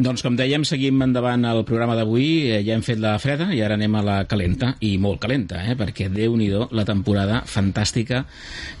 Doncs 0.00 0.22
com 0.24 0.32
dèiem, 0.32 0.62
seguim 0.64 1.02
endavant 1.04 1.42
el 1.44 1.58
programa 1.68 1.92
d'avui. 1.92 2.28
Eh, 2.48 2.60
ja 2.64 2.72
hem 2.72 2.80
fet 2.80 2.96
la 3.02 3.18
freda 3.20 3.50
i 3.52 3.58
ara 3.60 3.76
anem 3.76 3.98
a 3.98 4.00
la 4.06 4.14
calenta, 4.24 4.70
i 4.80 4.94
molt 4.96 5.20
calenta, 5.20 5.58
eh? 5.68 5.74
perquè 5.76 6.06
déu 6.08 6.38
nhi 6.40 6.46
la 6.48 6.86
temporada 6.88 7.42
fantàstica, 7.44 8.22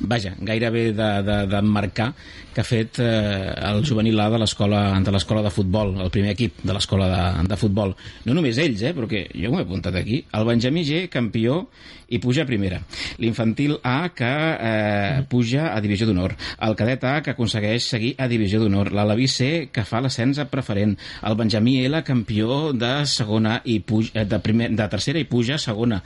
vaja, 0.00 0.32
gairebé 0.40 0.86
de, 0.96 1.10
de, 1.26 1.36
de 1.52 1.60
marcar 1.60 2.14
que 2.54 2.62
ha 2.62 2.64
fet 2.64 3.02
eh, 3.04 3.52
el 3.68 3.84
juvenil 3.84 4.16
A 4.16 4.30
de 4.32 4.40
l'escola 4.40 4.80
de 5.04 5.12
l'escola 5.12 5.44
de 5.44 5.52
futbol, 5.52 5.92
el 6.00 6.08
primer 6.14 6.32
equip 6.32 6.64
de 6.64 6.72
l'escola 6.72 7.10
de, 7.12 7.48
de 7.52 7.60
futbol. 7.60 7.92
No 8.24 8.38
només 8.38 8.56
ells, 8.56 8.80
eh, 8.88 8.96
perquè 8.96 9.26
jo 9.34 9.52
m'ho 9.52 9.60
he 9.60 9.68
apuntat 9.68 10.00
aquí. 10.00 10.22
El 10.32 10.48
Benjamí 10.48 10.86
G, 10.88 11.04
campió, 11.12 11.66
i 12.10 12.18
puja 12.18 12.42
a 12.42 12.46
primera. 12.48 12.80
L'infantil 13.22 13.76
A, 13.86 14.10
que 14.14 14.26
eh, 14.26 15.22
puja 15.30 15.68
a 15.74 15.80
divisió 15.80 16.08
d'honor. 16.08 16.34
El 16.66 16.74
cadet 16.78 17.04
A, 17.06 17.12
que 17.22 17.30
aconsegueix 17.36 17.84
seguir 17.86 18.14
a 18.18 18.26
divisió 18.28 18.58
d'honor. 18.60 18.90
L'Alaví 18.96 19.28
C, 19.30 19.68
que 19.72 19.84
fa 19.86 20.00
l'ascens 20.02 20.40
a 20.42 20.48
preferent 20.50 20.96
el 21.22 21.36
Benjamí 21.38 21.76
L, 21.86 22.00
campió 22.06 22.72
de 22.74 22.92
segona 23.06 23.60
i 23.64 23.78
puja, 23.86 24.10
eh, 24.14 24.24
de, 24.26 24.40
primer, 24.42 24.70
de 24.74 24.88
tercera 24.90 25.22
i 25.22 25.26
puja 25.30 25.54
a 25.54 25.62
segona. 25.62 26.00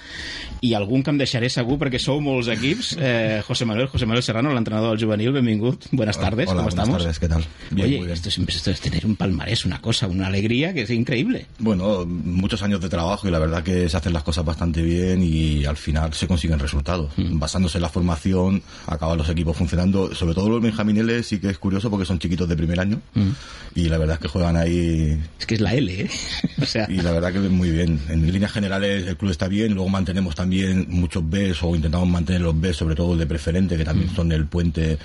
I 0.60 0.74
algun 0.76 1.02
que 1.02 1.14
em 1.14 1.20
deixaré 1.20 1.48
segur 1.52 1.78
perquè 1.80 1.98
sou 2.02 2.20
molts 2.20 2.50
equips. 2.52 2.94
Eh, 3.00 3.40
José 3.46 3.64
Manuel, 3.64 3.88
José 3.88 4.04
Manuel 4.04 4.22
Serrano, 4.26 4.52
l'entrenador 4.52 4.92
del 4.96 5.06
juvenil, 5.06 5.32
benvingut. 5.32 5.88
Buenas 5.92 6.20
tardes, 6.20 6.48
Hola, 6.50 6.60
¿cómo 6.62 6.68
buenas 6.68 6.74
estamos? 6.84 7.02
tardes, 7.02 7.18
¿qué 7.18 7.28
tal? 7.28 7.44
Bien, 7.70 7.86
Oye, 7.88 7.96
muy 7.96 8.06
bien. 8.08 8.14
esto 8.14 8.28
es, 8.28 8.38
esto 8.38 8.70
es 8.70 8.80
tener 8.82 9.06
un 9.06 9.16
palmarés, 9.16 9.64
una 9.64 9.80
cosa, 9.80 10.06
una 10.06 10.26
alegría 10.26 10.74
que 10.74 10.82
es 10.82 10.90
increíble. 10.90 11.46
Bueno, 11.58 12.04
muchos 12.04 12.62
años 12.62 12.80
de 12.82 12.90
trabajo 12.90 13.26
y 13.26 13.30
la 13.30 13.38
verdad 13.38 13.62
que 13.62 13.88
se 13.88 13.96
hacen 13.96 14.12
las 14.12 14.22
cosas 14.22 14.44
bastante 14.44 14.82
bien 14.82 15.22
y 15.22 15.64
al 15.64 15.76
final 15.78 15.93
se 16.12 16.26
consiguen 16.26 16.58
resultados. 16.58 17.10
Mm. 17.16 17.38
Basándose 17.38 17.78
en 17.78 17.82
la 17.82 17.88
formación, 17.88 18.62
acaban 18.86 19.18
los 19.18 19.28
equipos 19.28 19.56
funcionando. 19.56 20.14
Sobre 20.14 20.34
todo 20.34 20.48
los 20.48 20.62
benjamineles 20.62 21.26
sí 21.26 21.38
que 21.38 21.50
es 21.50 21.58
curioso 21.58 21.90
porque 21.90 22.06
son 22.06 22.18
chiquitos 22.18 22.48
de 22.48 22.56
primer 22.56 22.80
año 22.80 23.00
Mm. 23.14 23.30
y 23.74 23.88
la 23.88 23.98
verdad 23.98 24.14
es 24.14 24.20
que 24.20 24.28
juegan 24.28 24.56
ahí 24.56 25.20
Es 25.38 25.46
que 25.46 25.54
es 25.54 25.60
la 25.60 25.74
L, 25.74 25.92
¿eh? 25.92 26.10
O 26.62 26.66
sea, 26.66 26.86
y 26.88 27.00
la 27.00 27.12
verdad 27.12 27.32
que 27.32 27.38
muy 27.40 27.70
bien. 27.70 28.00
En 28.08 28.30
líneas 28.30 28.52
generales 28.52 29.06
el 29.06 29.16
club 29.16 29.30
está 29.30 29.48
bien, 29.48 29.74
luego 29.74 29.88
mantenemos 29.88 30.34
también 30.34 30.86
muchos 30.88 31.28
Bs 31.28 31.62
o 31.62 31.74
intentamos 31.74 32.08
mantener 32.08 32.42
los 32.42 32.58
Bs, 32.58 32.76
sobre 32.76 32.94
todo 32.94 33.16
de 33.16 33.26
preferente, 33.26 33.76
que 33.76 33.84
también 33.84 34.14
son 34.14 34.32
el 34.32 34.46
puente 34.46 34.98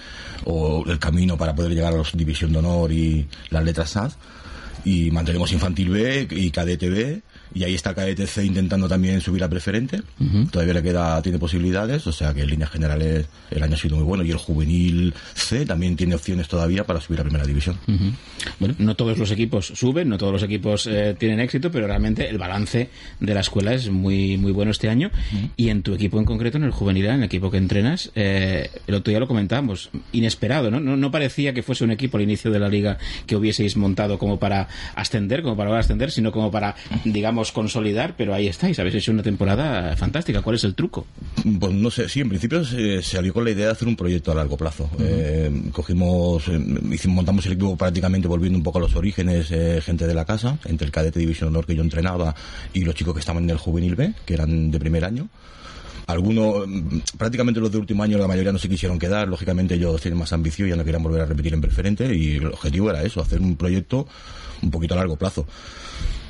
o 0.46 0.84
el 0.88 1.00
camino 1.00 1.38
para 1.38 1.54
poder 1.56 1.74
llegar 1.74 1.94
a 1.94 1.98
los 1.98 2.16
División 2.16 2.52
de 2.52 2.60
Honor 2.60 2.92
y 2.92 3.28
las 3.50 3.64
letras 3.64 3.92
SAS. 3.92 4.18
Y 4.86 5.12
mantenemos 5.12 5.52
Infantil 5.52 5.90
B 5.90 6.28
y 6.32 6.52
Cadete 6.52 6.90
B. 6.90 7.22
Y 7.54 7.64
ahí 7.64 7.76
está 7.76 7.94
Cadete 7.94 8.28
C 8.28 8.46
intentando 8.46 8.88
también 8.88 9.22
subir 9.22 9.44
a 9.44 9.50
preferente. 9.50 10.02
Todavía 10.52 10.74
le 10.74 10.84
queda, 10.84 11.22
tiene 11.22 11.40
posibilidades, 11.40 12.06
o 12.08 12.12
sea 12.12 12.34
que 12.34 12.42
en 12.42 12.50
líneas 12.50 12.70
generales 12.70 13.28
el 13.50 13.64
año 13.64 13.76
ha 13.76 13.78
sido 13.78 13.96
muy 13.96 14.06
bueno. 14.06 14.24
Y 14.24 14.32
el 14.32 14.38
juvenil 14.38 15.14
C 15.34 15.66
también 15.66 15.96
tiene 15.96 16.16
opciones 16.16 16.48
todavía 16.48 16.86
para 16.86 17.02
subir 17.02 17.20
a 17.20 17.24
primera 17.24 17.46
división. 17.46 17.78
Ujú. 17.88 18.12
Bueno, 18.60 18.76
no 18.78 18.96
todos 18.96 19.18
los 19.18 19.32
equipos 19.32 19.74
suben, 19.76 20.10
no 20.10 20.18
todos 20.18 20.34
los 20.34 20.44
equipos 20.44 20.88
eh, 20.88 21.16
tienen 21.18 21.40
éxito, 21.40 21.72
pero 21.72 21.88
realmente 21.88 22.30
el 22.30 22.38
balance 22.38 22.90
de 23.20 23.34
la 23.34 23.42
escuela 23.42 23.74
es 23.74 23.90
muy 23.90 24.38
muy 24.38 24.52
bueno 24.52 24.72
este 24.72 24.90
año. 24.90 25.12
Y 25.58 25.70
en 25.70 25.82
tu 25.82 25.94
equipo 25.94 26.20
en 26.20 26.26
concreto, 26.26 26.58
en 26.58 26.64
el 26.64 26.72
juvenil, 26.72 27.06
en 27.06 27.16
el 27.16 27.24
equipo 27.24 27.50
que 27.50 27.58
entrenas, 27.58 28.12
eh, 28.16 28.70
el 28.88 28.96
otro 28.96 29.12
día 29.12 29.20
lo 29.20 29.28
comentábamos, 29.28 29.90
inesperado, 30.12 30.70
¿no? 30.72 30.80
¿no? 30.80 30.98
No 30.98 31.12
parecía 31.12 31.54
que 31.54 31.64
fuese 31.64 31.84
un 31.84 31.92
equipo 31.92 32.18
al 32.18 32.24
inicio 32.24 32.52
de 32.52 32.60
la 32.60 32.70
liga 32.70 32.98
que 33.26 33.36
hubieseis 33.36 33.78
montado 33.78 34.18
como 34.20 34.40
para 34.40 34.68
ascender, 34.96 35.42
como 35.42 35.56
para 35.56 35.78
ascender, 35.78 36.12
sino 36.12 36.32
como 36.32 36.52
para, 36.52 36.76
digamos, 37.06 37.39
consolidar, 37.52 38.16
pero 38.18 38.34
ahí 38.34 38.48
estáis, 38.48 38.78
habéis 38.80 38.96
hecho 38.96 39.12
una 39.12 39.24
temporada 39.24 39.96
fantástica. 39.96 40.42
¿Cuál 40.42 40.56
es 40.56 40.64
el 40.64 40.76
truco? 40.76 41.08
Pues 41.60 41.74
no 41.74 41.90
sé, 41.90 42.08
sí, 42.10 42.22
en 42.22 42.30
principio 42.30 42.64
se, 42.64 43.02
salió 43.02 43.34
con 43.34 43.46
la 43.46 43.52
idea 43.52 43.68
de 43.68 43.72
hacer 43.72 43.88
un 43.88 43.96
proyecto 43.96 44.32
a 44.32 44.36
largo 44.36 44.58
plazo. 44.58 44.90
Eh, 45.00 45.50
cogimos, 45.72 46.48
eh, 46.48 46.60
hicimos, 46.92 47.16
montamos 47.16 47.46
el 47.46 47.54
equipo 47.54 47.76
prácticamente 47.76 48.28
volviendo 48.28 48.58
un 48.58 48.64
poco 48.64 48.78
a 48.78 48.82
los 48.82 48.96
orígenes, 48.96 49.52
eh, 49.52 49.82
gente 49.82 50.06
de 50.06 50.14
la 50.14 50.26
casa, 50.26 50.58
entre 50.66 50.86
el 50.86 50.92
cadete 50.92 51.20
División 51.20 51.50
Honor 51.50 51.66
que 51.66 51.76
yo 51.76 51.82
entrenaba 51.82 52.36
y 52.74 52.84
los 52.84 52.96
chicos 52.96 53.14
que 53.14 53.22
estaban 53.22 53.44
en 53.44 53.50
el 53.52 53.58
juvenil 53.58 53.96
B, 53.96 54.14
que 54.26 54.34
eran 54.34 54.72
de 54.72 54.80
primer 54.80 55.06
año. 55.06 55.30
Algunos, 56.10 56.68
mm, 56.68 57.00
prácticamente 57.20 57.60
los 57.60 57.72
de 57.72 57.78
último 57.78 58.02
año, 58.02 58.18
la 58.18 58.28
mayoría 58.28 58.52
no 58.52 58.58
se 58.58 58.68
quisieron 58.68 58.98
quedar. 58.98 59.28
Lógicamente 59.28 59.76
ellos 59.76 60.02
tienen 60.02 60.18
más 60.18 60.34
ambición 60.34 60.68
y 60.68 60.72
ya 60.72 60.76
no 60.76 60.84
querían 60.84 61.04
volver 61.04 61.22
a 61.22 61.26
repetir 61.26 61.54
en 61.54 61.62
preferente. 61.62 62.16
Y 62.16 62.38
el 62.38 62.48
objetivo 62.48 62.90
era 62.90 63.04
eso, 63.04 63.22
hacer 63.22 63.40
un 63.40 63.56
proyecto 63.56 64.08
un 64.64 64.72
poquito 64.72 64.96
a 64.96 64.98
largo 64.98 65.18
plazo. 65.18 65.46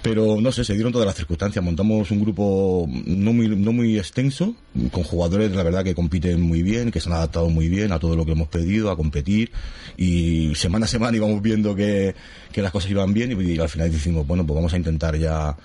Pero 0.02 0.40
no 0.40 0.52
sé, 0.52 0.64
se 0.64 0.74
dieron 0.74 0.94
todas 0.94 1.06
las 1.06 1.16
circunstancias. 1.16 1.64
Montamos 1.64 2.10
un 2.12 2.22
grupo 2.22 2.88
no 3.06 3.34
muy, 3.34 3.50
no 3.50 3.74
muy 3.74 3.98
extenso, 3.98 4.56
con 4.92 5.04
jugadores, 5.04 5.52
la 5.52 5.64
verdad, 5.64 5.84
que 5.84 5.94
compiten 5.94 6.42
muy 6.42 6.64
bien, 6.64 6.92
que 6.92 7.02
se 7.02 7.10
han 7.10 7.16
adaptado 7.16 7.50
muy 7.50 7.68
bien 7.68 7.92
a 7.92 8.00
todo 8.00 8.16
lo 8.16 8.26
que 8.26 8.32
hemos 8.32 8.48
pedido, 8.48 8.92
a 8.92 8.96
competir. 8.96 9.52
Y 9.98 10.56
semana 10.56 10.86
a 10.86 10.88
semana 10.88 11.18
íbamos 11.18 11.42
viendo 11.42 11.76
que, 11.76 12.16
que 12.52 12.62
las 12.62 12.72
cosas 12.72 12.90
iban 12.92 13.14
bien 13.14 13.32
y, 13.32 13.60
al 13.60 13.70
final 13.70 13.92
decimos, 13.92 14.26
bueno, 14.26 14.46
pues 14.46 14.56
vamos 14.56 14.74
a 14.74 14.78
intentar 14.78 15.16
ya 15.18 15.56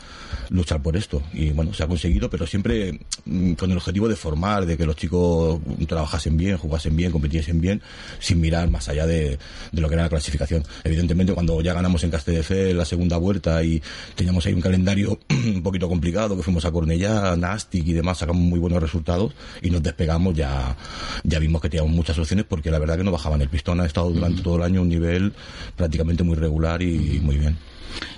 luchar 0.51 0.83
por 0.83 0.97
esto. 0.97 1.23
Y 1.33 1.51
bueno, 1.51 1.73
se 1.73 1.83
ha 1.83 1.87
conseguido, 1.87 2.29
pero 2.29 2.47
siempre 2.47 3.01
mm, 3.25 3.53
con 3.55 3.71
el 3.71 3.77
objetivo 3.77 4.09
de 4.09 4.17
formar, 4.17 4.67
de 4.67 4.77
que 4.77 4.87
los 4.87 4.97
chicos 4.97 5.61
trabajasen 5.87 6.37
bien, 6.37 6.57
jugasen 6.57 6.97
bien, 6.97 7.13
compitiesen 7.13 7.61
bien, 7.61 7.83
sin 8.19 8.41
mirar 8.41 8.69
más 8.71 8.89
allá 8.89 9.07
de, 9.07 9.39
de 9.73 9.81
lo 9.81 9.89
que 9.89 9.95
era 9.95 10.05
la 10.05 10.09
clasificación. 10.09 10.65
Evidentemente, 10.83 11.33
cuando 11.33 11.61
ya 11.61 11.75
ganamos 11.75 12.05
en 12.05 12.11
Castelldefels 12.11 12.77
la 12.77 12.85
segunda 12.85 13.17
vuelta 13.17 13.63
y 13.63 13.83
teníamos 14.15 14.45
ahí 14.47 14.53
un 14.53 14.61
calendario 14.61 15.19
un 15.31 15.63
poquito 15.63 15.89
complicado, 15.89 16.37
que 16.37 16.43
fuimos 16.43 16.65
a 16.65 16.73
Cornellá, 16.73 17.37
Nastic 17.37 17.87
y 17.87 17.93
demás, 17.93 18.19
sacamos 18.19 18.43
muy 18.43 18.59
buenos 18.59 18.83
resultados 18.83 19.33
y 19.63 19.71
nos 19.71 19.83
despegamos, 19.83 20.35
ya, 20.35 20.77
ya 21.23 21.39
vimos 21.39 21.63
que 21.63 21.69
teníamos 21.69 21.95
muchas 21.95 22.19
opciones 22.19 22.45
porque 22.49 22.71
la 22.71 22.79
verdad 22.79 22.97
que 22.97 23.05
no 23.05 23.13
bajaban. 23.13 23.41
El 23.41 23.49
pistón 23.49 23.81
ha 23.81 23.87
estado 23.87 24.11
durante 24.11 24.43
todo 24.43 24.57
el 24.57 24.63
año 24.63 24.81
a 24.81 24.83
un 24.83 24.89
nivel 24.89 25.33
prácticamente 25.77 26.23
muy 26.23 26.37
regular 26.37 26.74
y 26.83 27.21
muy 27.23 27.37
bien. 27.39 27.57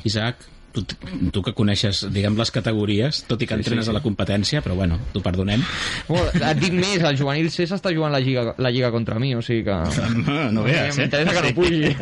Isaac, 0.04 0.36
tu, 0.76 0.84
tu 1.32 1.42
que 1.42 1.54
coneixes, 1.56 2.04
diguem, 2.12 2.36
les 2.38 2.52
categories, 2.52 3.22
tot 3.28 3.40
i 3.42 3.48
que 3.48 3.56
entrenes 3.56 3.88
sí. 3.88 3.92
a 3.92 3.96
la 3.96 4.02
competència, 4.04 4.62
però 4.64 4.76
bueno, 4.78 4.98
t'ho 5.14 5.22
perdonem. 5.24 5.64
Bueno, 6.08 6.28
et 6.36 6.60
dic 6.60 6.76
més, 6.76 7.00
el 7.00 7.18
juvenil 7.18 7.50
C 7.52 7.68
s'està 7.68 7.92
jugant 7.94 8.12
la 8.12 8.20
lliga, 8.20 8.52
la 8.60 8.72
lliga 8.72 8.92
contra 8.94 9.18
mi, 9.22 9.34
o 9.36 9.42
sigui 9.44 9.64
que... 9.66 9.80
No, 10.26 10.50
no 10.52 10.64
veas, 10.66 10.96
eh? 10.96 11.04
M'interessa 11.04 11.36
que 11.36 11.44
no 11.48 11.54
pugi. 11.56 11.92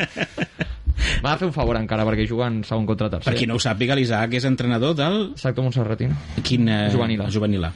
M'ha 1.24 1.34
de 1.34 1.40
fer 1.40 1.48
un 1.48 1.54
favor 1.54 1.76
encara, 1.78 2.04
perquè 2.06 2.26
juguen 2.28 2.62
segon 2.66 2.86
contra 2.88 3.10
tercer. 3.12 3.26
Per 3.30 3.38
qui 3.38 3.48
no 3.50 3.58
ho 3.58 3.62
sàpiga, 3.62 3.96
l'Isaac 3.98 4.38
és 4.38 4.46
entrenador 4.48 4.94
del... 4.98 5.18
Exacte, 5.34 5.62
Montserratino. 5.64 6.16
Quin, 6.42 6.68
eh, 6.70 6.86
Juvenil 6.94 7.24
A. 7.24 7.28
Juvenil 7.34 7.66
A. 7.68 7.72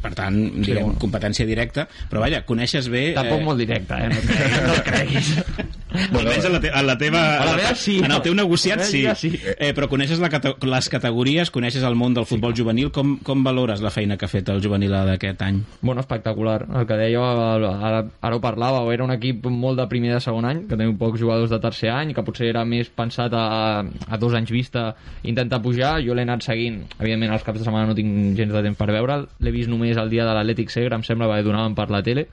Per 0.00 0.12
tant, 0.16 0.36
diguem, 0.62 0.86
bueno. 0.86 0.98
competència 1.02 1.44
directa, 1.48 1.86
però 2.10 2.22
vaja, 2.24 2.42
coneixes 2.48 2.88
bé... 2.92 3.10
Tampoc 3.16 3.42
molt 3.44 3.60
directe, 3.60 3.98
eh? 4.00 4.08
No 4.08 4.76
et 4.78 4.86
creguis. 4.88 5.34
No 5.36 5.44
creguis. 5.50 5.80
Almenys 5.90 6.44
en 6.46 6.52
la, 6.52 6.60
te 6.62 6.70
en 6.70 6.86
la 6.86 6.96
teva... 6.98 7.20
A 7.42 7.44
la 7.48 7.56
meva 7.58 7.74
sí, 7.74 7.96
En 7.98 8.04
el 8.06 8.12
no. 8.12 8.20
teu 8.22 8.34
negociat 8.38 8.82
sí. 8.86 9.02
meva 9.02 9.14
sí. 9.18 9.32
Eh, 9.58 9.72
però 9.74 9.88
coneixes 9.90 10.20
la 10.22 10.30
cate 10.30 10.52
les 10.70 10.88
categories, 10.92 11.50
coneixes 11.50 11.82
el 11.86 11.96
món 11.98 12.14
del 12.14 12.26
futbol 12.30 12.54
juvenil. 12.56 12.92
Com, 12.94 13.16
com 13.26 13.42
valores 13.44 13.82
la 13.82 13.90
feina 13.90 14.16
que 14.16 14.28
ha 14.28 14.30
fet 14.30 14.48
el 14.54 14.62
juvenil 14.62 14.94
A 14.94 15.02
d'aquest 15.08 15.42
any? 15.46 15.58
Bueno, 15.80 16.04
espectacular. 16.04 16.62
El 16.68 16.86
que 16.86 16.98
dèieu, 17.00 17.24
ara, 17.24 18.04
ara 18.06 18.36
ho 18.36 18.42
parlàveu, 18.42 18.92
era 18.94 19.06
un 19.06 19.14
equip 19.16 19.48
molt 19.50 19.80
de 19.82 19.88
primer 19.90 20.12
i 20.12 20.14
de 20.14 20.20
segon 20.22 20.46
any, 20.48 20.62
que 20.70 20.78
teniu 20.78 20.94
pocs 21.00 21.20
jugadors 21.20 21.50
de 21.50 21.58
tercer 21.62 21.90
any, 21.94 22.14
que 22.14 22.24
potser 22.26 22.48
era 22.52 22.64
més 22.68 22.90
pensat 22.94 23.34
a, 23.34 23.82
a 23.82 24.20
dos 24.22 24.34
anys 24.38 24.54
vista 24.54 24.92
intentar 25.26 25.60
pujar. 25.64 25.96
Jo 26.06 26.14
l'he 26.14 26.26
anat 26.26 26.46
seguint. 26.46 26.84
Evidentment, 27.00 27.34
els 27.34 27.46
caps 27.46 27.60
de 27.60 27.66
setmana 27.66 27.90
no 27.90 27.98
tinc 27.98 28.38
gens 28.38 28.54
de 28.54 28.62
temps 28.68 28.78
per 28.78 28.90
veure'l. 28.94 29.26
L'he 29.42 29.54
vist 29.54 29.69
només 29.70 30.00
el 30.00 30.10
dia 30.12 30.26
de 30.26 30.34
l'Atlètic 30.36 30.72
Segre, 30.74 30.98
em 30.98 31.06
sembla, 31.06 31.30
que 31.30 31.46
donaven 31.46 31.76
per 31.78 31.88
la 31.94 32.02
tele. 32.06 32.26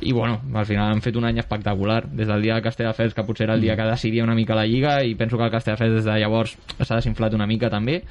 I 0.00 0.12
bueno, 0.12 0.40
al 0.54 0.66
final 0.66 0.92
han 0.92 1.02
fet 1.02 1.16
un 1.16 1.24
any 1.26 1.38
espectacular. 1.42 2.04
Des 2.06 2.28
del 2.28 2.42
dia 2.42 2.54
de 2.54 2.62
Castelldefels, 2.62 3.14
que 3.14 3.24
potser 3.26 3.48
era 3.48 3.54
el 3.54 3.60
dia 3.60 3.76
que 3.76 3.86
decidia 3.88 4.24
una 4.24 4.34
mica 4.34 4.54
la 4.54 4.66
Lliga, 4.66 5.02
i 5.02 5.14
penso 5.18 5.36
que 5.36 5.44
el 5.44 5.50
Castelldefels 5.50 5.98
des 5.98 6.06
de 6.06 6.18
llavors 6.20 6.56
s'ha 6.78 7.00
desinflat 7.00 7.34
una 7.34 7.46
mica 7.50 7.70
també, 7.70 8.02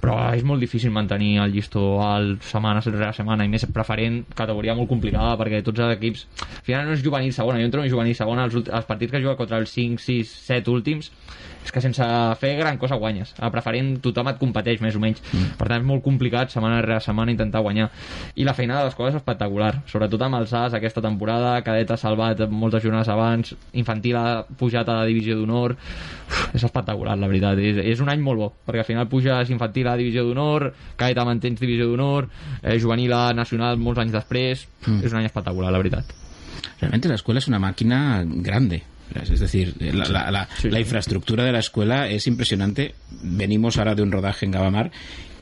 però 0.00 0.16
és 0.34 0.44
molt 0.44 0.60
difícil 0.60 0.92
mantenir 0.94 1.38
el 1.44 1.52
llistó 1.52 2.02
alt 2.04 2.42
setmana 2.44 2.80
rere 2.84 3.12
setmana, 3.12 3.44
i 3.44 3.52
més 3.52 3.66
preferent 3.72 4.22
categoria 4.34 4.74
molt 4.74 4.88
complicada, 4.88 5.36
perquè 5.40 5.62
tots 5.64 5.84
els 5.84 5.96
equips 5.98 6.26
al 6.40 6.64
final 6.64 6.86
no 6.88 6.96
és 6.96 7.04
juvenil 7.04 7.32
segona, 7.32 7.60
jo 7.60 7.68
entro 7.68 7.82
en 7.84 7.90
juvenil 7.90 8.16
segona 8.16 8.44
els, 8.48 8.56
els 8.64 8.86
partits 8.88 9.12
que 9.12 9.20
juga 9.20 9.36
contra 9.36 9.58
els 9.60 9.72
5, 9.74 10.00
6, 10.00 10.36
7 10.48 10.70
últims 10.72 11.10
és 11.64 11.72
que 11.72 11.80
sense 11.80 12.06
fer 12.40 12.52
gran 12.58 12.76
cosa 12.78 12.98
guanyes. 13.00 13.32
A 13.40 13.48
preferent 13.52 13.94
tothom 14.04 14.28
et 14.30 14.38
competeix 14.40 14.82
més 14.84 14.96
o 14.96 15.00
menys. 15.00 15.22
Mm. 15.32 15.56
per 15.58 15.68
tant 15.70 15.80
és 15.80 15.86
molt 15.86 16.02
complicat 16.04 16.52
setmana 16.52 16.82
rere 16.84 17.00
setmana 17.00 17.32
intentar 17.32 17.62
guanyar. 17.64 17.88
I 18.36 18.44
la 18.44 18.54
feina 18.54 18.76
de 18.78 18.84
l'escola 18.84 19.10
és 19.10 19.16
espectacular 19.18 19.72
sobretot 19.90 20.22
amb 20.22 20.36
els 20.40 20.52
As 20.54 20.74
aquesta 20.76 21.02
temporada 21.02 21.33
cadet 21.64 21.90
ha 21.90 21.96
salvat 22.00 22.40
moltes 22.50 22.82
jornades 22.82 23.08
abans 23.12 23.54
infantil 23.72 24.16
ha 24.16 24.24
pujat 24.58 24.88
a 24.88 25.00
la 25.00 25.06
divisió 25.08 25.36
d'honor 25.38 25.76
és 26.54 26.62
espectacular 26.64 27.16
la 27.18 27.28
veritat 27.30 27.58
és, 27.58 27.78
és 27.84 28.00
un 28.00 28.08
any 28.12 28.20
molt 28.24 28.38
bo 28.40 28.48
perquè 28.66 28.82
al 28.82 28.88
final 28.88 29.08
puges 29.08 29.50
infantil 29.50 29.88
a 29.88 29.96
divisió 30.00 30.24
d'honor 30.24 30.70
cadet 30.96 31.20
mantens 31.24 31.60
divisió 31.60 31.86
d'honor 31.90 32.28
eh, 32.62 32.78
juvenil 32.80 33.12
a 33.12 33.32
nacional 33.34 33.76
molts 33.78 34.00
anys 34.02 34.12
després 34.16 34.66
mm. 34.86 35.02
és 35.04 35.12
un 35.12 35.18
any 35.22 35.26
espectacular 35.30 35.70
la 35.72 35.78
veritat 35.82 36.12
Realmente 36.80 37.08
la 37.08 37.14
escuela 37.14 37.38
es 37.38 37.46
una 37.48 37.58
máquina 37.58 38.22
grande. 38.26 38.82
Es 39.14 39.38
decir, 39.40 39.74
la, 39.80 40.04
la- 40.08 40.30
la- 40.30 40.48
Sí. 40.58 40.70
la 40.70 40.80
infraestructura 40.80 41.44
de 41.44 41.52
la 41.52 41.58
escuela 41.60 42.08
es 42.08 42.26
impresionante. 42.26 42.94
Venimos 43.22 43.76
ahora 43.78 43.94
de 43.94 44.02
un 44.02 44.10
rodaje 44.10 44.44
en 44.46 44.52
Gavamar 44.52 44.90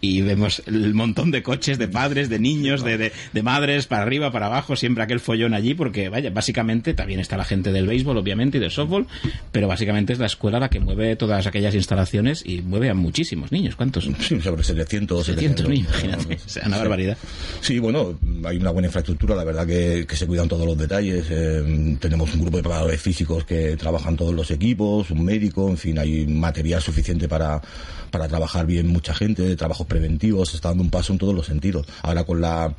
y 0.05 0.21
vemos 0.21 0.63
el 0.67 0.95
montón 0.95 1.31
de 1.31 1.45
coches 1.45 1.79
de 1.79 1.87
padres, 1.87 2.29
de 2.29 2.41
niños, 2.41 2.83
de, 2.83 2.99
de, 2.99 3.13
de 3.33 3.43
madres, 3.45 3.87
para 3.87 4.03
arriba, 4.03 4.33
para 4.33 4.47
abajo, 4.47 4.75
siempre 4.75 5.05
aquel 5.05 5.21
follón 5.21 5.55
allí, 5.55 5.75
porque 5.75 6.09
vaya, 6.09 6.31
básicamente 6.31 6.93
también 6.93 7.21
está 7.21 7.37
la 7.37 7.45
gente 7.45 7.71
del 7.71 7.87
béisbol, 7.87 8.19
obviamente, 8.19 8.59
y 8.59 8.61
del 8.61 8.73
softball, 8.73 9.07
pero 9.53 9.69
básicamente 9.69 10.13
es 10.13 10.19
la 10.19 10.27
escuela 10.27 10.59
la 10.59 10.69
que 10.71 10.81
mueve 10.81 11.15
todas 11.15 11.47
aquellas 11.47 11.77
instalaciones 11.77 12.43
y 12.45 12.63
mueve 12.63 12.91
a 12.91 12.95
muchísimos 12.95 13.53
niños. 13.53 13.77
¿Cuántos? 13.77 14.11
Sí, 14.19 14.41
sobre 14.41 14.65
700. 14.65 15.25
700 15.25 15.69
niños, 15.69 15.89
imagínate. 16.03 16.35
O 16.35 16.49
sea, 16.49 16.65
una 16.67 16.79
barbaridad. 16.79 17.17
Sí, 17.61 17.79
bueno, 17.79 18.19
hay 18.45 18.57
una 18.57 18.71
buena 18.73 18.89
infraestructura, 18.89 19.37
la 19.37 19.45
verdad 19.45 19.65
que, 19.65 20.05
que 20.09 20.17
se 20.17 20.27
cuidan 20.27 20.49
todos 20.49 20.67
los 20.67 20.77
detalles. 20.77 21.27
eh, 21.31 21.97
tenemos 22.01 22.35
un 22.35 22.41
grupo 22.41 22.57
de 22.57 22.65
preparadores 22.65 23.01
físicos 23.01 23.45
que 23.45 23.77
trabajan 23.77 24.17
todos 24.17 24.35
los 24.35 24.51
equipos, 24.51 25.13
un 25.13 25.25
médico, 25.25 25.69
en 25.71 25.77
fin, 25.79 25.97
hay 26.01 26.27
material 26.27 26.83
suficiente 26.83 27.29
para, 27.29 27.63
para 28.13 28.29
trabajar 28.29 28.67
bien 28.67 28.87
mucha 28.87 29.15
gente, 29.15 29.57
trabajos 29.57 29.89
preventivos, 29.89 30.51
se 30.51 30.57
está 30.57 30.69
dando 30.69 30.85
un 30.85 30.91
paso 30.91 31.13
en 31.13 31.19
todos 31.19 31.35
los 31.35 31.47
sentidos. 31.47 31.87
Ahora 32.03 32.23
con 32.23 32.41
la 32.41 32.73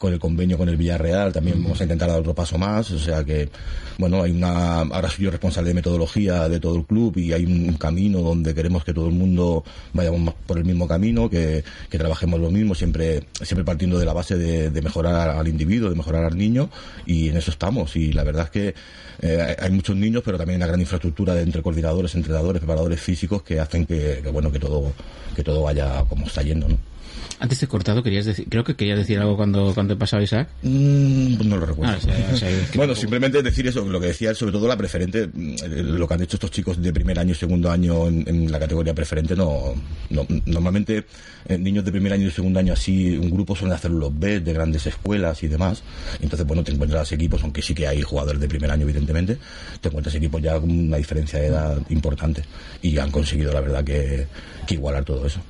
con 0.00 0.14
el 0.14 0.18
convenio 0.18 0.56
con 0.56 0.66
el 0.70 0.78
Villarreal 0.78 1.30
también 1.30 1.62
vamos 1.62 1.78
a 1.78 1.84
intentar 1.84 2.08
dar 2.08 2.20
otro 2.20 2.34
paso 2.34 2.56
más, 2.56 2.90
o 2.90 2.98
sea 2.98 3.22
que, 3.22 3.50
bueno, 3.98 4.22
hay 4.22 4.30
una, 4.30 4.78
ahora 4.78 5.10
soy 5.10 5.26
yo 5.26 5.30
responsable 5.30 5.68
de 5.68 5.74
metodología 5.74 6.48
de 6.48 6.58
todo 6.58 6.76
el 6.76 6.86
club 6.86 7.18
y 7.18 7.34
hay 7.34 7.44
un 7.44 7.74
camino 7.74 8.20
donde 8.20 8.54
queremos 8.54 8.82
que 8.82 8.94
todo 8.94 9.08
el 9.08 9.12
mundo 9.12 9.62
vayamos 9.92 10.32
por 10.46 10.56
el 10.56 10.64
mismo 10.64 10.88
camino, 10.88 11.28
que, 11.28 11.62
que 11.90 11.98
trabajemos 11.98 12.40
lo 12.40 12.50
mismo, 12.50 12.74
siempre, 12.74 13.24
siempre 13.42 13.62
partiendo 13.62 13.98
de 13.98 14.06
la 14.06 14.14
base 14.14 14.38
de, 14.38 14.70
de 14.70 14.80
mejorar 14.80 15.28
al 15.28 15.46
individuo, 15.48 15.90
de 15.90 15.96
mejorar 15.96 16.24
al 16.24 16.38
niño 16.38 16.70
y 17.04 17.28
en 17.28 17.36
eso 17.36 17.50
estamos 17.50 17.94
y 17.94 18.14
la 18.14 18.24
verdad 18.24 18.44
es 18.44 18.50
que 18.50 18.74
eh, 19.22 19.56
hay 19.58 19.70
muchos 19.70 19.96
niños, 19.96 20.22
pero 20.24 20.38
también 20.38 20.56
una 20.58 20.66
gran 20.66 20.80
infraestructura 20.80 21.34
de 21.34 21.42
entre 21.42 21.62
coordinadores, 21.62 22.14
entrenadores, 22.14 22.60
preparadores 22.60 23.00
físicos 23.00 23.42
que 23.42 23.60
hacen 23.60 23.86
que, 23.86 24.20
que, 24.22 24.30
bueno, 24.30 24.50
que 24.50 24.58
todo, 24.58 24.92
que 25.36 25.42
todo 25.42 25.62
vaya 25.62 26.04
como 26.08 26.26
está 26.26 26.42
yendo, 26.42 26.68
¿no? 26.68 26.89
Antes 27.38 27.60
de 27.60 27.66
cortado, 27.68 28.02
querías 28.02 28.26
decir, 28.26 28.46
creo 28.50 28.64
que 28.64 28.74
querías 28.76 28.98
decir 28.98 29.18
algo 29.18 29.36
cuando, 29.36 29.72
cuando 29.72 29.94
he 29.94 29.96
pasado 29.96 30.22
Isaac. 30.22 30.48
Mm, 30.62 31.48
no 31.48 31.56
lo 31.56 31.64
recuerdo. 31.66 31.94
Ah, 31.94 31.96
o 31.96 32.00
sea, 32.00 32.30
o 32.32 32.36
sea, 32.36 32.50
es 32.50 32.56
que 32.70 32.76
bueno, 32.78 32.92
tampoco- 32.92 33.00
simplemente 33.00 33.42
decir 33.42 33.66
eso, 33.66 33.82
lo 33.86 33.98
que 34.00 34.08
decía 34.08 34.34
sobre 34.34 34.52
todo 34.52 34.68
la 34.68 34.76
preferente, 34.76 35.26
mm, 35.32 35.96
lo 35.96 36.06
que 36.06 36.14
han 36.14 36.22
hecho 36.22 36.36
estos 36.36 36.50
chicos 36.50 36.82
de 36.82 36.92
primer 36.92 37.18
año 37.18 37.32
y 37.32 37.34
segundo 37.34 37.70
año 37.70 38.08
en, 38.08 38.24
en 38.28 38.52
la 38.52 38.58
categoría 38.58 38.92
preferente, 38.94 39.34
no, 39.36 39.74
no- 40.10 40.26
normalmente 40.46 41.04
eh, 41.48 41.56
niños 41.56 41.84
de 41.84 41.92
primer 41.92 42.12
año 42.12 42.26
y 42.26 42.30
segundo 42.30 42.60
año 42.60 42.74
así, 42.74 43.16
un 43.16 43.30
grupo 43.30 43.56
suelen 43.56 43.74
hacer 43.74 43.90
los 43.90 44.16
B 44.18 44.40
de 44.40 44.52
grandes 44.52 44.86
escuelas 44.86 45.42
y 45.42 45.48
demás, 45.48 45.82
entonces 46.20 46.46
bueno, 46.46 46.62
te 46.62 46.72
encuentras 46.72 47.10
equipos, 47.12 47.42
aunque 47.42 47.62
sí 47.62 47.74
que 47.74 47.86
hay 47.86 48.02
jugadores 48.02 48.40
de 48.40 48.48
primer 48.48 48.70
año 48.70 48.82
evidentemente, 48.82 49.38
te 49.80 49.88
encuentras 49.88 50.14
equipos 50.14 50.42
ya 50.42 50.60
con 50.60 50.70
una 50.70 50.98
diferencia 50.98 51.38
de 51.38 51.46
edad 51.46 51.78
importante 51.88 52.42
y 52.82 52.98
han 52.98 53.10
conseguido 53.10 53.52
la 53.52 53.60
verdad 53.60 53.82
que, 53.82 54.26
que 54.66 54.74
igualar 54.74 55.04
todo 55.04 55.26
eso. 55.26 55.40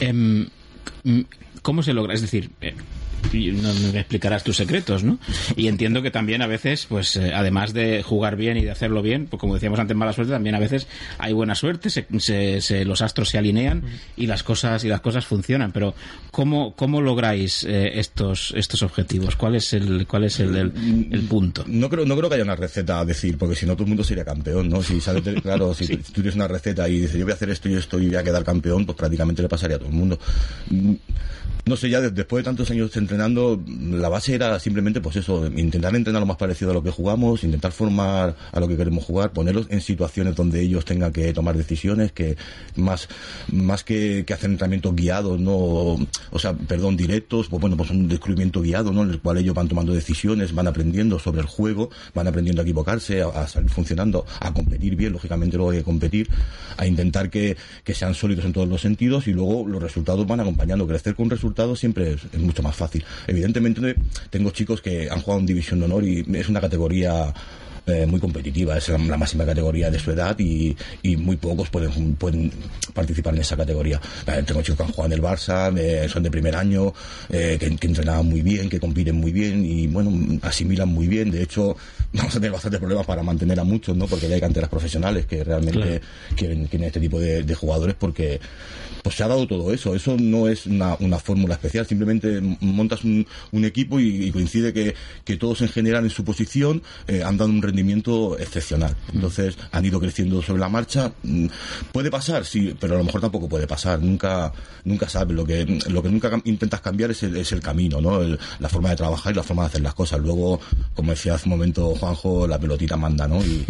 Em, 0.00 0.46
¿Cómo 1.62 1.82
se 1.82 1.92
logra? 1.92 2.14
Es 2.14 2.20
decir, 2.22 2.50
eh, 2.60 2.74
y 3.32 3.50
no 3.52 3.72
me 3.92 3.98
explicarás 4.00 4.44
tus 4.44 4.56
secretos, 4.56 5.04
¿no? 5.04 5.18
Y 5.56 5.68
entiendo 5.68 6.02
que 6.02 6.10
también 6.10 6.42
a 6.42 6.46
veces, 6.46 6.86
pues, 6.88 7.16
eh, 7.16 7.32
además 7.34 7.72
de 7.72 8.02
jugar 8.02 8.36
bien 8.36 8.56
y 8.56 8.62
de 8.62 8.70
hacerlo 8.70 9.02
bien, 9.02 9.26
pues 9.26 9.40
como 9.40 9.54
decíamos 9.54 9.78
antes, 9.78 9.96
mala 9.96 10.12
suerte, 10.12 10.32
también 10.32 10.54
a 10.54 10.58
veces 10.60 10.86
hay 11.18 11.32
buena 11.32 11.54
suerte, 11.54 11.90
se, 11.90 12.06
se- 12.18 12.60
se- 12.60 12.84
los 12.84 13.02
astros 13.02 13.28
se 13.28 13.38
alinean 13.38 13.82
y 14.16 14.26
las 14.26 14.42
cosas 14.42 14.84
y 14.84 14.88
las 14.88 15.00
cosas 15.00 15.24
funcionan. 15.26 15.72
Pero 15.72 15.94
¿cómo, 16.30 16.74
cómo 16.74 17.00
lográis 17.00 17.64
eh, 17.64 17.98
estos 17.98 18.52
estos 18.56 18.82
objetivos? 18.82 19.36
¿Cuál 19.36 19.54
es 19.56 19.72
el 19.72 20.06
cuál 20.06 20.24
es 20.24 20.40
el, 20.40 20.54
el- 20.56 21.08
el 21.10 21.20
punto? 21.22 21.64
No 21.66 21.88
creo, 21.88 22.04
no 22.04 22.16
creo 22.16 22.28
que 22.28 22.34
haya 22.36 22.44
una 22.44 22.56
receta 22.56 23.00
a 23.00 23.04
decir, 23.04 23.38
porque 23.38 23.56
si 23.56 23.66
no 23.66 23.72
todo 23.74 23.84
el 23.84 23.88
mundo 23.88 24.04
sería 24.04 24.24
campeón, 24.24 24.68
¿no? 24.68 24.82
Si 24.82 25.00
sabes, 25.00 25.22
claro, 25.42 25.74
si 25.74 25.96
tú 25.96 26.12
tienes 26.14 26.34
una 26.34 26.48
receta 26.48 26.88
y 26.88 27.00
dices 27.00 27.16
yo 27.18 27.24
voy 27.24 27.32
a 27.32 27.34
hacer 27.34 27.50
esto 27.50 27.68
y 27.68 27.74
esto 27.74 27.98
y 28.00 28.06
voy 28.08 28.16
a 28.16 28.22
quedar 28.22 28.44
campeón, 28.44 28.84
pues 28.86 28.96
prácticamente 28.96 29.42
le 29.42 29.48
pasaría 29.48 29.76
a 29.76 29.78
todo 29.78 29.88
el 29.88 29.94
mundo. 29.94 30.18
No 31.66 31.76
sé, 31.76 31.88
ya 31.88 32.02
de- 32.02 32.10
después 32.10 32.44
de 32.44 32.44
tantos 32.44 32.70
años 32.70 32.94
entrenando, 32.94 33.58
la 33.90 34.10
base 34.10 34.34
era 34.34 34.60
simplemente, 34.60 35.00
pues 35.00 35.16
eso, 35.16 35.46
intentar 35.46 35.96
entrenar 35.96 36.20
lo 36.20 36.26
más 36.26 36.36
parecido 36.36 36.72
a 36.72 36.74
lo 36.74 36.82
que 36.82 36.90
jugamos, 36.90 37.42
intentar 37.42 37.72
formar 37.72 38.36
a 38.52 38.60
lo 38.60 38.68
que 38.68 38.76
queremos 38.76 39.02
jugar, 39.04 39.32
ponerlos 39.32 39.66
en 39.70 39.80
situaciones 39.80 40.36
donde 40.36 40.60
ellos 40.60 40.84
tengan 40.84 41.10
que 41.10 41.32
tomar 41.32 41.56
decisiones, 41.56 42.12
que 42.12 42.36
más, 42.76 43.08
más 43.50 43.82
que, 43.82 44.24
que 44.26 44.34
hacer 44.34 44.50
entrenamientos 44.50 44.94
guiados, 44.94 45.40
no, 45.40 45.54
o 45.54 46.38
sea, 46.38 46.52
perdón, 46.52 46.98
directos, 46.98 47.48
pues 47.48 47.62
bueno, 47.62 47.78
pues 47.78 47.88
un 47.88 48.08
descubrimiento 48.08 48.60
guiado, 48.60 48.92
¿no? 48.92 49.02
En 49.02 49.10
el 49.12 49.20
cual 49.20 49.38
ellos 49.38 49.54
van 49.54 49.66
tomando 49.68 49.94
decisiones, 49.94 50.54
van 50.54 50.66
aprendiendo 50.66 51.18
sobre 51.18 51.40
el 51.40 51.46
juego, 51.46 51.88
van 52.14 52.28
aprendiendo 52.28 52.60
a 52.60 52.64
equivocarse, 52.64 53.22
a, 53.22 53.28
a 53.28 53.48
salir 53.48 53.70
funcionando, 53.70 54.26
a 54.40 54.52
competir 54.52 54.96
bien, 54.96 55.14
lógicamente 55.14 55.56
luego 55.56 55.70
hay 55.70 55.78
que 55.78 55.84
competir, 55.84 56.28
a 56.76 56.86
intentar 56.86 57.30
que, 57.30 57.56
que 57.84 57.94
sean 57.94 58.12
sólidos 58.14 58.44
en 58.44 58.52
todos 58.52 58.68
los 58.68 58.82
sentidos 58.82 59.28
y 59.28 59.32
luego 59.32 59.66
los 59.66 59.82
resultados 59.82 60.26
van 60.26 60.40
acompañando. 60.40 60.86
Crecer 60.86 61.14
con 61.14 61.30
resultados 61.30 61.43
siempre 61.76 62.12
es, 62.12 62.24
es 62.32 62.40
mucho 62.40 62.62
más 62.62 62.76
fácil. 62.76 63.04
Evidentemente 63.26 63.94
tengo 64.30 64.50
chicos 64.50 64.80
que 64.80 65.10
han 65.10 65.20
jugado 65.20 65.40
en 65.40 65.46
División 65.46 65.80
de 65.80 65.86
Honor 65.86 66.04
y 66.04 66.24
es 66.34 66.48
una 66.48 66.60
categoría 66.60 67.32
eh, 67.86 68.06
muy 68.06 68.20
competitiva, 68.20 68.76
es 68.78 68.88
la, 68.88 68.98
la 68.98 69.16
máxima 69.16 69.44
categoría 69.44 69.90
de 69.90 69.98
su 69.98 70.10
edad 70.10 70.38
y, 70.38 70.76
y 71.02 71.16
muy 71.16 71.36
pocos 71.36 71.68
pueden, 71.68 72.14
pueden 72.14 72.50
participar 72.92 73.34
en 73.34 73.40
esa 73.42 73.56
categoría. 73.56 74.00
Tengo 74.46 74.62
chicos 74.62 74.76
que 74.76 74.82
han 74.84 74.92
jugado 74.92 75.06
en 75.06 75.12
el 75.12 75.22
Barça, 75.22 75.76
eh, 75.78 76.08
son 76.08 76.22
de 76.22 76.30
primer 76.30 76.56
año, 76.56 76.92
eh, 77.28 77.56
que, 77.60 77.76
que 77.76 77.86
entrenaban 77.86 78.26
muy 78.26 78.42
bien, 78.42 78.68
que 78.68 78.80
compiten 78.80 79.16
muy 79.16 79.32
bien 79.32 79.64
y 79.64 79.86
bueno, 79.86 80.10
asimilan 80.42 80.88
muy 80.88 81.08
bien. 81.08 81.30
De 81.30 81.42
hecho, 81.42 81.76
vamos 82.12 82.32
a 82.34 82.38
tener 82.38 82.52
bastantes 82.52 82.78
problemas 82.80 83.06
para 83.06 83.22
mantener 83.22 83.58
a 83.60 83.64
muchos, 83.64 83.96
¿no? 83.96 84.06
Porque 84.06 84.28
ya 84.28 84.34
hay 84.34 84.40
canteras 84.40 84.70
profesionales 84.70 85.26
que 85.26 85.42
realmente 85.44 85.74
Claro. 85.74 86.00
quieren, 86.36 86.66
quieren 86.66 86.86
este 86.86 87.00
tipo 87.00 87.18
de, 87.18 87.42
de 87.42 87.54
jugadores 87.54 87.96
porque 87.98 88.40
pues 89.02 89.16
se 89.16 89.22
ha 89.22 89.28
dado 89.28 89.46
todo 89.46 89.72
eso. 89.72 89.94
Eso 89.94 90.16
no 90.18 90.48
es 90.48 90.64
una, 90.66 90.96
una 91.00 91.18
fórmula 91.18 91.54
especial, 91.54 91.86
simplemente 91.86 92.40
montas 92.60 93.04
un, 93.04 93.26
un 93.52 93.64
equipo 93.64 94.00
y, 94.00 94.26
y 94.26 94.30
coincide 94.30 94.72
que, 94.72 94.94
que 95.24 95.36
todos 95.36 95.60
en 95.60 95.68
general 95.68 96.04
en 96.04 96.10
su 96.10 96.24
posición 96.24 96.82
eh, 97.06 97.22
han 97.22 97.36
dado 97.36 97.50
un 97.50 97.60
rendimiento 97.74 98.38
excepcional. 98.38 98.94
Entonces 99.12 99.56
han 99.72 99.84
ido 99.84 99.98
creciendo 100.00 100.40
sobre 100.42 100.60
la 100.60 100.68
marcha. 100.68 101.12
Mm, 101.22 101.46
Puede 101.92 102.10
pasar, 102.10 102.44
sí, 102.44 102.74
pero 102.78 102.94
a 102.94 102.98
lo 102.98 103.04
mejor 103.04 103.20
tampoco 103.20 103.48
puede 103.48 103.66
pasar. 103.66 104.00
Nunca, 104.00 104.52
nunca 104.84 105.08
sabes. 105.08 105.34
Lo 105.36 105.44
que, 105.44 105.64
lo 105.88 106.02
que 106.02 106.08
nunca 106.08 106.30
intentas 106.44 106.80
cambiar 106.80 107.10
es 107.10 107.22
el, 107.24 107.36
es 107.36 107.52
el 107.52 107.60
camino, 107.60 108.00
¿no? 108.00 108.20
El- 108.20 108.38
la 108.60 108.68
forma 108.68 108.90
de 108.90 108.96
trabajar 108.96 109.32
y 109.32 109.36
la 109.36 109.42
forma 109.42 109.62
de 109.64 109.68
hacer 109.68 109.80
las 109.82 109.94
cosas. 109.94 110.20
Luego, 110.20 110.60
como 110.94 111.10
decía 111.10 111.34
hace 111.34 111.46
un 111.48 111.50
momento 111.56 111.94
Juanjo, 111.94 112.46
la 112.46 112.58
pelotita 112.58 112.96
manda, 112.96 113.26
¿no? 113.26 113.42
Y, 113.44 113.64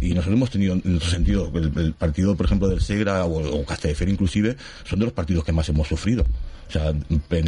y 0.00 0.08
nosotros 0.10 0.34
hemos 0.36 0.50
tenido, 0.50 0.74
en 0.74 0.96
otro 0.96 1.10
sentido, 1.10 1.50
el, 1.54 1.72
el 1.76 1.92
partido, 1.94 2.36
por 2.36 2.46
ejemplo, 2.46 2.68
del 2.68 2.80
Segra 2.80 3.24
o, 3.24 3.60
o 3.60 3.64
Castelldefels 3.64 4.12
inclusive, 4.12 4.56
son 4.88 4.98
de 5.00 5.04
los 5.06 5.12
partidos 5.14 5.44
que 5.44 5.52
más 5.52 5.68
hemos 5.68 5.88
sufrido. 5.88 6.24
O 6.68 6.70
sea, 6.70 6.92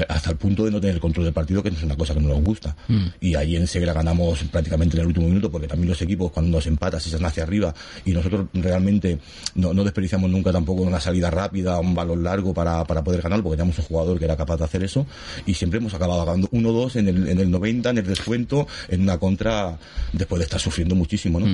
hasta 0.08 0.30
el 0.30 0.36
punto 0.38 0.64
de 0.64 0.70
no 0.70 0.80
tener 0.80 0.94
el 0.94 1.00
control 1.00 1.24
del 1.26 1.34
partido, 1.34 1.62
que 1.62 1.68
es 1.68 1.82
una 1.82 1.94
cosa 1.94 2.14
que 2.14 2.20
no 2.20 2.28
nos 2.30 2.42
gusta. 2.42 2.74
Y 3.20 3.34
ahí 3.34 3.54
en 3.54 3.66
Segra 3.66 3.92
ganamos 3.92 4.38
prácticamente 4.44 4.96
en 4.96 5.02
el 5.02 5.08
último 5.08 5.26
minuto, 5.28 5.50
porque 5.50 5.68
también 5.68 5.90
los 5.90 6.00
equipos, 6.02 6.32
cuando 6.32 6.52
nos 6.52 6.67
empatas, 6.67 7.02
se 7.02 7.17
van 7.17 7.26
hacia 7.26 7.43
arriba, 7.43 7.75
y 8.05 8.12
nosotros 8.12 8.47
realmente 8.55 9.19
no, 9.54 9.75
no 9.75 9.85
desperdiciamos 9.85 10.30
nunca 10.30 10.52
tampoco 10.52 10.83
una 10.83 11.00
salida 11.00 11.30
rápida, 11.30 11.78
un 11.80 11.95
balón 11.95 12.23
largo 12.23 12.54
para, 12.54 12.85
para 12.85 13.02
poder 13.02 13.23
ganar, 13.23 13.42
porque 13.42 13.57
teníamos 13.57 13.78
un 13.78 13.85
jugador 13.85 14.19
que 14.19 14.25
era 14.25 14.37
capaz 14.37 14.59
de 14.59 14.64
hacer 14.64 14.85
eso, 14.85 15.07
y 15.47 15.54
siempre 15.54 15.78
hemos 15.78 15.95
acabado 15.95 16.25
ganando 16.25 16.49
1-2 16.50 16.97
en 16.97 17.09
el, 17.09 17.28
en 17.28 17.38
el 17.38 17.50
90, 17.50 17.90
en 17.90 17.99
el 17.99 18.07
descuento, 18.07 18.66
en 18.88 19.02
una 19.02 19.19
contra, 19.19 19.78
después 20.12 20.38
de 20.38 20.45
estar 20.45 20.61
sufriendo 20.61 20.95
muchísimo, 20.95 21.40
¿no? 21.40 21.47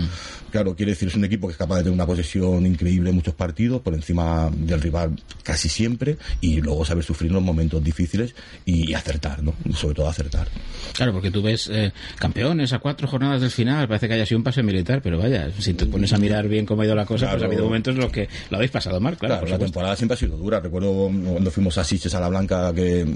Claro, 0.50 0.75
quiere 0.75 0.93
decir, 0.93 1.09
es 1.09 1.15
un 1.15 1.25
equipo 1.25 1.47
que 1.49 1.53
es 1.53 1.59
capaz 1.59 1.76
de 1.76 1.83
tener 1.85 1.95
una 1.95 2.07
posesión 2.07 2.65
increíble 2.67 3.11
en 3.11 3.17
muchos 3.17 3.35
partidos, 3.35 3.81
por 3.83 3.95
encima 3.95 4.50
del 4.55 4.81
rival 4.81 5.17
casi 5.43 5.69
siempre, 5.69 6.17
y 6.41 6.61
luego 6.61 6.85
saber 6.85 7.05
sufrir 7.05 7.33
los 7.33 7.43
momentos 7.43 7.83
difíciles 7.83 8.35
y 8.65 8.95
acertar, 8.95 9.43
¿no? 9.43 9.55
Sobre 9.75 9.95
todo 9.95 10.09
acertar. 10.09 10.49
Claro, 10.93 11.12
porque 11.12 11.31
tú 11.31 11.43
ves 11.43 11.69
eh, 11.73 11.93
campeones 12.17 12.73
a 12.73 12.79
cuatro 12.79 13.09
jornadas 13.09 13.41
del 13.41 13.50
final, 13.50 13.87
parece 13.88 14.09
que 14.09 14.15
haya 14.15 14.26
sido 14.26 14.36
un 14.37 14.43
pase 14.45 14.62
militar, 14.62 15.00
pero 15.02 15.19
vaya, 15.19 15.50
si 15.59 15.75
te 15.75 15.87
pones 15.87 16.12
a 16.12 16.19
mirar 16.19 16.49
bien 16.49 16.66
cómo 16.66 16.83
ha 16.83 16.85
ido 16.87 16.95
la 16.95 17.05
cosa, 17.07 17.26
pues 17.26 17.37
Claro. 17.37 17.45
ha 17.45 17.47
habido 17.47 17.64
momentos 17.64 17.95
en 17.95 18.00
los 18.00 18.12
que 18.12 18.28
lo 18.50 18.57
habéis 18.57 18.71
pasado 18.71 19.00
mal, 19.00 19.16
claro. 19.16 19.37
Claro, 19.40 19.49
la 19.49 19.59
temporada 19.59 19.97
siempre 19.97 20.14
ha 20.14 20.19
sido 20.19 20.37
dura. 20.37 20.61
Recuerdo 20.61 21.11
cuando 21.11 21.50
fuimos 21.50 21.76
a 21.78 21.85
Siches 21.85 22.14
a 22.14 22.21
la 22.21 22.28
Blanca 22.28 22.73
que 22.75 23.07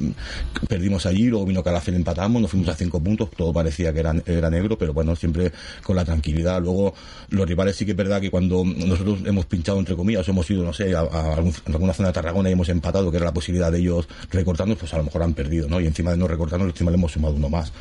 perdimos 0.68 1.06
allí, 1.06 1.26
luego 1.26 1.46
vino 1.46 1.62
Calafel 1.62 1.94
empatamos, 1.94 2.40
nos 2.42 2.50
fuimos 2.50 2.68
a 2.68 2.74
cinco 2.74 3.00
puntos, 3.02 3.30
todo 3.36 3.52
parecía 3.52 3.92
que 3.92 4.00
era, 4.00 4.14
era 4.26 4.50
negro, 4.50 4.76
pero 4.78 4.92
bueno, 4.92 5.14
siempre 5.16 5.52
con 5.82 5.96
la 5.96 6.04
tranquilidad. 6.04 6.60
Luego, 6.60 6.94
los 7.30 7.46
rivales 7.48 7.76
sí 7.76 7.84
que 7.84 7.92
es 7.92 7.96
verdad 7.96 8.20
que 8.20 8.30
cuando 8.30 8.64
nosotros 8.64 9.20
hemos 9.24 9.46
pinchado, 9.46 9.78
entre 9.78 9.94
comillas, 9.96 10.26
hemos 10.28 10.50
ido, 10.50 10.64
no 10.64 10.72
sé, 10.72 10.94
a, 10.94 11.00
a 11.00 11.34
algún- 11.34 11.52
a 11.66 11.70
alguna 11.72 11.92
zona 11.92 12.08
de 12.08 12.14
Tarragona 12.14 12.48
y 12.48 12.52
hemos 12.52 12.68
empatado, 12.68 13.10
que 13.10 13.16
era 13.16 13.26
la 13.26 13.32
posibilidad 13.34 13.70
de 13.72 13.78
ellos 13.78 14.08
recortarnos, 14.30 14.78
pues 14.78 14.92
a 14.94 14.98
lo 14.98 15.04
mejor 15.04 15.22
han 15.22 15.34
perdido, 15.34 15.68
¿no? 15.68 15.80
Y 15.80 15.86
encima 15.86 16.10
de 16.12 16.16
no 16.16 16.26
recortarnos, 16.28 16.68
encima 16.68 16.90
le 16.90 16.96
hemos 16.96 17.12
sumado 17.12 17.34
uno 17.34 17.48
más. 17.48 17.72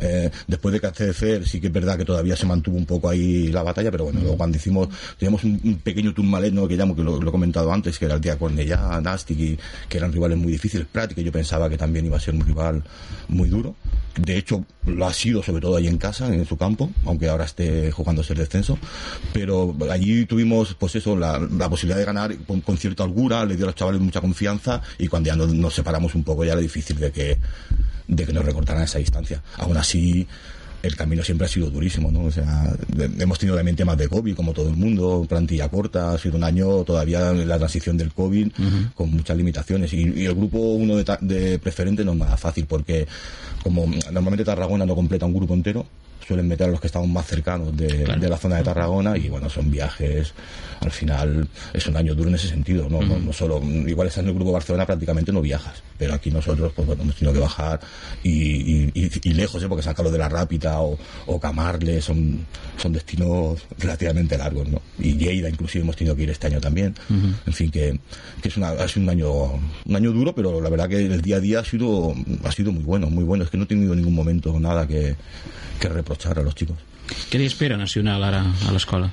Eh, 0.00 0.30
después 0.46 0.72
de 0.72 0.80
Castelldefels 0.80 1.48
sí 1.50 1.60
que 1.60 1.68
es 1.68 1.72
verdad 1.72 1.96
que 1.96 2.04
todavía 2.04 2.36
se 2.36 2.46
mantuvo 2.46 2.75
un 2.76 2.86
poco 2.86 3.08
ahí 3.08 3.48
la 3.48 3.62
batalla, 3.62 3.90
pero 3.90 4.04
bueno, 4.04 4.20
luego 4.20 4.36
cuando 4.36 4.56
hicimos, 4.56 4.88
teníamos 5.18 5.44
un, 5.44 5.60
un 5.64 5.76
pequeño 5.76 6.12
turmalet, 6.14 6.52
¿no? 6.52 6.68
Que 6.68 6.76
llamo, 6.76 6.94
que 6.94 7.02
lo, 7.02 7.20
lo 7.20 7.28
he 7.28 7.32
comentado 7.32 7.72
antes, 7.72 7.98
que 7.98 8.04
era 8.04 8.14
el 8.14 8.20
día 8.20 8.38
Cornellá, 8.38 9.00
Nastic, 9.00 9.38
y 9.38 9.58
que 9.88 9.98
eran 9.98 10.12
rivales 10.12 10.38
muy 10.38 10.52
difíciles. 10.52 10.86
Prat, 10.90 11.12
que 11.12 11.24
yo 11.24 11.32
pensaba 11.32 11.68
que 11.68 11.76
también 11.76 12.06
iba 12.06 12.16
a 12.16 12.20
ser 12.20 12.34
un 12.34 12.40
rival 12.40 12.82
muy 13.28 13.48
duro. 13.48 13.74
De 14.16 14.36
hecho, 14.36 14.64
lo 14.86 15.06
ha 15.06 15.12
sido, 15.12 15.42
sobre 15.42 15.60
todo 15.60 15.76
ahí 15.76 15.88
en 15.88 15.98
casa, 15.98 16.32
en 16.32 16.46
su 16.46 16.56
campo, 16.56 16.90
aunque 17.04 17.28
ahora 17.28 17.44
esté 17.44 17.90
jugándose 17.92 18.32
el 18.32 18.38
descenso. 18.38 18.78
pero 19.32 19.76
allí 19.90 20.24
tuvimos 20.26 20.74
pues 20.74 20.96
eso 20.96 21.16
la, 21.16 21.38
la 21.38 21.68
posibilidad 21.68 21.98
de 21.98 22.04
ganar 22.04 22.36
con, 22.46 22.60
con, 22.60 22.76
cierta 22.76 23.04
holgura 23.04 23.44
le 23.44 23.56
dio 23.56 23.66
a 23.66 23.68
los 23.68 23.74
chavales 23.74 24.00
mucha 24.00 24.20
confianza 24.20 24.80
y 24.98 25.08
cuando 25.08 25.28
ya 25.28 25.36
nos, 25.36 25.52
nos 25.52 25.74
separamos 25.74 26.14
un 26.14 26.24
poco 26.24 26.44
ya 26.44 26.52
era 26.52 26.60
difícil 26.60 26.98
de 26.98 27.10
que 27.10 27.38
de 28.08 28.24
que 28.24 28.32
nos 28.32 28.44
recortaran 28.44 28.84
esa 28.84 28.98
distancia 28.98 29.42
aún 29.56 29.76
así 29.76 30.26
el 30.86 30.96
camino 30.96 31.22
siempre 31.22 31.46
ha 31.46 31.48
sido 31.48 31.70
durísimo, 31.70 32.10
¿no? 32.10 32.24
O 32.24 32.30
sea, 32.30 32.72
hemos 33.18 33.38
tenido 33.38 33.56
también 33.56 33.76
temas 33.76 33.98
de 33.98 34.08
COVID, 34.08 34.34
como 34.34 34.52
todo 34.52 34.68
el 34.68 34.76
mundo, 34.76 35.26
plantilla 35.28 35.68
corta, 35.68 36.12
ha 36.12 36.18
sido 36.18 36.36
un 36.36 36.44
año 36.44 36.84
todavía 36.84 37.30
en 37.30 37.48
la 37.48 37.58
transición 37.58 37.96
del 37.96 38.12
COVID, 38.12 38.46
uh 38.46 38.62
-huh. 38.62 38.92
con 38.94 39.10
muchas 39.10 39.36
limitaciones. 39.36 39.92
Y, 39.92 40.12
y, 40.20 40.26
el 40.26 40.34
grupo 40.34 40.58
uno 40.58 40.96
de, 40.96 41.04
de 41.20 41.58
preferente 41.58 42.04
no 42.04 42.12
es 42.12 42.18
nada 42.18 42.36
fácil, 42.36 42.66
porque 42.66 43.06
como 43.62 43.86
normalmente 44.12 44.44
Tarragona 44.44 44.86
no 44.86 44.94
completa 44.94 45.26
un 45.26 45.34
grupo 45.34 45.54
entero, 45.54 45.86
suelen 46.26 46.48
meter 46.48 46.68
a 46.68 46.70
los 46.70 46.80
que 46.80 46.88
estamos 46.88 47.08
más 47.08 47.26
cercanos 47.26 47.76
de, 47.76 48.04
claro. 48.04 48.20
de, 48.20 48.28
la 48.28 48.36
zona 48.36 48.56
de 48.56 48.64
Tarragona 48.64 49.16
y 49.16 49.28
bueno, 49.28 49.48
son 49.48 49.70
viajes, 49.70 50.34
al 50.80 50.90
final 50.90 51.48
es 51.72 51.86
un 51.86 51.96
año 51.96 52.14
duro 52.14 52.28
en 52.28 52.34
ese 52.34 52.48
sentido, 52.48 52.88
no, 52.88 52.98
uh 52.98 53.02
-huh. 53.02 53.08
no, 53.08 53.18
no, 53.18 53.32
solo, 53.32 53.62
igual 53.62 54.08
estás 54.08 54.24
en 54.24 54.30
el 54.30 54.34
grupo 54.34 54.52
Barcelona 54.52 54.84
prácticamente 54.84 55.32
no 55.32 55.40
viajas, 55.40 55.82
pero 55.98 56.14
aquí 56.14 56.30
nosotros 56.30 56.72
pues 56.74 56.86
bueno, 56.86 57.02
hemos 57.02 57.16
tenido 57.16 57.32
que 57.32 57.40
bajar 57.40 57.80
y, 58.22 58.30
y, 58.30 58.92
y, 58.94 59.10
y 59.22 59.32
lejos, 59.34 59.62
¿eh? 59.62 59.68
porque 59.68 59.82
San 59.82 59.94
Carlos 59.94 60.12
de 60.12 60.18
la 60.18 60.28
Rápida 60.28 60.80
o, 60.80 60.98
o 61.26 61.40
Camarle 61.40 62.00
son, 62.00 62.46
son 62.76 62.92
destinos 62.92 63.62
relativamente 63.78 64.36
largos, 64.38 64.68
¿no? 64.68 64.80
Y 64.98 65.16
Lleida 65.16 65.48
inclusive 65.48 65.82
hemos 65.82 65.96
tenido 65.96 66.14
que 66.16 66.22
ir 66.24 66.30
este 66.30 66.46
año 66.48 66.60
también, 66.60 66.94
uh 67.10 67.12
-huh. 67.14 67.34
en 67.46 67.52
fin, 67.52 67.70
que, 67.70 67.98
que 68.42 68.48
es 68.48 68.56
una, 68.56 68.70
ha 68.70 68.88
sido 68.88 69.04
un 69.04 69.10
año, 69.10 69.32
un 69.84 69.96
año 69.96 70.12
duro, 70.12 70.34
pero 70.34 70.60
la 70.60 70.68
verdad 70.70 70.88
que 70.88 71.04
el 71.06 71.22
día 71.22 71.36
a 71.36 71.40
día 71.40 71.60
ha 71.60 71.64
sido, 71.64 72.14
ha 72.44 72.52
sido 72.52 72.72
muy 72.72 72.82
bueno, 72.84 73.08
muy 73.10 73.24
bueno, 73.24 73.44
es 73.44 73.50
que 73.50 73.56
no 73.56 73.64
he 73.64 73.66
tenido 73.66 73.92
en 73.92 73.98
ningún 74.00 74.14
momento 74.14 74.58
nada 74.60 74.86
que, 74.86 75.16
que 75.80 75.88
reprochar 75.88 76.38
a 76.38 76.42
los 76.42 76.54
chicos. 76.54 76.76
Què 77.30 77.38
li 77.38 77.46
espera 77.50 77.76
Nacional 77.78 78.22
ara 78.26 78.42
a 78.66 78.72
l'escola? 78.74 79.10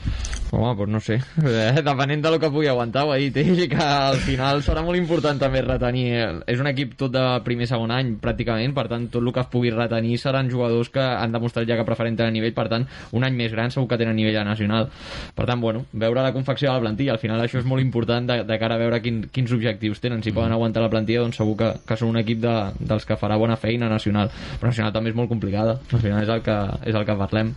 Home, 0.54 0.76
doncs 0.78 0.92
no 0.94 1.00
sé. 1.02 1.16
Eh, 1.42 1.82
depenent 1.82 2.22
del 2.22 2.36
que 2.38 2.50
pugui 2.54 2.68
aguantar, 2.70 3.08
ho 3.08 3.12
ha 3.12 3.18
dit 3.18 3.38
ell, 3.42 3.58
que 3.72 3.82
al 3.82 4.20
final 4.22 4.62
serà 4.62 4.84
molt 4.86 5.00
important 5.00 5.40
també 5.42 5.64
retenir. 5.66 6.12
És 6.50 6.62
un 6.62 6.70
equip 6.70 6.94
tot 7.00 7.10
de 7.16 7.24
primer 7.46 7.66
segon 7.70 7.90
any, 7.92 8.12
pràcticament, 8.22 8.76
per 8.78 8.86
tant, 8.92 9.08
tot 9.10 9.26
el 9.26 9.32
que 9.34 9.42
es 9.42 9.50
pugui 9.50 9.72
retenir 9.74 10.20
seran 10.22 10.52
jugadors 10.52 10.92
que 10.94 11.02
han 11.02 11.34
demostrat 11.34 11.66
ja 11.70 11.80
que 11.80 11.86
preferent 11.88 12.22
a 12.22 12.30
nivell, 12.30 12.54
per 12.54 12.68
tant, 12.70 12.86
un 13.18 13.26
any 13.26 13.34
més 13.40 13.50
gran 13.56 13.74
segur 13.74 13.88
que 13.90 13.98
tenen 13.98 14.16
nivell 14.20 14.38
a 14.44 14.46
nacional. 14.46 14.92
Per 15.34 15.48
tant, 15.50 15.62
bueno, 15.64 15.88
veure 15.92 16.22
la 16.22 16.34
confecció 16.36 16.70
de 16.70 16.76
la 16.78 16.86
plantilla, 16.86 17.18
al 17.18 17.24
final 17.24 17.42
això 17.42 17.58
és 17.64 17.66
molt 17.66 17.82
important 17.82 18.30
de, 18.30 18.44
de 18.46 18.60
cara 18.62 18.78
a 18.78 18.84
veure 18.84 19.02
quin, 19.02 19.24
quins 19.34 19.58
objectius 19.58 20.04
tenen. 20.06 20.22
Si 20.22 20.36
poden 20.38 20.54
aguantar 20.54 20.86
la 20.86 20.92
plantilla, 20.94 21.26
doncs 21.26 21.42
segur 21.42 21.58
que, 21.64 21.72
que 21.90 21.98
són 21.98 22.14
un 22.14 22.22
equip 22.22 22.46
de, 22.46 22.56
dels 22.78 23.10
que 23.10 23.18
farà 23.18 23.42
bona 23.42 23.58
feina 23.58 23.90
nacional. 23.90 24.30
Però 24.62 24.70
nacional 24.70 24.94
també 24.94 25.10
és 25.10 25.18
molt 25.18 25.34
complicada. 25.34 25.80
Al 25.90 26.06
final 26.06 26.22
és 26.22 26.30
el 26.30 26.46
que, 26.46 26.62
és 26.86 26.94
el 26.94 27.10
que 27.10 27.18
parlem. 27.26 27.56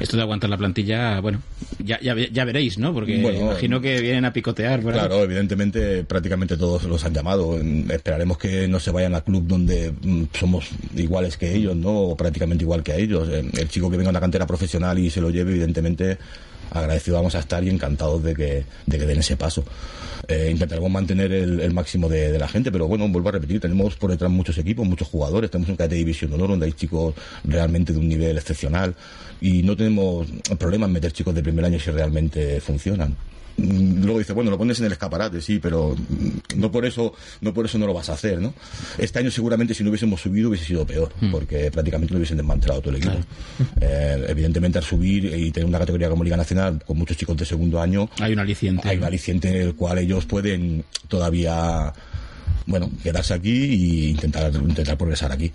Esto 0.00 0.16
de 0.16 0.22
aguantar 0.22 0.50
la 0.50 0.56
plantilla, 0.56 1.20
bueno, 1.20 1.40
ya, 1.78 2.00
ya, 2.00 2.14
ya 2.14 2.44
veréis, 2.44 2.78
¿no? 2.78 2.92
Porque 2.92 3.20
bueno, 3.20 3.38
imagino 3.38 3.80
que 3.80 4.00
vienen 4.00 4.24
a 4.24 4.32
picotear. 4.32 4.82
¿verdad? 4.82 5.06
Claro, 5.06 5.22
evidentemente 5.22 6.04
prácticamente 6.04 6.56
todos 6.56 6.84
los 6.84 7.04
han 7.04 7.14
llamado. 7.14 7.58
Esperaremos 7.90 8.38
que 8.38 8.68
no 8.68 8.80
se 8.80 8.90
vayan 8.90 9.14
al 9.14 9.24
club 9.24 9.46
donde 9.46 9.92
mm, 10.02 10.24
somos 10.38 10.68
iguales 10.96 11.36
que 11.36 11.54
ellos, 11.54 11.76
¿no? 11.76 11.90
O 11.90 12.16
prácticamente 12.16 12.64
igual 12.64 12.82
que 12.82 12.92
a 12.92 12.96
ellos. 12.96 13.28
El 13.28 13.68
chico 13.68 13.90
que 13.90 13.96
venga 13.96 14.10
a 14.10 14.12
una 14.12 14.20
cantera 14.20 14.46
profesional 14.46 14.98
y 14.98 15.10
se 15.10 15.20
lo 15.20 15.30
lleve, 15.30 15.52
evidentemente 15.52 16.18
agradecidos 16.70 17.18
vamos 17.18 17.34
a 17.34 17.40
estar 17.40 17.62
y 17.64 17.70
encantados 17.70 18.22
de 18.22 18.34
que, 18.34 18.64
de 18.86 18.98
que 18.98 19.06
den 19.06 19.18
ese 19.18 19.36
paso. 19.36 19.64
Eh, 20.28 20.48
intentaremos 20.50 20.90
mantener 20.90 21.32
el, 21.32 21.74
máximo 21.74 22.08
de, 22.08 22.38
la 22.38 22.48
gente, 22.48 22.72
pero 22.72 22.88
bueno, 22.88 23.06
vuelvo 23.08 23.28
a 23.28 23.32
repetir, 23.32 23.60
tenemos 23.60 23.96
por 23.96 24.10
detrás 24.10 24.30
muchos 24.30 24.56
equipos, 24.58 24.86
muchos 24.86 25.08
jugadores, 25.08 25.50
tenemos 25.50 25.68
un 25.68 25.76
cadete 25.76 25.96
de 25.96 25.98
división 25.98 26.30
de 26.30 26.36
honor 26.36 26.50
donde 26.50 26.66
hay 26.66 26.72
chicos 26.72 27.14
realmente 27.44 27.92
de 27.92 27.98
un 27.98 28.08
nivel 28.08 28.36
excepcional 28.38 28.94
y 29.40 29.62
no 29.62 29.76
tenemos 29.76 30.26
problema 30.58 30.86
en 30.86 30.92
meter 30.92 31.12
chicos 31.12 31.34
de 31.34 31.42
primer 31.42 31.64
año 31.64 31.78
si 31.78 31.90
realmente 31.90 32.60
funcionan 32.60 33.14
luego 33.56 34.18
dice, 34.18 34.32
bueno, 34.32 34.50
lo 34.50 34.58
pones 34.58 34.78
en 34.80 34.86
el 34.86 34.92
escaparate, 34.92 35.40
sí, 35.40 35.58
pero 35.58 35.94
no 36.56 36.70
por 36.70 36.84
eso 36.84 37.14
no 37.40 37.54
por 37.54 37.66
eso 37.66 37.78
no 37.78 37.86
lo 37.86 37.94
vas 37.94 38.08
a 38.08 38.14
hacer, 38.14 38.40
¿no? 38.40 38.54
Este 38.98 39.18
año 39.18 39.30
seguramente 39.30 39.74
si 39.74 39.82
no 39.84 39.90
hubiésemos 39.90 40.20
subido 40.20 40.48
hubiese 40.48 40.64
sido 40.66 40.86
peor, 40.86 41.12
mm. 41.20 41.30
porque 41.30 41.70
prácticamente 41.70 42.12
no 42.12 42.18
hubiesen 42.18 42.36
desmantelado 42.36 42.80
todo 42.80 42.90
el 42.90 42.96
equipo. 42.96 43.14
Claro. 43.14 43.26
Eh, 43.80 44.26
evidentemente 44.28 44.78
al 44.78 44.84
subir 44.84 45.26
y 45.26 45.50
tener 45.50 45.66
una 45.66 45.78
categoría 45.78 46.08
como 46.08 46.24
Liga 46.24 46.36
Nacional 46.36 46.82
con 46.86 46.96
muchos 46.96 47.16
chicos 47.16 47.36
de 47.36 47.44
segundo 47.44 47.80
año, 47.80 48.08
hay 48.20 48.32
un 48.32 48.38
aliciente. 48.38 48.88
Hay 48.88 48.96
un 48.96 49.04
aliciente 49.04 49.48
en 49.48 49.56
el 49.56 49.74
cual 49.74 49.98
ellos 49.98 50.24
pueden 50.24 50.84
todavía 51.08 51.92
bueno, 52.66 52.90
quedarse 53.02 53.34
aquí 53.34 53.50
e 53.50 54.10
intentar 54.10 54.54
intentar 54.54 54.96
progresar 54.96 55.32
aquí 55.32 55.52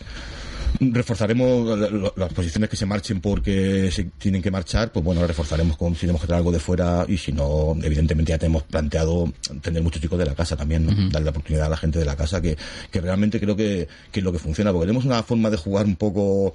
reforzaremos 0.80 1.80
las 2.16 2.34
posiciones 2.34 2.70
que 2.70 2.76
se 2.78 2.86
marchen 2.86 3.22
porque 3.22 3.90
se 3.92 4.06
tienen 4.18 4.42
que 4.42 4.52
marchar, 4.52 4.92
pues 4.92 5.04
bueno, 5.04 5.26
reforzaremos 5.26 5.78
con 5.78 5.94
si 5.96 6.02
tenemos 6.02 6.22
que 6.22 6.28
traer 6.28 6.40
algo 6.40 6.52
de 6.52 6.60
fuera 6.60 7.06
y 7.08 7.18
si 7.18 7.32
no, 7.32 7.76
evidentemente 7.82 8.32
ya 8.32 8.38
tenemos 8.38 8.64
planteado 8.64 9.32
tener 9.62 9.82
muchos 9.84 10.02
chicos 10.02 10.20
de 10.20 10.26
la 10.26 10.36
casa 10.36 10.56
también, 10.56 10.86
¿no? 10.86 10.92
uh 10.92 10.96
-huh. 10.96 11.12
darle 11.12 11.26
la 11.26 11.32
oportunidad 11.32 11.66
a 11.66 11.70
la 11.70 11.78
gente 11.78 12.00
de 12.00 12.06
la 12.06 12.16
casa 12.16 12.42
que, 12.42 12.58
que 12.92 13.02
realmente 13.02 13.40
creo 13.40 13.56
que, 13.56 13.88
que 14.12 14.20
es 14.20 14.24
lo 14.24 14.32
que 14.32 14.40
funciona, 14.40 14.72
porque 14.72 14.88
tenemos 14.88 15.06
una 15.06 15.24
forma 15.24 15.50
de 15.50 15.58
jugar 15.58 15.86
un 15.86 15.96
poco 15.96 16.54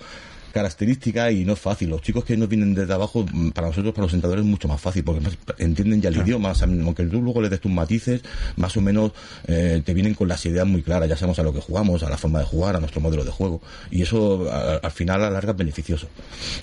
característica 0.54 1.30
y 1.32 1.44
no 1.44 1.54
es 1.54 1.58
fácil. 1.58 1.90
Los 1.90 2.00
chicos 2.00 2.24
que 2.24 2.36
nos 2.36 2.48
vienen 2.48 2.74
desde 2.74 2.94
abajo, 2.94 3.26
para 3.52 3.66
nosotros, 3.66 3.92
para 3.92 4.04
los 4.04 4.12
sentadores, 4.12 4.44
es 4.44 4.50
mucho 4.50 4.68
más 4.68 4.80
fácil, 4.80 5.02
porque 5.02 5.20
entienden 5.58 6.00
ya 6.00 6.08
el 6.08 6.14
claro. 6.14 6.28
idioma, 6.28 6.52
aunque 6.62 7.04
tú 7.04 7.20
luego 7.20 7.42
les 7.42 7.50
des 7.50 7.60
tus 7.60 7.72
matices, 7.72 8.22
más 8.56 8.76
o 8.76 8.80
menos 8.80 9.12
eh, 9.48 9.82
te 9.84 9.92
vienen 9.92 10.14
con 10.14 10.28
las 10.28 10.46
ideas 10.46 10.66
muy 10.66 10.82
claras, 10.82 11.08
ya 11.08 11.16
sabemos 11.16 11.38
a 11.40 11.42
lo 11.42 11.52
que 11.52 11.60
jugamos, 11.60 12.04
a 12.04 12.08
la 12.08 12.16
forma 12.16 12.38
de 12.38 12.44
jugar, 12.44 12.76
a 12.76 12.80
nuestro 12.80 13.00
modelo 13.00 13.24
de 13.24 13.32
juego, 13.32 13.60
y 13.90 14.02
eso 14.02 14.48
a, 14.50 14.76
al 14.76 14.92
final 14.92 15.20
a 15.22 15.24
la 15.24 15.30
larga 15.30 15.50
es 15.50 15.58
beneficioso. 15.58 16.08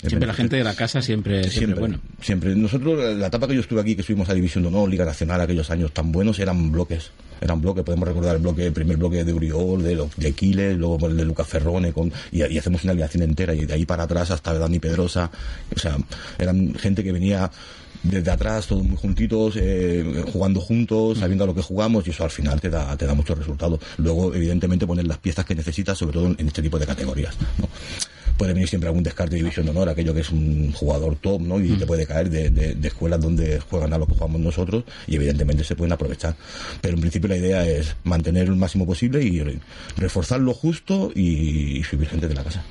beneficioso. 0.00 0.26
la 0.26 0.34
gente 0.34 0.56
de 0.56 0.64
la 0.64 0.74
casa 0.74 1.02
siempre, 1.02 1.42
siempre, 1.42 1.58
siempre, 1.58 1.80
bueno. 1.80 2.00
Siempre. 2.20 2.54
Nosotros, 2.56 3.14
la 3.16 3.26
etapa 3.26 3.46
que 3.46 3.54
yo 3.54 3.60
estuve 3.60 3.82
aquí, 3.82 3.94
que 3.94 4.02
subimos 4.02 4.28
a 4.30 4.34
División 4.34 4.64
de 4.64 4.68
Honor, 4.68 4.88
Liga 4.88 5.04
Nacional, 5.04 5.40
aquellos 5.42 5.70
años 5.70 5.92
tan 5.92 6.10
buenos, 6.10 6.38
eran 6.38 6.72
bloques 6.72 7.10
eran 7.42 7.60
bloques, 7.60 7.84
podemos 7.84 8.08
recordar 8.08 8.36
el 8.36 8.42
bloque, 8.42 8.66
el 8.66 8.72
primer 8.72 8.96
bloque 8.96 9.24
de 9.24 9.32
Uriol, 9.32 9.82
de, 9.82 10.08
de 10.16 10.32
Quiles, 10.32 10.76
luego 10.76 11.06
el 11.08 11.16
de 11.16 11.24
Lucas 11.24 11.48
Ferrone, 11.48 11.92
con, 11.92 12.12
y, 12.30 12.42
hacemos 12.42 12.84
una 12.84 12.92
alineación 12.92 13.22
entera, 13.24 13.54
y 13.54 13.66
de 13.66 13.74
ahí 13.74 13.84
para 13.84 14.04
atrás 14.04 14.30
hasta 14.30 14.56
Dani 14.58 14.78
Pedrosa, 14.78 15.30
o 15.74 15.78
sea, 15.78 15.96
eran 16.38 16.74
gente 16.74 17.02
que 17.02 17.12
venía 17.12 17.50
desde 18.02 18.30
atrás, 18.30 18.66
todos 18.66 18.84
muy 18.84 18.96
juntitos, 18.96 19.54
eh, 19.56 20.24
jugando 20.32 20.60
juntos, 20.60 21.18
sabiendo 21.18 21.44
a 21.44 21.46
lo 21.46 21.54
que 21.54 21.62
jugamos, 21.62 22.06
y 22.06 22.10
eso 22.10 22.24
al 22.24 22.30
final 22.30 22.60
te 22.60 22.70
da, 22.70 22.96
te 22.96 23.06
da 23.06 23.14
muchos 23.14 23.38
resultados. 23.38 23.80
Luego, 23.98 24.34
evidentemente, 24.34 24.86
poner 24.86 25.06
las 25.06 25.18
piezas 25.18 25.44
que 25.44 25.54
necesitas, 25.54 25.98
sobre 25.98 26.14
todo 26.14 26.34
en 26.36 26.46
este 26.46 26.62
tipo 26.62 26.78
de 26.78 26.86
categorías, 26.86 27.36
¿no? 27.58 27.68
Puede 28.42 28.54
venir 28.54 28.68
siempre 28.68 28.88
algún 28.88 29.04
descarte 29.04 29.36
de 29.36 29.42
división 29.42 29.66
de 29.66 29.70
honor, 29.70 29.88
aquello 29.88 30.12
que 30.12 30.22
es 30.22 30.30
un 30.30 30.72
jugador 30.72 31.14
top, 31.14 31.40
¿no? 31.42 31.60
Y 31.60 31.68
mm. 31.68 31.78
te 31.78 31.86
puede 31.86 32.08
caer 32.08 32.28
de, 32.28 32.50
de, 32.50 32.74
de, 32.74 32.88
escuelas 32.88 33.20
donde 33.20 33.60
juegan 33.60 33.92
a 33.92 33.98
lo 33.98 34.06
que 34.08 34.14
jugamos 34.14 34.40
nosotros 34.40 34.82
y 35.06 35.14
evidentemente 35.14 35.62
se 35.62 35.76
pueden 35.76 35.92
aprovechar. 35.92 36.34
Pero 36.80 36.94
en 36.94 37.00
principio 37.02 37.28
la 37.28 37.36
idea 37.36 37.64
es 37.64 37.94
mantener 38.02 38.48
el 38.48 38.56
máximo 38.56 38.84
posible 38.84 39.22
y 39.22 39.44
reforzar 39.96 40.40
lo 40.40 40.54
justo 40.54 41.12
y, 41.14 41.78
y 41.78 41.84
subir 41.84 42.08
gente 42.08 42.26
de 42.26 42.34
la 42.34 42.42
casa. 42.42 42.64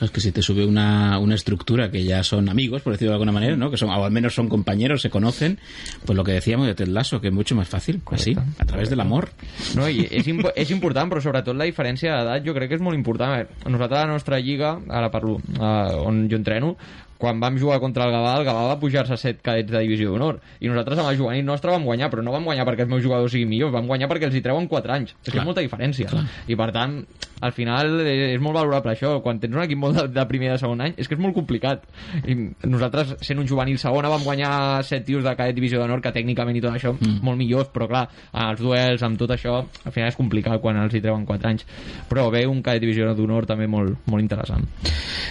Es 0.00 0.10
que 0.10 0.20
si 0.20 0.32
te 0.32 0.42
sube 0.42 0.64
una, 0.64 1.18
una 1.18 1.34
estructura 1.34 1.90
que 1.90 2.04
ya 2.04 2.22
son 2.22 2.48
amigos, 2.48 2.82
por 2.82 2.92
decirlo 2.92 3.10
de 3.10 3.14
alguna 3.16 3.32
manera, 3.32 3.56
¿no? 3.56 3.70
Que 3.70 3.76
son, 3.76 3.90
o 3.90 4.04
al 4.04 4.10
menos 4.10 4.34
son 4.34 4.48
compañeros, 4.48 5.02
se 5.02 5.10
conocen, 5.10 5.58
pues 6.04 6.16
lo 6.16 6.24
que 6.24 6.32
decíamos 6.32 6.66
de 6.66 6.74
Ted 6.74 6.88
Lasso, 6.88 7.20
que 7.20 7.28
es 7.28 7.34
mucho 7.34 7.54
más 7.54 7.68
Correcte. 7.70 8.30
així, 8.30 8.36
a 8.58 8.64
través 8.66 8.90
de 8.90 8.96
l'amor. 8.96 9.30
No, 9.76 9.88
i 9.88 10.06
és, 10.10 10.26
imp 10.30 10.44
és 10.54 10.70
important, 10.74 11.10
però 11.10 11.22
sobretot 11.22 11.56
la 11.56 11.68
diferència 11.68 12.18
d'edat 12.18 12.46
jo 12.46 12.54
crec 12.56 12.72
que 12.72 12.78
és 12.80 12.84
molt 12.84 12.98
important. 12.98 13.46
Nosaltres 13.66 14.00
a 14.00 14.06
la 14.06 14.12
nostra 14.12 14.40
lliga, 14.40 14.74
ara 14.88 15.10
parlo, 15.12 15.38
uh, 15.58 16.00
on 16.06 16.26
jo 16.30 16.38
entreno, 16.40 16.74
quan 17.20 17.40
vam 17.42 17.58
jugar 17.60 17.78
contra 17.82 18.08
el 18.08 18.14
Gavà, 18.16 18.34
el 18.40 18.46
Gavà 18.48 18.66
va 18.72 18.78
pujar-se 18.80 19.14
a 19.14 19.20
set 19.20 19.42
cadets 19.44 19.70
de 19.70 19.84
divisió 19.84 20.14
d'honor. 20.14 20.40
I 20.60 20.72
nosaltres 20.72 21.02
amb 21.02 21.12
el 21.12 21.18
juvenil 21.20 21.44
nostre 21.46 21.74
vam 21.74 21.84
guanyar, 21.84 22.10
però 22.12 22.24
no 22.24 22.34
vam 22.34 22.48
guanyar 22.48 22.66
perquè 22.68 22.86
els 22.86 22.92
meus 22.92 23.04
jugadors 23.04 23.34
siguin 23.36 23.50
millors, 23.52 23.74
vam 23.76 23.90
guanyar 23.90 24.08
perquè 24.10 24.30
els 24.30 24.38
hi 24.38 24.44
treuen 24.44 24.68
4 24.70 24.96
anys. 24.96 25.16
És 25.20 25.32
que 25.32 25.38
és 25.38 25.46
molta 25.46 25.64
diferència. 25.64 26.08
Clar. 26.10 26.24
I 26.48 26.56
per 26.56 26.70
tant, 26.74 27.02
al 27.40 27.52
final 27.56 28.00
és 28.04 28.40
molt 28.42 28.56
valorable 28.58 28.92
això. 28.92 29.14
Quan 29.24 29.40
tens 29.40 29.56
un 29.56 29.62
equip 29.64 29.80
molt 29.80 29.96
de, 29.96 30.06
de 30.12 30.24
primer 30.28 30.50
i 30.50 30.52
de 30.52 30.58
segon 30.60 30.82
any, 30.84 30.96
és 31.00 31.08
que 31.08 31.16
és 31.16 31.22
molt 31.22 31.36
complicat. 31.36 31.86
I 32.20 32.36
nosaltres, 32.68 33.14
sent 33.24 33.40
un 33.40 33.48
juvenil 33.48 33.80
segona, 33.80 34.12
vam 34.12 34.24
guanyar 34.26 34.52
set 34.86 35.06
tios 35.08 35.24
de 35.24 35.34
cadet 35.38 35.56
divisió 35.56 35.80
d'honor, 35.80 36.02
que 36.04 36.12
tècnicament 36.14 36.58
i 36.58 36.64
tot 36.64 36.76
això, 36.76 36.92
mm. 36.96 37.20
molt 37.26 37.40
millors, 37.40 37.70
però 37.72 37.88
clar, 37.90 38.04
els 38.46 38.60
duels, 38.60 39.04
amb 39.06 39.20
tot 39.20 39.32
això, 39.36 39.56
al 39.60 39.96
final 39.96 40.12
és 40.12 40.18
complicat 40.18 40.60
quan 40.60 40.80
els 40.82 40.94
hi 40.94 41.02
treuen 41.04 41.24
4 41.28 41.52
anys. 41.52 41.66
Però 42.10 42.28
ve 42.32 42.44
un 42.48 42.60
cadet 42.66 42.84
divisió 42.84 43.08
d'honor 43.16 43.48
també 43.48 43.68
molt, 43.70 44.04
molt 44.10 44.24
interessant. 44.24 44.68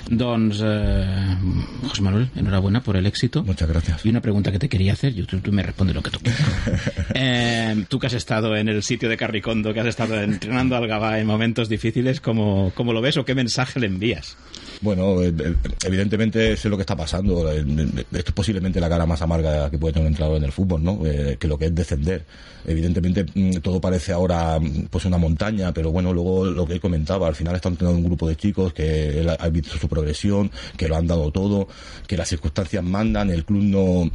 Doncs, 0.10 0.64
eh, 0.66 1.38
José 1.88 2.02
Manuel, 2.02 2.30
enhorabuena 2.36 2.82
por 2.82 2.96
el 2.96 3.06
éxito. 3.06 3.44
Muchas 3.44 3.70
gracias. 3.70 4.06
Y 4.06 4.10
una 4.10 4.22
pregunta 4.22 4.52
que 4.52 4.60
te 4.60 4.70
quería 4.70 4.94
hacer, 4.94 5.14
yo, 5.14 5.26
tú, 5.26 5.40
tú 5.40 5.52
me 5.52 5.64
respondes 5.64 5.96
lo 5.96 6.02
que 6.02 6.12
tú 6.12 6.20
quieras. 6.20 6.44
eh, 7.16 7.86
tú 7.88 8.00
que 8.00 8.08
has 8.08 8.14
estado 8.14 8.56
en 8.56 8.70
el 8.70 8.84
sitio 8.84 9.10
de 9.10 9.18
Carricondo, 9.18 9.74
que 9.74 9.80
has 9.80 9.88
estado 9.88 10.20
entrenando 10.22 10.76
al 10.76 10.88
Gabá 10.88 11.20
en 11.20 11.28
momentos 11.28 11.70
difíciles, 11.70 12.22
¿cómo, 12.22 12.72
¿cómo 12.76 12.94
lo 12.94 13.02
ves 13.02 13.18
o 13.18 13.26
qué 13.26 13.36
mensaje 13.36 13.80
le 13.80 13.88
envías? 13.88 14.38
Bueno, 14.82 15.22
evidentemente 15.22 16.56
sé 16.56 16.70
lo 16.70 16.78
que 16.78 16.84
está 16.84 16.96
pasando. 16.96 17.52
Esto 17.52 18.06
es 18.12 18.32
posiblemente 18.32 18.80
la 18.80 18.88
cara 18.88 19.06
más 19.06 19.22
amarga 19.22 19.70
que 19.70 19.78
puede 19.78 19.94
tener 19.94 20.06
un 20.06 20.14
entrenador 20.14 20.38
en 20.38 20.46
el 20.46 20.54
fútbol, 20.54 20.82
¿no? 20.82 21.06
Eh, 21.06 21.36
que 21.38 21.50
lo 21.50 21.58
que 21.58 21.66
es 21.66 21.76
descender. 21.76 22.24
Evidentemente 22.66 23.26
todo 23.62 23.82
parece 23.82 24.14
ahora 24.14 24.58
pues 24.90 25.04
una 25.04 25.18
montaña, 25.18 25.74
pero 25.74 25.92
bueno, 25.92 26.14
luego 26.14 26.46
lo 26.46 26.66
que 26.66 26.74
él 26.74 26.80
comentaba, 26.80 27.28
al 27.28 27.36
final 27.36 27.56
está 27.56 27.68
entrenando 27.68 28.00
un 28.00 28.06
grupo 28.06 28.28
de 28.30 28.38
chicos 28.38 28.72
que 28.72 29.26
ha 29.38 29.50
visto 29.50 29.78
su 29.78 29.90
progresión, 29.90 30.50
que 30.78 30.88
lo 30.88 30.96
han 30.96 31.08
dado 31.08 31.30
todo, 31.32 31.68
que 32.08 32.16
las 32.16 32.30
circunstancias 32.30 32.84
mandan, 32.84 33.32
el 33.32 33.44
club 33.44 33.64
no 33.64 34.06
mm, 34.06 34.12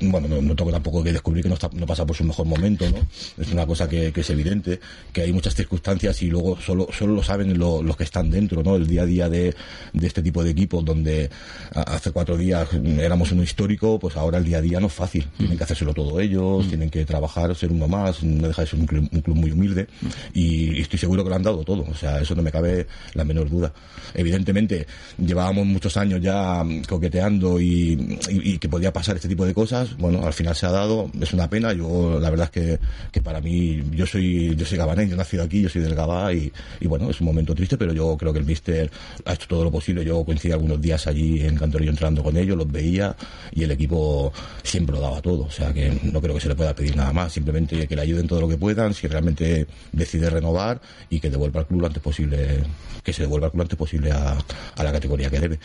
bueno, 0.00 0.26
no, 0.28 0.42
no 0.42 0.56
tengo 0.56 0.70
tampoco 0.72 1.02
que 1.04 1.12
descubrir 1.12 1.42
que 1.44 1.48
no, 1.48 1.54
está, 1.54 1.70
no 1.72 1.86
pasa 1.86 2.04
por 2.04 2.16
su 2.16 2.24
mejor 2.24 2.46
momento, 2.46 2.84
¿no? 2.90 2.96
Es 3.42 3.52
una 3.52 3.64
cosa 3.66 3.88
que, 3.88 4.12
es 4.14 4.30
evidente, 4.30 4.80
que 5.12 5.22
hay 5.22 5.32
muchas 5.32 5.54
circunstancias 5.54 6.20
y 6.22 6.26
luego 6.28 6.58
solo, 6.60 6.88
solo 6.96 7.14
lo 7.14 7.22
saben 7.22 7.56
lo- 7.58 7.82
los 7.82 7.96
que 7.96 8.04
están 8.04 8.30
dentro, 8.30 8.62
¿no? 8.62 8.76
El 8.76 8.86
día 8.86 9.02
a 9.02 9.06
día 9.06 9.28
de, 9.28 9.54
de 9.92 10.06
este 10.06 10.22
tipo 10.22 10.42
de 10.42 10.50
equipos 10.50 10.84
donde 10.84 11.30
hace 11.74 12.10
cuatro 12.10 12.36
días 12.36 12.68
éramos 12.98 13.30
uno 13.32 13.42
histórico, 13.42 13.98
pues 13.98 14.16
ahora 14.16 14.38
el 14.38 14.44
día 14.44 14.58
a 14.58 14.62
día 14.62 14.80
no 14.80 14.88
es 14.88 14.92
fácil. 14.92 15.26
Tienen 15.36 15.56
que 15.56 15.64
hacérselo 15.64 15.94
todo 15.94 16.18
ellos, 16.20 16.66
tienen 16.68 16.90
que 16.90 17.04
trabajar, 17.04 17.54
ser 17.54 17.70
uno 17.70 17.86
más, 17.86 18.22
no 18.24 18.48
deja 18.48 18.62
de 18.62 18.68
ser 18.68 18.80
un 18.80 18.86
club, 18.86 19.08
un 19.12 19.20
club 19.20 19.36
muy 19.36 19.50
humilde 19.52 19.86
y, 20.34 20.80
estoy 20.80 20.98
seguro 20.98 21.22
que 21.22 21.30
lo 21.30 21.36
han 21.36 21.42
dado 21.42 21.62
todo. 21.64 21.84
O 21.88 21.94
sea, 21.94 22.20
eso 22.20 22.34
no 22.34 22.42
me 22.42 22.50
cabe 22.50 22.86
la 23.14 23.24
menor 23.24 23.48
duda. 23.48 23.72
Evidentemente, 24.14 24.86
llevábamos 25.24 25.66
muchos 25.66 25.96
años 25.96 26.20
ya 26.20 26.62
mm, 26.64 26.82
coqueteando 26.84 27.60
y- 27.60 28.18
y 28.28 28.58
que 28.58 28.68
podía 28.68 28.92
pasar 28.92 29.16
este 29.16 29.28
tipo 29.28 29.46
de 29.46 29.51
cosas. 29.54 29.96
Bueno, 29.96 30.24
al 30.26 30.32
final 30.32 30.54
se 30.54 30.66
ha 30.66 30.70
dado, 30.70 31.10
es 31.20 31.32
una 31.32 31.48
pena. 31.48 31.72
Yo, 31.72 32.18
la 32.20 32.30
verdad 32.30 32.46
es 32.46 32.50
que, 32.50 32.78
que 33.10 33.20
para 33.20 33.40
mí, 33.40 33.82
yo 33.92 34.06
soy, 34.06 34.54
yo 34.56 34.66
soy 34.66 34.78
gabanés, 34.78 35.08
yo 35.08 35.14
he 35.14 35.18
nacido 35.18 35.42
aquí, 35.42 35.62
yo 35.62 35.68
soy 35.68 35.82
del 35.82 35.94
Gabá 35.94 36.32
y, 36.32 36.52
y 36.80 36.86
bueno, 36.86 37.10
es 37.10 37.20
un 37.20 37.26
momento 37.26 37.54
triste, 37.54 37.76
pero 37.76 37.92
yo 37.92 38.16
creo 38.16 38.32
que 38.32 38.38
el 38.38 38.44
míster 38.44 38.90
ha 39.24 39.34
hecho 39.34 39.46
todo 39.48 39.64
lo 39.64 39.70
posible. 39.70 40.04
Yo 40.04 40.24
coincidí 40.24 40.52
algunos 40.52 40.80
días 40.80 41.06
allí 41.06 41.40
en 41.40 41.56
Cantorillo 41.56 41.90
entrando 41.90 42.22
con 42.22 42.36
ellos, 42.36 42.56
los 42.56 42.70
veía 42.70 43.14
y 43.52 43.64
el 43.64 43.70
equipo 43.70 44.32
siempre 44.62 44.94
lo 44.94 45.00
daba 45.00 45.20
todo. 45.20 45.44
O 45.44 45.50
sea 45.50 45.72
que 45.72 46.00
no 46.02 46.20
creo 46.20 46.34
que 46.34 46.40
se 46.40 46.48
le 46.48 46.54
pueda 46.54 46.74
pedir 46.74 46.96
nada 46.96 47.12
más, 47.12 47.32
simplemente 47.32 47.86
que 47.86 47.96
le 47.96 48.02
ayuden 48.02 48.26
todo 48.26 48.40
lo 48.40 48.48
que 48.48 48.56
puedan, 48.56 48.94
si 48.94 49.06
realmente 49.06 49.66
decide 49.92 50.30
renovar 50.30 50.80
y 51.10 51.20
que 51.20 51.30
devuelva 51.30 51.60
al 51.60 51.66
club 51.66 51.80
lo 51.80 51.86
antes 51.86 52.02
posible, 52.02 52.64
que 53.02 53.12
se 53.12 53.22
devuelva 53.22 53.46
al 53.46 53.50
club 53.50 53.60
lo 53.60 53.62
antes 53.64 53.78
posible 53.78 54.12
a, 54.12 54.38
a 54.76 54.84
la 54.84 54.92
categoría 54.92 55.30
que 55.30 55.40
debe 55.40 55.58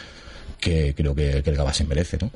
que 0.60 0.94
creo 0.96 1.14
que, 1.16 1.44
el 1.46 1.56
Gabá 1.56 1.74
se 1.74 1.86
merece, 1.86 2.18
¿no? 2.20 2.32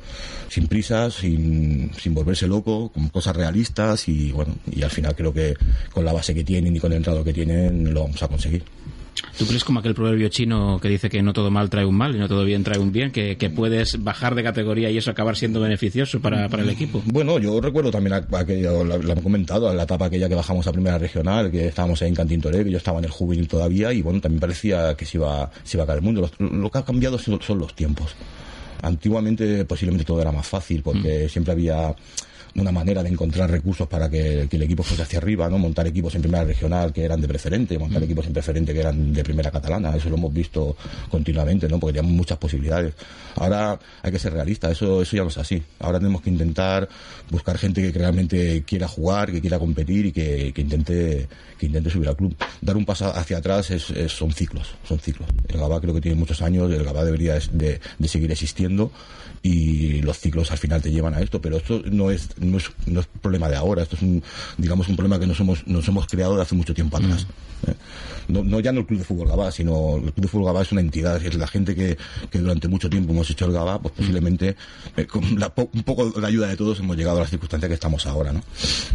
Sin 0.50 0.68
prisas, 0.68 1.16
sin, 1.16 1.92
sin 2.00 2.14
volverse 2.14 2.48
loco, 2.48 2.90
con 2.90 3.10
cosas 3.10 3.36
realistas 3.36 4.08
y 4.08 4.32
bueno, 4.32 4.56
y 4.72 4.84
al 4.84 4.92
final 4.92 5.16
creo 5.16 5.34
que 5.34 5.56
con 5.92 6.06
la 6.06 6.14
base 6.14 6.34
que 6.34 6.44
tienen 6.44 6.76
y 6.76 6.80
con 6.80 6.92
el 6.92 6.98
entrado 6.98 7.24
que 7.24 7.34
tienen 7.34 7.94
lo 7.94 8.04
vamos 8.04 8.22
a 8.24 8.28
conseguir. 8.28 8.64
¿Tú 9.38 9.46
crees 9.46 9.64
como 9.64 9.80
aquel 9.80 9.94
proverbio 9.96 10.28
chino 10.30 10.80
que 10.82 10.90
dice 10.90 11.10
que 11.10 11.22
no 11.22 11.32
todo 11.34 11.50
mal 11.52 11.70
trae 11.70 11.86
un 11.86 11.96
mal 11.96 12.16
y 12.16 12.20
no 12.20 12.28
todo 12.28 12.44
bien 12.44 12.64
trae 12.64 12.78
un 12.80 12.92
bien, 12.92 13.12
que, 13.12 13.38
que 13.38 13.50
puedes 13.50 14.04
bajar 14.04 14.36
de 14.36 14.44
categoría 14.44 14.90
y 14.90 14.98
eso 14.98 15.10
acabar 15.12 15.36
siendo 15.36 15.60
beneficioso 15.62 16.20
para, 16.20 16.50
para 16.50 16.64
el 16.64 16.70
equipo? 16.70 17.02
Bueno, 17.06 17.40
yo 17.40 17.60
recuerdo 17.62 17.92
también 17.92 18.14
a- 18.14 18.38
aquello, 18.40 18.84
lo, 18.84 18.98
lo 18.98 19.14
he 19.14 19.22
comentado, 19.22 19.70
a 19.70 19.74
la 19.74 19.84
etapa 19.84 20.06
aquella 20.06 20.28
que 20.28 20.36
bajamos 20.36 20.68
a 20.68 20.72
primera 20.72 20.98
regional, 20.98 21.50
que 21.52 21.68
estábamos 21.68 22.02
ahí 22.02 22.10
en 22.10 22.16
Cantín 22.16 22.42
Toré, 22.42 22.64
que 22.64 22.72
yo 22.72 22.78
estaba 22.78 23.00
en 23.00 23.06
el 23.06 23.12
juvenil 23.12 23.48
todavía, 23.48 23.94
y 23.94 24.02
bueno, 24.02 24.20
también 24.22 24.40
parecía 24.42 24.96
que 24.96 25.06
se 25.06 25.18
iba, 25.18 25.50
se 25.64 25.78
iba 25.78 25.84
a 25.84 25.88
caer 25.88 26.00
el 26.00 26.04
mundo. 26.06 26.30
Lo, 26.40 26.48
lo 26.50 26.70
que 26.70 26.78
ha 26.80 26.86
cambiado 26.86 27.18
son, 27.18 27.42
son 27.42 27.60
los 27.60 27.74
tiempos. 27.76 28.16
Antiguamente 28.82 29.64
posiblemente 29.66 30.06
todo 30.06 30.22
era 30.22 30.32
más 30.32 30.48
fácil, 30.48 30.82
porque 30.82 31.30
siempre 31.30 31.54
había 31.54 31.94
una 32.56 32.72
manera 32.72 33.02
de 33.04 33.10
encontrar 33.10 33.50
recursos 33.50 33.88
para 33.88 34.10
que, 34.10 34.48
que 34.50 34.58
el 34.58 34.64
equipo 34.64 34.84
fuese 34.84 35.04
hacia 35.04 35.20
arriba, 35.20 35.50
¿no? 35.50 35.58
Montar 35.58 35.88
equipos 35.88 36.14
en 36.16 36.22
primera 36.22 36.44
regional 36.44 36.92
que 36.92 37.04
eran 37.04 37.22
de 37.22 37.28
preferente, 37.28 37.80
montar 37.80 38.04
equipos 38.04 38.26
en 38.28 38.34
preferente 38.34 38.74
que 38.74 38.80
eran 38.80 39.14
de 39.14 39.24
primera 39.24 39.52
catalana, 39.52 39.96
eso 39.96 40.10
lo 40.10 40.18
hemos 40.18 40.34
visto 40.34 40.76
continuamente, 41.10 41.68
¿no? 41.70 41.80
Porque 41.80 41.94
teníamos 41.94 42.18
muchas 42.18 42.38
posibilidades. 42.38 42.94
Ahora 43.36 43.80
hay 44.02 44.12
que 44.12 44.20
ser 44.20 44.34
realistas, 44.34 44.72
eso, 44.74 45.02
eso 45.02 45.16
ya 45.16 45.24
no 45.24 45.30
es 45.30 45.38
así. 45.38 45.62
Ahora 45.80 46.00
tenemos 46.00 46.22
que 46.22 46.30
intentar 46.30 46.90
buscar 47.30 47.58
gente 47.58 47.82
que 47.92 47.98
realmente 47.98 48.64
quiera 48.64 48.88
jugar, 48.88 49.32
que 49.32 49.40
quiera 49.42 49.58
competir 49.58 50.08
y 50.08 50.12
que, 50.12 50.52
que 50.54 50.62
intente, 50.62 51.28
que 51.58 51.66
intente 51.68 51.90
subir 51.90 52.10
al 52.10 52.18
club. 52.18 52.36
Dar 52.62 52.76
un 52.76 52.86
paso 52.86 53.08
hacia 53.16 53.38
atrás 53.38 53.72
es, 53.72 53.90
es- 53.92 54.12
son 54.12 54.32
ciclos, 54.34 54.76
son 54.88 55.00
ciclos. 55.00 55.30
El 55.48 55.58
Gabá 55.60 55.80
creo 55.80 55.94
que 55.94 56.02
tiene 56.02 56.18
muchos 56.18 56.42
años, 56.42 56.72
el 56.72 56.84
Gabá 56.84 57.06
debería 57.06 57.40
de, 57.52 57.80
de 57.98 58.08
seguir 58.08 58.32
existiendo 58.32 58.92
y 59.44 60.02
los 60.02 60.20
ciclos 60.20 60.52
al 60.52 60.58
final 60.60 60.82
te 60.82 60.92
llevan 60.92 61.16
a 61.16 61.22
esto, 61.22 61.42
pero 61.42 61.58
esto 61.58 61.82
no 61.92 62.12
es, 62.12 62.30
no 62.42 62.58
es, 62.58 62.66
no 62.88 63.00
es 63.00 63.08
problema 63.22 63.48
de 63.50 63.56
ahora, 63.56 63.84
esto 63.84 63.96
es 63.96 64.02
un, 64.02 64.22
digamos, 64.58 64.88
un 64.90 64.96
problema 64.96 65.20
que 65.20 65.28
nos 65.28 65.40
hemos, 65.40 65.66
nos 65.68 65.88
hemos 65.88 66.08
creado 66.08 66.36
de 66.36 66.42
hace 66.42 66.56
mucho 66.56 66.74
tiempo 66.74 66.98
atrás. 66.98 67.26
¿eh? 67.68 67.74
No, 68.28 68.44
no 68.44 68.60
ya 68.60 68.72
no 68.72 68.82
el 68.82 68.86
Club 68.86 69.00
de 69.00 69.06
Fútbol 69.06 69.28
Gabá, 69.28 69.52
sino 69.52 69.96
el 69.98 70.14
Club 70.14 70.16
de 70.22 70.28
Fútbol 70.28 70.46
Gabá 70.48 70.62
es 70.62 70.72
una 70.72 70.82
entidad, 70.82 71.24
es 71.24 71.36
la 71.36 71.48
gente 71.48 71.76
que, 71.76 71.98
que 72.30 72.40
durante 72.40 72.68
mucho 72.68 72.90
tiempo 72.90 73.12
hemos 73.14 73.30
hecho 73.30 73.46
el 73.46 73.52
Gabá, 73.52 73.82
pues 73.82 73.94
posiblemente 73.96 74.56
eh, 74.98 75.06
con 75.06 75.40
la 75.40 75.54
po- 75.54 75.70
un 75.74 75.84
poco 75.84 76.14
la 76.20 76.28
ayuda 76.28 76.48
de 76.48 76.56
todos 76.58 76.80
hemos 76.80 76.96
llegado 76.98 77.18
a 77.18 77.22
las 77.22 77.30
circunstancias 77.30 77.68
que 77.68 77.74
estamos 77.76 78.06
ahora, 78.06 78.32
¿no? 78.32 78.42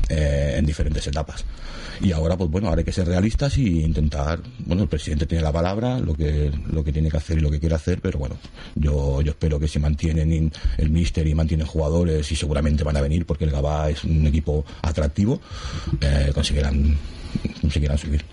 Eh, 0.09 0.55
en 0.59 0.65
diferentes 0.67 1.07
etapas. 1.07 1.45
Y 2.01 2.13
ahora, 2.13 2.37
pues 2.37 2.51
bueno, 2.51 2.69
ahora 2.69 2.81
hay 2.81 2.85
que 2.85 2.93
ser 2.93 3.07
realistas 3.07 3.57
y 3.57 3.81
intentar, 3.83 4.41
bueno, 4.67 4.83
el 4.83 4.89
presidente 4.89 5.27
tiene 5.27 5.43
la 5.43 5.53
palabra, 5.53 5.99
lo 5.99 6.15
que, 6.15 6.51
lo 6.71 6.85
que 6.85 6.93
tiene 6.93 7.11
que 7.11 7.17
hacer 7.17 7.39
y 7.39 7.41
lo 7.41 7.51
que 7.51 7.59
quiere 7.59 7.75
hacer, 7.75 8.01
pero 8.03 8.19
bueno, 8.19 8.37
yo, 8.75 9.23
yo 9.23 9.31
espero 9.31 9.59
que 9.59 9.67
si 9.69 9.79
mantienen 9.79 10.53
el 10.79 10.91
míster 10.91 11.27
y 11.27 11.35
mantienen 11.35 11.67
jugadores 11.67 12.31
y 12.31 12.37
seguramente 12.37 12.85
van 12.85 12.97
a 12.97 13.01
venir 13.01 13.25
porque 13.27 13.36
el 13.45 13.51
Gabá 13.51 13.91
es 13.91 14.05
un 14.05 14.27
equipo 14.27 14.65
atractivo, 14.83 15.41
eh, 16.01 16.31
conseguirán, 16.35 16.97
conseguirán 17.61 17.99
subir. 17.99 18.25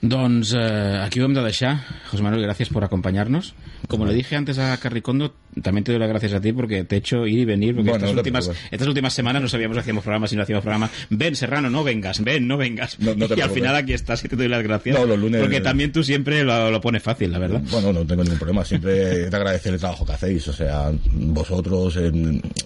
Doncs 0.00 0.52
eh, 0.54 1.00
aquí 1.02 1.20
ho 1.20 1.24
hem 1.26 1.34
de 1.34 1.42
deixar. 1.42 1.80
José 2.10 2.22
Manuel, 2.22 2.42
gracias 2.42 2.68
por 2.68 2.84
acompañarnos. 2.84 3.54
Como 3.88 4.04
le 4.04 4.14
dije 4.14 4.36
antes 4.36 4.58
a 4.58 4.76
Carricondo, 4.76 5.34
también 5.62 5.84
te 5.84 5.92
doy 5.92 5.98
las 5.98 6.08
gracias 6.08 6.32
a 6.34 6.40
ti 6.40 6.52
porque 6.52 6.84
te 6.84 6.96
he 6.96 6.98
hecho 6.98 7.26
ir 7.26 7.38
y 7.40 7.44
venir. 7.44 7.74
Porque 7.74 7.90
Bueno, 7.90 8.04
estas, 8.04 8.14
no 8.14 8.20
últimas, 8.20 8.50
estas 8.70 8.88
últimas 8.88 9.12
semanas 9.14 9.42
no 9.42 9.48
sabíamos 9.48 9.76
si 9.76 9.80
hacíamos 9.80 10.04
programa, 10.04 10.26
si 10.28 10.36
no 10.36 10.42
hacíamos 10.42 10.62
programa. 10.62 10.90
Ven, 11.10 11.34
Serrano, 11.36 11.70
no 11.70 11.82
vengas, 11.84 12.22
ven, 12.22 12.46
no 12.46 12.56
vengas. 12.56 12.98
No- 13.00 13.14
no 13.14 13.26
te 13.28 13.34
y 13.38 13.40
al 13.40 13.50
final 13.50 13.74
aquí 13.76 13.92
estás 13.92 14.24
y 14.24 14.28
te 14.28 14.36
doy 14.36 14.48
las 14.48 14.62
gracias. 14.62 14.98
No, 14.98 15.06
los 15.06 15.18
lunes- 15.18 15.40
Porque 15.40 15.60
también 15.60 15.92
tú 15.92 16.02
siempre 16.04 16.44
lo, 16.44 16.70
lo 16.70 16.80
pones 16.80 17.02
fácil, 17.02 17.32
la 17.32 17.38
verdad. 17.38 17.60
Bueno, 17.70 17.92
no 17.92 18.06
tengo 18.06 18.22
ningún 18.22 18.38
problema. 18.38 18.64
Siempre 18.64 19.28
te 19.30 19.36
agradecer 19.36 19.72
el 19.74 19.80
trabajo 19.80 20.04
que 20.06 20.12
hacéis. 20.12 20.46
O 20.48 20.52
sea, 20.52 20.92
vosotros 21.12 21.96
eh, 21.96 22.10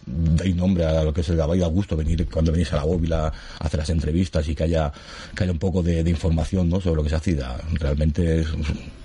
dais 0.07 0.57
nombre 0.57 0.85
a 0.85 1.03
lo 1.05 1.13
que 1.13 1.21
es 1.21 1.29
el 1.29 1.37
Gabá 1.37 1.57
y 1.57 1.61
da 1.61 1.67
gusto 1.67 1.97
venir 1.97 2.27
cuando 2.27 2.53
venís 2.53 2.73
a 2.73 2.77
la 2.77 2.85
bóvila 2.85 3.27
a 3.59 3.65
hacer 3.65 3.79
las 3.81 3.91
entrevistas 3.91 4.49
y 4.49 4.55
que 4.55 4.65
haya, 4.65 4.93
que 5.37 5.45
haya 5.45 5.53
un 5.53 5.59
poco 5.59 5.83
de, 5.83 6.03
de 6.03 6.11
información 6.11 6.69
¿no? 6.69 6.81
sobre 6.81 6.97
lo 6.97 7.03
que 7.05 7.11
se 7.11 7.35
da- 7.35 7.61
Realmente 7.75 8.41
es, 8.41 8.49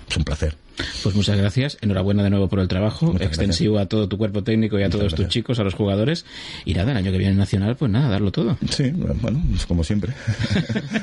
es 0.08 0.16
un 0.16 0.24
placer. 0.24 0.54
Pues 1.02 1.14
muchas 1.14 1.38
gracias. 1.38 1.78
Enhorabuena 1.80 2.22
de 2.22 2.28
nuevo 2.28 2.48
por 2.50 2.60
el 2.60 2.68
trabajo. 2.68 3.06
Muchas 3.10 3.28
extensivo 3.28 3.78
a 3.78 3.86
todo 3.86 4.10
tu 4.10 4.18
cuerpo 4.18 4.42
técnico 4.42 4.78
y 4.78 4.82
a 4.82 4.86
Muchas 4.88 4.98
todos 4.98 5.12
tus 5.12 5.18
gracias. 5.20 5.32
chicos, 5.32 5.58
a 5.58 5.64
los 5.64 5.72
jugadores. 5.72 6.26
Y 6.66 6.74
nada, 6.74 6.90
el 6.92 6.98
año 6.98 7.10
que 7.12 7.16
viene 7.16 7.32
en 7.32 7.38
Nacional, 7.38 7.76
pues 7.76 7.90
nada, 7.90 8.10
darlo 8.10 8.30
todo. 8.30 8.58
Sí, 8.68 8.90
bueno, 8.90 9.42
es 9.54 9.64
como 9.64 9.82
siempre. 9.84 10.12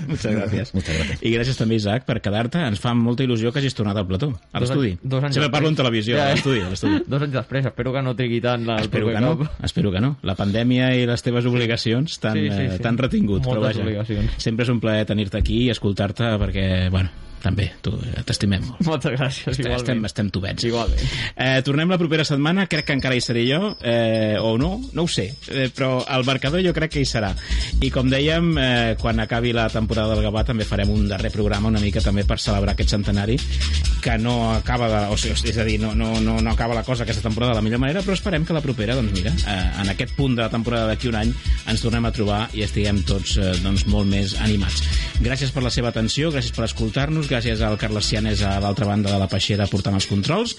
Muchas 0.07 0.31
gràcies. 0.37 0.73
Muchas 0.75 0.95
gracias. 0.95 1.23
I 1.23 1.31
gràcies 1.33 1.57
també, 1.57 1.79
Isaac, 1.81 2.05
per 2.05 2.19
quedar-te. 2.21 2.61
Ens 2.67 2.77
fa 2.83 2.93
molta 2.93 3.25
il·lusió 3.25 3.49
que 3.51 3.63
hagis 3.63 3.73
tornat 3.73 3.97
al 3.97 4.05
plató, 4.05 4.29
a 4.53 4.61
l'estudi. 4.61 4.93
Sempre 5.33 5.49
parlo 5.49 5.69
en 5.73 5.79
televisió, 5.81 6.17
Ja, 6.21 6.29
a 6.29 6.35
l'estudi, 6.35 6.61
a 6.61 6.69
l'estudi. 6.69 7.01
Dos 7.09 7.25
anys 7.25 7.33
després, 7.39 7.65
espero 7.65 7.95
que 7.97 8.05
no 8.05 8.13
trigui 8.15 8.43
tant 8.45 8.69
el 8.69 8.85
Espero 8.85 9.09
que 9.09 9.25
no, 9.25 9.33
cop. 9.39 9.47
espero 9.65 9.91
que 9.91 10.01
no. 10.05 10.13
La 10.21 10.37
pandèmia 10.37 10.93
i 11.01 11.07
les 11.09 11.25
teves 11.25 11.49
obligacions 11.49 12.19
t'han 12.21 12.37
Sí, 12.37 12.45
sí, 12.53 12.69
eh, 12.69 12.77
sí. 12.77 12.95
retingut. 13.07 13.41
però 13.41 13.57
Moltes 13.57 13.73
vaja, 13.73 13.87
obligacions. 13.89 14.37
Sempre 14.37 14.69
és 14.69 14.69
un 14.69 14.79
plaer 14.79 15.07
tenir-te 15.09 15.41
aquí 15.41 15.63
i 15.65 15.69
escoltar-te 15.73 16.29
perquè, 16.37 16.89
bueno, 16.93 17.09
també, 17.43 17.69
eh, 17.75 18.23
t'estimem 18.25 18.63
molt. 18.69 18.81
Moltes 18.87 19.13
gràcies, 19.17 19.51
Estem, 19.51 19.67
igualment. 19.67 20.05
estem 20.07 20.29
tubets. 20.31 20.63
Igualment. 20.63 21.01
Eh, 21.35 21.61
tornem 21.65 21.91
la 21.91 21.97
propera 21.99 22.23
setmana, 22.27 22.67
crec 22.71 22.87
que 22.87 22.95
encara 22.95 23.17
hi 23.17 23.21
seré 23.21 23.43
jo, 23.49 23.73
eh, 23.83 24.37
o 24.39 24.55
no, 24.57 24.77
no 24.93 25.03
ho 25.03 25.07
sé, 25.11 25.27
eh, 25.51 25.69
però 25.75 26.05
el 26.07 26.23
marcador 26.25 26.63
jo 26.63 26.73
crec 26.73 26.95
que 26.95 27.03
hi 27.03 27.09
serà. 27.09 27.33
I 27.83 27.91
com 27.91 28.09
dèiem, 28.09 28.53
eh, 28.57 28.95
quan 29.01 29.19
acabi 29.19 29.51
la 29.53 29.67
temporada 29.69 30.15
del 30.15 30.23
Gavà 30.23 30.45
també 30.47 30.65
farem 30.65 30.89
un 30.93 31.07
darrer 31.09 31.31
programa 31.33 31.67
una 31.69 31.81
mica 31.83 32.01
també 32.01 32.23
per 32.23 32.39
celebrar 32.39 32.73
aquest 32.73 32.95
centenari, 32.95 33.37
que 34.01 34.17
no 34.17 34.53
acaba 34.53 34.87
de, 34.89 35.01
o 35.13 35.17
sigui, 35.17 35.35
és 35.49 35.57
a 35.57 35.63
dir, 35.67 35.79
no, 35.79 35.93
no, 35.95 36.19
no, 36.21 36.39
no 36.41 36.51
acaba 36.51 36.75
la 36.75 36.83
cosa 36.83 37.03
aquesta 37.03 37.23
temporada 37.27 37.53
de 37.53 37.59
la 37.59 37.65
millor 37.65 37.79
manera, 37.79 38.01
però 38.03 38.13
esperem 38.15 38.45
que 38.45 38.53
la 38.55 38.61
propera, 38.61 38.95
doncs 38.95 39.11
mira, 39.15 39.31
eh, 39.31 39.81
en 39.81 39.89
aquest 39.93 40.15
punt 40.15 40.35
de 40.35 40.43
la 40.43 40.49
temporada 40.51 40.87
d'aquí 40.87 41.07
un 41.11 41.15
any 41.19 41.33
ens 41.67 41.81
tornem 41.83 42.05
a 42.05 42.11
trobar 42.15 42.41
i 42.53 42.63
estiguem 42.63 43.03
tots 43.07 43.37
eh, 43.37 43.53
doncs, 43.63 43.85
molt 43.91 44.07
més 44.07 44.35
animats. 44.43 44.83
Gràcies 45.23 45.51
per 45.55 45.63
la 45.63 45.71
seva 45.73 45.89
atenció, 45.93 46.31
gràcies 46.31 46.53
per 46.55 46.65
escoltar-nos, 46.67 47.29
gràcies 47.33 47.61
al 47.65 47.79
Carles 47.81 48.05
Cianes 48.11 48.43
a 48.45 48.59
l'altra 48.61 48.85
banda 48.85 49.09
de 49.09 49.17
la 49.21 49.29
peixera 49.31 49.65
portant 49.71 49.97
els 49.97 50.09
controls 50.09 50.53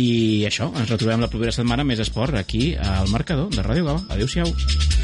i 0.00 0.44
això, 0.48 0.70
ens 0.72 0.88
retrobem 0.88 1.20
la 1.20 1.28
propera 1.32 1.52
setmana 1.52 1.84
més 1.84 2.00
esport 2.00 2.38
aquí 2.40 2.72
al 2.80 3.12
marcador 3.12 3.52
de 3.52 3.66
Ràdio 3.66 3.90
Gava. 3.90 4.06
Adéu-siau. 4.16 5.03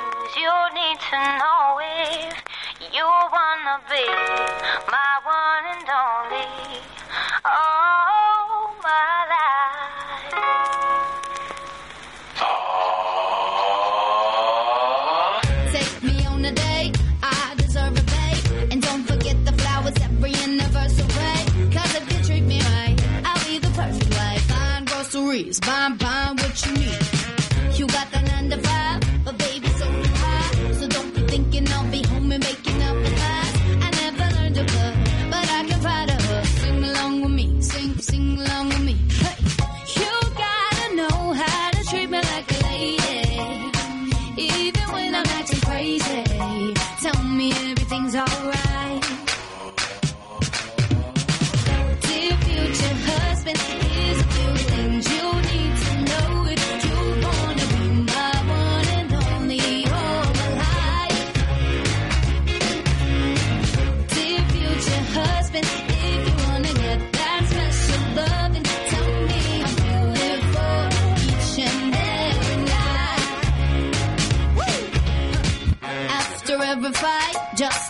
you 0.35 0.51
need 0.73 0.99
to 0.99 1.17
know 1.39 1.79
if 1.81 2.43
you 2.93 3.03
wanna 3.03 3.81
be 3.89 4.05
my 4.87 5.19
one 5.25 5.65
and 5.75 5.89
only. 5.89 6.79
Oh, 7.43 8.73
my 8.81 9.27
life. 9.27 9.70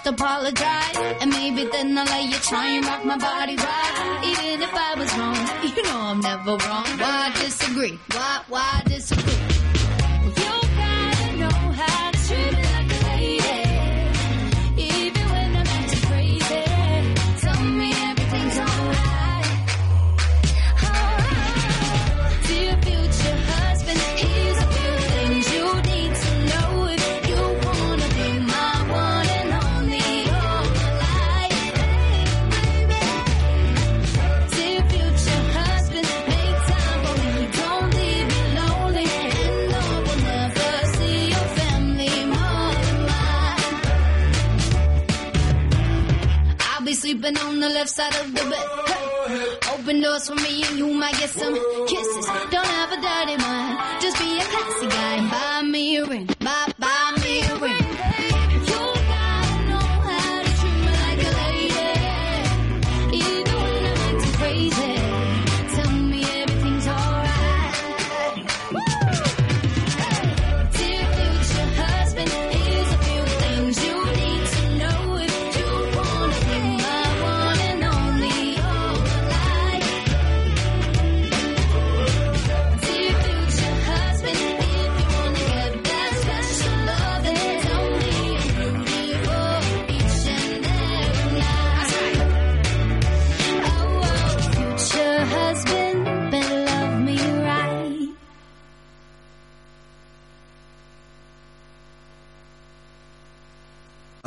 Just 0.04 0.14
apologize. 0.14 0.98
And 1.22 1.32
maybe 1.32 1.66
then 1.66 1.98
I'll 1.98 2.06
let 2.06 2.26
you 2.26 2.38
try 2.38 2.68
and 2.68 2.86
rock 2.86 3.06
my 3.06 3.18
body 3.18 3.56
right. 3.56 4.22
Even 4.24 4.62
if 4.62 4.74
I 4.74 4.96
was 4.98 5.18
wrong, 5.18 5.76
you 5.76 5.84
know 5.84 6.00
I'm 6.00 6.22
never 6.22 6.58
wrong. 6.66 6.86
Why 6.98 7.32
disagree? 7.36 8.00
Why, 8.12 8.42
why 8.48 8.82
Sleeping 47.22 47.42
on 47.44 47.60
the 47.60 47.70
left 47.70 47.90
side 47.90 48.16
of 48.16 48.34
the 48.34 48.44
bed. 48.50 48.68
Hey. 49.28 49.56
Open 49.74 50.02
doors 50.02 50.28
for 50.28 50.34
me 50.36 50.64
and 50.64 50.78
you 50.80 50.88
might 50.92 51.14
get 51.20 51.30
some 51.30 51.54
kisses. 51.86 52.26
Don't 52.50 52.66
have 52.66 52.92
a 52.92 52.96
dirty 52.96 53.38
mind, 53.38 54.02
just 54.02 54.18
be 54.18 54.40
a 54.40 54.42
classy 54.42 54.88
guy. 54.88 55.30
Buy 55.30 55.62
me 55.62 55.98
a 55.98 56.06
ring, 56.06 56.26
buy, 56.40 56.61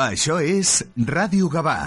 Això 0.05 0.37
és 0.45 0.83
Ràdio 1.09 1.49
Gavà. 1.49 1.79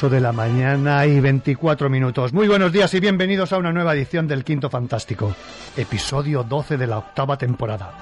8 0.00 0.08
de 0.08 0.20
la 0.22 0.32
mañana 0.32 1.04
y 1.04 1.20
24 1.20 1.90
minutos. 1.90 2.32
Muy 2.32 2.48
buenos 2.48 2.72
días 2.72 2.94
y 2.94 3.00
bienvenidos 3.00 3.52
a 3.52 3.58
una 3.58 3.70
nueva 3.70 3.92
edición 3.92 4.26
del 4.26 4.44
Quinto 4.44 4.70
Fantástico, 4.70 5.36
episodio 5.76 6.42
12 6.42 6.78
de 6.78 6.86
la 6.86 6.96
octava 6.96 7.36
temporada. 7.36 7.98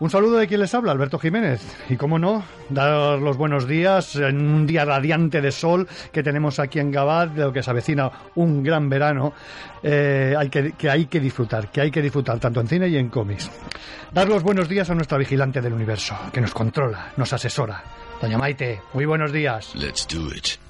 Un 0.00 0.10
saludo 0.10 0.38
de 0.38 0.48
quien 0.48 0.58
les 0.58 0.74
habla, 0.74 0.90
Alberto 0.90 1.20
Jiménez. 1.20 1.62
Y 1.88 1.94
cómo 1.94 2.18
no, 2.18 2.42
dar 2.68 3.20
los 3.20 3.36
buenos 3.36 3.68
días 3.68 4.16
en 4.16 4.40
un 4.40 4.66
día 4.66 4.84
radiante 4.84 5.40
de 5.40 5.52
sol 5.52 5.86
que 6.10 6.24
tenemos 6.24 6.58
aquí 6.58 6.80
en 6.80 6.90
Gabat, 6.90 7.30
de 7.30 7.42
lo 7.42 7.52
que 7.52 7.62
se 7.62 7.70
avecina 7.70 8.10
un 8.34 8.64
gran 8.64 8.88
verano, 8.88 9.32
eh, 9.84 10.34
hay 10.36 10.48
que, 10.48 10.72
que 10.72 10.90
hay 10.90 11.06
que 11.06 11.20
disfrutar, 11.20 11.70
que 11.70 11.80
hay 11.80 11.92
que 11.92 12.02
disfrutar 12.02 12.40
tanto 12.40 12.60
en 12.60 12.66
cine 12.66 12.88
y 12.88 12.96
en 12.96 13.08
cómics. 13.08 13.48
Dar 14.12 14.28
los 14.28 14.42
buenos 14.42 14.68
días 14.68 14.90
a 14.90 14.96
nuestra 14.96 15.16
vigilante 15.16 15.60
del 15.60 15.74
universo, 15.74 16.16
que 16.32 16.40
nos 16.40 16.52
controla, 16.52 17.12
nos 17.16 17.32
asesora. 17.32 17.84
Doña 18.20 18.36
Maite, 18.36 18.82
muy 18.94 19.04
buenos 19.04 19.30
días. 19.30 19.72
Let's 19.76 20.08
do 20.08 20.34
it. 20.34 20.69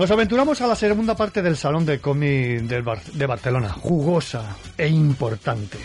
Nos 0.00 0.10
aventuramos 0.10 0.58
a 0.62 0.66
la 0.66 0.76
segunda 0.76 1.14
parte 1.14 1.42
del 1.42 1.58
Salón 1.58 1.84
de 1.84 1.98
Cómic 2.00 2.62
del 2.62 2.80
Bar- 2.82 3.04
de 3.04 3.26
Barcelona, 3.26 3.68
jugosa 3.68 4.56
e 4.78 4.88
importante. 4.88 5.76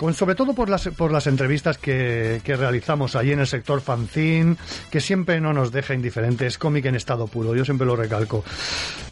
Con, 0.00 0.14
sobre 0.14 0.34
todo 0.34 0.54
por 0.54 0.70
las, 0.70 0.88
por 0.88 1.12
las 1.12 1.26
entrevistas 1.26 1.76
que, 1.76 2.40
que 2.42 2.56
realizamos 2.56 3.16
allí 3.16 3.32
en 3.32 3.40
el 3.40 3.46
sector 3.46 3.82
fanzine, 3.82 4.56
que 4.90 4.98
siempre 4.98 5.42
no 5.42 5.52
nos 5.52 5.72
deja 5.72 5.92
indiferentes, 5.92 6.56
cómic 6.56 6.86
en 6.86 6.94
estado 6.94 7.26
puro, 7.26 7.54
yo 7.54 7.66
siempre 7.66 7.86
lo 7.86 7.96
recalco. 7.96 8.42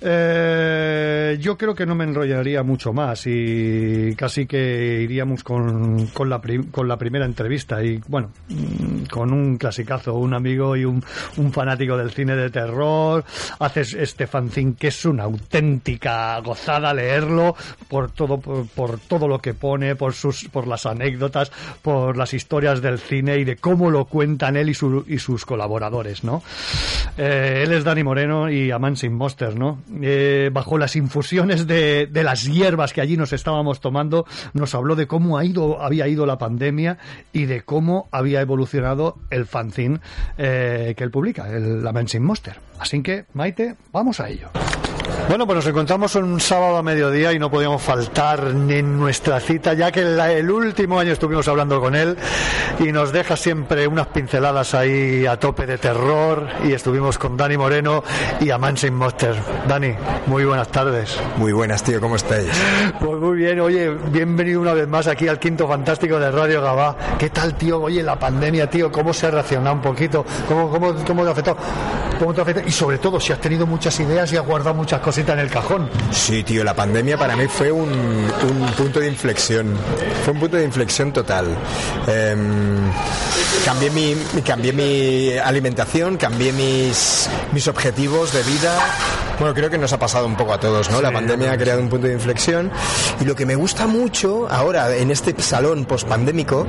Eh, 0.00 1.36
yo 1.38 1.58
creo 1.58 1.74
que 1.74 1.84
no 1.84 1.94
me 1.94 2.04
enrollaría 2.04 2.62
mucho 2.62 2.94
más 2.94 3.26
y 3.26 4.14
casi 4.16 4.46
que 4.46 5.02
iríamos 5.02 5.44
con, 5.44 6.06
con, 6.06 6.30
la, 6.30 6.40
con 6.70 6.88
la 6.88 6.96
primera 6.96 7.26
entrevista 7.26 7.84
y 7.84 8.00
bueno, 8.08 8.30
mm, 8.48 9.04
con 9.10 9.30
un 9.30 9.58
clasicazo, 9.58 10.14
un 10.14 10.32
amigo 10.32 10.74
y 10.74 10.86
un, 10.86 11.04
un 11.36 11.52
fanático 11.52 11.98
del 11.98 12.12
cine 12.12 12.34
de 12.34 12.48
terror, 12.48 13.26
haces 13.58 13.92
este 13.92 14.26
fanzine 14.26 14.74
que 14.78 14.88
es 14.88 15.04
una 15.04 15.24
auténtica 15.24 16.40
gozada 16.40 16.94
leerlo 16.94 17.54
por 17.88 18.10
todo, 18.10 18.38
por, 18.38 18.66
por 18.68 18.98
todo 19.00 19.28
lo 19.28 19.38
que 19.38 19.52
pone, 19.52 19.94
por 19.94 20.14
sus, 20.14 20.48
por 20.48 20.66
las 20.66 20.77
anécdotas, 20.86 21.50
por 21.82 22.16
las 22.16 22.34
historias 22.34 22.80
del 22.82 22.98
cine 22.98 23.38
y 23.38 23.44
de 23.44 23.56
cómo 23.56 23.90
lo 23.90 24.04
cuentan 24.06 24.56
él 24.56 24.68
y, 24.70 24.74
su- 24.74 25.04
y 25.08 25.18
sus 25.18 25.44
colaboradores, 25.44 26.24
¿no? 26.24 26.42
Eh, 27.16 27.62
él 27.64 27.72
es 27.72 27.84
Dani 27.84 28.02
Moreno 28.04 28.50
y 28.50 28.70
Amansing 28.70 29.12
Monster, 29.14 29.56
¿no? 29.56 29.80
Eh, 30.02 30.50
bajo 30.52 30.78
las 30.78 30.96
infusiones 30.96 31.66
de, 31.66 32.06
de 32.06 32.22
las 32.22 32.44
hierbas 32.44 32.92
que 32.92 33.00
allí 33.00 33.16
nos 33.16 33.32
estábamos 33.32 33.80
tomando, 33.80 34.26
nos 34.52 34.74
habló 34.74 34.94
de 34.96 35.06
cómo 35.06 35.38
ha 35.38 35.44
ido, 35.44 35.82
había 35.82 36.06
ido 36.08 36.26
la 36.26 36.38
pandemia 36.38 36.98
y 37.32 37.44
de 37.46 37.62
cómo 37.62 38.08
había 38.12 38.40
evolucionado 38.40 39.16
el 39.30 39.46
fanzine 39.46 40.00
eh, 40.36 40.94
que 40.96 41.04
él 41.04 41.10
publica, 41.10 41.48
el 41.50 41.86
Amansing 41.86 42.22
Monster. 42.22 42.56
Así 42.78 43.02
que, 43.02 43.24
Maite, 43.34 43.74
vamos 43.92 44.20
a 44.20 44.28
ello. 44.28 44.48
Bueno, 45.28 45.44
pues 45.46 45.56
nos 45.56 45.66
encontramos 45.66 46.14
un 46.14 46.40
sábado 46.40 46.78
a 46.78 46.82
mediodía 46.82 47.34
y 47.34 47.38
no 47.38 47.50
podíamos 47.50 47.82
faltar 47.82 48.54
ni 48.54 48.76
en 48.76 48.98
nuestra 48.98 49.38
cita, 49.40 49.74
ya 49.74 49.92
que 49.92 50.02
la- 50.02 50.32
el 50.32 50.50
último 50.50 50.98
año 50.98 51.12
estuvimos 51.12 51.46
hablando 51.48 51.82
con 51.82 51.94
él 51.94 52.16
y 52.78 52.90
nos 52.92 53.12
deja 53.12 53.36
siempre 53.36 53.86
unas 53.86 54.06
pinceladas 54.06 54.72
ahí 54.72 55.26
a 55.26 55.38
tope 55.38 55.66
de 55.66 55.76
terror 55.76 56.46
y 56.66 56.72
estuvimos 56.72 57.18
con 57.18 57.36
Dani 57.36 57.58
Moreno 57.58 58.02
y 58.40 58.48
Amansing 58.48 58.94
Monster. 58.94 59.36
Dani, 59.68 59.92
muy 60.28 60.46
buenas 60.46 60.68
tardes. 60.68 61.18
Muy 61.36 61.52
buenas, 61.52 61.82
tío, 61.82 62.00
¿cómo 62.00 62.16
estáis? 62.16 62.48
Pues 62.98 63.20
muy 63.20 63.36
bien, 63.36 63.60
oye, 63.60 63.90
bienvenido 64.10 64.62
una 64.62 64.72
vez 64.72 64.88
más 64.88 65.08
aquí 65.08 65.28
al 65.28 65.38
Quinto 65.38 65.68
Fantástico 65.68 66.18
de 66.18 66.30
Radio 66.30 66.62
Gabá. 66.62 66.96
¿Qué 67.18 67.28
tal, 67.28 67.54
tío? 67.54 67.82
Oye, 67.82 68.02
la 68.02 68.18
pandemia, 68.18 68.70
tío, 68.70 68.90
¿cómo 68.90 69.12
se 69.12 69.26
ha 69.26 69.30
reaccionado 69.30 69.76
un 69.76 69.82
poquito? 69.82 70.24
¿Cómo, 70.48 70.70
cómo, 70.70 70.94
cómo 71.06 71.22
te 71.22 71.28
ha 71.28 71.32
afectado? 71.32 71.58
¿Cómo 72.18 72.32
te 72.32 72.40
ha 72.40 72.42
afectado? 72.44 72.66
Y 72.66 72.72
sobre 72.72 72.96
todo, 72.96 73.20
si 73.20 73.32
has 73.34 73.40
tenido 73.40 73.66
muchas 73.66 74.00
ideas 74.00 74.32
y 74.32 74.36
has 74.38 74.44
guardado 74.46 74.74
muchas 74.74 75.00
en 75.26 75.38
el 75.40 75.50
cajón. 75.50 75.90
Sí, 76.12 76.44
tío, 76.44 76.62
la 76.62 76.74
pandemia 76.74 77.18
para 77.18 77.34
mí 77.36 77.46
fue 77.48 77.72
un, 77.72 77.88
un 77.90 78.72
punto 78.76 79.00
de 79.00 79.08
inflexión. 79.08 79.76
Fue 80.24 80.32
un 80.32 80.40
punto 80.40 80.56
de 80.56 80.64
inflexión 80.64 81.12
total. 81.12 81.46
Em, 82.06 82.90
cambié, 83.64 83.90
mi, 83.90 84.16
cambié 84.42 84.72
mi 84.72 85.36
alimentación, 85.36 86.16
cambié 86.16 86.52
mis, 86.52 87.28
mis 87.52 87.66
objetivos 87.66 88.32
de 88.32 88.42
vida. 88.44 88.78
Bueno, 89.38 89.54
creo 89.54 89.70
que 89.70 89.78
nos 89.78 89.92
ha 89.92 89.98
pasado 89.98 90.26
un 90.26 90.36
poco 90.36 90.52
a 90.52 90.60
todos, 90.60 90.90
¿no? 90.90 91.00
la 91.00 91.12
pandemia 91.12 91.52
ha 91.52 91.58
creado 91.58 91.80
un 91.80 91.88
punto 91.88 92.06
de 92.06 92.14
inflexión. 92.14 92.70
Y 93.20 93.24
lo 93.24 93.34
que 93.34 93.46
me 93.46 93.56
gusta 93.56 93.86
mucho 93.86 94.48
ahora 94.48 94.96
en 94.96 95.10
este 95.10 95.34
salón 95.42 95.84
pospandémico 95.84 96.66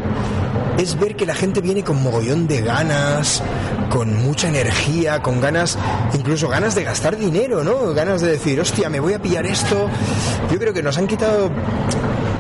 es 0.77 0.97
ver 0.99 1.15
que 1.15 1.25
la 1.25 1.35
gente 1.35 1.61
viene 1.61 1.83
con 1.83 2.01
mogollón 2.01 2.47
de 2.47 2.61
ganas, 2.61 3.43
con 3.89 4.15
mucha 4.23 4.47
energía, 4.47 5.21
con 5.21 5.41
ganas, 5.41 5.77
incluso 6.13 6.47
ganas 6.47 6.75
de 6.75 6.83
gastar 6.83 7.17
dinero, 7.17 7.63
¿no? 7.63 7.93
Ganas 7.93 8.21
de 8.21 8.31
decir, 8.31 8.59
hostia, 8.59 8.89
me 8.89 8.99
voy 8.99 9.13
a 9.13 9.21
pillar 9.21 9.45
esto. 9.45 9.89
Yo 10.51 10.59
creo 10.59 10.73
que 10.73 10.83
nos 10.83 10.97
han 10.97 11.07
quitado 11.07 11.49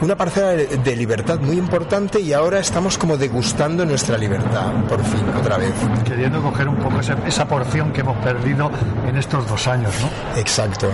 una 0.01 0.15
parcela 0.15 0.51
de 0.51 0.95
libertad 0.95 1.39
muy 1.39 1.57
importante 1.57 2.19
y 2.21 2.31
ahora 2.31 2.59
estamos 2.59 2.97
como 2.97 3.17
degustando 3.17 3.85
nuestra 3.85 4.17
libertad, 4.17 4.71
por 4.87 5.03
fin, 5.03 5.23
otra 5.37 5.57
vez. 5.57 5.73
Queriendo 6.05 6.41
coger 6.41 6.69
un 6.69 6.77
poco 6.77 6.99
esa, 6.99 7.17
esa 7.27 7.47
porción 7.47 7.91
que 7.91 8.01
hemos 8.01 8.17
perdido 8.23 8.71
en 9.07 9.17
estos 9.17 9.47
dos 9.47 9.67
años, 9.67 9.93
¿no? 10.01 10.39
Exacto. 10.39 10.89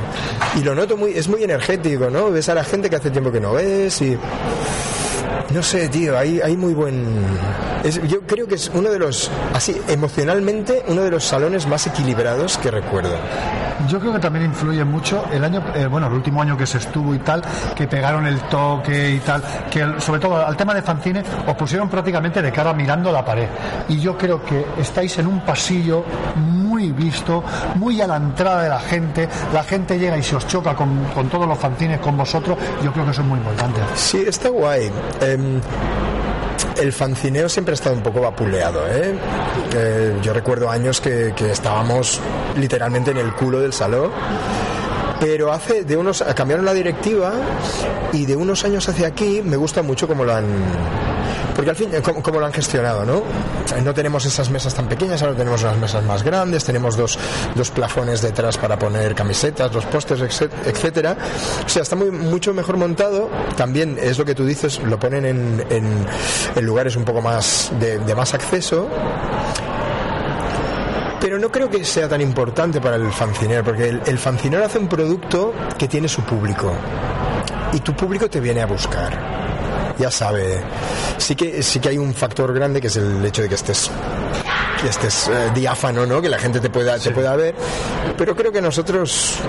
Y 0.56 0.63
lo 0.63 0.74
noto 0.74 0.98
muy, 0.98 1.12
es 1.12 1.28
muy 1.28 1.44
energético, 1.44 2.10
¿no? 2.10 2.32
Ves 2.32 2.50
a 2.50 2.56
la 2.56 2.63
gente 2.63 2.89
que 2.89 2.96
hace 2.96 3.12
tiempo 3.12 3.32
que 3.32 3.39
no 3.39 3.54
ves 3.54 4.02
y... 4.02 4.18
No 5.54 5.62
sé, 5.62 5.88
tío, 5.90 6.18
hay, 6.18 6.42
hay 6.42 6.58
muy 6.58 6.74
buen... 6.74 7.06
es- 7.84 8.02
yo 8.08 8.22
creo 8.22 8.48
que 8.48 8.56
es 8.56 8.72
uno 8.74 8.90
de 8.90 9.00
los, 9.00 9.30
así, 9.54 9.80
emocionalmente, 9.88 10.84
uno 10.88 11.02
de 11.04 11.12
los 11.12 11.24
salones 11.24 11.68
más 11.68 11.86
equilibrados 11.88 12.58
que 12.58 12.72
recuerdo. 12.72 13.16
Yo 13.90 14.00
creo 14.00 14.14
que 14.14 14.20
también 14.20 14.46
influye 14.46 14.84
mucho 14.84 15.26
el 15.32 15.44
año, 15.44 15.62
eh, 15.76 15.86
bueno, 15.86 16.08
el 16.08 16.14
último 16.14 16.42
año 16.42 16.58
que 16.58 16.66
se 16.66 16.78
estuvo 16.80 17.14
y 17.14 17.20
tal, 17.20 17.44
que 17.76 17.88
pegaron 17.88 18.26
el 18.26 18.40
toque 18.50 19.12
y 19.12 19.20
tal, 19.20 19.44
que 19.70 19.82
el- 19.82 20.02
sobre 20.02 20.20
todo 20.20 20.44
al 20.46 20.56
tema 20.58 20.74
de 20.74 20.82
fanzine 20.82 21.24
os 21.46 21.56
pusieron 21.56 21.90
prácticamente 21.90 22.42
de 22.42 22.52
cara 22.52 22.74
mirando 22.74 23.12
la 23.12 23.24
pared. 23.24 23.48
Y 23.90 24.00
yo 24.00 24.18
creo 24.18 24.44
que 24.44 24.66
estáis 24.80 25.18
en 25.20 25.28
un 25.28 25.42
pasillo 25.42 26.04
muy 26.36 26.92
visto, 26.92 27.44
muy 27.76 28.02
a 28.02 28.08
la 28.08 28.16
entrada 28.18 28.64
de 28.64 28.70
la 28.70 28.80
gente, 28.80 29.30
la 29.54 29.64
gente 29.64 30.00
llega 30.00 30.18
y 30.18 30.24
se 30.24 30.36
os 30.36 30.48
choca 30.48 30.74
con, 30.76 31.04
con 31.14 31.30
todos 31.30 31.48
los 31.48 31.58
fanzines, 31.60 32.00
con 32.00 32.18
vosotros, 32.18 32.58
yo 32.84 32.92
creo 32.92 33.06
que 33.06 33.12
eso 33.12 33.22
es 33.22 33.28
muy 33.28 33.38
importante. 33.40 33.82
Sí, 33.96 34.24
está 34.26 34.50
guay. 34.50 34.90
Em, 35.21 35.62
el 36.82 36.91
fancineo 36.91 37.47
siempre 37.49 37.73
ha 37.73 37.75
estado 37.75 37.95
un 37.95 38.04
poco 38.04 38.21
vapuleado, 38.21 38.88
¿eh? 38.88 39.15
Eh, 39.73 40.17
yo 40.21 40.34
recuerdo 40.34 40.69
años 40.69 40.99
que, 41.01 41.34
que 41.36 41.51
estábamos 41.51 42.19
literalmente 42.58 43.12
en 43.12 43.17
el 43.17 43.34
culo 43.34 43.60
del 43.60 43.73
salón. 43.73 44.12
Pero 45.19 45.51
hace 45.51 45.84
de 45.84 45.95
unos 45.97 46.23
cambiaron 46.36 46.65
la 46.65 46.73
directiva 46.73 47.32
y 48.13 48.25
de 48.25 48.36
unos 48.36 48.63
años 48.65 48.88
hacia 48.89 49.08
aquí 49.08 49.41
me 49.43 49.56
gusta 49.56 49.82
mucho 49.82 50.08
cómo 50.08 50.23
lo 50.25 50.34
han 50.36 50.45
porque 51.56 51.69
al 51.69 51.75
fin 51.78 51.89
cómo, 52.04 52.21
cómo 52.21 52.41
lo 52.41 52.45
han 52.47 52.51
gestionado, 52.51 53.06
¿no? 53.06 53.23
No 53.82 53.93
tenemos 53.93 54.25
esas 54.25 54.49
mesas 54.49 54.73
tan 54.75 54.89
pequeñas, 54.89 55.21
ahora 55.21 55.36
tenemos 55.36 55.63
unas 55.63 55.78
mesas 55.78 56.04
más 56.04 56.21
grandes, 56.21 56.65
tenemos 56.65 56.97
dos, 56.97 57.17
dos 57.56 57.71
plafones 57.71 58.21
detrás 58.21 58.58
para 58.58 58.78
poner 58.78 59.15
camisetas, 59.15 59.73
los 59.73 59.86
pósters, 59.86 60.19
etc- 60.21 60.51
etcétera. 60.65 61.15
O 61.65 61.69
sea, 61.69 61.84
está 61.84 61.95
muy, 61.95 62.12
mucho 62.12 62.54
mejor 62.54 62.75
montado. 62.75 63.30
También 63.56 63.97
es 64.01 64.17
lo 64.17 64.25
que 64.25 64.36
tú 64.36 64.45
dices, 64.45 64.82
lo 64.84 64.99
ponen 64.99 65.25
en, 65.25 65.65
en- 65.69 66.06
en 66.58 66.65
lugares 66.65 66.97
un 66.97 67.06
poco 67.06 67.21
más 67.21 67.71
de, 67.80 67.99
de 67.99 68.15
más 68.15 68.34
acceso. 68.34 68.89
Pero 71.26 71.40
no 71.40 71.52
creo 71.52 71.68
que 71.72 71.84
sea 71.84 72.08
tan 72.08 72.22
importante 72.22 72.80
para 72.80 72.98
el 72.98 73.12
fancinero, 73.12 73.64
porque 73.64 73.90
el, 73.90 74.00
el 74.06 74.20
fancinero 74.20 74.64
hace 74.64 74.78
un 74.78 74.88
producto 74.88 75.56
que 75.76 75.88
tiene 75.88 76.08
su 76.08 76.22
público. 76.22 76.72
Y 77.74 77.80
tu 77.80 77.96
público 77.96 78.30
te 78.30 78.40
viene 78.40 78.62
a 78.62 78.68
buscar 78.68 79.36
ya 79.98 80.12
sabe. 80.12 80.62
Sí 81.18 81.36
que, 81.36 81.64
sí 81.64 81.80
que 81.80 81.90
hay 81.90 81.98
un 81.98 82.14
factor 82.14 82.54
grande 82.54 82.80
que 82.80 82.88
es 82.88 82.98
el 82.98 83.26
hecho 83.26 83.42
de 83.42 83.50
que 83.50 83.56
estés 83.56 83.90
que 84.82 84.88
estés 84.88 85.28
eh, 85.30 85.52
diáfano, 85.56 86.06
¿no? 86.06 86.22
Que 86.22 86.30
la 86.30 86.38
gente 86.38 86.60
te 86.60 86.70
pueda, 86.70 87.00
te 87.00 87.10
pueda 87.10 87.36
ver. 87.36 87.56
Pero 88.18 88.36
creo 88.36 88.52
que 88.52 88.62
nosotros 88.62 89.40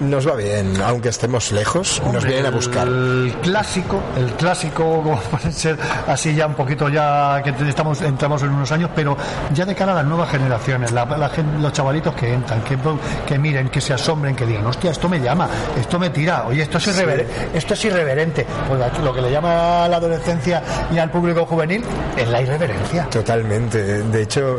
nos 0.00 0.26
va 0.28 0.34
bien, 0.34 0.80
aunque 0.82 1.08
estemos 1.10 1.52
lejos, 1.52 2.02
nos 2.12 2.24
vienen 2.24 2.46
a 2.46 2.50
buscar. 2.50 2.86
El 2.88 3.34
clásico, 3.42 4.00
el 4.16 4.32
clásico, 4.32 4.84
como 5.02 5.20
puede 5.20 5.52
ser 5.52 5.76
así 6.06 6.34
ya 6.34 6.46
un 6.46 6.54
poquito 6.54 6.88
ya 6.88 7.42
que 7.42 7.54
estamos 7.68 8.00
entramos 8.02 8.42
en 8.42 8.50
unos 8.50 8.70
años, 8.72 8.90
pero 8.94 9.16
ya 9.52 9.64
de 9.64 9.74
cara 9.74 9.92
a 9.92 9.96
las 9.96 10.04
nuevas 10.06 10.30
generaciones, 10.30 10.92
la- 10.92 11.04
la 11.04 11.30
los 11.60 11.72
chavalitos 11.72 12.14
que 12.14 12.32
entran, 12.32 12.62
que, 12.62 12.78
que 13.26 13.38
miren, 13.38 13.68
que 13.68 13.80
se 13.80 13.92
asombren, 13.94 14.34
que 14.34 14.46
digan, 14.46 14.66
hostia, 14.66 14.90
esto 14.90 15.08
me 15.08 15.20
llama, 15.20 15.48
esto 15.78 15.98
me 15.98 16.10
tira, 16.10 16.44
oye, 16.46 16.62
esto 16.62 16.78
es, 16.78 16.88
irrever- 16.88 17.26
esto 17.54 17.74
es 17.74 17.84
irreverente. 17.84 18.46
Pues 18.68 18.80
aquí 18.82 19.02
lo 19.02 19.12
que 19.14 19.20
le 19.22 19.30
llama 19.30 19.84
a 19.84 19.88
la 19.88 19.96
adolescencia 19.98 20.62
y 20.92 20.98
al 20.98 21.10
público 21.10 21.44
juvenil 21.46 21.82
es 22.16 22.28
la 22.28 22.40
irreverencia. 22.42 23.04
Totalmente. 23.10 23.82
De 24.04 24.22
hecho, 24.22 24.56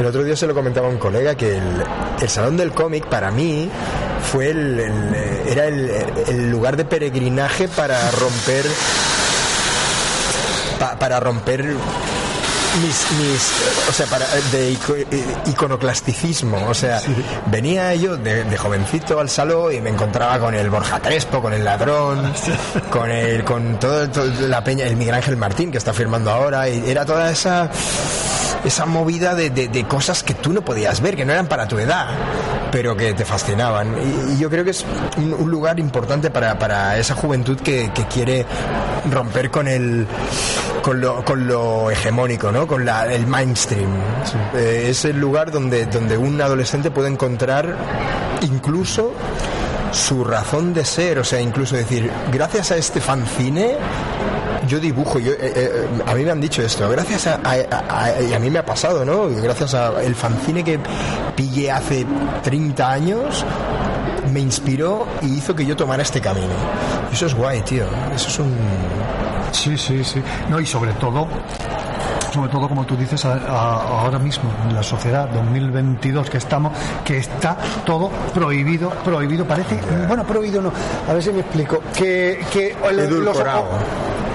el 0.00 0.06
otro 0.06 0.22
día 0.24 0.36
se 0.36 0.46
lo 0.46 0.54
comentaba 0.54 0.86
a 0.88 0.90
un 0.90 0.98
colega 0.98 1.34
que 1.34 1.56
el, 1.58 1.84
el 2.20 2.28
Salón 2.28 2.56
del 2.56 2.72
Cómic 2.72 3.06
para 3.06 3.30
mí 3.30 3.70
fue 4.30 4.50
el, 4.50 4.80
el- 4.80 5.14
era 5.48 5.66
el, 5.66 5.90
el 6.28 6.50
lugar 6.50 6.76
de 6.76 6.84
peregrinaje 6.84 7.68
para 7.68 8.10
romper 8.12 8.64
pa- 10.78 10.96
para 10.98 11.20
romper 11.20 11.62
mis, 11.64 13.06
mis 13.18 13.52
o 13.88 13.92
sea 13.92 14.06
para 14.06 14.26
de 14.50 14.72
eh, 14.72 14.76
iconoclasticismo. 15.46 16.66
O 16.68 16.74
sea 16.74 17.00
venía 17.46 17.94
yo 17.94 18.16
de, 18.16 18.44
de 18.44 18.56
jovencito 18.56 19.20
al 19.20 19.28
salón 19.28 19.74
y 19.74 19.80
me 19.80 19.90
encontraba 19.90 20.38
con 20.38 20.54
el 20.54 20.70
Borja 20.70 21.00
Crespo 21.00 21.42
con 21.42 21.52
el 21.52 21.64
ladrón 21.64 22.32
con 22.90 23.10
el 23.10 23.44
con 23.44 23.78
todo, 23.78 24.08
todo 24.08 24.26
la 24.48 24.64
peña 24.64 24.86
el 24.86 24.96
Miguel 24.96 25.14
Ángel 25.16 25.36
Martín 25.36 25.70
que 25.70 25.78
está 25.78 25.92
firmando 25.92 26.30
ahora 26.30 26.68
y 26.68 26.88
era 26.88 27.04
toda 27.04 27.30
esa 27.30 27.70
esa 28.64 28.86
movida 28.86 29.34
de, 29.34 29.50
de- 29.50 29.84
cosas 29.84 30.22
que 30.22 30.34
tú 30.34 30.52
no 30.52 30.62
podías 30.62 31.00
ver, 31.00 31.16
que 31.16 31.24
no 31.24 31.32
eran 31.32 31.46
para 31.46 31.66
tu 31.66 31.78
edad, 31.78 32.06
pero 32.70 32.96
que 32.96 33.12
te 33.14 33.24
fascinaban. 33.24 33.94
Y, 34.32 34.38
yo 34.38 34.48
creo 34.48 34.64
que 34.64 34.70
es 34.70 34.84
un, 35.16 35.50
lugar 35.50 35.78
importante 35.80 36.30
para, 36.30 36.58
para 36.58 36.96
esa 36.98 37.14
juventud 37.14 37.58
que, 37.60 37.90
que 37.94 38.04
quiere 38.06 38.46
romper 39.10 39.50
con 39.50 39.68
el 39.68 40.06
con 40.82 41.00
lo, 41.00 41.24
con 41.24 41.46
lo 41.46 41.90
hegemónico, 41.90 42.50
¿no? 42.50 42.66
con 42.66 42.84
la- 42.84 43.12
el 43.12 43.26
mainstream. 43.26 43.90
Eh, 44.54 44.86
es 44.90 45.04
el 45.04 45.18
lugar 45.20 45.50
donde, 45.50 45.86
donde 45.86 46.16
un 46.16 46.40
adolescente 46.40 46.90
puede 46.90 47.08
encontrar 47.08 47.76
incluso 48.42 49.12
su 49.92 50.24
razón 50.24 50.72
de 50.72 50.84
ser, 50.84 51.18
o 51.18 51.24
sea, 51.24 51.40
incluso 51.40 51.76
decir, 51.76 52.10
gracias 52.32 52.70
a 52.72 52.76
este 52.76 53.00
fanzine 53.00 53.76
yo 54.72 54.80
dibujo, 54.80 55.18
yo, 55.18 55.32
eh, 55.32 55.38
eh, 55.54 55.86
a 56.06 56.14
mí 56.14 56.24
me 56.24 56.30
han 56.30 56.40
dicho 56.40 56.62
esto, 56.62 56.88
gracias 56.88 57.26
a, 57.26 57.34
a- 57.44 58.04
a- 58.04 58.22
y 58.22 58.32
a 58.32 58.38
mí 58.38 58.48
me 58.48 58.58
ha 58.58 58.64
pasado, 58.64 59.04
¿no? 59.04 59.28
Gracias 59.28 59.74
al 59.74 60.14
fanzine 60.14 60.64
que 60.64 60.78
pillé 61.36 61.70
hace 61.70 62.06
30 62.42 62.90
años, 62.90 63.44
me 64.32 64.40
inspiró 64.40 65.06
y 65.20 65.34
hizo 65.36 65.54
que 65.54 65.66
yo 65.66 65.76
tomara 65.76 66.02
este 66.02 66.22
camino. 66.22 66.54
Eso 67.12 67.26
es 67.26 67.34
guay, 67.34 67.60
tío. 67.60 67.84
Eso 68.14 68.28
es 68.28 68.38
un... 68.38 68.56
Sí, 69.52 69.76
sí, 69.76 70.02
sí. 70.02 70.22
No, 70.48 70.58
y 70.58 70.64
sobre 70.64 70.92
todo, 70.94 71.28
sobre 72.32 72.50
todo 72.50 72.66
como 72.66 72.86
tú 72.86 72.96
dices 72.96 73.22
a- 73.26 73.34
a- 73.34 74.00
ahora 74.00 74.18
mismo 74.18 74.50
en 74.66 74.74
la 74.74 74.82
sociedad 74.82 75.28
2022 75.28 76.30
que 76.30 76.38
estamos, 76.38 76.72
que 77.04 77.18
está 77.18 77.58
todo 77.84 78.08
prohibido, 78.32 78.88
prohibido, 79.04 79.44
parece, 79.44 79.78
bueno, 80.08 80.24
prohibido 80.24 80.62
no, 80.62 80.72
a 81.06 81.12
ver 81.12 81.22
si 81.22 81.30
me 81.30 81.40
explico, 81.40 81.82
que, 81.94 82.40
que 82.50 82.74
el- 82.88 83.00
Edulcorado. 83.00 83.66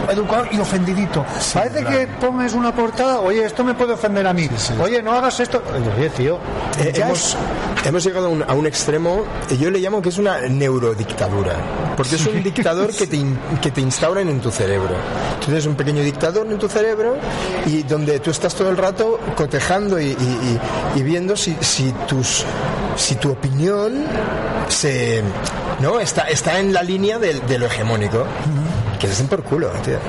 Edulcorado 0.09 0.47
y 0.51 0.59
ofendidito. 0.59 1.25
Parece 1.53 1.83
que 1.85 2.07
pones 2.07 2.53
una 2.53 2.73
portada, 2.73 3.19
oye, 3.19 3.45
esto 3.45 3.63
me 3.63 3.73
puede 3.73 3.93
ofender 3.93 4.25
a 4.27 4.33
mí, 4.33 4.49
oye, 4.81 5.01
no 5.01 5.11
hagas 5.13 5.39
esto, 5.39 5.61
oye, 5.97 6.09
tío, 6.11 6.39
Eh, 6.79 6.91
hemos, 6.95 7.35
hemos 7.85 8.03
llegado 8.03 8.27
a 8.27 8.29
un, 8.29 8.43
a 8.43 8.53
un 8.53 8.65
extremo, 8.67 9.23
eh, 9.49 9.57
yo 9.57 9.69
le 9.71 9.79
llamo 9.79 10.01
que 10.01 10.09
es 10.09 10.17
una 10.17 10.39
neurodictadura, 10.41 11.53
porque 11.95 12.15
es 12.15 12.25
un 12.27 12.41
dictador 12.43 12.93
que 12.95 13.07
te, 13.11 13.15
in- 13.17 13.37
que 13.61 13.71
te 13.71 13.81
instauran 13.81 14.27
en 14.29 14.39
tu 14.39 14.51
cerebro. 14.51 14.95
Entonces 15.33 15.59
es 15.59 15.65
un 15.65 15.75
pequeño 15.75 16.01
dictador 16.03 16.45
en 16.47 16.57
tu 16.59 16.67
cerebro 16.69 17.15
y 17.65 17.83
donde 17.83 18.19
tú 18.19 18.31
estás 18.31 18.53
todo 18.55 18.69
el 18.69 18.77
rato 18.77 19.19
cotejando 19.35 19.99
y, 19.99 20.05
y- 20.07 20.59
y- 20.95 20.99
y 20.99 21.03
viendo 21.03 21.35
si, 21.35 21.55
si, 21.61 21.91
tus, 22.07 22.43
si 22.95 23.15
tu 23.15 23.31
opinión 23.31 24.05
se, 24.69 25.23
¿no? 25.79 25.99
está, 25.99 26.23
está 26.23 26.59
en 26.59 26.73
la 26.73 26.83
línea 26.83 27.17
de, 27.19 27.39
de 27.41 27.57
lo 27.59 27.65
hegemónico. 27.65 28.25
Que 28.99 29.07
les 29.07 29.17
den 29.19 29.27
por 29.27 29.43
culo, 29.43 29.69
tío. 29.83 29.97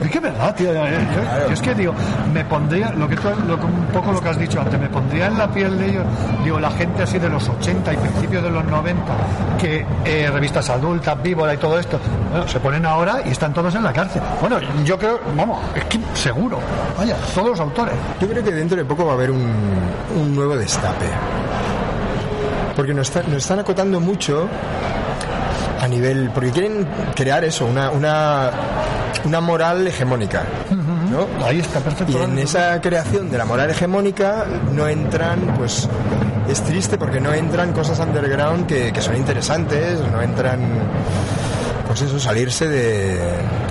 Es 0.00 0.10
que 0.10 0.18
es 0.18 0.22
verdad, 0.22 0.54
tío. 0.54 0.72
yo- 0.72 1.52
es 1.52 1.60
que 1.60 1.74
digo, 1.74 1.92
me 2.32 2.44
pondría, 2.44 2.90
lo 2.92 3.08
que 3.08 3.16
tú, 3.16 3.28
lo 3.46 3.54
un 3.56 3.86
poco 3.92 4.12
lo 4.12 4.20
que 4.20 4.28
has 4.28 4.38
dicho 4.38 4.60
antes, 4.60 4.78
me 4.78 4.88
pondría 4.88 5.26
en 5.26 5.36
la 5.38 5.50
piel 5.50 5.76
de 5.78 5.86
ellos, 5.90 6.04
digo, 6.44 6.60
la 6.60 6.70
gente 6.70 7.02
así 7.02 7.18
de 7.18 7.28
los 7.28 7.48
80 7.48 7.92
y 7.92 7.96
principios 7.96 8.42
de 8.44 8.50
los 8.50 8.64
90, 8.64 9.02
que 9.60 9.84
eh, 10.04 10.30
revistas 10.32 10.70
adultas, 10.70 11.20
víbora 11.22 11.54
y 11.54 11.56
todo 11.56 11.78
esto, 11.78 11.98
bueno, 12.30 12.46
se 12.48 12.60
ponen 12.60 12.86
ahora 12.86 13.20
y 13.24 13.30
están 13.30 13.52
todos 13.52 13.74
en 13.74 13.82
la 13.82 13.92
cárcel. 13.92 14.22
Bueno, 14.40 14.58
yo 14.84 14.98
creo, 14.98 15.20
vamos, 15.36 15.58
es 15.74 15.84
que 15.84 15.98
seguro, 16.14 16.58
vaya, 16.96 17.16
todos 17.34 17.48
los 17.50 17.60
autores. 17.60 17.94
Yo 18.20 18.28
creo 18.28 18.42
que 18.44 18.52
dentro 18.52 18.76
de 18.76 18.84
poco 18.84 19.04
va 19.06 19.12
a 19.12 19.14
haber 19.14 19.30
un, 19.32 19.44
un 20.16 20.34
nuevo 20.34 20.56
destape. 20.56 21.06
Porque 22.76 22.94
nos, 22.94 23.08
está- 23.08 23.22
nos 23.28 23.38
están 23.38 23.58
acotando 23.60 24.00
mucho 24.00 24.48
a 25.84 25.88
nivel. 25.88 26.30
Porque 26.32 26.50
quieren 26.50 26.86
crear 27.14 27.44
eso, 27.44 27.66
una, 27.66 27.90
una, 27.90 28.50
una 29.24 29.40
moral 29.40 29.86
hegemónica. 29.86 30.44
¿no? 31.10 31.44
Ahí 31.44 31.60
está, 31.60 31.80
perfecto. 31.80 32.12
Y 32.12 32.22
en 32.22 32.38
esa 32.38 32.80
creación 32.80 33.30
de 33.30 33.38
la 33.38 33.44
moral 33.44 33.70
hegemónica 33.70 34.44
no 34.72 34.88
entran, 34.88 35.54
pues. 35.56 35.88
Es 36.48 36.60
triste 36.62 36.98
porque 36.98 37.20
no 37.22 37.32
entran 37.32 37.72
cosas 37.72 37.98
underground 38.00 38.66
que, 38.66 38.92
que 38.92 39.00
son 39.00 39.16
interesantes, 39.16 39.98
no 40.12 40.20
entran. 40.20 40.60
Pues 41.94 42.10
eso, 42.10 42.18
salirse 42.18 42.66
de. 42.66 43.16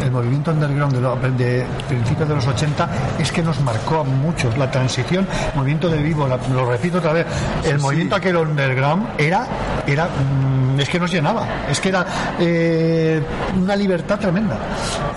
El 0.01 0.09
movimiento 0.11 0.51
underground 0.51 0.93
de, 0.95 1.01
lo- 1.01 1.17
de 1.17 1.65
principios 1.89 2.29
de 2.29 2.35
los 2.35 2.47
80 2.47 2.87
es 3.19 3.29
que 3.33 3.41
nos 3.43 3.59
marcó 3.59 3.99
a 3.99 4.03
muchos 4.05 4.57
la 4.57 4.71
transición, 4.71 5.27
movimiento 5.55 5.89
de 5.89 5.97
vivo, 6.01 6.25
la- 6.25 6.39
lo 6.53 6.65
repito 6.65 6.99
otra 6.99 7.11
vez, 7.11 7.25
el 7.65 7.79
movimiento 7.79 8.15
aquel 8.15 8.37
underground 8.37 9.07
era, 9.17 9.45
era 9.85 10.05
mm, 10.05 10.79
es 10.79 10.87
que 10.87 11.01
nos 11.01 11.11
llenaba, 11.11 11.45
es 11.69 11.81
que 11.81 11.89
era 11.89 12.05
eh, 12.39 13.21
una 13.61 13.75
libertad 13.75 14.17
tremenda. 14.17 14.57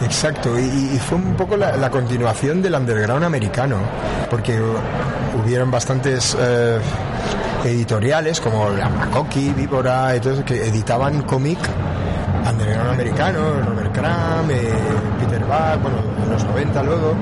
Exacto, 0.03 0.59
y, 0.59 0.63
y 0.97 0.99
fue 0.99 1.17
un 1.17 1.35
poco 1.37 1.57
la, 1.57 1.77
la 1.77 1.89
continuación 1.91 2.61
del 2.61 2.75
underground 2.75 3.23
americano, 3.23 3.77
porque 4.29 4.59
hu- 4.61 5.41
hubieron 5.45 5.71
bastantes 5.71 6.37
eh, 6.41 6.81
editoriales 7.65 8.41
como 8.41 8.69
la 8.71 8.89
Makoki, 8.89 9.51
Víbora, 9.51 10.13
eso, 10.17 10.45
que 10.45 10.67
editaban 10.67 11.23
cómic 11.23 11.59
underground 12.49 12.91
americano, 12.91 13.61
Robert 13.67 13.93
Crumb, 13.93 14.51
eh, 14.51 14.73
Peter 15.21 15.41
Buck, 15.45 15.83
bueno, 15.83 15.99
en 16.25 16.31
los 16.33 16.45
90 16.45 16.83
luego. 16.83 17.15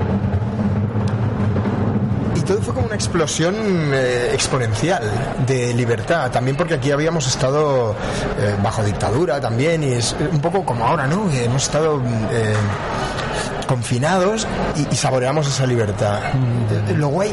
Y 2.37 2.41
todo 2.41 2.61
fue 2.61 2.75
como 2.75 2.87
una 2.87 2.97
explosión 2.97 3.55
eh, 3.93 4.31
exponencial 4.35 5.03
de 5.47 5.73
libertad, 5.75 6.31
también 6.31 6.57
porque 6.57 6.75
aquí 6.75 6.91
habíamos 6.91 7.27
estado 7.27 7.93
eh, 8.41 8.55
bajo 8.63 8.83
dictadura 8.83 9.41
también, 9.41 9.83
y 9.85 9.93
es 9.93 10.15
un 10.33 10.41
poco 10.41 10.65
como 10.65 10.85
ahora, 10.85 11.07
¿no? 11.07 11.31
Que 11.31 11.45
hemos 11.45 11.63
estado 11.65 12.03
confinados 13.67 14.47
y, 14.77 14.93
y 14.93 14.97
saboreamos 14.97 15.47
esa 15.49 15.67
libertad. 15.67 16.19
Eh, 16.89 16.95
Lo 16.97 17.09
guay, 17.09 17.33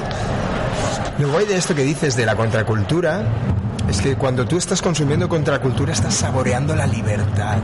lo 1.18 1.30
guay 1.32 1.46
de 1.46 1.58
esto 1.58 1.76
que 1.76 1.84
dices 1.84 2.16
de 2.16 2.26
la 2.26 2.36
contracultura 2.36 3.24
es 3.92 4.02
que 4.02 4.16
cuando 4.16 4.46
tú 4.46 4.58
estás 4.58 4.82
consumiendo 4.82 5.28
contracultura 5.28 5.92
estás 5.92 6.14
saboreando 6.16 6.74
la 6.76 6.88
libertad. 6.88 7.58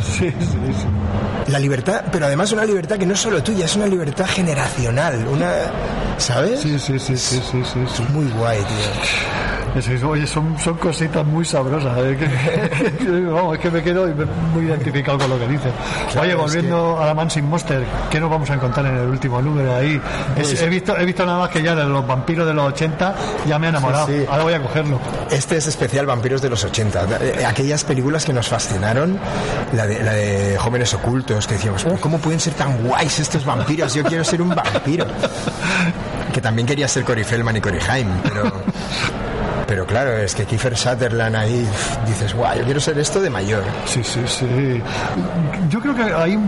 Sí, 0.00 0.30
sí, 0.30 0.36
sí. 0.38 1.50
La 1.50 1.58
libertad, 1.58 2.04
pero 2.12 2.26
además 2.26 2.52
una 2.52 2.64
libertad 2.64 2.96
que 2.96 3.06
no 3.06 3.14
es 3.14 3.20
solo 3.20 3.42
tuya, 3.42 3.64
es 3.64 3.74
una 3.74 3.86
libertad 3.86 4.26
generacional, 4.26 5.26
una, 5.26 5.52
¿sabes? 6.18 6.60
Sí, 6.60 6.78
sí, 6.78 6.98
sí, 6.98 7.16
sí, 7.16 7.40
sí, 7.40 7.62
sí, 7.64 7.80
sí. 7.92 8.02
Muy 8.12 8.26
guay, 8.30 8.58
tío. 8.58 9.55
Es, 9.76 10.02
oye, 10.02 10.26
son, 10.26 10.58
son 10.58 10.74
cositas 10.78 11.24
muy 11.24 11.44
sabrosas. 11.44 11.96
¿eh? 11.98 12.16
Que- 12.98 13.20
vamos, 13.30 13.56
es 13.56 13.60
que 13.60 13.70
me 13.70 13.82
quedo 13.82 14.06
muy 14.54 14.64
identificado 14.64 15.18
con 15.18 15.28
lo 15.30 15.38
que 15.38 15.46
dices. 15.48 15.72
Claro, 16.12 16.20
oye, 16.22 16.30
es 16.30 16.36
volviendo 16.38 16.98
a 17.00 17.06
la 17.06 17.14
Mansing 17.14 17.44
Monster, 17.44 17.84
¿qué 18.10 18.18
nos 18.18 18.30
vamos 18.30 18.48
a 18.50 18.54
encontrar 18.54 18.86
en 18.86 18.96
el 18.96 19.06
último 19.08 19.40
número 19.42 19.74
ahí? 19.76 20.00
Es- 20.36 20.48
Pues- 20.48 20.62
he, 20.62 20.68
visto, 20.68 20.96
he 20.96 21.04
visto 21.04 21.26
nada 21.26 21.40
más 21.40 21.50
que 21.50 21.62
ya 21.62 21.74
de 21.74 21.84
los 21.84 22.06
vampiros 22.06 22.46
de 22.46 22.54
los 22.54 22.64
80, 22.72 23.14
ya 23.46 23.58
me 23.58 23.66
he 23.66 23.68
enamorado. 23.68 24.06
Sí, 24.06 24.20
sí. 24.20 24.26
Ahora 24.30 24.42
voy 24.44 24.54
a 24.54 24.62
cogerlo. 24.62 24.98
Este 25.30 25.56
es 25.58 25.66
especial 25.66 26.06
Vampiros 26.06 26.40
de 26.40 26.48
los 26.50 26.64
80. 26.64 27.06
Eh, 27.20 27.44
Aquellas 27.46 27.84
películas 27.84 28.24
que 28.24 28.32
nos 28.32 28.48
fascinaron, 28.48 29.18
la 29.74 29.86
de, 29.86 30.02
la 30.02 30.12
de 30.12 30.56
jóvenes 30.58 30.94
ocultos, 30.94 31.46
que 31.46 31.54
decíamos, 31.54 31.84
"Oh, 31.84 31.96
¿cómo 32.00 32.18
pueden 32.18 32.40
ser 32.40 32.54
tan 32.54 32.78
guays 32.82 33.18
estos 33.18 33.44
vampiros? 33.44 33.92
Yo 33.94 34.02
quiero 34.04 34.24
ser 34.24 34.40
un 34.40 34.50
vampiro. 34.54 35.04
Que 36.32 36.40
también 36.40 36.66
quería 36.66 36.88
ser 36.88 37.04
Cory 37.04 37.24
Feldman 37.24 37.56
y 37.56 37.60
Cory 37.60 37.78
Haim, 37.88 38.08
pero... 38.22 38.52
pero 39.66 39.86
claro, 39.86 40.16
es 40.16 40.34
que 40.34 40.44
Kiefer 40.44 40.76
Sutherland 40.76 41.34
ahí 41.36 41.66
dices, 42.06 42.34
guau, 42.34 42.56
yo 42.56 42.64
quiero 42.64 42.80
ser 42.80 42.98
esto 42.98 43.20
de 43.20 43.30
mayor. 43.30 43.62
Sí, 43.86 44.02
sí, 44.04 44.20
sí. 44.26 44.82
Yo 45.68 45.80
creo 45.80 45.94
que 45.94 46.02
ahí 46.02 46.38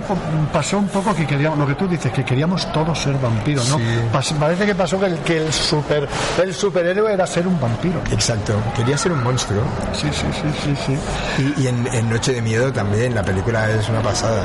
pasó 0.52 0.78
un 0.78 0.88
poco 0.88 1.14
que 1.14 1.26
queríamos, 1.26 1.58
lo 1.58 1.66
que 1.66 1.74
tú 1.74 1.88
dices, 1.88 2.12
que 2.12 2.24
queríamos 2.24 2.70
todos 2.72 2.98
ser 2.98 3.14
vampiros, 3.18 3.68
¿no? 3.68 3.78
Sí. 3.78 4.32
Parece 4.38 4.66
que 4.66 4.74
pasó 4.74 4.98
que 5.00 5.06
el, 5.06 5.18
que 5.18 5.38
el 5.46 5.52
super 5.52 6.08
el 6.42 6.54
superhéroe 6.54 7.12
era 7.12 7.26
ser 7.26 7.46
un 7.46 7.58
vampiro. 7.60 8.00
Exacto, 8.12 8.54
quería 8.76 8.96
ser 8.96 9.12
un 9.12 9.22
monstruo. 9.22 9.62
Sí, 9.92 10.08
sí, 10.12 10.26
sí, 10.32 10.48
sí, 10.64 10.76
sí. 10.86 11.52
Y, 11.58 11.62
y 11.64 11.66
en, 11.68 11.86
en 11.92 12.10
Noche 12.10 12.32
de 12.34 12.42
Miedo 12.42 12.72
también, 12.72 13.14
la 13.14 13.22
película 13.22 13.70
es 13.70 13.88
una 13.88 14.00
pasada. 14.00 14.44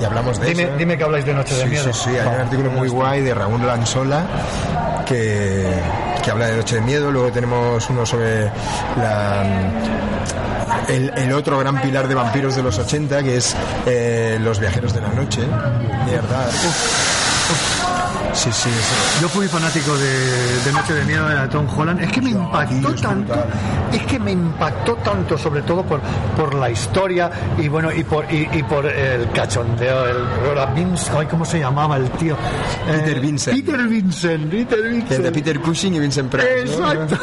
Y 0.00 0.04
hablamos 0.04 0.38
de 0.40 0.48
Dime, 0.48 0.62
eso. 0.64 0.72
dime 0.76 0.98
que 0.98 1.04
habláis 1.04 1.24
de 1.24 1.34
Noche 1.34 1.54
de 1.54 1.62
Sí, 1.62 1.68
Miedo. 1.68 1.92
sí, 1.92 2.00
sí, 2.04 2.10
hay 2.10 2.26
un 2.26 2.40
artículo 2.40 2.70
muy 2.70 2.88
guay 2.88 3.22
de 3.22 3.34
Raúl 3.34 3.64
Lanzola 3.66 4.24
que, 5.06 5.66
que 6.26 6.32
habla 6.32 6.46
de 6.48 6.56
Noche 6.56 6.74
de 6.74 6.80
Miedo. 6.80 7.12
Luego 7.12 7.30
tenemos 7.30 7.88
uno 7.88 8.04
sobre 8.04 8.50
la, 8.96 9.46
el, 10.88 11.32
otro 11.32 11.56
gran 11.60 11.80
pilar 11.80 12.08
de 12.08 12.16
vampiros 12.16 12.56
de 12.56 12.64
los 12.64 12.76
80, 12.76 13.22
que 13.22 13.36
es 13.36 13.54
eh, 13.86 14.36
Los 14.40 14.58
Viajeros 14.58 14.92
de 14.92 15.00
la 15.02 15.08
Noche. 15.10 15.42
Sí, 18.36 18.50
sí, 18.52 18.68
sí. 18.70 19.22
Yo 19.22 19.28
fui 19.30 19.48
fanático 19.48 19.96
de, 19.96 20.60
de 20.64 20.72
Noche 20.72 20.92
de 20.92 21.04
Miedo 21.06 21.26
de 21.26 21.48
Tom 21.48 21.66
Holland. 21.74 22.02
Es 22.02 22.12
que 22.12 22.20
me 22.20 22.30
impactó 22.30 22.94
tanto, 22.94 23.34
es 23.92 24.02
que 24.02 24.18
me 24.18 24.32
impactó 24.32 24.94
tanto, 24.96 25.38
sobre 25.38 25.62
todo 25.62 25.82
por, 25.84 26.00
por 26.36 26.54
la 26.54 26.68
historia 26.70 27.30
y 27.58 27.68
bueno 27.68 27.90
y 27.90 28.04
por 28.04 28.30
y, 28.32 28.46
y 28.52 28.62
por 28.62 28.84
el 28.86 29.30
cachondeo, 29.32 30.06
el 30.06 30.16
era 30.52 30.74
Vince- 30.74 31.10
ay, 31.18 31.26
¿cómo 31.30 31.44
se 31.46 31.58
llamaba 31.60 31.96
el 31.96 32.10
tío? 32.10 32.34
Eh, 32.34 32.92
Peter 32.98 33.20
Vincent. 33.20 33.56
Peter 33.64 33.88
Vincent, 33.88 34.50
Peter 34.50 34.82
Vincent. 34.82 35.22
de 35.24 35.32
Peter 35.32 35.60
Cushing 35.60 35.94
y 35.94 35.98
Vincent 35.98 36.30
Price. 36.30 36.76
¿no? 36.78 36.92
Exacto. 36.92 37.16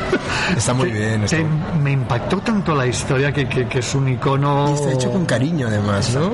Está 0.56 0.74
muy 0.74 0.90
bien. 0.92 1.24
Está, 1.24 1.38
Te- 1.38 1.46
me 1.82 1.90
impactó 1.92 2.38
tanto 2.38 2.74
la 2.74 2.86
historia 2.86 3.32
que, 3.32 3.48
que, 3.48 3.66
que 3.66 3.80
es 3.80 3.94
un 3.94 4.08
icono. 4.08 4.70
y 4.70 4.74
está 4.74 4.92
hecho 4.92 5.10
con 5.10 5.24
cariño, 5.26 5.66
además, 5.66 6.14
¿no? 6.14 6.30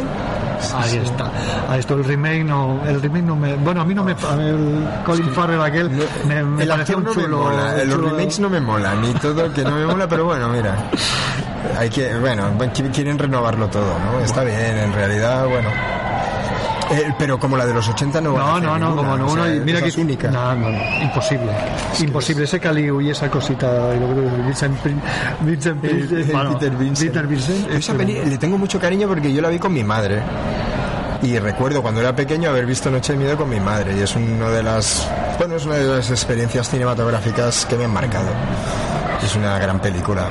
Ahí 0.74 0.96
está. 1.04 1.30
Ahí 1.68 1.80
está 1.80 1.94
el 1.94 2.04
remake 2.04 2.44
no, 2.44 2.80
el 2.86 3.00
remake 3.00 3.24
no 3.24 3.36
me, 3.36 3.54
bueno 3.54 3.80
a 3.80 3.84
mí 3.84 3.94
no 3.94 4.02
me, 4.04 4.12
el 4.12 4.88
Colin 5.04 5.30
Farrell 5.30 5.60
aquel 5.62 5.90
me, 6.26 6.42
me 6.42 6.62
el 6.64 6.68
pareció 6.68 6.98
actor 6.98 7.16
un 7.16 7.22
no 7.22 7.28
me 7.28 7.28
mola, 7.44 7.84
los 7.84 8.00
remakes 8.00 8.40
no 8.40 8.50
me 8.50 8.60
molan, 8.60 9.02
ni 9.02 9.12
todo 9.14 9.52
que 9.52 9.62
no 9.64 9.70
me 9.72 9.86
mola, 9.86 10.08
pero 10.08 10.24
bueno, 10.24 10.48
mira. 10.48 10.76
Hay 11.76 11.90
que, 11.90 12.16
bueno, 12.18 12.44
qui- 12.58 12.90
quieren 12.92 13.18
renovarlo 13.18 13.68
todo, 13.68 13.96
¿no? 13.98 14.20
Está 14.20 14.42
bien, 14.44 14.78
en 14.78 14.92
realidad, 14.92 15.46
bueno. 15.48 15.68
Eh, 16.90 17.12
pero 17.18 17.38
como 17.38 17.56
la 17.56 17.66
de 17.66 17.74
los 17.74 17.86
80 17.88 18.20
no 18.20 18.32
van 18.32 18.42
a 18.42 18.46
No, 18.46 18.60
no, 18.60 18.60
no, 18.60 18.88
ninguna, 18.90 18.96
como 19.02 19.16
no, 19.18 19.26
o 19.26 19.34
sea, 19.34 19.44
uno, 19.54 19.64
mira 19.64 19.82
que 19.82 19.88
es 19.88 19.96
única. 19.98 20.30
No, 20.30 20.54
no, 20.54 20.70
no, 20.70 21.02
imposible. 21.02 21.52
Imposible 22.00 22.44
ese 22.44 22.58
Caliu 22.60 23.00
y 23.00 23.10
esa 23.10 23.30
cosita 23.30 23.94
y 23.94 24.00
lo 24.00 24.08
que 24.14 24.42
Vincent 24.46 24.76
Vincent 25.40 25.84
Eh, 25.84 25.88
Prin- 25.88 26.18
eh, 26.20 26.28
bueno, 26.32 26.52
Peter 26.58 26.70
Vincent. 26.76 27.10
Peter 27.12 27.26
Vincent, 27.26 27.70
Esa 27.72 27.92
es- 27.92 27.98
peli 27.98 28.24
le 28.24 28.38
tengo 28.38 28.56
mucho 28.58 28.80
cariño 28.80 29.06
porque 29.08 29.32
yo 29.32 29.42
la 29.42 29.48
vi 29.48 29.58
con 29.58 29.72
mi 29.72 29.84
madre. 29.84 30.22
Y 31.20 31.38
recuerdo 31.38 31.82
cuando 31.82 32.00
era 32.00 32.14
pequeño 32.14 32.48
haber 32.50 32.64
visto 32.64 32.90
Noche 32.90 33.12
de 33.12 33.18
Miedo 33.18 33.36
con 33.36 33.50
mi 33.50 33.58
madre. 33.60 33.96
Y 33.96 34.00
es 34.00 34.14
una 34.14 34.48
de 34.50 34.62
las, 34.62 35.08
bueno, 35.38 35.56
es 35.56 35.66
una 35.66 35.74
de 35.74 35.84
las 35.96 36.10
experiencias 36.10 36.70
cinematográficas 36.70 37.66
que 37.66 37.76
me 37.76 37.84
han 37.86 37.92
marcado. 37.92 38.28
Es 39.22 39.34
una 39.34 39.58
gran 39.58 39.80
película. 39.80 40.26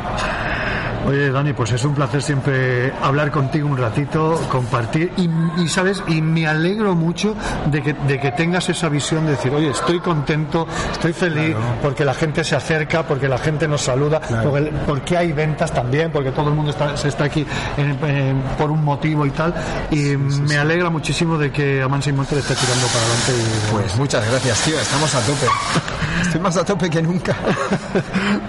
Oye, 1.06 1.32
Dani, 1.32 1.54
pues 1.54 1.72
es 1.72 1.86
un 1.86 1.94
placer 1.96 2.22
siempre 2.22 2.92
hablar 3.02 3.32
contigo 3.32 3.70
un 3.70 3.78
ratito, 3.78 4.42
compartir 4.50 5.12
y, 5.16 5.30
y, 5.62 5.68
sabes, 5.70 6.04
y 6.08 6.22
me 6.22 6.48
alegro 6.48 6.96
mucho 6.96 7.34
de 7.72 7.82
que, 7.82 7.94
de 7.94 8.20
que 8.20 8.32
tengas 8.32 8.68
esa 8.68 8.90
visión 8.90 9.26
de 9.26 9.32
decir, 9.32 9.54
oye, 9.54 9.70
estoy 9.70 10.00
contento, 10.02 10.68
estoy 10.92 11.14
feliz 11.14 11.56
porque 11.82 12.04
la 12.04 12.14
gente 12.14 12.44
se 12.44 12.56
acerca, 12.58 13.04
porque 13.04 13.30
la 13.30 13.38
gente 13.38 13.68
nos 13.70 13.82
saluda, 13.82 14.20
porque, 14.44 14.74
porque 14.86 15.18
hay 15.18 15.32
ventas 15.32 15.72
también, 15.72 16.12
porque 16.12 16.32
todo 16.32 16.50
el 16.50 16.56
mundo 16.56 16.72
está, 16.72 16.98
se 16.98 17.08
está 17.08 17.24
aquí 17.26 17.46
en- 17.78 18.06
en- 18.06 18.42
por 18.58 18.70
un 18.70 18.84
motivo 18.84 19.26
y 19.26 19.32
tal. 19.32 19.54
Y 19.92 20.18
me 20.18 20.58
alegra 20.58 20.90
muchísimo 20.90 21.38
de 21.38 21.52
que 21.52 21.82
Amansa 21.82 22.10
y 22.10 22.14
Monter 22.14 22.40
esté 22.40 22.54
tirando 22.56 22.86
para 22.88 23.06
adelante. 23.06 23.34
y- 23.34 23.72
Pues 23.72 23.96
muchas 23.98 24.30
gracias, 24.30 24.62
tío. 24.64 24.78
Estamos 24.80 25.14
a 25.16 25.20
tope. 25.22 25.46
Estoy 26.22 26.42
más 26.42 26.58
a 26.58 26.66
tope 26.66 26.90
que 26.90 27.02
nunca. 27.02 27.36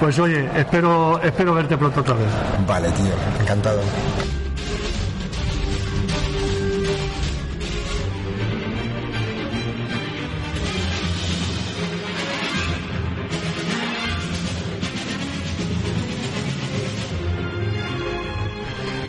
Pues 0.00 0.18
oye, 0.18 0.48
espero, 0.56 1.20
espero 1.22 1.54
verte 1.54 1.76
pronto 1.76 2.00
otra 2.00 2.14
vez. 2.14 2.26
Vale, 2.66 2.90
tío. 2.92 3.14
Encantado. 3.40 3.80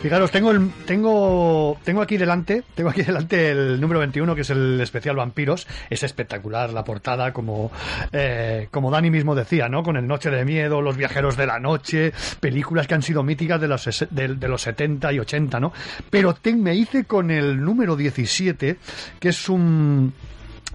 Fijaros, 0.02 0.30
tengo, 0.30 0.50
el, 0.50 0.70
tengo, 0.86 1.78
tengo 1.84 2.00
aquí 2.00 2.16
delante, 2.16 2.62
tengo 2.74 2.88
aquí 2.88 3.02
delante 3.02 3.50
el 3.50 3.78
número 3.78 4.00
21, 4.00 4.34
que 4.34 4.40
es 4.40 4.48
el 4.50 4.80
especial 4.80 5.16
Vampiros. 5.16 5.66
Es 5.90 6.02
espectacular 6.02 6.72
la 6.72 6.84
portada, 6.84 7.34
como, 7.34 7.70
eh, 8.10 8.68
como 8.70 8.90
Dani 8.90 9.10
mismo 9.10 9.34
decía, 9.34 9.68
¿no? 9.68 9.82
Con 9.82 9.98
el 9.98 10.06
Noche 10.06 10.30
de 10.30 10.42
Miedo, 10.46 10.80
Los 10.80 10.96
Viajeros 10.96 11.36
de 11.36 11.46
la 11.46 11.58
Noche, 11.60 12.14
películas 12.40 12.86
que 12.86 12.94
han 12.94 13.02
sido 13.02 13.22
míticas 13.22 13.60
de 13.60 13.68
los, 13.68 14.06
de, 14.10 14.28
los 14.48 14.62
70 14.62 15.12
y 15.12 15.18
80, 15.18 15.60
¿no? 15.60 15.70
Pero 16.08 16.32
ten- 16.32 16.62
me 16.62 16.74
hice 16.74 17.04
con 17.04 17.30
el 17.30 17.62
número 17.62 17.94
17, 17.94 18.78
que 19.18 19.28
es 19.28 19.48
un, 19.50 20.14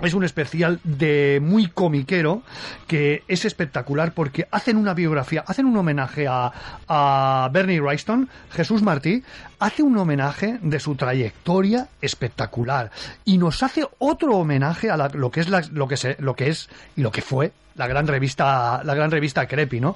es 0.02 0.14
un 0.14 0.24
especial 0.24 0.80
de 0.84 1.40
muy 1.42 1.68
comiquero 1.68 2.44
que 2.88 3.24
es 3.28 3.46
espectacular 3.46 4.12
porque 4.14 4.48
hacen 4.52 4.78
una 4.78 4.94
biografía, 4.94 5.44
hacen 5.48 5.66
un 5.66 5.78
homenaje 5.78 6.28
a, 6.28 6.52
a 6.88 7.50
Bernie 7.52 7.80
Wrightson, 7.80 8.30
Jesús 8.52 8.82
Martí, 8.82 9.24
hace 9.60 9.84
un 9.84 9.98
homenaje 9.98 10.60
de 10.62 10.80
su 10.80 10.96
trayectoria 10.96 11.88
espectacular 12.02 12.92
y 13.24 13.38
nos 13.38 13.64
hace 13.64 13.86
otro 14.00 14.36
homenaje 14.36 14.90
a 14.90 14.98
la- 14.98 15.08
lo 15.10 15.32
que 15.32 15.40
es 15.40 15.50
la- 15.50 15.64
lo 15.72 15.88
que 15.88 15.98
se, 15.98 16.18
lo 16.20 16.36
que 16.36 16.50
es 16.50 16.70
y 16.98 17.02
lo 17.02 17.12
que 17.12 17.22
fue 17.22 17.54
la 17.76 17.88
gran 17.88 18.08
revista 18.08 18.82
la 18.84 18.96
gran 18.96 19.12
revista 19.12 19.48
Creepy, 19.48 19.80
¿no? 19.82 19.96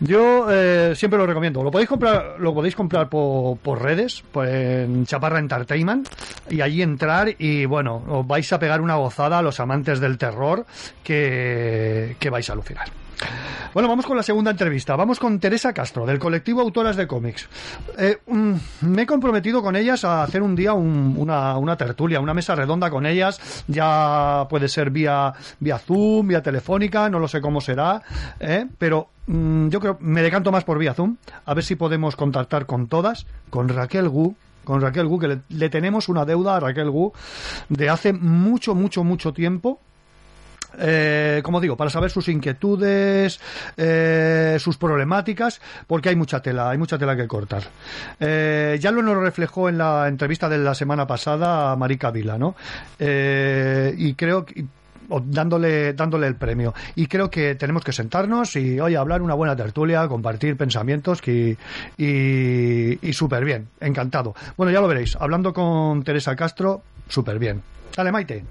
Yo 0.00 0.50
eh, 0.50 0.94
siempre 0.94 1.18
lo 1.18 1.26
recomiendo. 1.26 1.62
Lo 1.62 1.70
podéis 1.70 1.88
comprar, 1.88 2.36
lo 2.38 2.52
podéis 2.52 2.76
comprar 2.76 3.08
por, 3.08 3.56
por 3.58 3.82
redes, 3.82 4.22
pues 4.30 4.50
en 4.52 5.06
Chaparra 5.06 5.38
Entertainment, 5.38 6.08
y 6.50 6.60
allí 6.60 6.82
entrar 6.82 7.34
y 7.38 7.64
bueno, 7.64 8.02
os 8.08 8.26
vais 8.26 8.52
a 8.52 8.58
pegar 8.58 8.80
una 8.80 8.96
gozada 8.96 9.38
a 9.38 9.42
los 9.42 9.58
amantes 9.58 10.00
del 10.00 10.18
terror 10.18 10.66
que, 11.02 12.16
que 12.18 12.30
vais 12.30 12.48
a 12.50 12.52
alucinar. 12.52 13.05
Bueno, 13.72 13.88
vamos 13.88 14.06
con 14.06 14.16
la 14.16 14.22
segunda 14.22 14.50
entrevista. 14.50 14.96
Vamos 14.96 15.18
con 15.18 15.38
Teresa 15.38 15.72
Castro, 15.72 16.06
del 16.06 16.18
colectivo 16.18 16.60
Autoras 16.62 16.96
de 16.96 17.06
Cómics. 17.06 17.48
Eh, 17.98 18.18
mm, 18.26 18.52
me 18.82 19.02
he 19.02 19.06
comprometido 19.06 19.62
con 19.62 19.76
ellas 19.76 20.04
a 20.04 20.22
hacer 20.22 20.42
un 20.42 20.54
día 20.56 20.72
un- 20.72 21.14
una, 21.18 21.56
una 21.58 21.76
tertulia, 21.76 22.20
una 22.20 22.34
mesa 22.34 22.54
redonda 22.54 22.90
con 22.90 23.04
ellas. 23.06 23.64
Ya 23.68 24.46
puede 24.48 24.68
ser 24.68 24.90
vía, 24.90 25.32
vía 25.60 25.78
Zoom, 25.78 26.28
vía 26.28 26.42
telefónica, 26.42 27.08
no 27.10 27.18
lo 27.18 27.28
sé 27.28 27.40
cómo 27.40 27.60
será, 27.60 28.02
¿eh? 28.40 28.66
pero 28.78 29.08
mm, 29.26 29.68
yo 29.68 29.80
creo, 29.80 29.96
me 30.00 30.22
decanto 30.22 30.50
más 30.52 30.64
por 30.64 30.78
vía 30.78 30.94
Zoom, 30.94 31.16
a 31.44 31.54
ver 31.54 31.64
si 31.64 31.76
podemos 31.76 32.16
contactar 32.16 32.66
con 32.66 32.86
todas, 32.86 33.26
con 33.50 33.68
Raquel 33.68 34.08
Gu, 34.08 34.34
con 34.64 34.80
Raquel 34.80 35.06
Gu, 35.06 35.18
que 35.18 35.28
le, 35.28 35.38
le 35.50 35.68
tenemos 35.68 36.08
una 36.08 36.24
deuda 36.24 36.56
a 36.56 36.60
Raquel 36.60 36.90
Gu 36.90 37.12
de 37.68 37.88
hace 37.90 38.12
mucho, 38.12 38.74
mucho, 38.74 39.04
mucho 39.04 39.32
tiempo. 39.32 39.80
Eh, 40.78 41.40
como 41.42 41.60
digo, 41.60 41.76
para 41.76 41.90
saber 41.90 42.10
sus 42.10 42.28
inquietudes, 42.28 43.40
eh, 43.76 44.56
sus 44.58 44.76
problemáticas, 44.76 45.60
porque 45.86 46.10
hay 46.10 46.16
mucha 46.16 46.40
tela, 46.40 46.70
hay 46.70 46.78
mucha 46.78 46.98
tela 46.98 47.16
que 47.16 47.26
cortar. 47.26 47.62
Eh, 48.20 48.78
ya 48.80 48.90
lo 48.90 49.02
nos 49.02 49.16
reflejó 49.16 49.68
en 49.68 49.78
la 49.78 50.08
entrevista 50.08 50.48
de 50.48 50.58
la 50.58 50.74
semana 50.74 51.06
pasada 51.06 51.72
a 51.72 51.76
Marica 51.76 52.10
Vila, 52.10 52.38
¿no? 52.38 52.56
Eh, 52.98 53.94
y 53.96 54.14
creo 54.14 54.44
que 54.44 54.64
dándole, 55.24 55.92
dándole 55.92 56.26
el 56.26 56.34
premio. 56.34 56.74
Y 56.94 57.06
creo 57.06 57.30
que 57.30 57.54
tenemos 57.54 57.84
que 57.84 57.92
sentarnos 57.92 58.56
y, 58.56 58.80
oye, 58.80 58.96
hablar 58.96 59.22
una 59.22 59.34
buena 59.34 59.54
tertulia, 59.54 60.06
compartir 60.08 60.56
pensamientos 60.56 61.22
que, 61.22 61.56
y, 61.96 63.08
y 63.08 63.12
súper 63.12 63.44
bien, 63.44 63.68
encantado. 63.80 64.34
Bueno, 64.56 64.72
ya 64.72 64.80
lo 64.80 64.88
veréis, 64.88 65.16
hablando 65.20 65.52
con 65.52 66.02
Teresa 66.02 66.34
Castro, 66.34 66.82
súper 67.08 67.38
bien. 67.38 67.62
Dale, 67.94 68.12
Maite. 68.12 68.44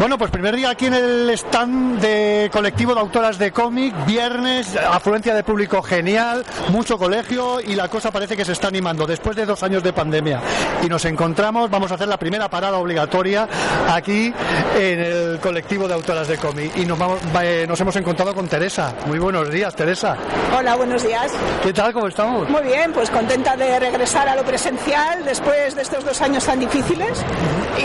Bueno, 0.00 0.18
pues 0.18 0.32
primer 0.32 0.56
día 0.56 0.70
aquí 0.70 0.86
en 0.86 0.94
el 0.94 1.30
stand 1.30 2.00
de 2.00 2.50
colectivo 2.52 2.94
de 2.94 3.00
autoras 3.00 3.38
de 3.38 3.52
cómic, 3.52 3.94
viernes, 4.06 4.76
afluencia 4.76 5.32
de 5.36 5.44
público 5.44 5.80
genial, 5.82 6.44
mucho 6.70 6.98
colegio 6.98 7.60
y 7.60 7.76
la 7.76 7.86
cosa 7.88 8.10
parece 8.10 8.36
que 8.36 8.44
se 8.44 8.50
está 8.52 8.66
animando 8.68 9.06
después 9.06 9.36
de 9.36 9.46
dos 9.46 9.62
años 9.62 9.84
de 9.84 9.92
pandemia. 9.92 10.40
Y 10.82 10.88
nos 10.88 11.04
encontramos, 11.04 11.70
vamos 11.70 11.92
a 11.92 11.94
hacer 11.94 12.08
la 12.08 12.18
primera 12.18 12.50
parada 12.50 12.76
obligatoria 12.78 13.48
aquí 13.88 14.34
en 14.76 14.98
el 15.00 15.38
colectivo 15.40 15.86
de 15.86 15.94
autoras 15.94 16.26
de 16.26 16.38
cómic. 16.38 16.76
Y 16.76 16.84
nos, 16.86 16.98
vamos, 16.98 17.20
va- 17.34 17.44
eh, 17.46 17.64
nos 17.64 17.80
hemos 17.80 17.94
encontrado 17.94 18.34
con 18.34 18.48
Teresa. 18.48 18.92
Muy 19.06 19.20
buenos 19.20 19.48
días, 19.48 19.76
Teresa. 19.76 20.16
Hola, 20.58 20.74
buenos 20.74 21.04
días. 21.06 21.30
¿Qué 21.62 21.72
tal? 21.72 21.92
¿Cómo 21.92 22.08
estamos? 22.08 22.50
Muy 22.50 22.62
bien, 22.64 22.92
pues 22.92 23.08
contenta 23.10 23.56
de 23.56 23.78
regresar 23.78 24.28
a 24.28 24.34
lo 24.34 24.42
presencial 24.42 25.24
después 25.24 25.76
de 25.76 25.82
estos 25.82 26.04
dos 26.04 26.20
años 26.20 26.44
tan 26.44 26.58
difíciles. 26.58 27.24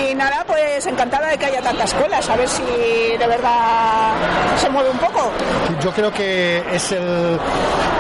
Y 0.10 0.16
nada, 0.16 0.44
pues 0.48 0.60
encantada 0.88 1.28
de 1.28 1.38
que 1.38 1.46
haya 1.46 1.62
tantas 1.62 1.94
escuelas, 1.94 2.30
a 2.30 2.36
ver 2.36 2.48
si 2.48 2.64
de 3.18 3.28
verdad 3.28 4.14
se 4.58 4.70
mueve 4.70 4.90
un 4.90 4.98
poco. 4.98 5.32
Yo 5.84 5.92
creo 5.92 6.12
que 6.12 6.64
es 6.74 6.92
el, 6.92 7.40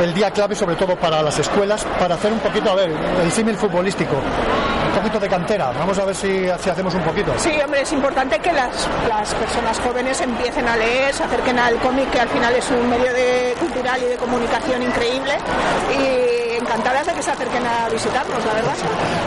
el 0.01 0.13
día 0.13 0.32
clave, 0.32 0.55
sobre 0.55 0.76
todo 0.76 0.95
para 0.95 1.22
las 1.22 1.38
escuelas, 1.39 1.86
para 1.99 2.15
hacer 2.15 2.32
un 2.32 2.39
poquito, 2.39 2.72
a 2.72 2.76
ver, 2.76 2.91
el 3.24 3.32
símil 3.32 3.55
futbolístico, 3.55 4.15
un 4.15 4.95
poquito 4.95 5.20
de 5.20 5.30
cantera. 5.30 5.72
Vamos 5.78 5.97
a 5.99 6.05
ver 6.05 6.15
si, 6.15 6.45
si 6.61 6.70
hacemos 6.70 6.93
un 6.93 7.01
poquito. 7.01 7.34
Sí, 7.38 7.51
hombre, 7.63 7.82
es 7.82 7.91
importante 7.93 8.39
que 8.39 8.51
las, 8.51 8.88
las 9.07 9.34
personas 9.36 9.80
jóvenes 9.80 10.20
empiecen 10.22 10.67
a 10.67 10.76
leer, 10.76 11.13
se 11.13 11.24
acerquen 11.24 11.59
al 11.59 11.76
cómic, 11.78 12.09
que 12.11 12.20
al 12.20 12.30
final 12.30 12.55
es 12.55 12.70
un 12.72 12.89
medio 12.89 13.13
de 13.13 13.55
cultural 13.59 14.01
y 14.01 14.05
de 14.07 14.15
comunicación 14.15 14.84
increíble. 14.84 15.38
Y 15.97 16.49
encantadas 16.60 17.05
de 17.07 17.14
que 17.14 17.24
se 17.24 17.32
acerquen 17.32 17.66
a 17.66 17.89
visitarnos, 17.89 18.45
la 18.45 18.53
verdad. 18.53 18.74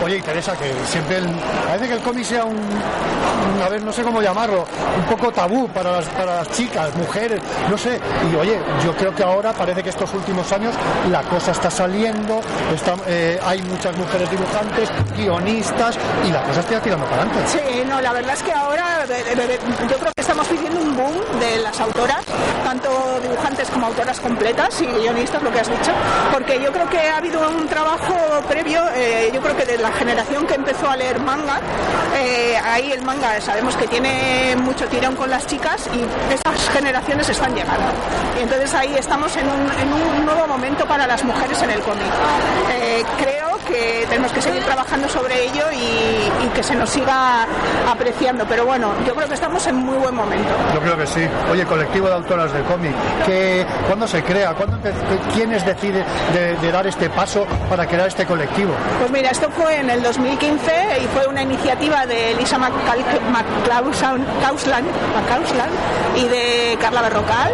Oye, 0.05 0.17
y 0.19 0.23
Teresa, 0.23 0.57
que 0.57 0.73
siempre 0.87 1.19
el- 1.19 1.31
parece 1.67 1.89
que 1.89 1.95
el 1.95 2.01
cómic 2.01 2.25
sea 2.25 2.45
un, 2.45 2.59
a 3.65 3.69
ver, 3.69 3.83
no 3.83 3.93
sé 3.93 4.03
cómo 4.03 4.21
llamarlo, 4.23 4.67
un 4.97 5.05
poco 5.05 5.33
tabú 5.33 5.69
para 5.69 5.93
las, 5.93 6.05
para 6.07 6.37
las 6.37 6.51
chicas, 6.51 6.95
mujeres, 6.97 7.41
no 7.71 7.77
sé. 7.79 8.01
Y 8.33 8.37
oye, 8.37 8.59
yo 8.85 8.95
creo 8.97 9.15
que 9.15 9.23
ahora 9.23 9.53
parece 9.53 9.83
que 9.83 9.91
estos 9.91 10.13
últimos 10.15 10.51
años 10.53 10.75
la 11.11 11.23
cosa 11.23 11.53
está 11.53 11.71
saliendo, 11.71 12.41
está- 12.75 12.97
eh, 13.07 13.41
hay 13.45 13.63
muchas 13.63 13.97
mujeres 13.97 14.31
dibujantes, 14.31 14.91
guionistas, 15.17 15.97
y 16.27 16.31
la 16.31 16.43
cosa 16.43 16.61
está 16.61 16.81
tirando 16.81 17.07
para 17.07 17.23
adelante. 17.23 17.49
Sí, 17.49 17.83
no, 17.89 18.01
la 18.01 18.13
verdad 18.13 18.35
es 18.35 18.43
que 18.43 18.53
ahora 18.53 19.07
de- 19.07 19.25
de- 19.25 19.47
de- 19.47 19.61
yo 19.89 19.99
creo 19.99 20.13
que 20.15 20.21
estamos 20.21 20.49
viviendo 20.51 20.81
un 20.81 20.97
boom 20.97 21.15
de 21.41 21.59
las 21.59 21.79
autoras, 21.81 22.25
tanto 22.65 23.21
dibujantes 23.21 23.69
como 23.71 23.87
autoras 23.87 24.21
completas 24.21 24.81
y 24.81 24.87
guionistas, 24.87 25.43
lo 25.43 25.51
que 25.51 25.61
has 25.61 25.69
dicho, 25.69 25.93
porque 26.33 26.61
yo 26.61 26.73
creo 26.73 26.89
que 26.89 26.99
ha 27.11 27.21
habido 27.23 27.49
un 27.51 27.69
trabajo 27.69 28.15
previo, 28.49 28.83
eh, 28.97 29.31
yo 29.33 29.41
creo 29.41 29.57
que 29.57 29.65
de 29.65 29.79
la 29.79 29.93
generación 29.93 30.45
que 30.45 30.55
empezó 30.55 30.91
a 30.91 30.97
leer 30.97 31.21
manga, 31.21 31.61
eh, 32.17 32.57
ahí 32.65 32.91
el 32.91 33.03
manga 33.03 33.41
sabemos 33.41 33.77
que 33.77 33.87
tiene 33.87 34.57
mucho 34.57 34.89
tirón 34.89 35.15
con 35.15 35.31
las 35.31 35.47
chicas 35.47 35.89
y 35.95 36.01
esas 36.35 36.69
generaciones 36.71 37.29
están 37.29 37.55
llegando. 37.55 37.93
Y 38.41 38.43
entonces 38.43 38.75
ahí 38.75 38.97
estamos 38.99 39.37
en 39.37 39.47
un, 39.47 39.61
en 39.81 39.93
un 39.93 40.27
nuevo 40.27 40.49
momento 40.49 40.85
para 40.85 41.07
las 41.07 41.23
mujeres 41.23 41.63
en 41.63 41.71
el 41.71 41.81
cómic. 41.83 42.03
Eh, 42.73 43.05
creo 43.19 43.53
que 43.69 44.05
tenemos 44.09 44.33
que 44.33 44.43
seguir 44.43 44.65
trabajando 44.65 45.09
sobre 45.09 45.45
ello 45.45 45.67
y, 45.73 45.77
y 46.45 46.49
que 46.53 46.65
se 46.65 46.75
nos 46.75 46.91
siga 46.91 47.47
apreciando, 47.89 48.45
pero 48.49 48.67
bueno, 48.67 48.93
yo 49.07 49.15
creo 49.15 49.29
que 49.29 49.35
estamos 49.35 49.65
en 49.69 49.77
muy 49.77 49.97
buen 49.97 50.17
momento. 50.17 50.51
Yo 50.75 50.81
creo 50.81 50.97
que 50.97 51.07
sí. 51.07 51.21
Oye, 51.53 51.65
colectivo 51.67 52.09
de 52.09 52.15
autoras 52.15 52.53
de 52.53 52.63
cómic, 52.63 52.93
¿cuándo 53.87 54.09
se 54.09 54.25
crea? 54.25 54.55
¿Cuándo 54.55 54.73
¿Quiénes 55.33 55.65
deciden 55.65 56.05
de, 56.35 56.57
de 56.57 56.73
dar 56.73 56.87
este 56.87 57.09
paso 57.15 57.47
para 57.69 57.87
crear 57.87 58.09
este 58.09 58.25
colectivo? 58.27 58.73
Pues 58.99 59.11
mira, 59.11 59.31
esto 59.31 59.49
fue 59.51 59.77
en 59.77 59.91
el 59.91 60.03
2015 60.03 60.73
y 61.03 61.07
fue 61.09 61.27
una 61.27 61.43
iniciativa 61.43 62.07
de 62.07 62.33
Elisa 62.33 62.59
McCausland 62.59 64.25
y 66.17 66.25
de 66.29 66.79
Carla 66.81 67.03
Berrocal. 67.03 67.53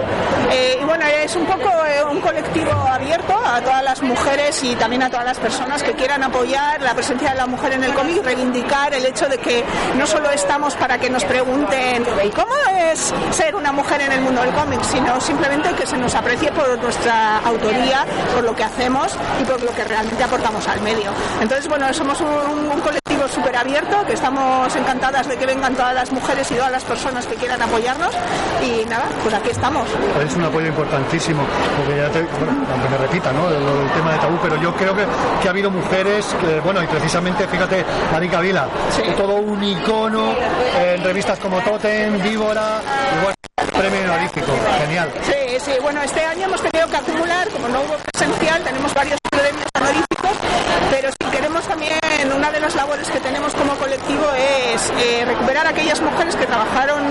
Eh, 0.51 0.79
y 0.81 0.85
bueno, 0.85 1.05
es 1.07 1.35
un 1.37 1.45
poco 1.45 1.69
eh, 1.87 2.03
un 2.05 2.21
colectivo 2.21 2.71
abierto 2.73 3.35
a 3.45 3.61
todas 3.61 3.83
las 3.85 4.03
mujeres 4.03 4.63
y 4.65 4.75
también 4.77 5.03
a 5.03 5.11
todas 5.11 5.25
las 5.27 5.39
personas 5.39 5.83
que 5.83 5.93
quieran 5.93 6.23
apoyar 6.23 6.81
la 6.81 6.95
presencia 6.95 7.31
de 7.31 7.37
la 7.37 7.47
mujer 7.47 7.73
en 7.73 7.85
el 7.85 7.93
cómic 7.95 8.17
y 8.17 8.21
reivindicar 8.21 8.95
el 8.95 9.05
hecho 9.05 9.29
de 9.29 9.39
que 9.39 9.65
no 9.97 10.07
solo 10.07 10.31
estamos 10.31 10.75
para 10.77 10.99
que 10.99 11.11
nos 11.11 11.25
pregunten 11.25 12.05
"¿Y 12.25 12.31
cómo 12.31 12.55
es 12.93 13.13
ser 13.31 13.55
una 13.55 13.73
mujer 13.73 14.01
en 14.01 14.13
el 14.13 14.21
mundo 14.23 14.41
del 14.43 14.53
cómic, 14.53 14.83
sino 14.85 15.21
simplemente 15.21 15.73
que 15.75 15.87
se 15.87 15.97
nos 15.99 16.15
aprecie 16.15 16.51
por 16.53 16.79
nuestra 16.79 17.39
autoría, 17.39 18.05
por 18.35 18.45
lo 18.45 18.55
que 18.55 18.65
hacemos 18.65 19.17
y 19.41 19.45
por 19.49 19.63
lo 19.63 19.73
que 19.73 19.85
realmente 19.85 20.23
aportamos 20.23 20.67
al 20.69 20.81
medio. 20.83 21.11
Entonces, 21.41 21.67
bueno, 21.69 21.93
somos 21.95 22.21
un, 22.21 22.71
un 22.71 22.81
colectivo 22.81 23.27
súper 23.29 23.57
abierto, 23.57 24.05
que 24.07 24.13
estamos 24.13 24.75
encantadas 24.77 25.27
de 25.27 25.37
que 25.37 25.47
vengan 25.47 25.75
todas 25.75 25.95
las 25.95 26.13
mujeres 26.13 26.51
y 26.51 26.55
todas 26.55 26.71
las 26.71 26.85
personas 26.85 27.27
que 27.27 27.35
quieran 27.37 27.61
apoyarnos 27.61 28.15
y 28.63 28.85
nada, 28.87 29.07
pues 29.23 29.35
aquí 29.35 29.51
estamos. 29.51 29.89
Es 30.25 30.35
un 30.35 30.45
apoyo 30.45 30.67
importantísimo, 30.67 31.43
porque 31.79 31.97
ya 31.97 32.09
te, 32.11 32.23
bueno, 32.23 32.67
aunque 32.71 32.89
me 32.89 32.99
repita, 32.99 33.33
¿no? 33.33 33.49
El, 33.49 33.57
el 33.57 33.91
tema 33.93 34.13
de 34.13 34.19
tabú, 34.19 34.39
pero 34.43 34.57
yo 34.61 34.75
creo 34.75 34.95
que, 34.95 35.07
que 35.43 35.49
ha 35.49 35.51
habido 35.51 35.71
mujeres, 35.71 36.27
que, 36.41 36.61
bueno, 36.61 36.83
y 36.83 36.87
precisamente, 36.87 37.47
fíjate, 37.49 37.85
Marica 38.13 38.41
Vila, 38.41 38.69
todo 39.17 39.35
un 39.37 39.63
icono 39.63 40.35
en 40.79 41.03
revistas 41.03 41.39
como 41.39 41.61
Totem, 41.61 42.23
Víbora, 42.23 42.81
y 43.17 43.25
bueno, 43.25 43.35
premio 43.77 44.13
honorífico, 44.13 44.53
genial. 44.81 45.11
Sí, 45.23 45.59
sí, 45.61 45.73
bueno, 45.83 46.03
este 46.03 46.25
año 46.25 46.45
hemos 46.47 46.61
tenido 46.61 46.89
que 46.89 46.97
acumular, 46.97 47.49
como 47.49 47.69
no 47.69 47.81
hubo 47.81 47.97
presencial, 48.13 48.63
tenemos 48.63 48.93
varios 48.95 49.18
pero 50.91 51.11
si 51.11 51.31
queremos 51.31 51.65
también, 51.67 51.99
una 52.35 52.51
de 52.51 52.61
las 52.61 52.75
labores 52.75 53.09
que 53.11 53.21
tenemos 53.21 53.55
como 53.55 53.75
colectivo 53.75 54.25
es 54.37 54.93
eh, 54.99 55.25
recuperar 55.25 55.67
a 55.67 55.71
aquellas 55.71 56.01
mujeres 56.01 56.37
que 56.37 56.47
trabajaron 56.47 57.03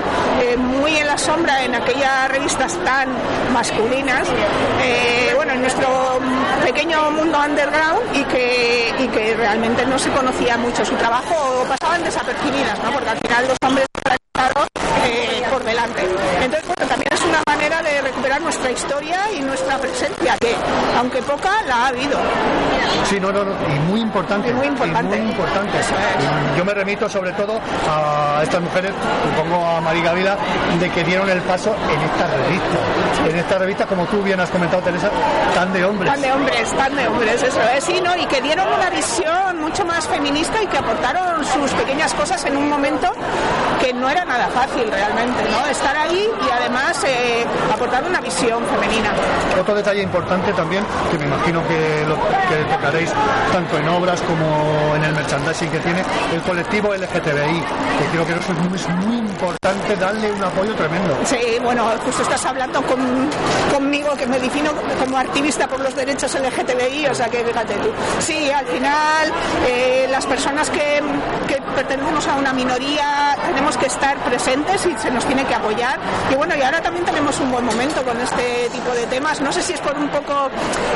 eh, 0.41 0.57
muy 0.57 0.95
en 0.97 1.07
la 1.07 1.17
sombra 1.17 1.63
en 1.63 1.75
aquellas 1.75 2.30
revistas 2.30 2.78
tan 2.84 3.09
masculinas, 3.53 4.28
eh, 4.82 5.34
bueno, 5.36 5.53
en 5.53 5.61
nuestro 5.61 6.19
pequeño 6.63 7.11
mundo 7.11 7.39
underground 7.39 8.15
y 8.15 8.23
que, 8.25 8.93
y 8.99 9.07
que 9.07 9.36
realmente 9.36 9.86
no 9.86 9.97
se 9.97 10.09
conocía 10.11 10.57
mucho 10.57 10.86
su 10.86 10.95
trabajo 10.95 11.36
o 11.36 11.63
pasaban 11.65 12.03
desapercibidas, 12.03 12.80
¿no? 12.84 12.91
Porque 12.91 13.09
al 13.09 13.19
final 13.19 13.47
los 13.47 13.57
hombres 13.65 13.88
eh, 15.05 15.43
por 15.49 15.63
delante. 15.63 16.01
Entonces, 16.41 16.67
bueno, 16.67 16.88
también 16.88 17.07
nuestra 18.39 18.71
historia 18.71 19.31
y 19.31 19.41
nuestra 19.41 19.77
presencia, 19.77 20.38
que 20.39 20.55
aunque 20.97 21.21
poca, 21.21 21.61
la 21.67 21.75
ha 21.75 21.88
habido. 21.88 22.17
Sí, 23.09 23.19
no, 23.19 23.31
no, 23.31 23.43
no, 23.43 23.51
y 23.73 23.79
muy 23.81 24.01
importante. 24.01 24.49
Y 24.49 24.53
muy 24.53 24.67
importante. 24.67 25.17
y 25.17 25.21
muy 25.21 25.31
importante. 25.31 25.77
Yo 26.57 26.65
me 26.65 26.73
remito 26.73 27.09
sobre 27.09 27.31
todo 27.33 27.59
a 27.89 28.41
estas 28.43 28.61
mujeres, 28.61 28.91
supongo 29.23 29.65
a 29.65 29.81
María 29.81 30.13
Vila, 30.13 30.38
de 30.79 30.89
que 30.89 31.03
dieron 31.03 31.29
el 31.29 31.41
paso 31.41 31.75
en 31.91 32.01
esta 32.01 32.27
revista. 32.27 33.29
En 33.29 33.35
esta 33.35 33.57
revista, 33.57 33.85
como 33.85 34.05
tú 34.05 34.21
bien 34.23 34.39
has 34.39 34.49
comentado, 34.49 34.81
Teresa, 34.81 35.09
tan 35.53 35.71
de 35.73 35.85
hombres. 35.85 36.11
Tan 36.11 36.21
de 36.21 36.31
hombres, 36.31 36.71
tan 36.73 36.95
de 36.95 37.07
hombres, 37.07 37.43
eso 37.43 37.61
es, 37.75 37.83
sí, 37.83 38.01
¿no? 38.01 38.15
Y 38.15 38.25
que 38.25 38.41
dieron 38.41 38.67
una 38.67 38.89
visión 38.89 39.61
mucho 39.61 39.85
más 39.85 40.07
feminista 40.07 40.61
y 40.61 40.67
que 40.67 40.77
aportaron 40.77 41.45
sus 41.45 41.71
pequeñas 41.71 42.13
cosas 42.13 42.43
en 42.45 42.57
un 42.57 42.69
momento 42.69 43.11
que 43.79 43.93
no 43.93 44.09
era 44.09 44.25
nada 44.25 44.47
fácil 44.47 44.89
realmente, 44.89 45.43
¿no? 45.51 45.65
Estar 45.67 45.95
ahí 45.95 46.29
y 46.45 46.49
además 46.51 47.03
eh, 47.05 47.45
aportar 47.73 48.03
una 48.03 48.21
visión 48.28 48.61
femenina. 48.65 49.11
Otro 49.59 49.73
detalle 49.73 50.03
importante 50.03 50.51
también, 50.53 50.84
que 51.09 51.17
me 51.17 51.25
imagino 51.25 51.65
que 51.67 52.03
lo 52.07 52.15
que 52.49 52.57
tocaréis 52.75 53.09
tanto 53.53 53.78
en 53.78 53.88
obras 53.88 54.21
como 54.21 54.95
en 54.95 55.03
el 55.05 55.13
merchandising 55.13 55.69
que 55.71 55.80
tiene, 55.80 56.03
el 56.34 56.41
colectivo 56.41 56.93
LGTBI, 56.93 57.59
que 57.99 58.05
creo 58.11 58.25
que 58.28 58.34
eso 58.34 58.51
es 58.51 58.59
muy, 58.59 58.78
es 58.78 58.89
muy 58.89 59.17
importante 59.17 59.95
darle 59.95 60.32
un 60.32 60.43
apoyo 60.43 60.75
tremendo. 60.75 61.17
Sí, 61.25 61.39
bueno, 61.63 61.86
justo 62.05 62.21
estás 62.23 62.45
hablando 62.45 62.82
con- 62.84 63.30
conmigo 63.73 64.13
que 64.15 64.28
me 64.28 64.39
defino 64.39 64.71
como 64.99 65.17
activista 65.17 65.67
por 65.67 65.80
los 65.80 65.95
derechos 65.95 66.36
LGTBI, 66.36 67.07
o 67.07 67.15
sea 67.15 67.28
que 67.30 67.43
fíjate 67.45 67.75
tú. 67.75 67.89
Sí, 68.19 68.51
al 68.51 68.65
final 68.65 69.32
eh, 69.67 70.07
las 70.11 70.25
personas 70.25 70.69
que, 70.69 71.01
que 71.47 71.61
pertenecemos 71.75 72.28
a 72.28 72.36
una 72.36 72.51
minoría 72.53 73.36
tenemos 73.47 73.78
que 73.78 73.86
estar 73.86 74.17
presentes 74.17 74.86
y 74.86 74.95
se 74.97 75.09
nos 75.11 75.25
tiene 75.25 75.45
que 75.45 75.55
apoyar. 75.55 75.97
Y 76.32 76.36
bueno, 76.36 76.55
y 76.55 76.61
ahora 76.61 76.82
también 76.82 77.05
tenemos 77.05 77.39
un 77.39 77.51
buen 77.51 77.65
momento 77.65 78.03
con 78.03 78.16
este 78.22 78.70
tipo 78.72 78.91
de 78.91 79.05
temas. 79.07 79.39
No 79.41 79.51
sé 79.51 79.61
si 79.61 79.74
es 79.74 79.82
por 79.82 79.97
un 79.97 80.09
poco 80.09 80.49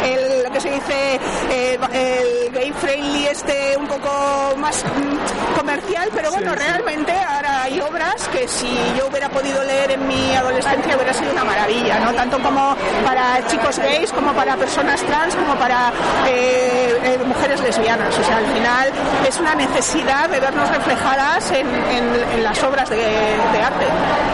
el, 0.03 0.43
lo 0.43 0.51
que 0.51 0.59
se 0.61 0.69
dice 0.71 1.19
eh, 1.49 1.79
el 1.93 2.51
gay 2.53 2.71
friendly 2.79 3.27
este 3.27 3.75
un 3.77 3.87
poco 3.87 4.55
más 4.57 4.83
mm, 4.83 5.57
comercial, 5.57 6.09
pero 6.13 6.31
bueno, 6.31 6.53
realmente 6.55 7.11
ahora 7.13 7.63
hay 7.63 7.79
obras 7.81 8.27
que 8.29 8.47
si 8.47 8.67
yo 8.97 9.07
hubiera 9.07 9.29
podido 9.29 9.63
leer 9.63 9.91
en 9.91 10.07
mi 10.07 10.35
adolescencia 10.35 10.95
hubiera 10.95 11.13
sido 11.13 11.31
una 11.31 11.43
maravilla, 11.43 11.99
¿no? 11.99 12.13
Tanto 12.13 12.39
como 12.41 12.75
para 13.05 13.45
chicos 13.47 13.77
gays, 13.79 14.11
como 14.11 14.33
para 14.33 14.55
personas 14.57 15.01
trans, 15.03 15.35
como 15.35 15.55
para 15.55 15.91
eh, 16.27 16.97
eh, 17.03 17.19
mujeres 17.25 17.59
lesbianas. 17.61 18.17
O 18.17 18.23
sea, 18.23 18.37
al 18.37 18.45
final 18.47 18.89
es 19.27 19.39
una 19.39 19.55
necesidad 19.55 20.29
de 20.29 20.39
vernos 20.39 20.69
reflejadas 20.69 21.51
en, 21.51 21.67
en- 21.67 22.11
en 22.35 22.43
las 22.43 22.61
obras 22.63 22.89
de, 22.89 22.95
de 22.97 23.61
arte. 23.63 23.85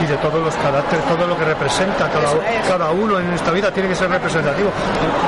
y 0.03 0.05
de 0.05 0.17
todos 0.17 0.41
los 0.43 0.55
caracteres, 0.55 1.05
todo 1.05 1.27
lo 1.27 1.37
que 1.37 1.45
representa 1.45 2.09
cada, 2.09 2.31
es. 2.31 2.67
cada 2.67 2.76
uno 2.85 3.19
en 3.19 3.33
esta 3.33 3.51
vida 3.51 3.71
tiene 3.71 3.89
que 3.89 3.95
ser 3.95 4.09
representativo. 4.09 4.69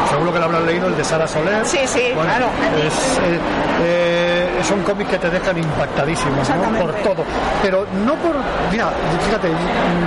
Seguro 0.09 0.31
que 0.33 0.39
lo 0.39 0.45
habrán 0.45 0.65
leído 0.65 0.87
el 0.87 0.95
de 0.95 1.03
Sara 1.03 1.27
Soler. 1.27 1.65
Sí, 1.65 1.79
sí, 1.85 2.11
Bueno, 2.15 2.29
claro. 2.29 2.47
es, 2.77 2.93
eh, 3.19 3.39
eh, 3.83 4.49
son 4.63 4.81
cómics 4.83 5.09
que 5.09 5.17
te 5.17 5.29
dejan 5.29 5.57
impactadísimos 5.57 6.47
¿no? 6.49 6.79
Por 6.79 6.93
todo. 6.95 7.23
Pero 7.61 7.85
no 8.05 8.15
por. 8.15 8.35
Mira, 8.71 8.89
fíjate, 9.25 9.49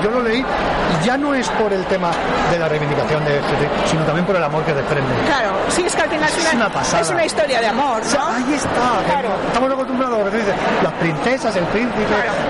yo 0.03 0.11
lo 0.11 0.23
leí 0.23 0.41
y 0.41 1.05
ya 1.07 1.17
no 1.19 1.35
es 1.35 1.49
por 1.51 1.73
el 1.73 1.85
tema 1.87 2.11
de 2.51 2.59
la 2.59 2.69
reivindicación 2.69 3.25
de 3.25 3.41
sino 3.87 4.03
también 4.05 4.25
por 4.27 4.37
el 4.37 4.45
amor 4.45 4.63
que 4.65 4.73
desprende. 4.75 5.13
Claro, 5.27 5.53
sí, 5.69 5.83
es 5.87 5.95
que 5.95 6.03
al 6.03 6.09
final 6.11 6.29
es 6.29 6.37
Es 6.39 6.55
una, 6.55 6.67
una 6.67 6.75
pasada. 6.75 7.03
es 7.03 7.11
una 7.11 7.25
historia 7.25 7.61
de 7.61 7.67
amor, 7.69 8.01
¿no? 8.15 8.27
Ahí 8.35 8.55
está. 8.55 9.13
Claro. 9.13 9.29
Estamos 9.47 9.73
acostumbrados 9.73 10.21
a 10.21 10.25
lo 10.25 10.31
que 10.31 10.37
dices, 10.39 10.55
las 10.83 10.93
princesas, 10.95 11.57
el 11.57 11.65
príncipe, 11.67 12.05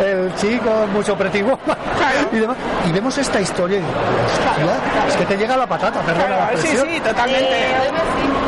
el 0.04 0.34
chico, 0.36 0.70
mucho 0.92 1.16
pretty 1.16 1.38
y 2.32 2.38
demás. 2.38 2.56
Y 2.88 2.92
vemos 2.92 3.16
esta 3.18 3.40
historia 3.40 3.78
y 3.78 3.80
digo, 3.80 3.92
hostia, 3.92 4.64
es 5.08 5.16
que 5.16 5.26
te 5.26 5.36
llega 5.36 5.56
la 5.56 5.66
patata, 5.66 6.00
perdona 6.00 6.28
la 6.28 6.36
Claro, 6.36 6.48
sí, 6.58 6.68
expresión. 6.68 6.88
sí, 6.94 7.00
totalmente. 7.00 7.56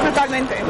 Totalmente. 0.04 0.64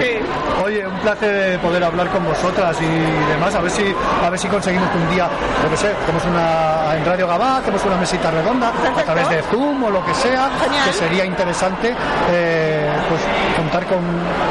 Sí. 0.00 0.18
Oye, 0.64 0.86
un 0.86 0.98
placer 1.00 1.58
poder 1.60 1.84
hablar 1.84 2.08
con 2.08 2.24
vosotras 2.24 2.76
y 2.80 2.86
demás. 3.30 3.54
A 3.54 3.60
ver 3.60 3.70
si, 3.70 3.94
a 4.24 4.30
ver 4.30 4.38
si 4.38 4.48
conseguimos 4.48 4.88
que 4.90 4.98
un 4.98 5.10
día, 5.10 5.28
yo 5.62 5.70
que 5.70 5.76
sé, 5.76 5.92
hacemos 6.02 6.24
una 6.24 6.94
en 6.96 7.04
Radio 7.04 7.26
Gabá, 7.26 7.58
hacemos 7.58 7.84
una 7.84 7.96
mesita 7.96 8.30
redonda 8.30 8.68
a 8.96 9.02
través 9.02 9.28
de 9.28 9.42
Zoom 9.44 9.82
o 9.84 9.90
lo 9.90 10.04
que 10.04 10.14
sea, 10.14 10.48
que 10.86 10.92
sería 10.92 11.24
interesante 11.24 11.94
eh, 12.30 12.90
pues 13.08 13.20
contar 13.56 13.84
con, 13.86 13.98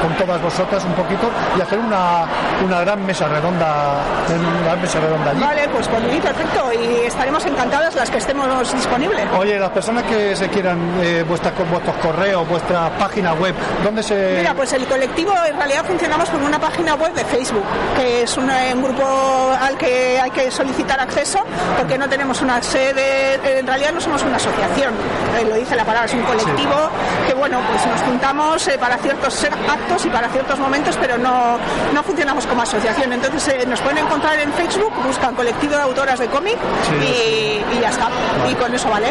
con 0.01 0.15
todas 0.17 0.41
vosotras 0.41 0.83
un 0.85 0.93
poquito 0.93 1.29
y 1.57 1.61
hacer 1.61 1.79
una, 1.79 2.25
una 2.65 2.81
gran 2.81 3.05
mesa 3.05 3.27
redonda, 3.27 3.95
una 4.29 4.65
gran 4.65 4.81
mesa 4.81 4.99
redonda 4.99 5.31
allí. 5.31 5.41
Vale, 5.41 5.69
pues 5.69 5.87
por 5.87 6.01
mí 6.01 6.19
perfecto 6.19 6.71
y 6.73 7.05
estaremos 7.07 7.45
encantadas 7.45 7.95
las 7.95 8.09
que 8.09 8.17
estemos 8.17 8.73
disponibles. 8.73 9.25
Oye, 9.37 9.57
las 9.59 9.71
personas 9.71 10.03
que 10.03 10.35
se 10.35 10.44
quieran 10.49 10.79
eh, 11.01 11.23
vuestras, 11.27 11.53
vuestros 11.69 11.95
correos, 11.97 12.47
vuestra 12.47 12.89
página 12.97 13.33
web, 13.33 13.53
¿dónde 13.83 14.03
se...? 14.03 14.37
Mira, 14.37 14.53
pues 14.53 14.73
el 14.73 14.85
colectivo 14.85 15.33
en 15.47 15.57
realidad 15.57 15.85
funcionamos 15.85 16.29
con 16.29 16.43
una 16.43 16.59
página 16.59 16.95
web 16.95 17.13
de 17.13 17.25
Facebook, 17.25 17.63
que 17.97 18.23
es 18.23 18.37
un, 18.37 18.49
eh, 18.49 18.71
un 18.73 18.83
grupo 18.83 19.55
al 19.59 19.77
que 19.77 20.19
hay 20.19 20.31
que 20.31 20.51
solicitar 20.51 20.99
acceso 20.99 21.39
porque 21.77 21.97
no 21.97 22.07
tenemos 22.09 22.41
una 22.41 22.61
sede, 22.61 23.35
en 23.59 23.67
realidad 23.67 23.91
no 23.93 24.01
somos 24.01 24.23
una 24.23 24.37
asociación, 24.37 24.93
eh, 25.39 25.45
lo 25.47 25.55
dice 25.55 25.75
la 25.75 25.85
palabra, 25.85 26.05
es 26.07 26.13
un 26.13 26.23
colectivo 26.23 26.89
que 27.27 27.33
bueno, 27.33 27.59
pues 27.69 27.85
nos 27.85 28.01
juntamos 28.01 28.67
eh, 28.67 28.77
para 28.79 28.97
ciertos 28.97 29.43
actos 29.43 30.05
y 30.05 30.09
para 30.09 30.29
ciertos 30.29 30.59
momentos, 30.59 30.97
pero 30.99 31.17
no, 31.17 31.57
no 31.93 32.03
funcionamos 32.03 32.45
como 32.45 32.61
asociación. 32.61 33.13
Entonces 33.13 33.47
eh, 33.47 33.65
nos 33.67 33.81
pueden 33.81 33.99
encontrar 33.99 34.39
en 34.39 34.51
Facebook, 34.53 34.93
buscan 35.05 35.35
colectivo 35.35 35.75
de 35.75 35.81
autoras 35.81 36.19
de 36.19 36.27
cómic 36.27 36.57
y, 37.01 37.63
y 37.75 37.79
ya 37.81 37.89
está. 37.89 38.09
Y 38.49 38.55
con 38.55 38.73
eso 38.73 38.89
vale. 38.89 39.07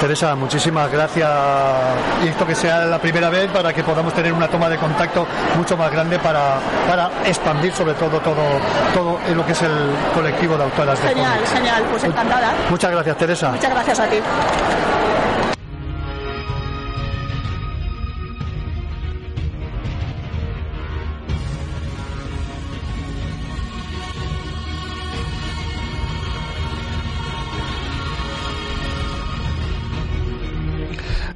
Teresa, 0.00 0.31
muchísimas 0.34 0.90
gracias. 0.90 1.28
Y 2.24 2.28
esto 2.28 2.46
que 2.46 2.54
sea 2.54 2.84
la 2.84 2.98
primera 2.98 3.28
vez 3.30 3.50
para 3.50 3.72
que 3.72 3.82
podamos 3.82 4.12
tener 4.14 4.32
una 4.32 4.48
toma 4.48 4.68
de 4.68 4.76
contacto 4.78 5.26
mucho 5.56 5.76
más 5.76 5.90
grande 5.90 6.18
para, 6.18 6.58
para 6.88 7.10
expandir 7.26 7.72
sobre 7.72 7.94
todo 7.94 8.20
todo 8.20 8.42
todo 8.94 9.18
en 9.26 9.36
lo 9.36 9.44
que 9.46 9.52
es 9.52 9.62
el 9.62 9.90
colectivo 10.14 10.56
de 10.56 10.64
autoras 10.64 11.00
de 11.02 11.08
Genial, 11.08 11.32
cómic. 11.34 11.48
genial, 11.54 11.84
pues 11.90 12.04
encantada. 12.04 12.52
Muchas 12.70 12.90
gracias, 12.90 13.16
Teresa. 13.16 13.50
Muchas 13.50 13.70
gracias 13.70 14.00
a 14.00 14.06
ti. 14.06 14.16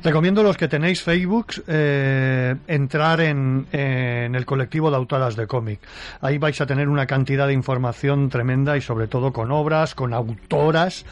Recomiendo 0.07 0.43
a 0.43 0.45
los 0.45 0.57
que 0.57 0.69
tenéis 0.69 1.03
Facebook 1.03 1.49
eh, 1.67 2.55
entrar 2.69 3.21
en, 3.21 3.67
en 3.73 4.37
el 4.37 4.47
colectivo 4.47 4.89
de 4.89 4.97
autoras 4.97 5.35
de 5.35 5.49
cómic. 5.49 5.81
Ahí 6.21 6.39
vais 6.39 6.61
a 6.61 6.65
tener 6.65 6.89
una 6.89 7.09
cantidad 7.09 7.49
de 7.49 7.53
información 7.53 8.29
tremenda 8.29 8.77
y 8.77 8.81
sobre 8.81 9.09
todo 9.09 9.33
con 9.33 9.51
obras, 9.51 9.97
con 9.97 10.15
autoras, 10.15 11.05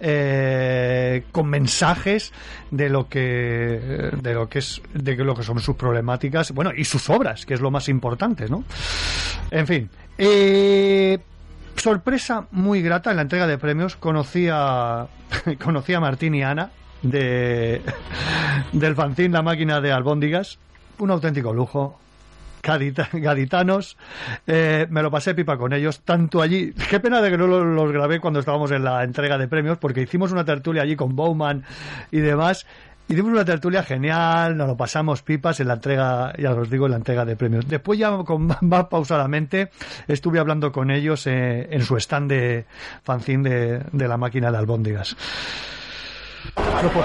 eh, 0.00 1.22
con 1.30 1.46
mensajes 1.48 2.32
de 2.72 2.88
lo 2.88 3.08
que 3.08 4.10
de 4.20 4.34
lo 4.34 4.48
que 4.48 4.58
es 4.58 4.82
de 4.94 5.14
lo 5.14 5.36
que 5.36 5.44
son 5.44 5.60
sus 5.60 5.76
problemáticas, 5.76 6.50
bueno 6.50 6.72
y 6.76 6.84
sus 6.84 7.08
obras, 7.08 7.46
que 7.46 7.54
es 7.54 7.60
lo 7.60 7.70
más 7.70 7.88
importante, 7.88 8.48
¿no? 8.48 8.64
En 9.52 9.66
fin. 9.68 9.88
Eh, 10.18 11.20
sorpresa 11.76 12.48
muy 12.50 12.82
grata 12.82 13.10
en 13.10 13.16
la 13.16 13.22
entrega 13.22 13.46
de 13.46 13.58
premios 13.58 13.94
conocí 13.94 14.48
a 14.50 15.06
conocí 15.62 15.94
a 15.94 16.00
Martín 16.00 16.34
y 16.34 16.42
Ana 16.42 16.72
de 17.02 17.82
del 18.72 18.94
fanzine 18.94 19.30
La 19.34 19.42
máquina 19.42 19.80
de 19.80 19.92
albóndigas. 19.92 20.58
Un 20.98 21.10
auténtico 21.10 21.52
lujo. 21.52 21.98
Gadita- 22.62 23.08
gaditanos. 23.12 23.96
Eh, 24.46 24.86
me 24.90 25.02
lo 25.02 25.10
pasé 25.10 25.34
pipa 25.34 25.56
con 25.56 25.72
ellos 25.72 26.00
tanto 26.00 26.42
allí. 26.42 26.72
Qué 26.90 27.00
pena 27.00 27.22
de 27.22 27.30
que 27.30 27.38
no 27.38 27.46
lo- 27.46 27.64
los 27.64 27.90
grabé 27.90 28.20
cuando 28.20 28.40
estábamos 28.40 28.70
en 28.70 28.84
la 28.84 29.02
entrega 29.02 29.38
de 29.38 29.48
premios 29.48 29.78
porque 29.78 30.02
hicimos 30.02 30.30
una 30.32 30.44
tertulia 30.44 30.82
allí 30.82 30.94
con 30.96 31.16
Bowman 31.16 31.64
y 32.10 32.18
demás. 32.18 32.66
Hicimos 33.08 33.32
una 33.32 33.44
tertulia 33.44 33.82
genial, 33.82 34.56
nos 34.56 34.68
lo 34.68 34.76
pasamos 34.76 35.22
pipas 35.22 35.58
en 35.58 35.66
la 35.66 35.74
entrega, 35.74 36.32
ya 36.38 36.52
os 36.54 36.70
digo, 36.70 36.84
en 36.86 36.92
la 36.92 36.98
entrega 36.98 37.24
de 37.24 37.34
premios. 37.34 37.66
Después 37.66 37.98
ya 37.98 38.16
con 38.18 38.46
más 38.60 38.84
pausadamente 38.88 39.70
estuve 40.06 40.38
hablando 40.38 40.70
con 40.70 40.90
ellos 40.92 41.26
eh, 41.26 41.66
en 41.72 41.82
su 41.82 41.96
stand 41.96 42.30
de 42.30 42.66
fanzine 43.02 43.48
de, 43.50 43.82
de 43.90 44.06
la 44.06 44.16
máquina 44.16 44.52
de 44.52 44.58
albóndigas. 44.58 45.16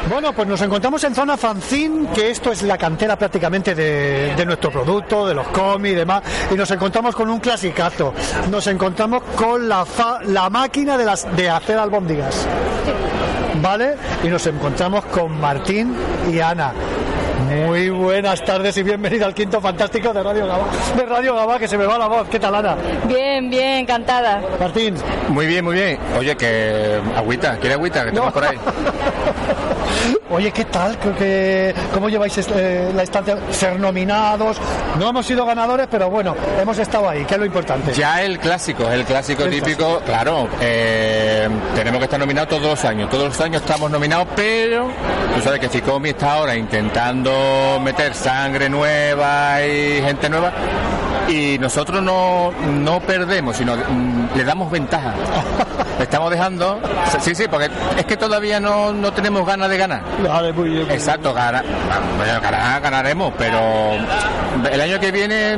Bueno, 0.10 0.34
pues 0.34 0.48
nos 0.48 0.62
encontramos 0.62 1.04
en 1.04 1.14
zona 1.14 1.36
fanzine, 1.38 2.08
que 2.14 2.30
esto 2.32 2.52
es 2.52 2.64
la 2.64 2.78
cantera 2.78 3.18
prácticamente 3.18 3.76
de, 3.76 4.46
nuestro 4.46 4.72
producto, 4.72 5.28
de 5.28 5.34
los 5.34 5.48
cómics 5.50 5.94
y 5.94 5.96
demás, 5.96 6.24
y 6.52 6.56
nos 6.56 6.70
encontramos 6.72 7.16
con 7.16 7.30
un 7.30 7.40
clasicazo. 7.40 8.14
Nos 8.50 8.66
encontramos 8.68 9.24
con 9.36 9.68
la, 9.68 9.86
fa- 9.86 10.20
la 10.24 10.50
máquina 10.50 10.98
de, 10.98 11.06
las, 11.06 11.36
de 11.36 11.50
hacer 11.50 11.78
albóndigas. 11.78 12.48
¿Vale? 13.62 13.96
Y 14.24 14.28
nos 14.28 14.46
encontramos 14.48 15.06
con 15.06 15.40
Martín 15.40 15.96
y 16.32 16.40
Ana. 16.40 16.74
Muy 17.46 17.90
buenas 17.90 18.44
tardes 18.44 18.76
y 18.78 18.84
bienvenida 18.84 19.28
al 19.28 19.34
quinto 19.36 19.62
fantástico 19.62 20.12
de 20.12 20.24
Radio 20.24 20.48
Gabá. 20.48 20.66
De 20.96 21.06
Radio 21.06 21.36
Gabá, 21.36 21.60
que 21.60 21.68
se 21.68 21.78
me 21.78 21.86
va 21.86 21.98
la 21.98 22.08
voz. 22.08 22.28
¿Qué 22.28 22.40
tal, 22.40 22.56
Ana? 22.56 22.76
Bien, 23.08 23.50
bien, 23.50 23.80
encantada. 23.80 24.42
Martín. 24.60 24.96
Muy 25.30 25.46
bien, 25.46 25.64
muy 25.64 25.76
bien. 25.76 26.00
Oye, 26.18 26.36
que 26.36 27.00
agüita, 27.16 27.58
¿quiere 27.58 27.76
agüita? 27.76 28.04
Que 28.06 28.10
tenemos 28.12 28.34
por 28.34 28.46
ahí. 28.46 28.58
Oye, 30.30 30.52
¿qué 30.52 30.66
tal? 30.66 30.98
Creo 30.98 31.16
que- 31.16 31.74
¿Cómo 31.94 32.10
lleváis 32.10 32.38
este- 32.38 32.92
la 32.94 33.04
estancia? 33.04 33.38
Ser 33.52 33.80
nominados. 33.80 34.58
No 35.00 35.10
hemos 35.10 35.26
sido 35.26 35.46
ganadores, 35.46 35.88
pero 35.90 36.10
bueno, 36.10 36.36
hemos 36.60 36.78
estado 36.78 37.08
ahí, 37.10 37.24
que 37.26 37.36
es 37.36 37.40
lo 37.40 37.46
importante. 37.46 37.94
Ya 37.94 38.22
el 38.24 38.40
clásico, 38.40 38.90
el 38.90 39.06
clásico 39.06 39.44
El 39.44 39.52
típico, 39.52 40.02
claro, 40.06 40.48
eh, 40.62 41.48
tenemos 41.76 42.00
que 42.00 42.06
estar 42.06 42.20
nominados 42.20 42.50
todos 42.50 42.64
los 42.64 42.86
años, 42.86 43.10
todos 43.10 43.26
los 43.30 43.42
años 43.42 43.62
estamos 43.62 43.90
nominados, 43.92 44.28
pero 44.36 44.90
tú 45.36 45.42
sabes 45.42 45.60
que 45.60 45.70
Ficomi 45.70 46.10
está 46.10 46.34
ahora 46.34 46.56
intentando 46.56 47.80
meter 47.82 48.14
sangre 48.14 48.70
nueva 48.70 49.64
y 49.64 50.02
gente 50.02 50.30
nueva 50.30 50.52
y 51.28 51.58
nosotros 51.60 52.02
no, 52.02 52.52
no 52.52 53.00
perdemos, 53.02 53.58
sino 53.58 53.76
mm, 53.76 54.36
le 54.36 54.44
damos 54.44 54.70
ventaja. 54.72 55.14
Estamos 56.00 56.30
dejando, 56.30 56.80
sí, 57.22 57.34
sí, 57.34 57.46
porque 57.50 57.70
es 57.98 58.06
que 58.06 58.18
todavía 58.18 58.60
no, 58.60 58.92
no 58.92 59.14
tenemos 59.14 59.46
ganas 59.48 59.70
de 59.70 59.78
ganar. 59.78 60.02
Vale, 60.28 60.52
muy 60.52 60.70
bien. 60.70 60.92
Exacto, 60.92 61.34
gana- 61.34 61.64
bueno, 62.18 62.42
ganar, 62.42 62.82
ganaremos, 62.82 63.34
pero 63.38 63.58
el 64.72 64.82
año 64.82 65.00
que 65.00 65.12
viene 65.12 65.58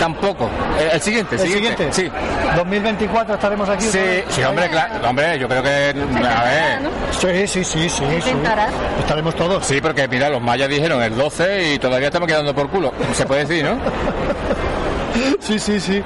tampoco. 0.00 0.50
El, 0.80 0.88
el 0.90 1.00
siguiente, 1.00 1.36
el 1.36 1.40
¿El 1.42 1.46
siguiente. 1.52 1.92
siguiente? 1.92 2.18
2024 2.56 3.34
estaremos 3.34 3.68
aquí. 3.68 3.84
Sí, 3.84 4.00
sí, 4.28 4.42
hombre, 4.42 4.68
claro, 4.70 5.08
hombre, 5.08 5.38
yo 5.38 5.48
creo 5.48 5.62
que, 5.62 5.94
a 6.26 6.42
ver, 6.44 6.80
Sí, 7.12 7.46
sí, 7.46 7.64
sí, 7.64 7.88
sí. 7.88 8.04
sí. 8.22 8.32
Estaremos 8.98 9.34
todos. 9.36 9.64
sí, 9.64 9.80
porque 9.80 10.08
mira, 10.08 10.28
los 10.28 10.42
mayas 10.42 10.68
dijeron 10.68 11.00
el 11.00 11.16
12 11.16 11.74
y 11.74 11.78
todavía 11.78 12.08
estamos 12.08 12.26
quedando 12.28 12.52
por 12.54 12.68
culo, 12.68 12.92
se 13.14 13.24
puede 13.24 13.44
decir, 13.46 13.64
¿no? 13.64 13.76
Sí, 15.40 15.58
sí, 15.58 15.80
sí. 15.80 16.02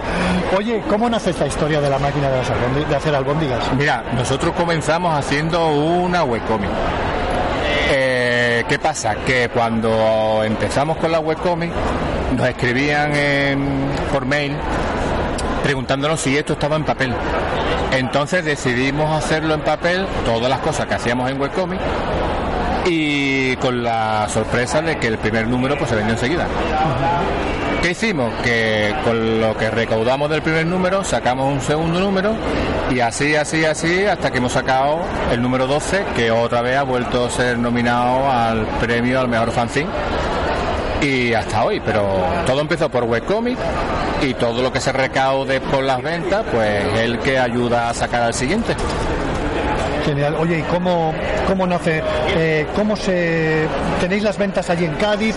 Oye, 0.56 0.82
¿cómo 0.88 1.08
nace 1.08 1.30
esta 1.30 1.46
historia 1.46 1.80
de 1.80 1.90
la 1.90 1.98
máquina 1.98 2.28
de, 2.30 2.94
hacer 2.94 3.14
albóndigas? 3.14 3.72
Mira, 3.76 4.04
nosotros 4.14 4.54
comenzamos 4.54 5.16
haciendo 5.18 5.68
una 5.68 6.24
webcomic. 6.24 6.70
Eh, 7.92 8.64
¿Qué 8.68 8.78
pasa? 8.78 9.14
Que 9.26 9.48
cuando 9.48 10.42
empezamos 10.44 10.96
con 10.98 11.10
la 11.10 11.20
webcomic 11.20 11.70
nos 12.36 12.48
escribían 12.48 13.12
por 14.12 14.24
mail 14.24 14.56
preguntándonos 15.62 16.20
si 16.20 16.36
esto 16.36 16.54
estaba 16.54 16.76
en 16.76 16.84
papel. 16.84 17.14
Entonces 17.92 18.44
decidimos 18.44 19.10
hacerlo 19.10 19.54
en 19.54 19.60
papel, 19.60 20.06
todas 20.24 20.48
las 20.48 20.60
cosas 20.60 20.86
que 20.86 20.94
hacíamos 20.94 21.30
en 21.30 21.40
webcomic 21.40 21.80
y 22.86 23.56
con 23.56 23.82
la 23.82 24.28
sorpresa 24.28 24.80
de 24.80 24.98
que 24.98 25.08
el 25.08 25.18
primer 25.18 25.46
número 25.46 25.76
pues 25.76 25.90
se 25.90 25.96
vendió 25.96 26.14
enseguida. 26.14 26.46
¿Qué 27.82 27.92
hicimos? 27.92 28.32
Que 28.42 28.94
con 29.04 29.40
lo 29.40 29.56
que 29.56 29.70
recaudamos 29.70 30.28
del 30.28 30.42
primer 30.42 30.66
número 30.66 31.02
sacamos 31.02 31.50
un 31.50 31.62
segundo 31.62 31.98
número 31.98 32.34
y 32.90 33.00
así, 33.00 33.34
así, 33.34 33.64
así 33.64 34.04
hasta 34.04 34.30
que 34.30 34.36
hemos 34.36 34.52
sacado 34.52 35.00
el 35.32 35.40
número 35.40 35.66
12 35.66 36.04
que 36.14 36.30
otra 36.30 36.60
vez 36.60 36.76
ha 36.76 36.82
vuelto 36.82 37.24
a 37.24 37.30
ser 37.30 37.58
nominado 37.58 38.30
al 38.30 38.66
premio 38.80 39.20
al 39.20 39.28
mejor 39.28 39.50
fanzine 39.50 39.88
y 41.00 41.32
hasta 41.32 41.64
hoy, 41.64 41.80
pero 41.80 42.22
todo 42.44 42.60
empezó 42.60 42.90
por 42.90 43.04
webcomic 43.04 43.56
y 44.20 44.34
todo 44.34 44.60
lo 44.60 44.70
que 44.70 44.80
se 44.80 44.92
recaude 44.92 45.62
por 45.62 45.82
las 45.82 46.02
ventas 46.02 46.44
pues 46.52 46.84
es 46.84 47.00
el 47.00 47.18
que 47.20 47.38
ayuda 47.38 47.88
a 47.88 47.94
sacar 47.94 48.22
al 48.22 48.34
siguiente. 48.34 48.76
Genial. 50.04 50.34
Oye, 50.36 50.60
¿y 50.60 50.62
cómo, 50.62 51.12
cómo 51.46 51.66
nace? 51.66 52.02
Eh, 52.36 52.66
¿Cómo 52.74 52.96
se 52.96 53.66
tenéis 54.00 54.22
las 54.22 54.38
ventas 54.38 54.70
allí 54.70 54.84
en 54.84 54.94
Cádiz? 54.94 55.36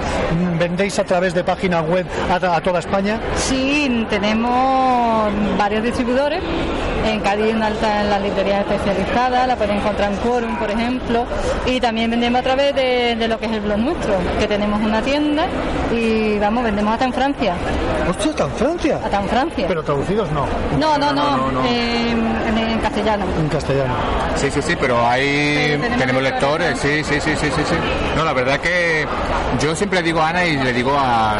¿Vendéis 0.59 0.97
a 0.99 1.03
través 1.03 1.34
de 1.34 1.43
página 1.43 1.82
web 1.82 2.05
a 2.30 2.61
toda 2.61 2.80
España? 2.80 3.20
Sí, 3.36 4.05
tenemos 4.09 5.32
varios 5.57 5.84
distribuidores. 5.84 6.41
En 7.05 7.19
Cádiz 7.19 7.53
una 7.53 7.67
alta 7.67 8.01
en 8.01 8.09
la 8.09 8.19
librería 8.19 8.61
especializada, 8.61 9.45
la 9.47 9.55
pueden 9.55 9.77
encontrar 9.77 10.11
en 10.11 10.17
Quorum, 10.17 10.55
por 10.57 10.71
ejemplo. 10.71 11.25
Y 11.65 11.79
también 11.79 12.09
vendemos 12.11 12.39
a 12.39 12.43
través 12.43 12.73
de, 12.75 13.15
de 13.17 13.27
lo 13.27 13.37
que 13.39 13.45
es 13.47 13.51
el 13.51 13.59
blog 13.61 13.77
nuestro, 13.77 14.15
que 14.39 14.47
tenemos 14.47 14.81
una 14.81 15.01
tienda 15.01 15.45
y 15.91 16.37
vamos, 16.39 16.63
vendemos 16.63 16.93
hasta 16.93 17.05
en 17.05 17.13
Francia. 17.13 17.53
¡Hostia, 18.09 18.31
hasta 18.31 18.43
en 18.45 18.51
Francia! 18.51 18.99
Hasta 19.03 19.19
en 19.21 19.27
Francia. 19.29 19.65
Pero 19.67 19.83
traducidos 19.83 20.31
no. 20.31 20.45
No, 20.79 20.97
no, 20.97 21.13
no, 21.13 21.37
no, 21.37 21.51
no. 21.51 21.65
En, 21.65 22.19
en- 22.47 22.57
en 22.73 22.79
castellano. 22.79 23.25
En 23.39 23.47
castellano. 23.49 23.93
Sí, 24.35 24.49
sí, 24.51 24.61
sí, 24.61 24.75
pero 24.79 25.05
hay 25.07 25.77
tenemos 25.79 25.97
tenemos 25.99 26.23
lectores, 26.23 26.79
sí, 26.79 27.03
sí, 27.03 27.15
sí, 27.21 27.31
sí, 27.35 27.47
sí, 27.55 27.61
sí. 27.65 27.75
No, 28.15 28.23
la 28.25 28.33
verdad 28.33 28.59
que 28.59 29.05
yo 29.61 29.75
siempre 29.75 30.01
digo 30.01 30.21
a 30.21 30.29
Ana 30.29 30.45
y 30.45 30.57
le 30.57 30.73
digo 30.73 30.91
a, 30.97 31.31
a- 31.31 31.39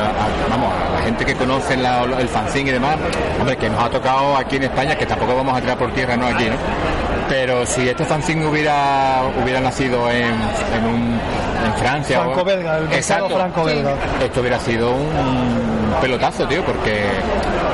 vamos, 0.50 0.72
a 0.74 0.96
la 1.00 1.02
gente 1.06 1.26
que 1.26 1.36
conoce 1.36 1.76
la- 1.78 2.04
el 2.04 2.28
fanzine 2.30 2.70
y 2.70 2.74
demás, 2.74 2.98
hombre, 3.40 3.58
que 3.58 3.70
nos 3.70 3.84
ha 3.84 3.90
tocado 3.90 4.36
aquí 4.38 4.58
en 4.58 4.64
España, 4.64 4.96
que 4.96 5.06
tampoco 5.06 5.36
vamos 5.36 5.53
a 5.58 5.62
tirar 5.62 5.78
por 5.78 5.92
tierra, 5.94 6.16
no 6.18 6.28
aquí, 6.28 6.46
¿no? 6.46 6.56
Pero 7.30 7.66
si 7.66 7.88
este 7.88 8.04
fanzine 8.06 8.46
hubiera 8.46 9.22
hubiera 9.42 9.60
nacido 9.60 10.10
en, 10.12 10.26
en, 10.26 10.86
un, 10.86 11.20
en 11.66 11.74
Francia 11.80 12.20
o- 12.20 12.24
Franco-belga, 12.26 12.78
el 12.78 12.90
mercado 12.90 13.30
franco-belga. 13.30 13.94
esto 14.24 14.42
hubiera 14.42 14.60
sido 14.60 14.92
un 14.94 15.96
pelotazo, 16.02 16.46
tío, 16.48 16.64
porque 16.66 17.04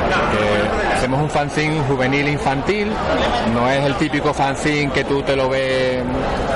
porque 0.09 0.95
hacemos 0.97 1.21
un 1.21 1.29
fanzine 1.29 1.79
juvenil 1.87 2.27
infantil, 2.29 2.91
no 3.53 3.69
es 3.69 3.83
el 3.85 3.95
típico 3.95 4.33
fanzine 4.33 4.91
que 4.91 5.03
tú 5.03 5.21
te 5.23 5.35
lo 5.35 5.49
ves 5.49 6.03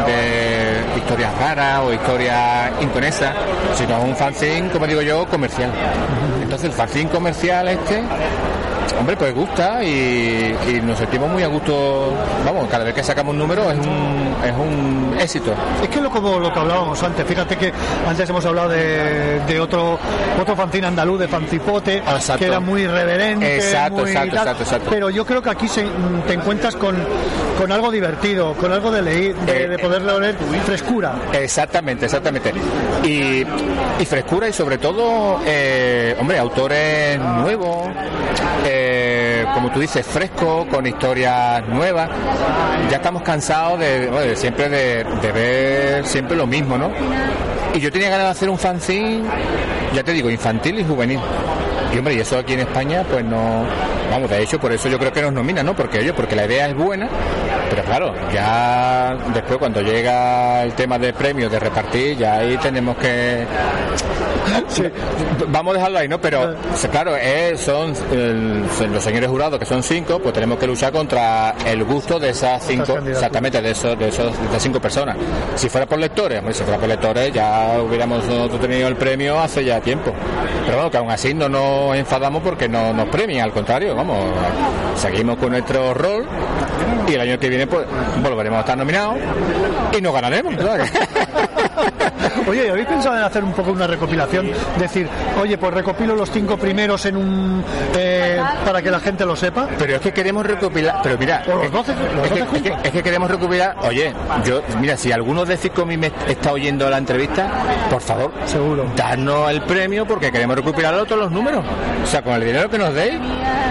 de 0.05 0.97
historias 0.97 1.31
raras 1.39 1.79
o 1.85 1.93
historias 1.93 2.71
inconesas, 2.81 3.33
sino 3.75 3.97
es 3.97 4.03
un 4.03 4.15
fanzine, 4.15 4.69
como 4.69 4.85
digo 4.87 5.01
yo, 5.01 5.25
comercial. 5.27 5.71
Entonces 6.41 6.69
el 6.69 6.73
fanzine 6.75 7.09
comercial 7.09 7.67
este 7.69 8.03
Hombre, 8.99 9.17
pues 9.17 9.33
gusta 9.33 9.83
y, 9.83 10.55
y 10.69 10.81
nos 10.81 10.97
sentimos 10.97 11.29
muy 11.29 11.43
a 11.43 11.47
gusto. 11.47 12.13
Vamos, 12.45 12.67
cada 12.69 12.83
vez 12.85 12.93
que 12.93 13.03
sacamos 13.03 13.33
un 13.33 13.39
número 13.39 13.69
es 13.71 13.77
un, 13.77 14.35
es 14.45 14.51
un 14.53 15.15
éxito. 15.19 15.53
Es 15.81 15.89
que 15.89 15.99
lo 15.99 16.09
como 16.09 16.39
lo 16.39 16.53
que 16.53 16.59
hablábamos 16.59 17.01
antes, 17.03 17.25
fíjate 17.25 17.57
que 17.57 17.73
antes 18.07 18.29
hemos 18.29 18.45
hablado 18.45 18.69
de, 18.69 19.39
de 19.45 19.59
otro 19.59 19.99
otro 20.39 20.55
fanzine 20.55 20.87
andaluz, 20.87 21.19
de 21.19 21.27
Fancipote, 21.27 21.97
Exacto. 21.97 22.37
que 22.39 22.45
era 22.45 22.59
muy 22.59 22.81
irreverente, 22.83 23.55
Exacto, 23.55 24.01
muy 24.01 24.09
exacto, 24.11 24.29
tal, 24.35 24.39
exacto, 24.47 24.63
exacto. 24.63 24.87
pero 24.89 25.09
yo 25.09 25.25
creo 25.25 25.41
que 25.41 25.49
aquí 25.49 25.67
se- 25.67 25.85
te 26.27 26.33
encuentras 26.33 26.75
con, 26.75 26.95
con 27.57 27.71
algo 27.71 27.91
divertido, 27.91 28.53
con 28.53 28.71
algo 28.71 28.89
de 28.91 29.01
leer, 29.01 29.35
de, 29.35 29.63
Eh, 29.65 29.67
de 29.69 29.79
poder 29.79 30.01
leer 30.01 30.35
frescura. 30.65 31.15
Exactamente, 31.33 32.05
exactamente. 32.05 32.53
Y, 33.03 33.43
y 33.99 34.05
frescura 34.05 34.47
y 34.47 34.53
sobre 34.53 34.77
todo, 34.77 35.39
eh, 35.45 36.15
hombre, 36.19 36.37
autores 36.39 37.19
nuevos, 37.19 37.87
eh, 38.65 38.82
como 39.53 39.71
tú 39.71 39.79
dices, 39.79 40.05
frescos, 40.05 40.65
con 40.65 40.85
historias 40.85 41.67
nuevas. 41.67 42.09
Ya 42.89 42.97
estamos 42.97 43.21
cansados 43.23 43.79
de, 43.79 44.35
siempre 44.35 44.69
de, 44.69 45.31
ver 45.31 46.05
siempre 46.05 46.35
lo 46.35 46.47
mismo, 46.47 46.77
¿no? 46.77 46.91
Y 47.73 47.79
yo 47.79 47.91
tenía 47.91 48.09
ganas 48.09 48.25
de 48.25 48.31
hacer 48.31 48.49
un 48.49 48.57
fanzine, 48.57 49.23
ya 49.93 50.03
te 50.03 50.13
digo, 50.13 50.29
infantil 50.29 50.79
y 50.79 50.83
juvenil. 50.83 51.19
Y 51.93 51.97
hombre, 51.97 52.15
y 52.15 52.19
eso 52.19 52.39
aquí 52.39 52.53
en 52.53 52.61
España, 52.61 53.03
pues 53.09 53.23
no. 53.23 53.65
Vamos, 54.09 54.29
de 54.29 54.41
hecho, 54.41 54.59
por 54.59 54.71
eso 54.71 54.89
yo 54.89 54.97
creo 54.97 55.11
que 55.11 55.21
nos 55.21 55.33
nominan, 55.33 55.65
¿no? 55.65 55.75
Porque, 55.75 55.99
oye, 55.99 56.13
porque 56.13 56.35
la 56.35 56.45
idea 56.45 56.67
es 56.67 56.75
buena, 56.75 57.07
pero 57.69 57.83
claro, 57.83 58.13
ya 58.31 59.15
después 59.33 59.57
cuando 59.57 59.81
llega 59.81 60.63
el 60.63 60.73
tema 60.73 60.97
de 60.99 61.13
premios, 61.13 61.51
de 61.51 61.59
repartir, 61.59 62.17
ya 62.17 62.35
ahí 62.35 62.57
tenemos 62.57 62.97
que. 62.97 63.45
Vamos 65.47 65.73
a 65.73 65.77
dejarlo 65.77 65.99
ahí, 65.99 66.07
¿no? 66.07 66.19
Pero, 66.19 66.55
sí, 66.75 66.87
claro, 66.87 67.15
eh, 67.17 67.55
son 67.57 67.93
los 68.91 69.03
señores 69.03 69.29
jurados, 69.29 69.59
que 69.59 69.65
son 69.65 69.83
cinco, 69.83 70.19
pues 70.19 70.33
tenemos 70.33 70.57
que 70.57 70.67
luchar 70.67 70.91
contra 70.91 71.55
el 71.65 71.83
gusto 71.83 72.19
de 72.19 72.29
esas 72.29 72.63
cinco, 72.65 72.97
exactamente, 73.07 73.61
de 73.61 73.71
esos, 73.71 73.97
de 73.97 74.09
esos, 74.09 74.37
de 74.39 74.45
esas 74.47 74.61
cinco 74.63 74.79
personas. 74.79 75.17
Si 75.55 75.69
fuera 75.69 75.85
por 75.85 75.99
lectores, 75.99 76.39
hombre, 76.39 76.53
si 76.53 76.63
fuera 76.63 76.79
por 76.79 76.89
lectores, 76.89 77.31
ya 77.33 77.77
hubiéramos 77.81 78.25
nosotros 78.25 78.61
tenido 78.61 78.87
el 78.87 78.95
premio 78.95 79.39
hace 79.39 79.63
ya 79.63 79.79
tiempo. 79.79 80.13
Pero 80.65 80.77
bueno, 80.77 80.91
que 80.91 80.97
aún 80.97 81.11
así 81.11 81.33
no 81.33 81.49
nos 81.49 81.95
enfadamos 81.95 82.41
porque 82.41 82.67
no 82.67 82.93
nos 82.93 83.07
premian, 83.09 83.45
al 83.45 83.51
contrario, 83.51 83.95
vamos, 83.95 84.17
seguimos 84.95 85.37
con 85.37 85.51
nuestro 85.51 85.93
rol 85.93 86.25
y 87.07 87.13
el 87.13 87.21
año 87.21 87.39
que 87.39 87.49
viene, 87.49 87.67
pues, 87.67 87.85
volveremos 88.21 88.57
a 88.57 88.61
estar 88.61 88.77
nominados 88.77 89.15
y 89.97 90.01
nos 90.01 90.13
ganaremos. 90.13 90.53
Oye, 92.47 92.69
¿habéis 92.69 92.87
pensado 92.87 93.17
en 93.17 93.23
hacer 93.23 93.43
un 93.43 93.53
poco 93.53 93.71
una 93.71 93.87
recopilación? 93.87 94.51
Decir, 94.77 95.07
oye, 95.41 95.57
pues 95.57 95.73
recopilo 95.73 96.15
los 96.15 96.29
cinco 96.31 96.57
primeros 96.57 97.05
en 97.05 97.17
un 97.17 97.63
eh, 97.95 98.39
para 98.65 98.81
que 98.81 98.91
la 98.91 98.99
gente 98.99 99.25
lo 99.25 99.35
sepa. 99.35 99.67
Pero 99.77 99.95
es 99.95 100.01
que 100.01 100.11
queremos 100.11 100.45
recopilar. 100.45 100.99
Pero 101.03 101.17
mira. 101.17 101.43
O 101.47 101.63
los 101.63 101.71
12, 101.71 101.93
los 102.15 102.25
es, 102.25 102.31
que, 102.31 102.39
12 102.39 102.57
es 102.57 102.61
que- 102.63 102.87
es 102.87 102.91
que 102.91 103.03
queremos 103.03 103.29
recopilar. 103.31 103.75
Oye, 103.81 104.13
yo, 104.45 104.61
mira, 104.79 104.97
si 104.97 105.11
alguno 105.11 105.45
de 105.45 105.57
Cicomi 105.57 105.97
me 105.97 106.11
está 106.27 106.51
oyendo 106.51 106.89
la 106.89 106.97
entrevista, 106.97 107.49
por 107.89 108.01
favor, 108.01 108.31
seguro, 108.45 108.85
darnos 108.95 109.49
el 109.49 109.61
premio 109.61 110.05
porque 110.05 110.31
queremos 110.31 110.55
recuperar 110.55 110.93
todos 111.05 111.21
los 111.21 111.31
números. 111.31 111.63
O 112.03 112.07
sea, 112.07 112.21
con 112.21 112.33
el 112.33 112.43
dinero 112.45 112.69
que 112.69 112.77
nos 112.77 112.93
deis, 112.93 113.15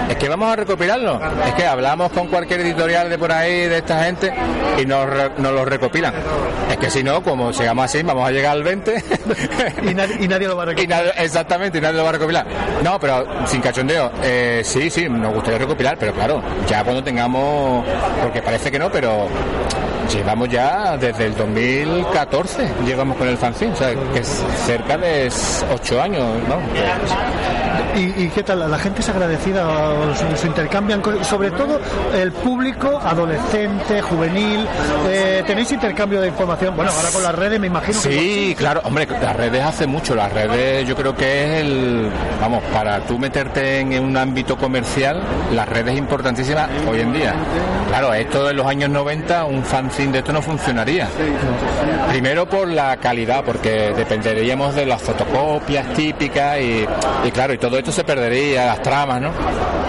es 0.09 0.17
que 0.17 0.29
vamos 0.29 0.53
a 0.53 0.57
recopilarlo. 0.57 1.21
Es 1.47 1.55
que 1.55 1.67
hablamos 1.67 2.11
con 2.13 2.27
cualquier 2.29 2.61
editorial 2.61 3.09
de 3.11 3.19
por 3.19 3.31
ahí, 3.33 3.69
de 3.69 3.79
esta 3.79 4.05
gente, 4.05 4.33
y 4.81 4.87
nos, 4.87 5.07
nos 5.39 5.53
lo 5.53 5.65
recopilan. 5.65 6.15
Es 6.71 6.77
que 6.79 6.91
si 6.91 7.03
no, 7.05 7.23
como 7.23 7.53
sigamos 7.53 7.85
así, 7.85 8.03
vamos 8.03 8.27
a 8.27 8.31
llegar 8.33 8.53
al 8.53 8.62
20. 8.63 9.05
y, 9.91 9.95
nadie, 9.95 10.17
y 10.21 10.29
nadie 10.29 10.49
lo 10.49 10.57
va 10.57 10.65
a 10.65 10.67
recopilar. 10.67 11.15
exactamente, 11.17 11.79
y 11.79 11.81
nadie 11.81 11.97
lo 11.97 12.05
va 12.05 12.11
a 12.11 12.13
recopilar. 12.13 12.47
No, 12.83 12.99
pero 12.99 13.47
sin 13.47 13.61
cachondeo, 13.61 14.11
eh, 14.23 14.63
sí, 14.65 14.91
sí, 14.91 15.09
nos 15.09 15.35
gustaría 15.35 15.59
recopilar, 15.59 15.97
pero 15.99 16.13
claro, 16.13 16.43
ya 16.67 16.85
cuando 16.85 17.03
tengamos, 17.03 17.85
porque 18.23 18.43
parece 18.43 18.71
que 18.71 18.79
no, 18.79 18.91
pero 18.91 19.29
llevamos 20.13 20.49
ya 20.49 20.97
desde 20.97 21.27
el 21.27 21.37
2014, 21.37 22.69
llevamos 22.85 23.17
con 23.17 23.29
el 23.29 23.37
fanzine, 23.37 23.73
o 23.73 23.77
sea, 23.77 23.95
que 24.13 24.21
es 24.21 24.45
cerca 24.67 24.99
de 24.99 25.31
8 25.73 26.03
años, 26.03 26.25
¿no? 26.49 26.61
¿Y, 27.95 28.25
y 28.25 28.29
qué 28.35 28.43
tal? 28.43 28.71
¿La 28.71 28.79
gente 28.79 29.01
es 29.01 29.09
agradecida? 29.09 29.67
¿Se, 30.17 30.37
se 30.37 30.47
intercambian? 30.47 31.03
Sobre 31.25 31.51
todo 31.51 31.79
el 32.15 32.33
público 32.33 32.99
adolescente, 33.05 34.01
juvenil. 34.01 34.67
eh, 35.09 35.43
¿Tenéis 35.47 35.71
intercambio 35.73 36.21
de 36.21 36.29
información? 36.29 36.75
Bueno, 36.75 36.91
ahora 36.91 37.11
con 37.11 37.23
las 37.23 37.35
redes 37.35 37.61
me 37.61 37.67
imagino 37.67 38.01
que... 38.01 38.09
Sí, 38.09 38.55
claro, 38.59 38.81
hombre, 38.85 39.07
las 39.21 39.37
redes 39.37 39.63
hace 39.63 39.87
mucho, 39.87 40.15
las 40.15 40.33
redes 40.33 40.87
yo 40.89 40.97
creo 40.97 41.15
que 41.15 41.45
es 41.45 41.61
el, 41.61 42.11
vamos, 42.41 42.63
para 42.73 43.01
tú 43.01 43.19
meterte 43.19 43.81
en 43.81 44.03
un 44.03 44.17
ámbito 44.17 44.57
comercial, 44.57 45.21
las 45.53 45.69
redes 45.69 45.93
es 45.93 45.99
importantísima 45.99 46.69
hoy 46.91 47.01
en 47.01 47.13
día. 47.13 47.35
Claro, 47.89 48.15
esto 48.15 48.49
en 48.51 48.57
los 48.57 48.67
años 48.67 48.89
90, 48.89 49.45
un 49.45 49.63
fanzine 49.65 50.13
de 50.13 50.19
esto 50.21 50.33
no 50.33 50.41
funcionaría. 50.41 51.09
Primero 52.09 52.47
por 52.47 52.69
la 52.69 52.97
calidad, 52.97 53.45
porque 53.45 53.93
dependeríamos 53.95 54.75
de 54.75 54.87
las 54.87 55.03
fotocopias 55.03 55.93
típicas 55.95 56.59
y, 56.59 56.87
y 57.25 57.31
claro, 57.31 57.53
y 57.53 57.59
todo 57.59 57.82
esto 57.83 57.91
se 57.91 58.05
perdería, 58.05 58.67
las 58.67 58.81
tramas, 58.81 59.21
¿no? 59.21 59.33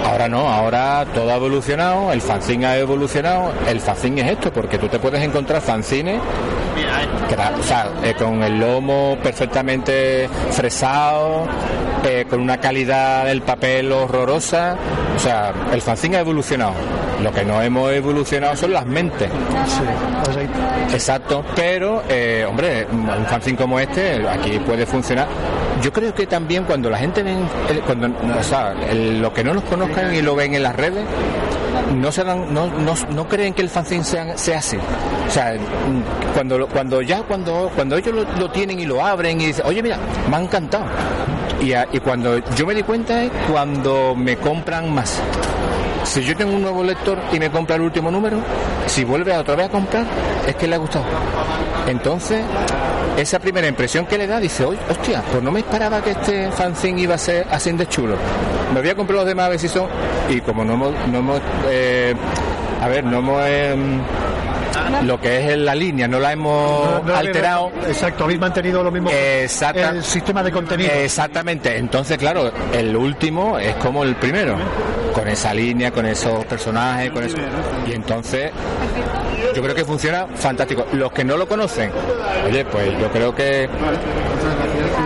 Ahora 0.04 0.28
no, 0.28 0.50
ahora 0.50 1.06
todo 1.14 1.32
ha 1.32 1.36
evolucionado, 1.36 2.12
el 2.12 2.22
fanzine 2.22 2.66
ha 2.66 2.78
evolucionado, 2.80 3.54
el 3.68 3.80
fanzine 3.80 4.22
es 4.22 4.32
esto, 4.32 4.52
porque 4.52 4.80
tú 4.80 4.88
te 4.88 4.98
puedes 4.98 5.22
encontrar 5.22 5.62
fanzines 5.62 6.20
o 7.60 7.64
sea, 7.64 7.91
eh, 8.04 8.14
con 8.18 8.41
el 8.44 8.60
lomo 8.60 9.18
perfectamente 9.22 10.28
fresado, 10.52 11.48
eh, 12.04 12.26
con 12.30 12.41
una 12.41 12.58
calidad 12.58 13.26
del 13.26 13.41
papel 13.41 13.91
horrorosa. 13.91 14.76
O 15.16 15.20
sea, 15.20 15.54
el 15.72 15.82
fanzine 15.82 16.18
ha 16.18 16.20
evolucionado. 16.22 16.74
Lo 17.22 17.32
que 17.32 17.46
no 17.46 17.62
hemos 17.62 17.91
evolucionado 17.91 18.56
son 18.56 18.74
las 18.74 18.86
mentes. 18.86 19.30
Exacto, 20.91 21.44
pero, 21.56 22.04
eh, 22.10 22.46
hombre, 22.48 22.88
un 22.91 23.26
fanzine 23.28 23.58
como 23.58 23.80
este 23.80 24.28
aquí 24.28 24.60
puede 24.60 24.86
funcionar. 24.86 25.28
Yo 25.82 25.91
creo 25.91 26.13
que 26.13 26.26
también 26.28 26.63
cuando 26.65 26.89
la 26.89 26.97
gente 26.97 27.24
ven, 27.24 27.39
el- 27.69 27.82
cuando, 27.82 28.07
o 28.07 28.43
sea, 28.43 28.74
el- 28.89 29.21
lo 29.21 29.34
que 29.34 29.43
no 29.43 29.53
nos 29.53 29.63
conozcan 29.65 30.13
y 30.15 30.21
lo 30.21 30.36
ven 30.36 30.53
en 30.55 30.63
las 30.63 30.76
redes, 30.76 31.03
no 31.95 32.11
se 32.11 32.24
dan, 32.24 32.53
no, 32.53 32.67
no, 32.67 32.93
no 33.13 33.28
creen 33.28 33.53
que 33.53 33.61
el 33.61 33.69
fanzine 33.69 34.03
sea, 34.03 34.38
sea 34.38 34.59
así. 34.59 34.78
O 34.78 35.32
sea, 35.32 35.55
cuando, 36.34 36.67
cuando 36.67 37.01
ya, 37.01 37.24
cuando, 37.24 37.71
cuando 37.76 37.97
ellos 37.97 38.13
lo, 38.15 38.24
lo 38.39 38.49
tienen 38.51 38.80
y 38.80 38.86
lo 38.86 39.05
abren 39.05 39.41
y 39.41 39.47
dicen, 39.47 39.65
oye, 39.67 39.82
mira, 39.84 39.97
me 40.30 40.38
ha 40.38 40.41
encantado. 40.41 40.86
Y, 41.61 41.74
a- 41.74 41.88
y 41.91 41.99
cuando 41.99 42.38
yo 42.55 42.65
me 42.65 42.74
di 42.76 42.84
cuenta 42.84 43.24
es 43.24 43.32
cuando 43.51 44.15
me 44.15 44.38
compran 44.38 44.93
más. 44.93 45.19
Si 46.05 46.21
yo 46.24 46.36
tengo 46.36 46.53
un 46.53 46.61
nuevo 46.61 46.84
lector 46.84 47.17
y 47.32 47.39
me 47.39 47.49
compra 47.49 47.76
el 47.78 47.82
último 47.82 48.11
número, 48.11 48.38
si 48.88 49.03
vuelve 49.05 49.34
a 49.34 49.39
otra 49.39 49.55
vez 49.55 49.67
a 49.67 49.69
comprar, 49.69 50.05
es 50.47 50.55
que 50.55 50.67
le 50.67 50.76
ha 50.76 50.78
gustado. 50.78 51.05
Entonces, 51.88 52.41
esa 53.18 53.39
primera 53.39 53.68
impresión 53.68 54.05
que 54.05 54.18
le 54.18 54.28
da, 54.28 54.39
dice, 54.39 54.66
"Oye, 54.66 54.80
hostia, 54.89 55.24
pues 55.32 55.43
no 55.43 55.51
me 55.51 55.59
esperaba 55.59 56.01
que 56.01 56.11
este 56.11 56.51
fanzine 56.51 57.01
iba 57.01 57.16
a 57.16 57.18
ser 57.18 57.45
así 57.51 57.72
de 57.72 57.88
chulo. 57.88 58.16
Me 58.74 58.82
voy 58.82 58.89
a 58.89 58.95
comprar 58.95 59.18
los 59.18 59.28
demás 59.28 59.45
a 59.45 59.49
ver 59.49 59.59
si 59.59 59.68
son. 59.68 59.88
Y 60.30 60.41
como 60.41 60.66
no 60.66 60.74
hemos, 60.74 60.93
no 61.11 61.20
hemos 61.20 61.41
eh, 61.70 62.16
a 62.82 62.88
ver, 62.88 63.03
no 63.03 63.20
hemos, 63.20 63.41
eh, 63.45 63.76
lo 65.04 65.20
que 65.20 65.52
es 65.54 65.58
la 65.58 65.76
línea, 65.76 66.08
no 66.08 66.20
la 66.20 66.32
hemos 66.34 66.86
No, 67.04 67.04
no, 67.04 67.16
alterado. 67.16 67.72
Exacto, 67.88 68.24
habéis 68.26 68.39
mantenido 68.39 68.84
lo 68.84 68.91
mismo. 68.91 69.10
Exacta- 69.10 69.89
El 69.89 70.04
sistema 70.04 70.44
de 70.44 70.52
contenido. 70.52 70.91
Exactamente. 70.94 71.78
Entonces, 71.78 72.18
claro, 72.18 72.52
el 72.74 72.96
último 72.96 73.58
es 73.60 73.76
como 73.76 74.04
el 74.04 74.16
primero, 74.16 74.56
con 75.14 75.28
esa 75.28 75.54
línea, 75.54 75.91
con 75.91 76.06
esos 76.06 76.46
personajes, 76.46 77.12
con 77.12 77.24
eso. 77.24 77.38
Y 77.88 77.94
entonces, 77.94 78.52
yo 79.56 79.62
creo 79.62 79.76
que 79.76 79.86
funciona 79.86 80.28
fantástico. 80.36 80.86
Los 80.94 81.12
que 81.12 81.24
no 81.24 81.38
lo 81.38 81.48
conocen, 81.48 81.91
oye, 82.48 82.66
pues 82.66 82.88
yo 83.00 83.10
creo 83.12 83.36
que 83.36 83.70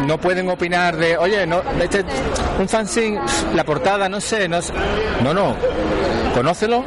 no 0.06 0.18
pueden 0.20 0.50
opinar 0.50 0.96
de, 0.96 1.18
oye, 1.18 1.46
no, 1.46 1.62
este, 1.82 2.04
un 2.60 2.68
fanzine, 2.68 3.20
la 3.56 3.64
portada, 3.64 4.08
no 4.08 4.22
sé, 4.22 4.48
no 4.48 4.62
sé. 4.62 4.74
No, 5.24 5.34
no. 5.34 5.56
Conócelo 6.38 6.84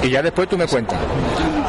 y 0.00 0.10
ya 0.10 0.22
después 0.22 0.48
tú 0.48 0.56
me 0.56 0.68
cuentas. 0.68 0.96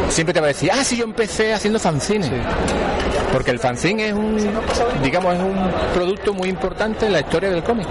siempre 0.09 0.33
te 0.33 0.39
va 0.39 0.47
a 0.47 0.49
decir, 0.49 0.69
ah, 0.73 0.83
sí, 0.83 0.97
yo 0.97 1.03
empecé 1.03 1.53
haciendo 1.53 1.79
fanzine. 1.79 2.29
Porque 3.33 3.49
el 3.49 3.57
fanzine 3.57 4.09
es 4.09 4.13
un, 4.13 4.37
digamos, 5.01 5.33
es 5.33 5.41
un 5.41 5.71
producto 5.91 6.35
muy 6.35 6.49
importante 6.49 7.07
en 7.07 7.13
la 7.13 7.21
historia 7.21 7.49
del 7.49 7.63
cómic. 7.63 7.87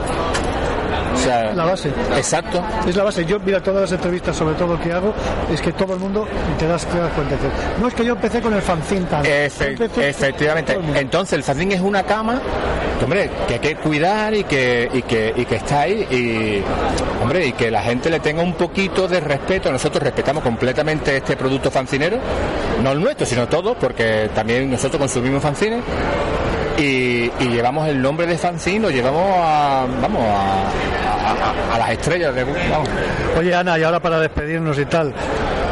O 1.14 1.18
sea, 1.18 1.52
la 1.54 1.64
base. 1.64 1.88
Exacto. 2.16 2.62
Es 2.86 2.96
la 2.96 3.04
base. 3.04 3.24
Yo, 3.24 3.38
mira, 3.40 3.62
todas 3.62 3.82
las 3.82 3.92
entrevistas, 3.92 4.36
sobre 4.36 4.54
todo 4.54 4.80
que 4.80 4.92
hago, 4.92 5.12
es 5.52 5.60
que 5.60 5.72
todo 5.72 5.94
el 5.94 6.00
mundo 6.00 6.26
te 6.58 6.66
das, 6.66 6.84
te 6.86 6.98
das 6.98 7.12
cuenta. 7.12 7.36
No 7.80 7.88
es 7.88 7.94
que 7.94 8.04
yo 8.04 8.12
empecé 8.14 8.40
con 8.40 8.54
el 8.54 8.62
fanzine. 8.62 9.06
Efe- 9.22 9.76
efectivamente. 10.08 10.78
Entonces 10.96 11.34
el 11.34 11.42
fanzine 11.42 11.74
es 11.74 11.80
una 11.80 12.02
cama, 12.02 12.40
que, 12.98 13.04
hombre, 13.04 13.30
que 13.46 13.54
hay 13.54 13.60
que 13.60 13.76
cuidar 13.76 14.34
y 14.34 14.44
que, 14.44 14.88
y 14.92 15.02
que, 15.02 15.32
y 15.36 15.44
que 15.44 15.56
está 15.56 15.82
ahí 15.82 16.06
y, 16.10 16.62
hombre, 17.22 17.46
y 17.46 17.52
que 17.52 17.70
la 17.70 17.82
gente 17.82 18.10
le 18.10 18.20
tenga 18.20 18.42
un 18.42 18.54
poquito 18.54 19.06
de 19.08 19.20
respeto. 19.20 19.70
Nosotros 19.70 20.02
respetamos 20.02 20.42
completamente 20.42 21.16
este 21.16 21.36
producto 21.36 21.70
fancinero, 21.70 22.18
no 22.82 22.92
el 22.92 23.00
nuestro, 23.00 23.26
sino 23.26 23.46
todo, 23.48 23.74
porque 23.74 24.30
también 24.34 24.70
nosotros 24.70 24.98
consumimos 24.98 25.42
fanzines. 25.42 25.82
Y, 26.78 27.30
y 27.40 27.48
llevamos 27.50 27.88
el 27.88 28.00
nombre 28.00 28.26
de 28.26 28.36
fanzine, 28.38 28.90
llevamos 28.90 29.30
a, 29.36 29.86
vamos, 30.00 30.22
a, 30.24 30.62
a- 31.70 31.74
a 31.74 31.78
las 31.78 31.90
estrellas 31.90 32.34
de, 32.34 32.44
vamos. 32.44 32.88
Oye, 33.38 33.54
Ana, 33.54 33.78
y 33.78 33.82
ahora 33.82 34.00
para 34.00 34.18
despedirnos 34.20 34.78
y 34.78 34.84
tal, 34.86 35.12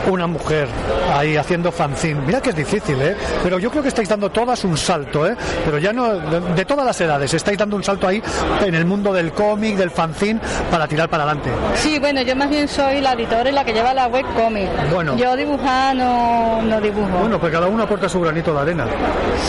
una 0.09 0.27
mujer 0.27 0.69
ahí 1.15 1.37
haciendo 1.37 1.71
fanzine. 1.73 2.21
Mira 2.27 2.41
que 2.41 2.51
es 2.51 2.57
difícil, 2.57 3.01
¿eh? 3.03 3.17
Pero 3.43 3.59
yo 3.59 3.71
creo 3.71 3.83
que 3.83 3.89
estáis 3.89 4.09
dando 4.09 4.31
todas 4.31 4.65
un 4.65 4.77
salto, 4.77 5.27
¿eh? 5.27 5.37
Pero 5.65 5.79
ya 5.79 5.93
no, 5.93 6.15
de, 6.15 6.41
de 6.41 6.65
todas 6.65 6.85
las 6.87 7.01
edades, 7.01 7.33
estáis 7.35 7.59
dando 7.59 7.77
un 7.77 7.85
salto 7.85 8.07
ahí 8.07 8.23
en 8.65 8.75
el 8.75 8.85
mundo 8.85 9.13
del 9.13 9.33
cómic, 9.33 9.77
del 9.77 9.91
fanzine, 9.91 10.41
para 10.71 10.87
tirar 10.89 11.09
para 11.09 11.25
adelante. 11.25 11.51
Sí, 11.75 11.99
bueno, 11.99 12.23
yo 12.23 12.35
más 12.37 12.49
bien 12.51 12.67
soy 12.69 13.01
la 13.01 13.13
editora 13.13 13.49
y 13.51 13.53
la 13.53 13.65
que 13.65 13.73
lleva 13.73 13.93
la 13.95 14.07
web 14.07 14.25
cómic. 14.37 14.69
Bueno. 14.93 15.17
Yo 15.17 15.37
dibujar 15.37 15.95
no, 15.97 16.63
no 16.63 16.81
dibujo. 16.81 17.09
Bueno, 17.21 17.39
pues 17.39 17.53
cada 17.53 17.67
uno 17.69 17.83
aporta 17.83 18.09
su 18.09 18.21
granito 18.21 18.53
de 18.55 18.61
arena. 18.61 18.87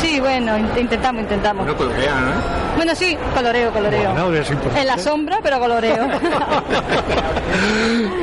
Sí, 0.01 0.19
bueno, 0.19 0.57
in- 0.57 0.69
intentamos, 0.77 1.21
intentamos. 1.23 1.65
No 1.65 1.75
colorean, 1.75 2.29
¿eh? 2.29 2.31
Bueno, 2.75 2.95
sí, 2.95 3.17
coloreo, 3.35 3.71
coloreo. 3.71 4.11
Bueno, 4.13 4.33
es 4.33 4.49
importante. 4.49 4.81
en 4.81 4.87
la 4.87 4.97
sombra, 4.97 5.39
pero 5.43 5.59
coloreo. 5.59 6.07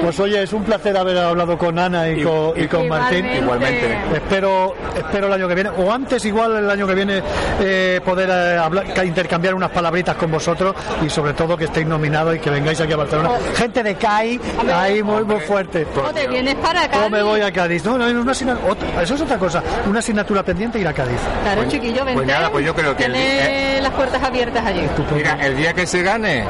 Pues 0.03 0.19
oye, 0.21 0.43
es 0.43 0.53
un 0.53 0.63
placer 0.65 0.97
haber 0.97 1.19
hablado 1.19 1.59
con 1.59 1.79
Ana 1.79 2.09
y, 2.09 2.18
con, 2.23 2.53
y 2.63 2.67
con 2.69 2.89
Martín. 2.89 3.27
Igualmente. 3.27 3.99
Espero, 4.15 4.75
espero 4.97 5.27
el 5.27 5.33
año 5.33 5.49
que 5.49 5.55
viene, 5.55 5.71
o 5.71 5.93
antes 5.93 6.25
igual 6.25 6.57
el 6.57 6.71
año 6.71 6.87
que 6.87 6.95
viene, 6.95 7.23
eh, 7.61 8.01
poder 8.05 8.29
eh, 8.31 8.59
hablar, 8.59 8.93
ca- 8.95 9.05
intercambiar 9.05 9.55
unas 9.55 9.71
palabritas 9.71 10.17
con 10.17 10.31
vosotros 10.31 10.75
y 11.05 11.09
sobre 11.11 11.33
todo 11.35 11.57
que 11.57 11.65
estéis 11.65 11.87
nominados 11.87 12.37
y 12.37 12.39
que 12.39 12.51
vengáis 12.51 12.81
aquí 12.81 12.93
a 12.93 12.97
Barcelona. 12.97 13.31
Gente 13.57 13.83
de 13.83 13.95
CAI, 13.97 14.41
ahí 14.75 15.03
muy, 15.03 15.25
muy 15.25 15.41
fuerte. 15.41 15.87
o 15.97 16.11
te 16.13 16.27
vienes 16.29 16.55
para 16.57 16.83
acá. 16.85 17.05
O 17.07 17.11
me 17.11 17.23
voy 17.23 17.41
a 17.41 17.53
Cádiz. 17.53 17.85
No, 17.85 17.97
no, 17.99 18.07
una 18.21 18.33
asigna- 18.33 18.59
otra- 18.69 19.03
eso 19.03 19.15
es 19.15 19.21
otra 19.21 19.39
cosa. 19.39 19.63
Una 19.87 19.99
asignatura 20.01 20.43
pendiente 20.43 20.79
ir 20.79 20.89
a 20.89 20.93
Cádiz. 20.93 21.19
Claro, 21.43 21.65
chiquillo, 21.69 22.05
vente. 22.05 22.15
pues 22.15 22.27
nada, 22.27 22.51
pues 22.51 22.65
yo 22.65 22.75
creo 22.75 22.97
que 22.97 23.05
el 23.05 23.13
Tiene 23.13 23.81
las 23.81 23.93
puertas 23.93 24.23
abiertas 24.23 24.65
allí. 24.67 24.83
Mira, 25.15 25.39
el 25.45 25.57
día 25.57 25.73
que 25.73 25.87
se 25.87 26.03
gane, 26.03 26.45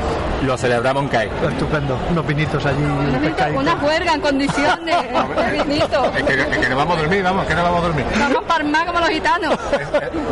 lo 0.45 0.57
celebramos 0.57 1.03
en 1.05 1.09
CAI. 1.09 1.29
Estupendo. 1.51 1.99
Unos 2.11 2.27
vinitos 2.27 2.65
allí, 2.67 2.83
un. 2.83 3.57
Una 3.57 3.77
juerga 3.77 4.15
en 4.15 4.21
condiciones. 4.21 4.97
Es 6.17 6.23
que, 6.25 6.35
es 6.41 6.59
que 6.59 6.69
no 6.69 6.77
vamos 6.77 6.97
a 6.97 7.01
dormir, 7.01 7.23
vamos, 7.23 7.47
que 7.47 7.55
no 7.55 7.63
vamos 7.63 7.79
a 7.81 7.87
dormir. 7.87 8.07
Vamos 8.19 8.45
para 8.45 8.65
el 8.65 8.71
mar 8.71 8.87
como 8.87 9.01
los 9.01 9.09
gitanos. 9.09 9.55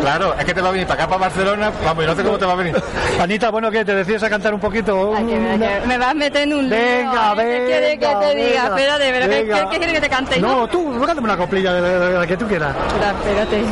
Claro, 0.00 0.34
es 0.38 0.44
que 0.44 0.54
te 0.54 0.60
va 0.60 0.68
a 0.68 0.72
venir 0.72 0.86
para 0.86 1.02
acá, 1.02 1.08
para 1.10 1.20
Barcelona, 1.22 1.72
vamos, 1.84 2.04
yo 2.04 2.10
no 2.10 2.16
sé 2.16 2.22
cómo 2.22 2.38
te 2.38 2.46
va 2.46 2.52
a 2.52 2.56
venir. 2.56 2.80
Anita, 3.20 3.50
bueno, 3.50 3.70
¿qué? 3.72 3.84
¿Te 3.84 3.92
decías 3.94 4.22
a 4.22 4.30
cantar 4.30 4.54
un 4.54 4.60
poquito? 4.60 5.10
Una- 5.10 5.80
Me 5.84 5.98
vas 5.98 6.10
a 6.10 6.14
meter 6.14 6.42
en 6.42 6.54
un 6.54 6.68
lío. 6.68 6.78
Venga, 6.78 7.32
¿eh? 7.32 7.36
¿Qué 7.36 7.64
quieres 7.66 7.98
que 7.98 8.06
venga, 8.06 8.20
te 8.20 8.34
diga? 8.34 8.48
venga, 8.48 8.64
Espérate, 8.66 9.10
pero 9.10 9.28
¿qué, 9.28 9.42
venga. 9.42 9.54
qué, 9.56 9.68
qué 9.70 9.76
quieres 9.78 9.94
que 9.94 10.00
te 10.00 10.08
cante? 10.08 10.40
No, 10.40 10.68
tú, 10.68 10.92
cántame 11.00 11.22
una 11.22 11.36
coplilla 11.36 11.72
de, 11.74 12.18
la 12.18 12.26
que 12.26 12.36
tú 12.36 12.46
quieras. 12.46 12.74
Espérate. 13.24 13.64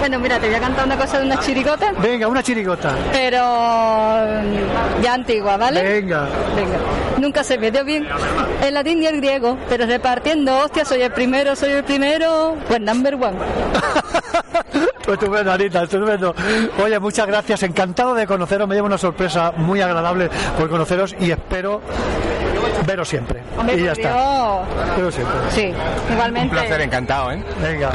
Bueno, 0.00 0.18
mira, 0.18 0.38
te 0.38 0.46
voy 0.46 0.56
a 0.56 0.60
cantar 0.60 0.86
una 0.86 0.96
cosa 0.96 1.18
de 1.18 1.26
unas 1.26 1.44
chirigotas, 1.44 2.00
Venga, 2.00 2.26
una 2.26 2.42
chirigota. 2.42 2.94
pero 3.12 3.42
mm, 3.44 5.02
ya 5.02 5.14
antigua, 5.14 5.56
¿vale? 5.56 5.82
Venga. 5.82 6.26
Venga. 6.56 6.78
Nunca 7.18 7.44
se 7.44 7.58
me 7.58 7.70
dio 7.70 7.84
bien 7.84 8.08
el 8.64 8.74
latín 8.74 9.02
y 9.02 9.06
el 9.06 9.16
griego, 9.18 9.58
pero 9.68 9.84
repartiendo 9.86 10.56
hostias, 10.58 10.88
soy 10.88 11.02
el 11.02 11.12
primero, 11.12 11.54
soy 11.54 11.72
el 11.72 11.84
primero, 11.84 12.56
pues 12.66 12.80
number 12.80 13.14
one. 13.14 13.36
Pues 15.04 15.18
estupendo, 15.18 15.50
Anita, 15.52 15.82
estupendo. 15.82 16.34
Oye, 16.84 17.00
muchas 17.00 17.26
gracias. 17.26 17.62
Encantado 17.64 18.14
de 18.14 18.28
conoceros. 18.28 18.68
Me 18.68 18.76
lleva 18.76 18.86
una 18.86 18.98
sorpresa 18.98 19.52
muy 19.56 19.80
agradable 19.80 20.30
por 20.56 20.68
conoceros 20.68 21.16
y 21.18 21.32
espero 21.32 21.80
veros 22.86 23.08
siempre. 23.08 23.42
Hombre, 23.58 23.76
y 23.76 23.84
ya 23.84 23.92
está. 23.92 24.62
Veros 24.96 25.14
siempre. 25.14 25.36
Sí, 25.50 25.72
igualmente. 26.12 26.54
Un 26.54 26.62
placer, 26.62 26.80
encantado, 26.82 27.32
¿eh? 27.32 27.42
Venga. 27.60 27.90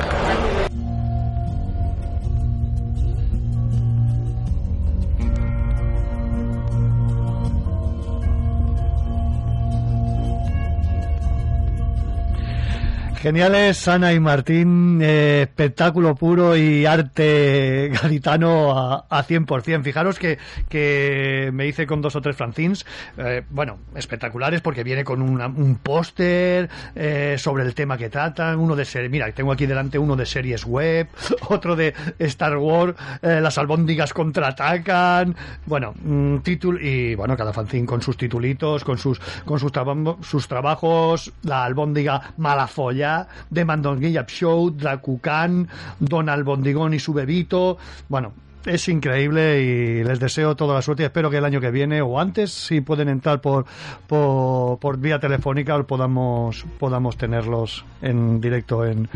Geniales, 13.26 13.88
Ana 13.88 14.14
y 14.14 14.20
Martín, 14.20 15.00
eh, 15.02 15.42
espectáculo 15.50 16.14
puro 16.14 16.56
y 16.56 16.86
arte 16.86 17.90
gaditano 18.00 18.78
a, 18.78 19.06
a 19.10 19.24
100%. 19.26 19.82
Fijaros 19.82 20.20
que, 20.20 21.50
me 21.52 21.66
hice 21.66 21.88
con 21.88 22.04
dos 22.04 22.16
o 22.16 22.22
tres 22.22 22.36
fanzines, 22.36 22.86
eh, 23.18 23.42
bueno, 23.50 23.80
espectaculares 23.96 24.62
porque 24.62 24.84
viene 24.84 25.04
con 25.04 25.24
una- 25.24 25.48
un 25.48 25.78
póster 25.82 26.70
eh, 26.94 27.36
sobre 27.40 27.64
el 27.64 27.74
tema 27.74 27.98
que 27.98 28.10
tratan, 28.12 28.60
uno 28.60 28.76
de 28.76 28.86
series, 28.86 29.10
mira, 29.10 29.32
tengo 29.32 29.52
aquí 29.54 29.66
delante 29.66 29.98
uno 29.98 30.16
de 30.16 30.28
series 30.28 30.64
web, 30.64 31.08
otro 31.50 31.76
de 31.76 31.96
Star 32.20 32.56
Wars, 32.58 32.94
eh, 33.24 33.40
las 33.42 33.58
albóndigas 33.58 34.14
contraatacan, 34.14 35.36
bueno, 35.66 35.96
un 36.06 36.42
título 36.44 36.80
y 36.80 37.16
bueno, 37.16 37.36
cada 37.36 37.54
fanzine 37.54 37.88
con 37.88 38.04
sus 38.04 38.18
titulitos, 38.18 38.84
con 38.84 39.00
sus 39.00 39.20
con 39.46 39.60
sus, 39.60 39.72
traba- 39.72 40.18
sus 40.22 40.48
trabajos, 40.48 41.34
la 41.42 41.64
albóndiga 41.66 42.22
Malafolla, 42.38 43.15
de 43.50 43.66
Mandonguilla 43.66 44.26
Show, 44.28 44.72
Dracucan, 44.72 45.68
Don 46.00 46.30
Albondigón 46.30 46.94
y 46.94 47.00
su 47.00 47.14
bebito, 47.14 47.78
bueno, 48.10 48.34
es 48.66 48.88
increíble 48.90 49.62
y 49.62 50.04
les 50.04 50.20
deseo 50.20 50.56
toda 50.56 50.74
la 50.74 50.82
suerte 50.82 51.06
espero 51.06 51.30
que 51.30 51.38
el 51.38 51.46
año 51.46 51.62
que 51.62 51.72
viene 51.72 52.02
o 52.02 52.20
antes, 52.20 52.52
si 52.52 52.82
pueden 52.82 53.10
entrar 53.10 53.42
por, 53.42 53.66
por, 54.08 54.80
por 54.80 54.98
vía 54.98 55.20
telefónica, 55.20 55.82
podamos, 55.84 56.66
podamos 56.80 57.18
tenerlos 57.18 57.86
en 58.02 58.42
directo 58.42 58.86
en, 58.86 59.08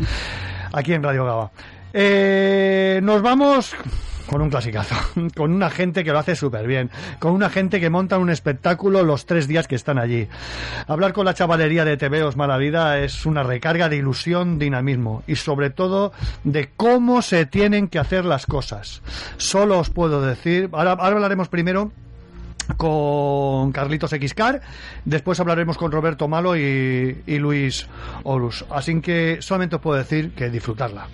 aquí 0.72 0.92
en 0.92 1.02
Radio 1.02 1.24
Gaba. 1.24 1.50
Eh, 1.92 3.00
nos 3.02 3.20
vamos 3.22 3.74
con 4.30 4.42
un 4.42 4.48
clasicazo, 4.48 4.94
con 5.36 5.52
una 5.52 5.70
gente 5.70 6.04
que 6.04 6.12
lo 6.12 6.20
hace 6.20 6.36
súper 6.36 6.66
bien, 6.66 6.90
con 7.18 7.32
una 7.32 7.50
gente 7.50 7.80
que 7.80 7.90
monta 7.90 8.16
un 8.16 8.30
espectáculo 8.30 9.02
los 9.02 9.26
tres 9.26 9.48
días 9.48 9.66
que 9.66 9.74
están 9.74 9.98
allí. 9.98 10.28
Hablar 10.86 11.12
con 11.12 11.24
la 11.24 11.34
chavalería 11.34 11.84
de 11.84 11.96
TVOs 11.96 12.36
Mala 12.36 12.56
Vida 12.56 13.00
es 13.00 13.26
una 13.26 13.42
recarga 13.42 13.88
de 13.88 13.96
ilusión, 13.96 14.60
dinamismo 14.60 15.24
y 15.26 15.34
sobre 15.34 15.70
todo 15.70 16.12
de 16.44 16.70
cómo 16.76 17.22
se 17.22 17.44
tienen 17.44 17.88
que 17.88 17.98
hacer 17.98 18.24
las 18.24 18.46
cosas. 18.46 19.02
Solo 19.36 19.80
os 19.80 19.90
puedo 19.90 20.22
decir, 20.22 20.68
ahora, 20.72 20.92
ahora 20.92 21.16
hablaremos 21.16 21.48
primero 21.48 21.90
con 22.76 23.72
Carlitos 23.72 24.12
Xcar, 24.12 24.60
después 25.04 25.40
hablaremos 25.40 25.76
con 25.76 25.90
Roberto 25.90 26.28
Malo 26.28 26.56
y, 26.56 27.20
y 27.26 27.38
Luis 27.38 27.88
Horus. 28.22 28.64
Así 28.70 29.00
que 29.00 29.38
solamente 29.40 29.74
os 29.74 29.82
puedo 29.82 29.98
decir 29.98 30.30
que 30.34 30.50
disfrutarla. 30.50 31.08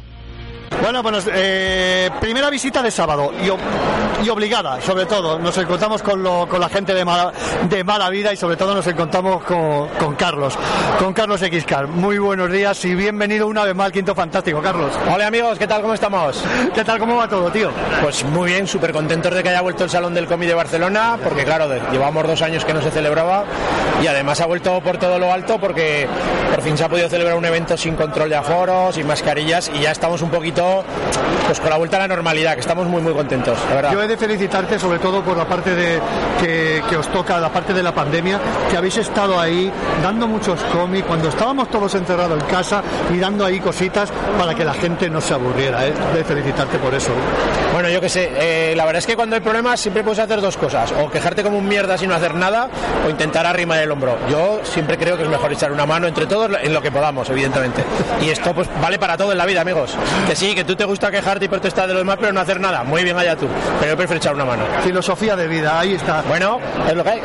Bueno, 0.82 1.02
bueno, 1.02 1.18
eh, 1.32 2.10
primera 2.20 2.50
visita 2.50 2.82
de 2.82 2.90
sábado 2.90 3.32
y, 3.42 4.24
y 4.24 4.28
obligada, 4.28 4.80
sobre 4.80 5.06
todo. 5.06 5.38
Nos 5.38 5.56
encontramos 5.58 6.02
con, 6.02 6.22
lo- 6.22 6.46
con 6.48 6.60
la 6.60 6.68
gente 6.68 6.94
de 6.94 7.04
mala, 7.04 7.32
de 7.68 7.82
mala 7.82 8.08
vida 8.10 8.32
y 8.32 8.36
sobre 8.36 8.56
todo 8.56 8.74
nos 8.74 8.86
encontramos 8.86 9.42
con, 9.42 9.88
con 9.98 10.14
Carlos, 10.14 10.56
con 10.98 11.12
Carlos 11.12 11.40
Xcar. 11.40 11.86
Muy 11.88 12.18
buenos 12.18 12.50
días 12.52 12.84
y 12.84 12.94
bienvenido 12.94 13.46
una 13.48 13.64
vez 13.64 13.74
más 13.74 13.86
al 13.86 13.92
Quinto 13.92 14.14
Fantástico, 14.14 14.60
Carlos. 14.62 14.92
Hola 15.12 15.26
amigos, 15.26 15.58
¿qué 15.58 15.66
tal? 15.66 15.82
¿Cómo 15.82 15.94
estamos? 15.94 16.42
¿Qué 16.74 16.84
tal? 16.84 16.98
¿Cómo 16.98 17.16
va 17.16 17.28
todo, 17.28 17.50
tío? 17.50 17.70
Pues 18.02 18.22
muy 18.24 18.50
bien, 18.52 18.66
súper 18.68 18.92
contentos 18.92 19.34
de 19.34 19.42
que 19.42 19.48
haya 19.48 19.62
vuelto 19.62 19.84
el 19.84 19.90
Salón 19.90 20.14
del 20.14 20.26
Cómic 20.26 20.48
de 20.48 20.54
Barcelona, 20.54 21.18
porque 21.22 21.44
claro, 21.44 21.68
llevamos 21.90 22.26
dos 22.26 22.42
años 22.42 22.64
que 22.64 22.74
no 22.74 22.82
se 22.82 22.90
celebraba 22.90 23.44
y 24.02 24.06
además 24.06 24.40
ha 24.40 24.46
vuelto 24.46 24.80
por 24.80 24.98
todo 24.98 25.18
lo 25.18 25.32
alto 25.32 25.58
porque 25.58 26.06
por 26.50 26.62
fin 26.62 26.76
se 26.76 26.84
ha 26.84 26.88
podido 26.88 27.08
celebrar 27.08 27.36
un 27.36 27.44
evento 27.44 27.76
sin 27.76 27.96
control 27.96 28.28
de 28.28 28.36
aforos, 28.36 28.94
sin 28.94 29.06
mascarillas 29.06 29.70
y 29.74 29.80
ya 29.80 29.90
estamos 29.90 30.22
un 30.22 30.30
poquito 30.30 30.55
pues 31.46 31.60
con 31.60 31.70
la 31.70 31.76
vuelta 31.76 31.96
a 31.96 32.00
la 32.00 32.08
normalidad, 32.08 32.54
que 32.54 32.60
estamos 32.60 32.86
muy 32.86 33.02
muy 33.02 33.12
contentos, 33.12 33.58
la 33.68 33.74
verdad. 33.76 33.92
Yo 33.92 34.02
he 34.02 34.08
de 34.08 34.16
felicitarte 34.16 34.78
sobre 34.78 34.98
todo 34.98 35.22
por 35.22 35.36
la 35.36 35.46
parte 35.46 35.74
de 35.74 36.00
que, 36.40 36.82
que 36.88 36.96
os 36.96 37.08
toca, 37.08 37.38
la 37.38 37.52
parte 37.52 37.72
de 37.72 37.82
la 37.82 37.94
pandemia, 37.94 38.40
que 38.70 38.76
habéis 38.76 38.96
estado 38.96 39.38
ahí 39.38 39.70
dando 40.02 40.26
muchos 40.26 40.60
cómics, 40.72 41.06
cuando 41.06 41.28
estábamos 41.28 41.70
todos 41.70 41.94
encerrados 41.94 42.40
en 42.40 42.46
casa 42.48 42.82
y 43.14 43.18
dando 43.18 43.44
ahí 43.44 43.60
cositas 43.60 44.10
para 44.38 44.54
que 44.54 44.64
la 44.64 44.74
gente 44.74 45.08
no 45.10 45.20
se 45.20 45.34
aburriera. 45.34 45.86
¿eh? 45.86 45.92
De 46.14 46.24
felicitarte 46.24 46.78
por 46.78 46.94
eso. 46.94 47.12
Bueno, 47.72 47.88
yo 47.88 48.00
qué 48.00 48.08
sé, 48.08 48.30
eh, 48.34 48.74
la 48.76 48.84
verdad 48.84 48.98
es 49.00 49.06
que 49.06 49.16
cuando 49.16 49.36
hay 49.36 49.42
problemas 49.42 49.78
siempre 49.80 50.02
puedes 50.02 50.18
hacer 50.18 50.40
dos 50.40 50.56
cosas, 50.56 50.92
o 50.92 51.10
quejarte 51.10 51.42
como 51.42 51.58
un 51.58 51.68
mierda 51.68 51.98
sin 51.98 52.08
no 52.08 52.14
hacer 52.14 52.34
nada, 52.34 52.68
o 53.06 53.10
intentar 53.10 53.46
arrimar 53.46 53.78
el 53.80 53.90
hombro. 53.90 54.18
Yo 54.30 54.60
siempre 54.62 54.96
creo 54.96 55.16
que 55.16 55.24
es 55.24 55.28
mejor 55.28 55.52
echar 55.52 55.70
una 55.72 55.86
mano 55.86 56.06
entre 56.06 56.26
todos 56.26 56.50
en 56.60 56.72
lo 56.72 56.80
que 56.80 56.90
podamos, 56.90 57.28
evidentemente. 57.30 57.84
Y 58.22 58.30
esto 58.30 58.54
pues 58.54 58.68
vale 58.80 58.98
para 58.98 59.16
todo 59.16 59.32
en 59.32 59.38
la 59.38 59.46
vida, 59.46 59.60
amigos. 59.60 59.94
Que 60.26 60.34
sí, 60.48 60.54
que 60.54 60.64
tú 60.64 60.76
te 60.76 60.84
gusta 60.84 61.10
quejarte 61.10 61.44
y 61.44 61.48
protestar 61.48 61.86
de 61.88 61.94
los 61.94 62.00
demás, 62.02 62.16
pero 62.20 62.32
no 62.32 62.40
hacer 62.40 62.60
nada. 62.60 62.82
Muy 62.84 63.02
bien 63.04 63.16
allá 63.18 63.36
tú. 63.36 63.46
Pero 63.80 63.92
yo 63.92 63.96
prefiero 63.96 64.18
echar 64.18 64.34
una 64.34 64.44
mano. 64.44 64.64
Filosofía 64.84 65.34
de 65.36 65.48
vida, 65.48 65.78
ahí 65.80 65.94
está. 65.94 66.22
Bueno, 66.22 66.60
es 66.88 66.94
lo 66.94 67.02
que 67.04 67.10
hay. 67.10 67.20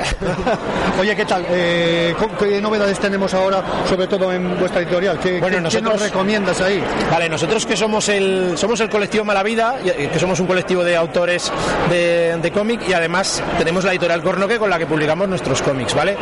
Oye, 0.99 1.15
¿qué 1.15 1.25
tal? 1.25 1.45
Eh, 1.49 2.15
¿cómo- 2.17 2.37
¿Qué 2.37 2.61
novedades 2.61 2.99
tenemos 2.99 3.33
ahora, 3.33 3.61
sobre 3.87 4.07
todo 4.07 4.31
en 4.31 4.59
vuestra 4.59 4.81
editorial? 4.81 5.19
¿Qué, 5.19 5.39
Bueno, 5.39 5.47
qué- 5.47 5.55
qué 5.57 5.61
nosotros- 5.61 5.93
nos 5.93 6.01
recomiendas 6.01 6.61
ahí? 6.61 6.83
Vale, 7.11 7.29
nosotros 7.29 7.65
que 7.65 7.77
somos 7.77 8.07
el 8.09 8.53
somos 8.57 8.79
el 8.81 8.89
colectivo 8.89 9.23
Mala 9.25 9.43
Vida, 9.43 9.75
y- 9.83 10.07
que 10.07 10.19
somos 10.19 10.39
un 10.39 10.47
colectivo 10.47 10.83
de 10.83 10.95
autores 10.95 11.51
de, 11.89 12.37
de 12.41 12.51
cómic 12.51 12.81
y 12.87 12.93
además 12.93 13.43
tenemos 13.57 13.83
la 13.83 13.91
editorial 13.91 14.21
Cornoque 14.21 14.57
con 14.57 14.69
la 14.69 14.77
que 14.79 14.85
publicamos 14.85 15.27
nuestros 15.27 15.61
cómics, 15.61 15.93
¿vale? 15.93 16.17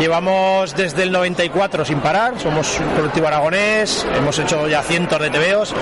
Llevamos 0.00 0.74
desde 0.76 1.02
el 1.02 1.12
94 1.12 1.84
sin 1.84 1.98
parar, 2.00 2.34
somos 2.40 2.78
un 2.80 2.88
colectivo 2.96 3.26
aragonés, 3.26 4.06
hemos 4.16 4.38
hecho 4.38 4.66
ya 4.68 4.82
cientos 4.82 5.20
de 5.20 5.30
TVOs 5.30 5.74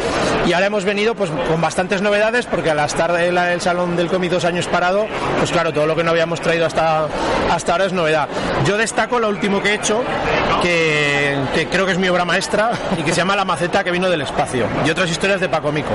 y 0.46 0.52
ahora 0.56 0.68
hemos 0.68 0.86
venido 0.86 1.14
pues 1.14 1.30
con 1.30 1.60
bastantes 1.60 2.00
novedades 2.00 2.46
porque 2.46 2.70
al 2.70 2.78
estar 2.78 3.10
el, 3.20 3.60
Salón 3.60 3.94
del 3.94 4.08
Cómic 4.08 4.30
dos 4.30 4.46
años 4.46 4.66
parado, 4.66 5.06
pues 5.38 5.50
claro, 5.50 5.70
todo 5.70 5.86
lo 5.86 5.94
que 5.94 6.02
no 6.02 6.12
habíamos 6.12 6.40
traído 6.40 6.64
hasta, 6.64 7.08
hasta 7.50 7.72
ahora 7.72 7.84
es 7.84 7.92
novedad. 7.92 8.26
Yo 8.64 8.78
destaco 8.78 9.18
lo 9.18 9.28
último 9.28 9.62
que 9.62 9.70
he 9.70 9.74
hecho, 9.74 10.02
que, 10.62 11.36
que 11.54 11.66
creo 11.66 11.84
que 11.84 11.92
es 11.92 11.98
mi 11.98 12.08
obra 12.08 12.24
maestra 12.24 12.70
y 12.98 13.02
que 13.02 13.10
se 13.10 13.18
llama 13.18 13.36
La 13.36 13.44
maceta 13.44 13.84
que 13.84 13.90
vino 13.90 14.08
del 14.08 14.22
espacio 14.22 14.66
y 14.86 14.88
otras 14.88 15.10
historias 15.10 15.40
de 15.40 15.50
Paco 15.50 15.70
Mico. 15.72 15.90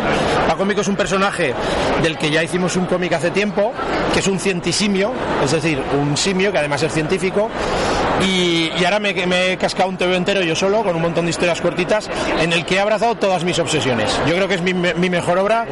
Paco 0.47 0.63
Mico 0.63 0.81
es 0.81 0.87
un 0.87 0.95
personaje 0.95 1.55
del 2.03 2.19
que 2.19 2.29
ya 2.29 2.43
hicimos 2.43 2.75
un 2.75 2.85
cómic 2.85 3.13
hace 3.13 3.31
tiempo, 3.31 3.73
que 4.13 4.19
es 4.19 4.27
un 4.27 4.39
cientisimio, 4.39 5.11
es 5.43 5.51
decir, 5.51 5.81
un 5.99 6.15
simio 6.15 6.51
que 6.51 6.59
además 6.59 6.83
es 6.83 6.93
científico 6.93 7.49
y, 8.25 8.71
y 8.79 8.85
ahora 8.85 8.99
me, 8.99 9.13
me 9.25 9.53
he 9.53 9.57
cascado 9.57 9.89
un 9.89 9.97
TV 9.97 10.15
entero 10.15 10.41
yo 10.41 10.55
solo 10.55 10.83
con 10.83 10.95
un 10.95 11.01
montón 11.01 11.25
de 11.25 11.31
historias 11.31 11.61
cortitas 11.61 12.09
en 12.41 12.53
el 12.53 12.65
que 12.65 12.75
he 12.75 12.79
abrazado 12.79 13.15
todas 13.15 13.43
mis 13.43 13.57
obsesiones. 13.59 14.11
Yo 14.27 14.35
creo 14.35 14.47
que 14.47 14.55
es 14.55 14.61
mi, 14.61 14.73
mi 14.73 15.09
mejor 15.09 15.37
obra, 15.39 15.65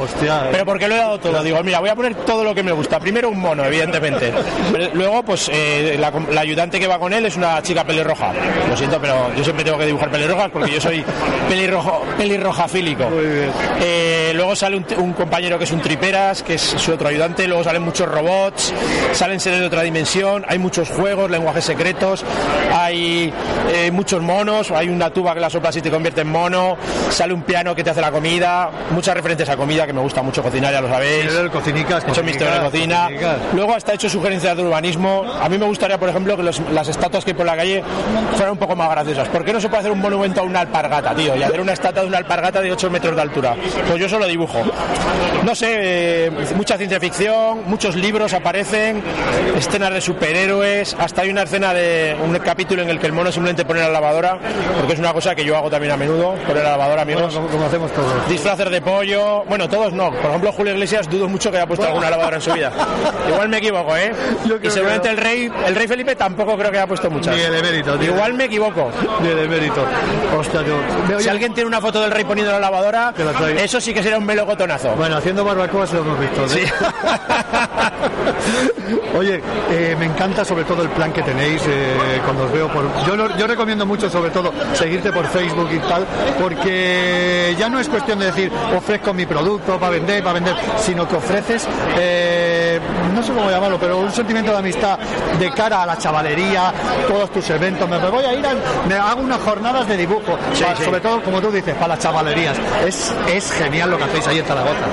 pero 0.51 0.65
porque 0.65 0.87
lo 0.87 0.95
he 0.95 0.97
dado 0.97 1.19
todo. 1.19 1.43
Digo, 1.43 1.61
mira, 1.63 1.79
voy 1.79 1.89
a 1.89 1.95
poner 1.95 2.15
todo 2.15 2.43
lo 2.43 2.53
que 2.55 2.63
me 2.63 2.71
gusta. 2.71 2.99
Primero 2.99 3.29
un 3.29 3.39
mono, 3.39 3.63
evidentemente. 3.65 4.31
Pero 4.71 4.89
luego, 4.93 5.23
pues 5.23 5.49
eh, 5.51 5.97
la, 5.99 6.11
la 6.31 6.41
ayudante 6.41 6.79
que 6.79 6.87
va 6.87 6.99
con 6.99 7.13
él 7.13 7.25
es 7.25 7.35
una 7.35 7.61
chica 7.61 7.83
pelirroja. 7.83 8.31
Lo 8.69 8.75
siento, 8.77 8.99
pero 8.99 9.33
yo 9.35 9.43
siempre 9.43 9.63
tengo 9.63 9.77
que 9.77 9.85
dibujar 9.85 10.09
pelirrojas 10.11 10.49
porque 10.51 10.71
yo 10.71 10.81
soy 10.81 11.03
pelirrojo, 11.47 12.03
pelirroja 12.17 12.67
fílico. 12.67 13.05
Eh, 13.81 14.31
luego 14.35 14.55
sale 14.55 14.77
un, 14.77 14.85
un 14.97 15.13
compañero 15.13 15.57
que 15.57 15.63
es 15.63 15.71
un 15.71 15.81
triperas, 15.81 16.43
que 16.43 16.55
es 16.55 16.61
su 16.61 16.91
otro 16.93 17.07
ayudante. 17.07 17.47
Luego 17.47 17.63
salen 17.63 17.81
muchos 17.83 18.07
robots, 18.07 18.73
salen 19.13 19.39
seres 19.39 19.59
de 19.59 19.65
otra 19.67 19.81
dimensión. 19.83 20.45
Hay 20.47 20.59
muchos 20.59 20.89
juegos, 20.89 21.29
lenguajes 21.29 21.63
secretos. 21.65 22.23
Hay 22.71 23.33
eh, 23.71 23.91
muchos 23.91 24.21
monos. 24.21 24.71
Hay 24.71 24.89
una 24.89 25.09
tuba 25.11 25.33
que 25.33 25.39
la 25.39 25.49
soplas 25.49 25.75
y 25.77 25.81
te 25.81 25.89
convierte 25.89 26.21
en 26.21 26.31
mono. 26.31 26.77
Sale 27.09 27.33
un 27.33 27.41
piano 27.43 27.75
que 27.75 27.83
te 27.83 27.89
hace 27.89 28.01
la 28.01 28.11
comida. 28.11 28.69
Muchas 28.91 29.15
referencias 29.15 29.49
a 29.49 29.57
comida 29.57 29.85
que 29.85 29.93
me 29.93 30.01
gusta 30.01 30.21
mucho 30.21 30.41
cocinar, 30.43 30.71
ya 30.73 30.81
lo 30.81 30.89
sabéis. 30.89 31.31
Cocinicas, 31.51 32.03
He 32.07 32.11
hecho 32.11 32.23
mi 32.23 32.31
historia 32.31 32.55
de 32.55 32.59
cocina. 32.61 33.09
Luego 33.53 33.73
hasta 33.75 33.91
he 33.91 33.95
hecho 33.95 34.09
sugerencias 34.09 34.55
de 34.55 34.63
urbanismo. 34.63 35.23
A 35.41 35.49
mí 35.49 35.57
me 35.57 35.65
gustaría, 35.65 35.97
por 35.99 36.09
ejemplo, 36.09 36.35
que 36.37 36.43
los- 36.43 36.59
las 36.71 36.87
estatuas 36.87 37.23
que 37.25 37.31
hay 37.31 37.37
por 37.37 37.45
la 37.45 37.55
calle 37.55 37.83
fueran 38.33 38.51
un 38.53 38.57
poco 38.57 38.75
más 38.75 38.89
graciosas. 38.89 39.27
¿Por 39.29 39.43
qué 39.43 39.53
no 39.53 39.59
se 39.61 39.67
puede 39.69 39.79
hacer 39.81 39.91
un 39.91 39.99
monumento 39.99 40.41
a 40.41 40.43
una 40.43 40.61
alpargata, 40.61 41.13
tío? 41.15 41.35
Y 41.35 41.43
hacer 41.43 41.59
una 41.61 41.73
estatua 41.73 42.01
de 42.03 42.07
una 42.07 42.17
alpargata 42.17 42.61
de 42.61 42.71
8 42.71 42.89
metros 42.89 43.15
de 43.15 43.21
altura. 43.21 43.55
Pues 43.87 43.99
yo 43.99 44.07
solo 44.09 44.25
dibujo. 44.25 44.59
No 45.43 45.55
sé, 45.55 46.25
eh, 46.27 46.31
mucha 46.55 46.77
ciencia 46.77 46.99
ficción, 46.99 47.61
muchos 47.65 47.95
libros 47.95 48.33
aparecen, 48.33 49.01
escenas 49.57 49.93
de 49.93 50.01
superhéroes, 50.01 50.95
hasta 50.99 51.21
hay 51.21 51.29
una 51.29 51.43
escena 51.43 51.73
de 51.73 52.15
un 52.29 52.39
capítulo 52.39 52.81
en 52.81 52.89
el 52.89 52.99
que 52.99 53.07
el 53.07 53.13
mono 53.13 53.31
simplemente 53.31 53.65
pone 53.65 53.79
la 53.79 53.89
lavadora, 53.89 54.37
porque 54.77 54.93
es 54.93 54.99
una 54.99 55.13
cosa 55.13 55.35
que 55.35 55.43
yo 55.43 55.57
hago 55.57 55.69
también 55.69 55.93
a 55.93 55.97
menudo, 55.97 56.35
poner 56.47 56.63
la 56.63 56.71
lavadora, 56.71 57.01
amigos. 57.01 57.33
como, 57.33 57.65
hacemos 57.65 57.91
todos. 57.91 58.29
Disfraces 58.29 58.69
de 58.69 58.81
pollo, 58.81 59.43
bueno, 59.45 59.67
todos 59.67 59.93
no. 59.93 60.11
Por 60.11 60.29
ejemplo, 60.29 60.51
Julio 60.51 60.73
Iglesias 60.73 61.09
dudo 61.09 61.27
mucho 61.27 61.51
que 61.51 61.57
haya 61.57 61.67
puesto 61.67 61.85
alguna 61.85 62.09
lavadora 62.09 62.37
en 62.37 62.41
su 62.41 62.53
vida. 62.53 62.71
Igual 63.27 63.49
me 63.49 63.57
equivoco, 63.57 63.95
¿eh? 63.95 64.11
Y 64.61 64.69
seguramente 64.69 65.09
que 65.09 65.13
el 65.13 65.17
rey, 65.17 65.51
el 65.65 65.75
rey 65.75 65.87
Felipe 65.87 66.15
tampoco 66.15 66.57
creo 66.57 66.71
que 66.71 66.77
haya 66.77 66.87
puesto 66.87 67.09
muchas. 67.09 67.35
Ni 67.35 67.41
el 67.41 67.55
emérito. 67.55 68.01
Igual 68.01 68.33
me 68.33 68.45
equivoco. 68.45 68.91
Ni 69.21 69.29
el 69.29 69.39
emérito. 69.39 69.85
Hostia, 70.37 70.61
yo... 70.61 71.19
Si 71.19 71.29
alguien 71.29 71.53
tiene 71.53 71.67
una 71.67 71.81
foto 71.81 72.01
del 72.01 72.11
rey 72.11 72.23
poniendo 72.23 72.51
la 72.51 72.59
lavadora, 72.59 73.13
eso 73.57 73.81
sí 73.81 73.93
que 73.93 74.03
sería 74.03 74.17
un 74.17 74.25
melocotonazo. 74.25 74.95
Bueno, 74.95 75.17
haciendo 75.17 75.43
barbacoa 75.43 75.87
se 75.87 75.95
lo 75.95 76.01
hemos 76.01 76.19
visto. 76.19 76.45
¿eh? 76.57 76.71
Oye, 79.17 79.41
eh, 79.71 79.95
me 79.99 80.05
encanta 80.05 80.43
sobre 80.45 80.63
todo 80.63 80.81
el 80.83 80.89
plan 80.89 81.11
que 81.11 81.21
tenéis 81.21 81.61
eh, 81.67 82.21
cuando 82.23 82.45
os 82.45 82.51
veo 82.51 82.67
por... 82.71 82.83
Yo, 83.05 83.15
lo- 83.15 83.35
yo 83.37 83.47
recomiendo 83.47 83.85
mucho 83.85 84.09
sobre 84.09 84.31
todo 84.31 84.51
seguirte 84.73 85.11
por 85.11 85.25
Facebook 85.27 85.69
y 85.73 85.79
tal, 85.79 86.05
porque 86.41 87.55
ya 87.57 87.69
no 87.69 87.79
es 87.79 87.87
cuestión 87.89 88.19
de 88.19 88.25
decir 88.27 88.51
ofrezco 88.75 89.13
mi 89.13 89.25
producto 89.25 89.77
para 89.79 89.91
vender, 89.91 90.21
para 90.23 90.33
vender, 90.33 90.55
sino 90.77 91.07
que 91.07 91.15
ofreces, 91.15 91.67
eh, 91.97 92.79
no 93.13 93.21
sé 93.23 93.33
cómo 93.33 93.49
llamarlo, 93.49 93.77
pero 93.79 93.97
un 93.99 94.11
sentimiento 94.11 94.51
de 94.51 94.57
amistad 94.57 94.97
de 95.39 95.51
cara 95.51 95.83
a 95.83 95.85
la 95.85 95.97
chavalería, 95.97 96.73
todos 97.07 97.31
tus 97.31 97.49
eventos. 97.49 97.87
Me 97.89 97.97
voy 98.09 98.23
a 98.25 98.33
ir, 98.33 98.45
a, 98.45 98.51
me 98.87 98.95
hago 98.95 99.21
unas 99.21 99.39
jornadas 99.41 99.87
de 99.87 99.97
dibujo, 99.97 100.37
sí. 100.53 100.63
sobre 100.83 100.99
todo 101.01 101.21
como 101.23 101.41
tú 101.41 101.51
dices, 101.51 101.73
para 101.75 101.89
las 101.89 101.99
chavalerías. 101.99 102.57
Es, 102.85 103.13
es 103.31 103.51
genial 103.51 103.91
lo 103.91 103.97
que 103.97 104.03
hacéis 104.05 104.27
ahí 104.27 104.39
en 104.39 104.45
Zaragoza. 104.45 104.85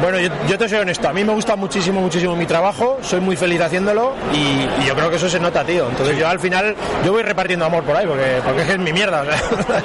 Bueno, 0.00 0.18
yo, 0.18 0.28
yo 0.48 0.58
te 0.58 0.68
soy 0.68 0.78
honesto, 0.80 1.08
a 1.08 1.12
mí 1.12 1.24
me 1.24 1.32
gusta 1.32 1.56
muchísimo, 1.56 2.00
muchísimo 2.00 2.34
mi 2.36 2.46
trabajo, 2.46 2.73
soy 3.02 3.20
muy 3.20 3.36
feliz 3.36 3.60
haciéndolo 3.60 4.12
y, 4.32 4.82
y 4.82 4.86
yo 4.86 4.94
creo 4.94 5.10
que 5.10 5.16
eso 5.16 5.28
se 5.28 5.38
nota, 5.40 5.64
tío. 5.64 5.88
Entonces 5.88 6.16
yo 6.18 6.28
al 6.28 6.40
final, 6.40 6.74
yo 7.04 7.12
voy 7.12 7.22
repartiendo 7.22 7.64
amor 7.64 7.84
por 7.84 7.96
ahí, 7.96 8.06
porque, 8.06 8.40
porque 8.44 8.62
es 8.62 8.78
mi 8.78 8.92
mierda. 8.92 9.22
o 9.22 9.24
sea. 9.24 9.82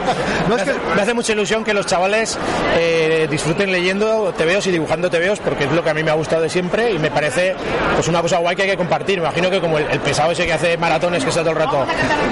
me, 0.47 0.55
hace, 0.55 0.73
me 0.95 1.01
hace 1.01 1.13
mucha 1.13 1.33
ilusión 1.33 1.63
que 1.63 1.73
los 1.73 1.85
chavales 1.85 2.37
eh, 2.77 3.27
disfruten 3.29 3.71
leyendo 3.71 4.33
tebeos 4.37 4.65
y 4.67 4.71
dibujando 4.71 5.09
tebeos, 5.09 5.39
porque 5.39 5.65
es 5.65 5.71
lo 5.71 5.83
que 5.83 5.89
a 5.89 5.93
mí 5.93 6.03
me 6.03 6.11
ha 6.11 6.15
gustado 6.15 6.41
de 6.41 6.49
siempre 6.49 6.91
y 6.91 6.99
me 6.99 7.11
parece 7.11 7.55
pues 7.95 8.07
una 8.07 8.21
cosa 8.21 8.37
guay 8.37 8.55
que 8.55 8.63
hay 8.63 8.69
que 8.69 8.77
compartir. 8.77 9.19
Me 9.19 9.25
imagino 9.25 9.49
que 9.49 9.59
como 9.61 9.77
el, 9.77 9.85
el 9.89 9.99
pesado 9.99 10.31
ese 10.31 10.45
que 10.45 10.53
hace 10.53 10.77
maratones, 10.77 11.23
que 11.23 11.29
está 11.29 11.41
todo 11.41 11.51
el 11.51 11.57
rato, 11.57 11.85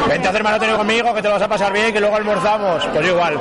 vente 0.09 0.27
a 0.27 0.29
hacer 0.31 0.43
maratones 0.43 0.75
conmigo, 0.75 1.13
que 1.13 1.21
te 1.21 1.27
lo 1.27 1.35
vas 1.35 1.43
a 1.43 1.47
pasar 1.47 1.71
bien, 1.73 1.93
que 1.93 1.99
luego 1.99 2.15
almorzamos. 2.15 2.83
Pues 2.93 3.05
yo 3.05 3.13
igual. 3.13 3.37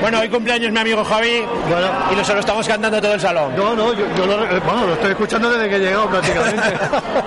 Bueno, 0.00 0.20
hoy 0.20 0.28
cumpleaños 0.28 0.72
mi 0.72 0.78
amigo 0.80 1.04
Javi 1.04 1.44
y 2.12 2.14
lo- 2.16 2.24
se 2.24 2.32
lo 2.34 2.40
estamos 2.40 2.66
cantando 2.66 3.00
todo 3.00 3.14
el 3.14 3.20
salón. 3.20 3.54
No, 3.56 3.74
no, 3.74 3.92
yo, 3.92 4.04
yo 4.16 4.26
lo, 4.26 4.36
bueno, 4.38 4.86
lo 4.86 4.94
estoy 4.94 5.10
escuchando 5.10 5.50
desde 5.50 5.68
que 5.68 5.76
he 5.76 5.78
llegado 5.78 6.08
prácticamente. 6.32 6.78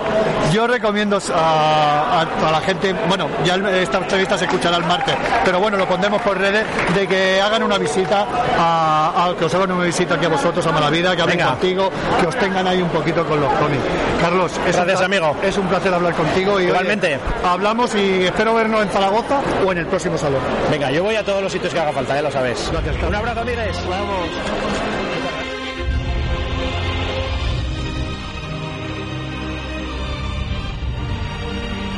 yo 0.52 0.66
recomiendo 0.66 1.18
a, 1.34 2.20
a- 2.22 2.48
a 2.48 2.52
la 2.52 2.60
gente, 2.60 2.94
bueno, 3.08 3.28
ya 3.44 3.56
esta 3.80 3.98
entrevista 3.98 4.38
se 4.38 4.44
escuchará 4.46 4.76
el 4.76 4.84
martes, 4.84 5.14
pero 5.44 5.60
bueno, 5.60 5.76
lo 5.76 5.86
pondremos 5.86 6.20
por 6.22 6.38
redes, 6.38 6.64
de 6.94 7.06
que 7.06 7.40
hagan 7.40 7.62
una 7.62 7.78
visita, 7.78 8.26
a, 8.58 9.26
a- 9.30 9.36
que 9.36 9.44
os 9.44 9.54
hagan 9.54 9.72
una 9.72 9.84
visita 9.84 10.14
aquí 10.14 10.24
a 10.26 10.28
vosotros, 10.28 10.66
a 10.66 10.72
Malavida, 10.72 11.14
que 11.16 11.22
hablen 11.22 11.38
Venga. 11.38 11.50
contigo, 11.50 11.90
que 12.20 12.26
os 12.26 12.36
tengan 12.36 12.66
ahí 12.66 12.80
un 12.82 12.88
poquito 12.90 13.24
con 13.26 13.40
los 13.40 13.52
cómics. 13.54 13.82
Carlos, 14.20 14.52
es 14.66 14.76
Gracias, 14.76 15.00
amigo. 15.02 15.36
Es 15.42 15.56
un 15.58 15.66
placer 15.66 15.92
hablar 15.94 16.14
contigo 16.14 16.52
y 16.52 16.64
oye, 16.64 16.66
Igualmente. 16.68 17.18
hablamos 17.44 17.94
y 17.94 18.24
espero 18.26 18.54
vernos 18.54 18.82
en 18.82 18.88
Zaragoza 18.90 19.40
o 19.64 19.72
en 19.72 19.78
el 19.78 19.86
próximo 19.86 20.16
salón. 20.18 20.40
Venga, 20.70 20.90
yo 20.90 21.02
voy 21.04 21.16
a 21.16 21.24
todos 21.24 21.42
los 21.42 21.52
sitios 21.52 21.72
que 21.72 21.80
haga 21.80 21.92
falta, 21.92 22.14
ya 22.14 22.22
lo 22.22 22.30
sabes. 22.30 22.70
Un 23.06 23.14
abrazo, 23.14 23.40
amigues. 23.40 23.76
Vamos. 23.88 24.28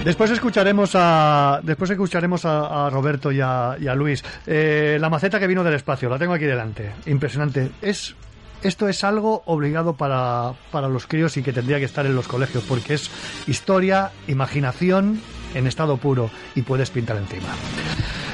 Después 0.04 0.30
escucharemos 0.30 0.92
a 0.94 1.60
después 1.62 1.90
escucharemos 1.90 2.44
a, 2.46 2.86
a 2.86 2.90
Roberto 2.90 3.30
y 3.30 3.40
a, 3.40 3.76
y 3.78 3.86
a 3.86 3.94
Luis. 3.94 4.24
Eh, 4.46 4.96
la 4.98 5.10
maceta 5.10 5.38
que 5.38 5.46
vino 5.46 5.62
del 5.62 5.74
espacio, 5.74 6.08
la 6.08 6.18
tengo 6.18 6.32
aquí 6.32 6.46
delante. 6.46 6.90
Impresionante. 7.06 7.70
Es 7.82 8.14
esto 8.62 8.88
es 8.88 9.04
algo 9.04 9.42
obligado 9.46 9.94
para, 9.94 10.52
para 10.70 10.88
los 10.88 11.06
críos 11.06 11.36
y 11.36 11.42
que 11.42 11.52
tendría 11.52 11.78
que 11.78 11.84
estar 11.84 12.04
en 12.06 12.14
los 12.14 12.28
colegios 12.28 12.64
porque 12.66 12.94
es 12.94 13.10
historia, 13.46 14.10
imaginación 14.26 15.20
en 15.54 15.66
estado 15.66 15.96
puro 15.96 16.30
y 16.54 16.62
puedes 16.62 16.90
pintar 16.90 17.16
encima. 17.16 17.48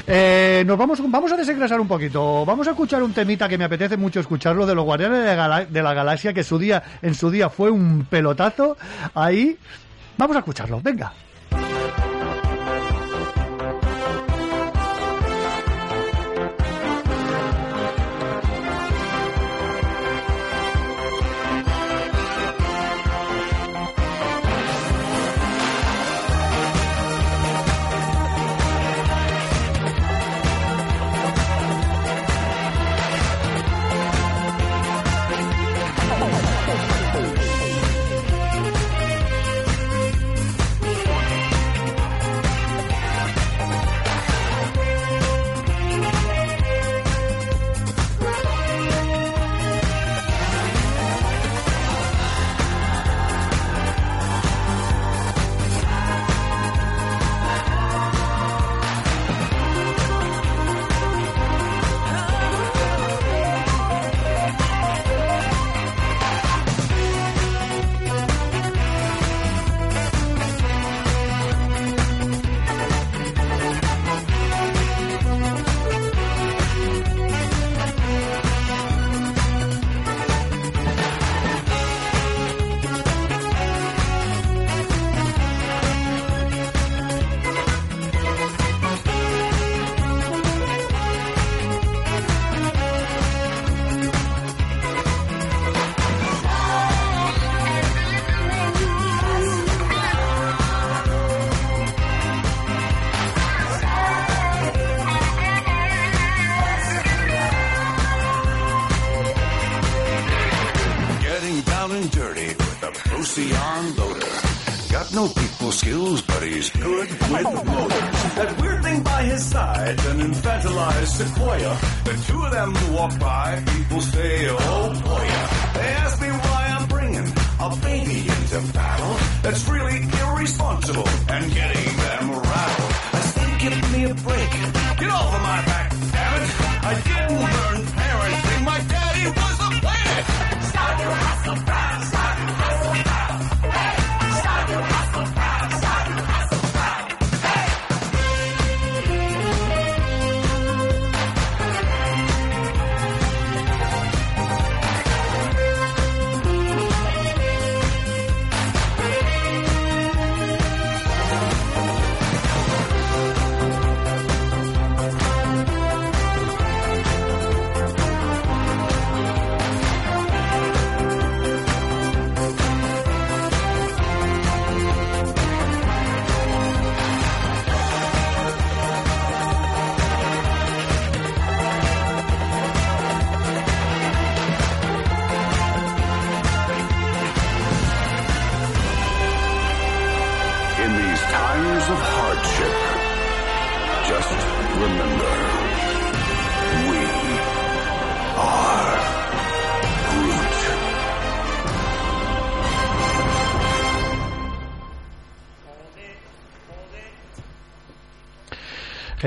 Eh, 0.05 0.63
nos 0.65 0.77
vamos, 0.77 1.01
vamos 1.09 1.31
a 1.33 1.37
desengrasar 1.37 1.81
un 1.81 1.87
poquito. 1.87 2.45
Vamos 2.45 2.67
a 2.67 2.71
escuchar 2.71 3.03
un 3.03 3.11
temita 3.13 3.49
que 3.49 3.57
me 3.57 3.65
apetece 3.65 3.97
mucho 3.97 4.21
escucharlo 4.21 4.65
de 4.65 4.73
los 4.73 4.85
Guardianes 4.85 5.23
de 5.23 5.65
de 5.69 5.83
la 5.83 5.93
Galaxia, 5.93 6.31
que 6.33 6.43
su 6.43 6.57
día, 6.57 6.81
en 7.01 7.13
su 7.13 7.29
día 7.29 7.49
fue 7.49 7.69
un 7.69 8.05
pelotazo. 8.09 8.77
Ahí, 9.13 9.57
vamos 10.17 10.37
a 10.37 10.39
escucharlo. 10.39 10.79
Venga. 10.81 11.11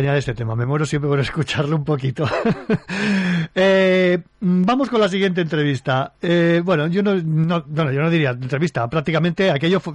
Genial 0.00 0.16
este 0.16 0.32
tema, 0.32 0.56
me 0.56 0.64
muero 0.64 0.86
siempre 0.86 1.10
por 1.10 1.20
escucharlo 1.20 1.76
un 1.76 1.84
poquito. 1.84 2.24
Eh, 3.54 4.18
vamos 4.40 4.88
con 4.88 5.00
la 5.00 5.08
siguiente 5.08 5.40
entrevista. 5.40 6.14
Eh, 6.22 6.62
bueno, 6.64 6.86
yo 6.86 7.02
no, 7.02 7.16
no, 7.16 7.64
no, 7.66 7.92
yo 7.92 8.00
no 8.00 8.10
diría 8.10 8.30
entrevista, 8.30 8.88
prácticamente 8.88 9.50
aquello 9.50 9.80
fue, 9.80 9.94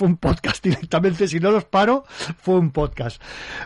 un 0.00 0.16
podcast 0.16 0.62
directamente, 0.62 1.26
si 1.26 1.40
no 1.40 1.50
los 1.50 1.64
paro, 1.64 2.04
fue 2.38 2.56
un 2.56 2.70
podcast. 2.70 3.20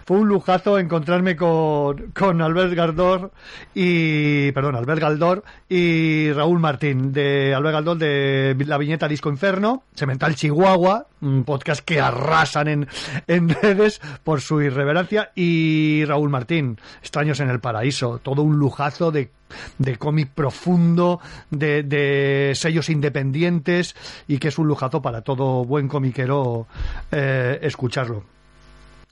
Fue 0.06 0.16
un 0.16 0.28
lujazo 0.28 0.78
encontrarme 0.78 1.36
con, 1.36 2.12
con 2.12 2.40
Albert 2.40 2.72
Galdor 2.74 3.32
y, 3.74 4.52
perdón, 4.52 4.76
Albert 4.76 5.01
Galdor 5.01 5.44
y 5.68 6.32
Raúl 6.32 6.59
Martín, 6.59 7.12
de 7.12 7.55
Albert 7.55 7.74
Galdor 7.74 7.98
de 7.98 8.56
la 8.66 8.78
viñeta 8.78 9.06
Disco 9.06 9.28
Inferno, 9.28 9.84
Semental 9.94 10.34
Chihuahua, 10.34 11.06
un 11.20 11.44
podcast 11.44 11.84
que 11.84 12.01
arrasan 12.01 12.68
en, 12.68 12.88
en 13.26 13.48
redes 13.51 14.01
por 14.24 14.40
su 14.40 14.62
irreverencia, 14.62 15.30
y 15.34 16.05
Raúl 16.06 16.30
Martín, 16.30 16.78
Extraños 17.01 17.40
en 17.40 17.51
el 17.51 17.60
Paraíso, 17.60 18.18
todo 18.18 18.42
un 18.42 18.56
lujazo 18.56 19.10
de, 19.11 19.31
de 19.78 19.97
cómic 19.97 20.31
profundo, 20.35 21.20
de, 21.51 22.53
sellos 22.55 22.89
independientes, 22.89 23.95
y 24.28 24.39
que 24.39 24.49
es 24.49 24.59
un 24.59 24.69
lujazo 24.69 25.03
para 25.03 25.23
todo 25.23 25.65
buen 25.65 25.89
comiquero 25.89 26.66
eh, 27.11 27.59
escucharlo. 27.62 28.24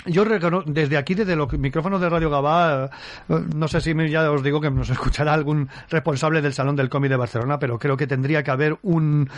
Yo 0.07 0.25
desde 0.25 0.97
aquí, 0.97 1.15
desde 1.15 1.37
los 1.37 1.53
micrófonos 1.53 2.01
de 2.01 2.09
Radio 2.09 2.31
Gabá, 2.31 2.91
eh, 3.29 3.41
no 3.55 3.69
sé 3.69 3.81
si 3.81 3.93
ya 4.09 4.31
os 4.31 4.43
digo 4.43 4.61
que 4.61 4.70
nos 4.70 4.89
escuchará 4.91 5.35
algún 5.35 5.69
responsable 5.91 6.41
del 6.41 6.55
Salón 6.55 6.77
del 6.77 6.89
Cómic 6.89 7.11
de 7.11 7.16
Barcelona, 7.16 7.59
pero 7.59 7.79
creo 7.79 7.97
que 7.97 8.07
tendría 8.07 8.43
que 8.43 8.51
haber 8.51 8.79
un, 8.83 9.29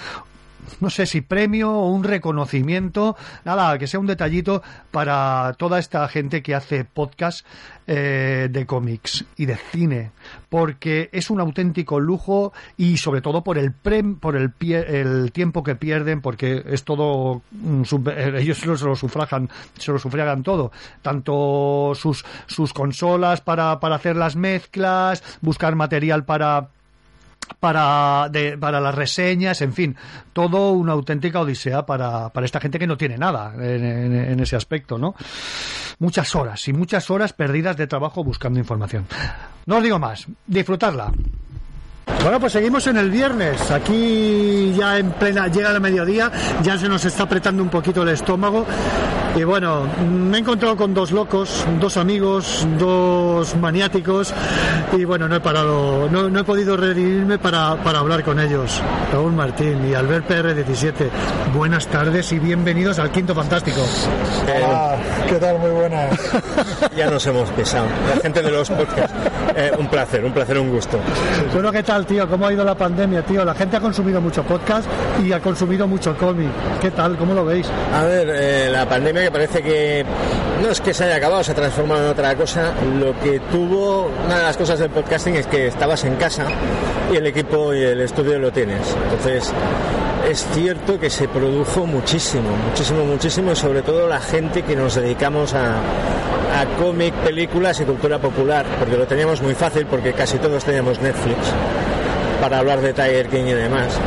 no 0.80 0.90
sé 0.90 1.06
si 1.06 1.20
premio 1.20 1.70
o 1.72 1.90
un 1.90 2.04
reconocimiento, 2.04 3.16
nada, 3.44 3.78
que 3.78 3.86
sea 3.86 4.00
un 4.00 4.06
detallito 4.06 4.62
para 4.90 5.54
toda 5.58 5.78
esta 5.78 6.06
gente 6.08 6.42
que 6.42 6.54
hace 6.54 6.84
podcast 6.84 7.46
eh, 7.86 8.48
de 8.50 8.66
cómics 8.66 9.24
y 9.36 9.46
de 9.46 9.56
cine, 9.56 10.10
porque 10.48 11.08
es 11.12 11.28
un 11.30 11.40
auténtico 11.40 11.98
lujo 11.98 12.52
y 12.76 12.98
sobre 12.98 13.20
todo 13.20 13.42
por 13.42 13.58
el 13.58 13.72
prem, 13.72 14.16
por 14.16 14.36
el, 14.36 14.50
pie- 14.54 14.84
el 14.88 15.32
tiempo 15.32 15.62
que 15.62 15.74
pierden, 15.74 16.20
porque 16.20 16.62
es 16.66 16.84
todo, 16.84 17.42
eh, 18.06 18.32
ellos 18.38 18.58
se 18.58 18.66
lo, 18.66 18.76
se 18.76 18.94
sufragan, 18.96 19.48
se 19.78 19.90
lo 19.92 19.98
sufragan 19.98 20.42
todo, 20.42 20.70
tanto 21.02 21.92
sus, 21.94 22.24
sus 22.46 22.72
consolas 22.72 23.40
para, 23.40 23.80
para 23.80 23.96
hacer 23.96 24.16
las 24.16 24.36
mezclas, 24.36 25.22
buscar 25.40 25.74
material 25.74 26.24
para 26.24 26.68
para, 27.58 28.28
de- 28.30 28.56
para 28.58 28.80
las 28.80 28.94
reseñas, 28.94 29.60
en 29.62 29.72
fin, 29.72 29.96
todo 30.32 30.72
una 30.72 30.92
auténtica 30.92 31.40
odisea 31.40 31.84
para, 31.86 32.28
para 32.30 32.46
esta 32.46 32.60
gente 32.60 32.78
que 32.78 32.86
no 32.86 32.96
tiene 32.96 33.18
nada 33.18 33.52
en, 33.54 33.84
en- 34.14 34.40
ese 34.40 34.56
aspecto, 34.56 34.98
¿no? 34.98 35.14
Muchas 35.98 36.34
horas 36.34 36.66
y 36.68 36.72
muchas 36.72 37.10
horas 37.10 37.32
perdidas 37.32 37.76
de 37.76 37.86
trabajo 37.86 38.24
buscando 38.24 38.58
información. 38.58 39.06
No 39.66 39.76
os 39.78 39.82
digo 39.82 39.98
más, 39.98 40.26
disfrutarla. 40.46 41.12
Bueno, 42.22 42.38
pues 42.38 42.52
seguimos 42.52 42.86
en 42.86 42.96
el 42.98 43.10
viernes. 43.10 43.70
Aquí 43.70 44.74
ya 44.76 44.98
en 44.98 45.10
plena, 45.12 45.48
llega 45.48 45.70
el 45.70 45.80
mediodía, 45.80 46.30
ya 46.62 46.76
se 46.76 46.88
nos 46.88 47.04
está 47.04 47.22
apretando 47.24 47.62
un 47.62 47.70
poquito 47.70 48.02
el 48.02 48.10
estómago. 48.10 48.66
Y 49.36 49.44
bueno, 49.44 49.86
me 50.10 50.38
he 50.38 50.40
encontrado 50.40 50.76
con 50.76 50.92
dos 50.92 51.12
locos, 51.12 51.64
dos 51.80 51.96
amigos, 51.96 52.66
dos 52.78 53.54
maniáticos. 53.56 54.34
Y 54.92 55.04
bueno, 55.04 55.28
no 55.28 55.36
he 55.36 55.40
parado, 55.40 56.08
no, 56.10 56.28
no 56.28 56.40
he 56.40 56.44
podido 56.44 56.76
redimirme 56.76 57.38
para, 57.38 57.76
para 57.76 58.00
hablar 58.00 58.24
con 58.24 58.40
ellos. 58.40 58.82
Raúl 59.12 59.32
Martín 59.32 59.88
y 59.88 59.94
Albert 59.94 60.28
PR17. 60.28 61.08
Buenas 61.54 61.86
tardes 61.86 62.32
y 62.32 62.38
bienvenidos 62.38 62.98
al 62.98 63.10
Quinto 63.10 63.34
Fantástico. 63.34 63.80
Hola, 64.44 64.96
¿qué 65.28 65.36
tal? 65.36 65.58
Muy 65.58 65.70
buenas. 65.70 66.18
ya 66.96 67.08
nos 67.08 67.24
hemos 67.26 67.48
pesado. 67.50 67.86
La 68.14 68.20
gente 68.20 68.42
de 68.42 68.50
los 68.50 68.68
podcasts. 68.68 69.14
Eh, 69.56 69.70
un 69.78 69.88
placer, 69.88 70.24
un 70.24 70.32
placer, 70.32 70.58
un 70.58 70.70
gusto. 70.70 70.98
Bueno, 71.52 71.70
¿qué 71.70 71.82
tal, 71.82 71.99
tío? 72.06 72.28
¿Cómo 72.28 72.46
ha 72.46 72.52
ido 72.52 72.64
la 72.64 72.74
pandemia, 72.74 73.22
tío? 73.22 73.44
La 73.44 73.54
gente 73.54 73.76
ha 73.76 73.80
consumido 73.80 74.20
mucho 74.20 74.42
podcast 74.42 74.88
y 75.24 75.32
ha 75.32 75.40
consumido 75.40 75.86
mucho 75.86 76.16
cómic. 76.16 76.48
¿Qué 76.80 76.90
tal? 76.90 77.16
¿Cómo 77.16 77.34
lo 77.34 77.44
veis? 77.44 77.66
A 77.94 78.04
ver, 78.04 78.28
eh, 78.30 78.68
la 78.70 78.88
pandemia 78.88 79.24
que 79.24 79.30
parece 79.30 79.62
que 79.62 80.04
no 80.62 80.68
es 80.68 80.80
que 80.80 80.94
se 80.94 81.04
haya 81.04 81.16
acabado, 81.16 81.42
se 81.42 81.52
ha 81.52 81.54
transformado 81.54 82.04
en 82.04 82.10
otra 82.10 82.34
cosa. 82.36 82.72
Lo 82.98 83.18
que 83.20 83.40
tuvo, 83.50 84.10
una 84.26 84.38
de 84.38 84.42
las 84.44 84.56
cosas 84.56 84.78
del 84.78 84.90
podcasting 84.90 85.36
es 85.36 85.46
que 85.46 85.68
estabas 85.68 86.04
en 86.04 86.16
casa 86.16 86.46
y 87.12 87.16
el 87.16 87.26
equipo 87.26 87.74
y 87.74 87.82
el 87.82 88.00
estudio 88.00 88.38
lo 88.38 88.52
tienes. 88.52 88.96
Entonces, 89.04 89.52
es 90.28 90.46
cierto 90.52 90.98
que 90.98 91.10
se 91.10 91.28
produjo 91.28 91.86
muchísimo, 91.86 92.50
muchísimo, 92.68 93.04
muchísimo 93.04 93.52
y 93.52 93.56
sobre 93.56 93.82
todo 93.82 94.06
la 94.06 94.20
gente 94.20 94.62
que 94.62 94.76
nos 94.76 94.94
dedicamos 94.94 95.54
a, 95.54 95.80
a 96.54 96.64
cómic, 96.78 97.14
películas 97.14 97.80
y 97.80 97.84
cultura 97.84 98.18
popular, 98.18 98.66
porque 98.78 98.96
lo 98.96 99.06
teníamos 99.06 99.40
muy 99.42 99.54
fácil 99.54 99.86
porque 99.86 100.12
casi 100.12 100.38
todos 100.38 100.64
teníamos 100.64 101.00
Netflix 101.00 101.36
para 102.40 102.58
hablar 102.58 102.80
de 102.80 102.92
Tiger 102.92 103.28
King 103.28 103.44
y 103.44 103.52
demás. 103.52 103.98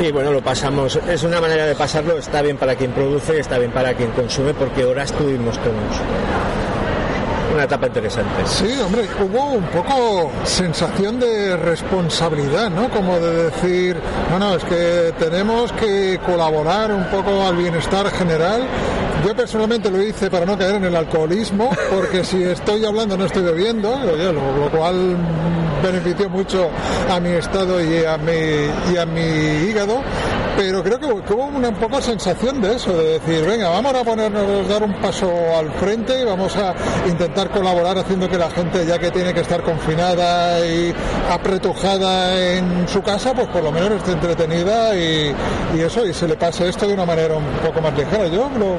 Y 0.00 0.10
bueno, 0.10 0.32
lo 0.32 0.42
pasamos, 0.42 0.96
es 0.96 1.22
una 1.22 1.40
manera 1.40 1.66
de 1.66 1.74
pasarlo, 1.74 2.18
está 2.18 2.42
bien 2.42 2.56
para 2.56 2.74
quien 2.74 2.90
produce, 2.92 3.38
está 3.38 3.58
bien 3.58 3.70
para 3.70 3.94
quien 3.94 4.10
consume, 4.10 4.52
porque 4.54 4.84
horas 4.84 5.12
tuvimos 5.12 5.56
todos. 5.58 5.74
Una 7.54 7.64
etapa 7.64 7.86
interesante. 7.86 8.44
Sí, 8.46 8.74
hombre, 8.84 9.06
hubo 9.20 9.52
un 9.52 9.64
poco 9.66 10.32
sensación 10.42 11.20
de 11.20 11.56
responsabilidad, 11.56 12.70
¿no? 12.70 12.90
Como 12.90 13.20
de 13.20 13.44
decir, 13.44 13.96
no, 14.30 14.40
no, 14.40 14.56
es 14.56 14.64
que 14.64 15.14
tenemos 15.20 15.70
que 15.72 16.18
colaborar 16.26 16.90
un 16.90 17.04
poco 17.04 17.46
al 17.46 17.56
bienestar 17.56 18.10
general. 18.10 18.62
Yo 19.24 19.34
personalmente 19.34 19.90
lo 19.90 20.02
hice 20.02 20.30
para 20.30 20.44
no 20.44 20.58
caer 20.58 20.74
en 20.74 20.84
el 20.84 20.94
alcoholismo, 20.94 21.70
porque 21.90 22.24
si 22.24 22.42
estoy 22.42 22.84
hablando 22.84 23.16
no 23.16 23.24
estoy 23.24 23.42
bebiendo, 23.42 23.98
lo, 23.98 24.70
cual 24.70 25.16
benefició 25.82 26.28
mucho 26.28 26.68
a 27.10 27.18
mi 27.20 27.30
estado 27.30 27.82
y 27.82 28.04
a 28.04 28.18
mi, 28.18 28.92
y 28.92 28.96
a 28.98 29.06
mi 29.06 29.20
hígado. 29.20 30.02
Pero 30.56 30.84
creo 30.84 31.00
que, 31.00 31.06
hubo 31.06 31.46
una 31.46 31.70
un 31.70 31.74
poco 31.74 32.00
sensación 32.00 32.60
de 32.60 32.76
eso, 32.76 32.96
de 32.96 33.18
decir, 33.18 33.44
venga, 33.44 33.70
vamos 33.70 33.94
a 33.94 34.04
ponernos, 34.04 34.68
dar 34.68 34.84
un 34.84 34.94
paso 35.00 35.28
al 35.58 35.72
frente 35.72 36.20
y 36.20 36.24
vamos 36.24 36.54
a 36.56 36.74
intentar 37.08 37.50
colaborar 37.50 37.98
haciendo 37.98 38.28
que 38.28 38.38
la 38.38 38.50
gente, 38.50 38.86
ya 38.86 38.98
que 38.98 39.10
tiene 39.10 39.34
que 39.34 39.40
estar 39.40 39.62
confinada 39.62 40.64
y 40.64 40.94
apretujada 41.28 42.40
en 42.56 42.86
su 42.86 43.02
casa, 43.02 43.32
pues 43.34 43.48
por 43.48 43.64
lo 43.64 43.72
menos 43.72 43.90
esté 43.92 44.12
entretenida 44.12 44.94
y, 44.94 45.34
y 45.74 45.80
eso, 45.80 46.06
y 46.06 46.14
se 46.14 46.28
le 46.28 46.36
pase 46.36 46.68
esto 46.68 46.86
de 46.86 46.94
una 46.94 47.06
manera 47.06 47.34
un 47.34 47.46
poco 47.66 47.80
más 47.80 47.96
ligera. 47.96 48.28
Yo 48.28 48.48
lo, 48.56 48.78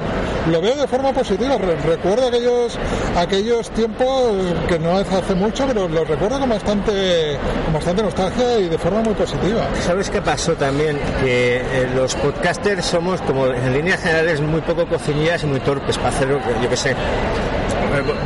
lo 0.52 0.62
veo 0.62 0.76
de 0.76 0.88
forma 0.88 1.12
positiva. 1.14 1.58
Re- 1.58 1.76
recuerdo 1.78 2.28
aquellos, 2.28 2.78
aquellos 3.18 3.70
tiempos 3.72 4.34
que 4.68 4.80
no 4.80 5.00
es 5.00 5.12
hace 5.12 5.36
mucho, 5.36 5.66
pero 5.68 5.88
los 5.88 6.08
recuerdo 6.08 6.40
con 6.40 6.50
bastante, 6.50 7.38
con 7.66 7.74
bastante 7.74 8.04
nostalgia 8.04 8.60
y 8.60 8.70
de 8.70 8.78
forma 8.78 9.02
muy 9.02 9.14
positiva. 9.14 9.68
¿Sabes 9.82 10.10
qué 10.10 10.22
pasó 10.22 10.54
también? 10.54 10.98
Que 11.22 11.58
eh, 11.58 11.90
los 11.96 12.16
podcasters 12.16 12.86
somos, 12.86 13.22
como 13.22 13.48
en 13.48 13.74
líneas 13.74 14.02
generales, 14.02 14.42
muy 14.42 14.62
poco 14.62 14.86
cocinillas 14.88 15.44
y 15.44 15.48
muy 15.48 15.60
torpes 15.60 15.98
para 15.98 16.10
hacer, 16.10 16.28
yo 16.62 16.70
qué 16.70 16.78
sé. 16.78 16.92
Eh, 16.92 16.96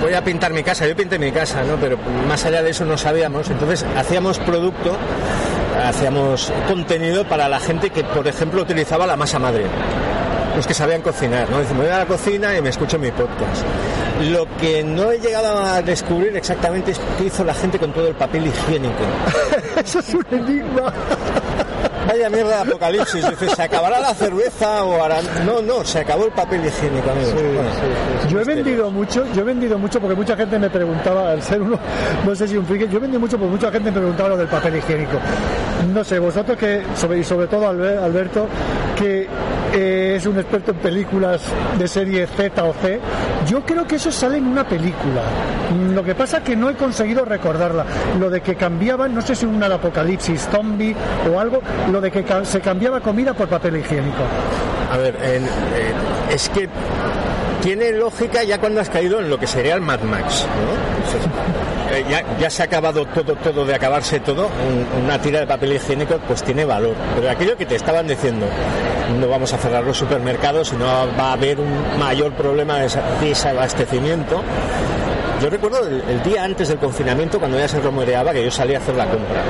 Voy 0.02 0.14
a 0.14 0.24
pintar 0.24 0.52
mi 0.52 0.64
casa, 0.64 0.88
yo 0.88 0.96
pinté 0.96 1.20
mi 1.20 1.32
casa, 1.32 1.64
¿no? 1.64 1.76
Pero 1.78 1.98
más 2.28 2.44
allá 2.46 2.64
de 2.64 2.72
eso 2.72 2.86
no 2.86 2.98
sabíamos. 2.98 3.50
Entonces 3.50 3.86
hacíamos 3.98 4.40
producto, 4.40 4.96
hacíamos 5.86 6.52
contenido 6.68 7.26
para 7.26 7.48
la 7.48 7.60
gente 7.60 7.90
que, 7.90 8.04
por 8.04 8.28
ejemplo, 8.28 8.62
utilizaba 8.62 9.06
la 9.06 9.16
masa 9.16 9.38
madre. 9.40 9.66
Los 10.60 10.68
que 10.68 10.74
sabían 10.74 11.02
cocinar, 11.02 11.50
¿no? 11.50 11.62
Dicen, 11.62 11.78
me 11.78 11.84
voy 11.86 11.92
a 11.94 12.00
la 12.00 12.06
cocina 12.06 12.54
y 12.58 12.62
me 12.62 12.68
escucho 12.68 13.00
mi 13.00 13.10
podcast. 13.12 13.64
Lo 14.30 14.46
que 14.58 14.84
no 14.84 15.10
he 15.10 15.18
llegado 15.18 15.58
a 15.58 15.82
descubrir 15.82 16.36
exactamente 16.36 16.92
es 16.92 17.00
qué 17.18 17.28
hizo 17.28 17.46
la 17.46 17.54
gente 17.54 17.80
con 17.80 17.94
todo 17.94 18.10
el 18.10 18.16
papel 18.16 18.46
higiénico. 18.48 18.94
Eso 19.82 20.00
es 20.00 20.14
un 20.14 20.26
enigma. 20.32 20.92
Vaya 22.10 22.30
mierda 22.30 22.58
de 22.66 22.70
apocalipsis. 22.72 23.30
Dice, 23.30 23.56
¿se 23.56 23.62
acabará 23.62 24.02
la 24.02 24.14
cerveza 24.14 24.84
o 24.84 25.02
harán.? 25.02 25.24
No, 25.46 25.62
no, 25.62 25.86
se 25.86 26.00
acabó 26.00 26.26
el 26.26 26.32
papel 26.32 26.66
higiénico, 26.66 27.10
amigo. 27.10 27.32
Bueno, 27.32 27.70
Yo 28.30 28.42
he 28.42 28.44
vendido 28.44 28.92
mucho, 28.92 29.26
yo 29.34 29.42
he 29.42 29.46
vendido 29.46 29.78
mucho 29.80 30.02
porque 30.02 30.16
mucha 30.16 30.36
gente 30.36 30.60
me 30.60 30.70
preguntaba, 30.70 31.32
al 31.32 31.42
ser 31.42 31.62
uno, 31.62 31.80
no 32.26 32.36
sé 32.36 32.50
si 32.50 32.58
un 32.58 32.66
friki, 32.66 32.90
yo 32.90 32.98
he 32.98 33.02
vendido 33.02 33.22
mucho 33.22 33.38
porque 33.38 33.52
mucha 33.54 33.72
gente 33.72 33.92
me 33.92 33.98
preguntaba 34.00 34.28
lo 34.30 34.38
del 34.38 34.48
papel 34.50 34.76
higiénico. 34.76 35.18
No 35.94 36.04
sé, 36.04 36.20
vosotros 36.20 36.58
que, 36.58 36.84
sobre, 36.98 37.20
y 37.20 37.24
sobre 37.24 37.48
todo 37.48 37.72
Albe- 37.72 37.98
Alberto, 38.04 38.48
que 38.98 39.28
eh, 39.74 40.16
es 40.18 40.26
un 40.26 40.38
experto 40.40 40.72
en 40.72 40.78
películas 40.78 41.42
de 41.78 41.88
serie 41.88 42.28
Z 42.28 42.64
o 42.64 42.74
C, 42.74 43.00
yo 43.48 43.62
creo 43.66 43.86
que 43.88 43.96
eso 43.96 44.12
sale 44.12 44.38
en 44.38 44.48
una 44.48 44.68
película. 44.68 45.22
Lo 45.94 46.04
que 46.04 46.16
pasa 46.16 46.44
que 46.44 46.56
no 46.56 46.70
he 46.70 46.76
conseguido 46.76 47.26
recordarla. 47.26 47.86
Lo 48.20 48.30
de 48.30 48.42
que 48.42 48.56
cambiaban, 48.56 49.14
no 49.14 49.22
sé 49.22 49.36
si 49.36 49.46
una 49.46 49.68
de 49.70 49.76
apocalipsis 49.76 50.48
zombie 50.52 50.96
o 51.32 51.40
algo, 51.40 51.62
lo 51.92 52.02
de 52.02 52.12
que 52.12 52.24
se 52.44 52.60
cambiaba 52.62 53.00
comida 53.02 53.34
por 53.34 53.48
papel 53.48 53.78
higiénico. 53.78 54.24
A 54.92 54.98
ver, 54.98 55.16
en- 55.24 56.34
es 56.34 56.50
que 56.50 56.68
tiene 57.62 57.92
lógica 57.92 58.44
ya 58.44 58.58
cuando 58.60 58.82
has 58.82 58.90
caído 58.90 59.20
en 59.20 59.30
lo 59.30 59.38
que 59.38 59.46
sería 59.48 59.76
el 59.76 59.82
Mad 59.82 60.00
Max, 60.02 60.46
eh, 61.92 62.06
ya, 62.40 62.50
se 62.50 62.62
ha 62.62 62.66
acabado 62.66 63.06
todo, 63.06 63.36
todo 63.36 63.66
de 63.66 63.74
acabarse 63.76 64.20
todo, 64.20 64.48
un- 64.48 65.04
una 65.04 65.20
tira 65.20 65.40
de 65.40 65.48
papel 65.48 65.74
higiénico 65.74 66.18
pues 66.28 66.44
tiene 66.44 66.66
valor. 66.66 66.96
Pero 67.16 67.30
aquello 67.30 67.58
que 67.58 67.66
te 67.66 67.76
estaban 67.76 68.08
diciendo, 68.08 68.46
no 69.20 69.28
vamos 69.28 69.52
a 69.54 69.58
cerrar 69.58 69.84
los 69.84 69.98
supermercados, 69.98 70.70
sino 70.70 70.86
va 70.86 71.30
a 71.30 71.34
haber 71.34 71.60
un 71.60 71.98
mayor 72.00 72.32
problema 72.34 72.78
de 72.80 72.88
desa- 72.88 73.04
desabastecimiento. 73.22 74.42
Yo 75.42 75.50
recuerdo 75.50 75.88
el, 75.88 76.04
el 76.10 76.24
día 76.24 76.44
antes 76.44 76.68
del 76.68 76.78
confinamiento, 76.80 77.40
cuando 77.40 77.58
ya 77.58 77.68
se 77.68 77.80
rumoreaba 77.80 78.34
que 78.34 78.44
yo 78.44 78.52
salía 78.52 78.78
a 78.78 78.82
hacer 78.82 78.96
la 78.96 79.06
compra. 79.06 79.42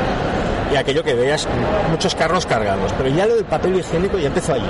Y 0.72 0.76
aquello 0.76 1.04
que 1.04 1.16
veías 1.16 1.48
muchos 1.90 2.14
carros 2.14 2.46
cargados. 2.46 2.94
Pero 2.96 3.10
ya 3.10 3.26
lo 3.26 3.36
del 3.36 3.46
papel 3.46 3.76
higiénico 3.80 4.20
ya 4.20 4.28
empezó 4.28 4.54
allí. 4.54 4.70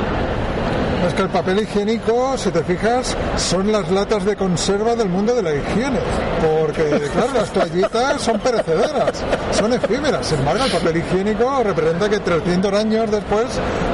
Es 1.07 1.13
que 1.13 1.21
el 1.23 1.29
papel 1.29 1.59
higiénico, 1.61 2.37
si 2.37 2.51
te 2.51 2.63
fijas, 2.63 3.15
son 3.37 3.71
las 3.71 3.89
latas 3.89 4.25
de 4.25 4.35
conserva 4.35 4.95
del 4.95 5.09
mundo 5.09 5.33
de 5.33 5.41
la 5.41 5.55
higiene. 5.55 5.99
Porque, 6.41 6.83
claro, 7.13 7.33
las 7.33 7.49
toallitas 7.51 8.21
son 8.21 8.39
perecederas, 8.39 9.11
son 9.57 9.73
efímeras. 9.73 10.27
Sin 10.27 10.39
embargo, 10.39 10.65
el 10.65 10.71
papel 10.71 10.97
higiénico 10.97 11.63
representa 11.63 12.09
que 12.09 12.19
300 12.19 12.73
años 12.73 13.11
después 13.11 13.45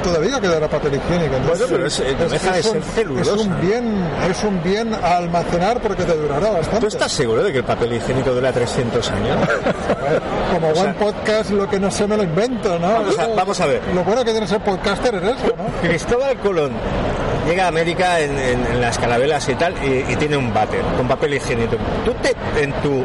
todavía 0.04 0.40
quedará 0.42 0.68
papel 0.68 0.96
higiénico. 0.96 1.36
Bueno, 1.48 1.66
pero 1.70 1.86
es- 1.86 2.00
no 2.20 2.30
deja 2.30 2.52
de 2.52 2.60
es 2.60 2.66
ser 2.66 2.78
un- 2.78 2.84
celulosa. 2.84 3.32
Es 3.36 3.42
un 3.42 3.62
bien, 3.62 4.04
es 4.30 4.44
un 4.44 4.64
bien 4.64 4.94
a 4.94 5.18
almacenar 5.18 5.80
porque 5.82 6.04
te 6.04 6.16
durará 6.18 6.50
bastante. 6.52 6.82
¿Tú 6.82 6.88
estás 6.88 7.12
seguro 7.12 7.44
de 7.44 7.52
que 7.52 7.60
el 7.60 7.64
papel 7.64 7.94
higiénico 7.94 8.32
dura 8.32 8.52
300 8.52 9.10
años? 9.12 9.38
Como 10.54 10.70
O 10.70 10.76
sea, 10.76 10.84
buen 10.84 10.96
podcast, 10.96 11.50
lo 11.52 11.70
que 11.70 11.80
no 11.80 11.90
sé 11.92 12.08
me 12.08 12.16
lo 12.18 12.24
invento, 12.24 12.78
¿no? 12.80 12.88
Vamos 12.94 13.20
a- 13.20 13.28
vamos 13.28 13.60
a 13.62 13.66
ver. 13.66 13.82
Lo 13.94 14.04
bueno 14.04 14.24
que 14.24 14.32
tiene 14.32 14.48
ser 14.48 14.62
podcaster 14.62 15.16
es 15.16 15.24
eso, 15.24 15.54
¿no? 15.58 15.88
Cristóbal 15.88 16.38
Colón 16.38 16.72
llega 17.48 17.66
a 17.66 17.68
América 17.68 18.20
en, 18.20 18.38
en- 18.38 18.66
en 18.66 18.82
las 18.82 18.98
calaveras 18.98 19.48
y 19.50 19.56
tal 19.56 19.74
y, 19.84 20.12
y 20.12 20.16
tiene 20.16 20.38
un 20.38 20.54
váter 20.54 20.82
con 20.98 21.08
papel 21.08 21.34
higiénico. 21.36 21.78
¿Tú 22.04 22.14
te, 22.22 22.36
en 22.62 22.72
tu... 22.82 23.04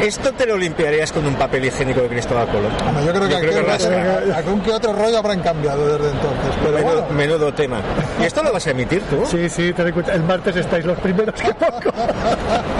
¿Esto 0.00 0.30
te 0.32 0.46
lo 0.46 0.56
limpiarías 0.56 1.10
con 1.10 1.26
un 1.26 1.34
papel 1.34 1.64
higiénico 1.64 2.00
de 2.02 2.08
Cristóbal 2.08 2.46
Colón? 2.46 2.70
Bueno, 2.84 3.02
yo 3.04 3.12
creo 3.12 3.28
que, 3.28 4.32
algún 4.32 4.60
que 4.60 4.70
otro 4.70 4.92
rollo 4.92 5.18
habrán 5.18 5.40
cambiado 5.40 5.84
desde 5.86 6.10
entonces. 6.12 6.50
Pero 6.62 6.72
Menudo, 6.78 7.00
bueno, 7.02 7.14
menudo 7.16 7.52
tema. 7.54 7.80
¿Y 8.20 8.24
esto 8.24 8.42
lo 8.44 8.52
vas 8.52 8.64
a 8.68 8.70
emitir 8.70 9.02
tú? 9.02 9.24
Sí, 9.26 9.48
sí, 9.48 9.72
cuenta, 9.72 10.12
el 10.14 10.22
martes 10.22 10.54
estáis 10.54 10.84
los 10.84 10.96
primeros 11.00 11.34
que 11.40 11.52
pongo. 11.52 11.80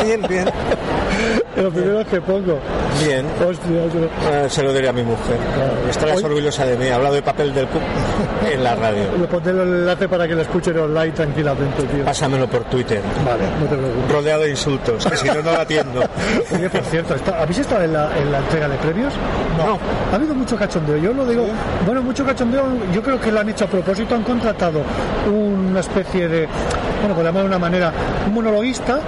Bien, 0.05 0.23
bien. 0.29 0.45
los 1.57 1.75
primeros 1.75 2.07
que 2.07 2.21
pongo. 2.21 2.59
Bien. 3.05 3.27
Hostia. 3.45 4.45
Eh, 4.45 4.47
se 4.49 4.63
lo 4.63 4.73
diré 4.73 4.89
a 4.89 4.93
mi 4.93 5.03
mujer. 5.03 5.37
Estarás 5.91 6.19
Hoy- 6.19 6.25
orgullosa 6.25 6.67
de 6.67 6.77
mí. 6.77 6.87
He 6.87 6.93
hablado 6.93 7.17
de 7.17 7.23
papel 7.23 7.53
del 7.53 7.67
cup 7.67 7.83
en 8.49 8.63
la 8.63 8.77
radio. 8.77 9.03
Le 9.19 9.27
pondré 9.27 9.53
el 9.53 9.59
enlace 9.61 10.09
para 10.09 10.29
que 10.29 10.35
lo 10.37 10.43
escuchen 10.43 10.79
online 10.79 10.98
tranquilamente, 11.13 11.83
tío. 11.85 12.05
Pásamelo 12.05 12.47
por 12.49 12.65
Twitter. 12.65 13.01
Vale, 13.25 13.45
no 13.61 13.67
te 13.67 13.77
preocupes. 13.77 14.13
Rodeado 14.13 14.43
de 14.43 14.51
insultos, 14.51 15.07
que 15.07 15.17
si 15.17 15.27
no, 15.29 15.35
no 15.43 15.53
lo 15.53 15.61
atiendo. 15.61 16.01
Oye, 16.55 16.69
por 16.71 16.83
cierto, 16.83 17.15
¿está- 17.15 17.43
¿habéis 17.43 17.59
estado 17.59 17.85
en 17.85 17.93
la, 17.93 18.17
en 18.19 18.31
la 18.33 18.39
entrega 18.39 18.69
de 18.69 18.77
premios? 18.79 19.13
No. 19.57 19.79
Ha 20.13 20.15
habido 20.17 20.35
mucho 20.35 20.57
cachondeo, 20.57 20.97
yo 20.99 21.13
lo 21.13 21.25
digo. 21.27 21.47
Bueno, 21.87 22.03
mucho 22.03 22.25
cachondeo, 22.25 22.65
yo 22.93 23.03
creo 23.03 23.21
que 23.21 23.31
lo 23.33 23.41
han 23.41 23.49
hecho 23.49 23.65
a 23.65 23.69
propósito, 23.69 24.15
han 24.15 24.23
contratado 24.23 24.83
una 25.33 25.81
especie 25.81 26.29
de, 26.29 26.49
bueno, 27.01 27.15
por 27.15 27.25
llamar 27.25 27.43
de 27.43 27.49
una 27.49 27.59
manera, 27.59 27.93
un 28.27 28.35
monologuista, 28.35 28.99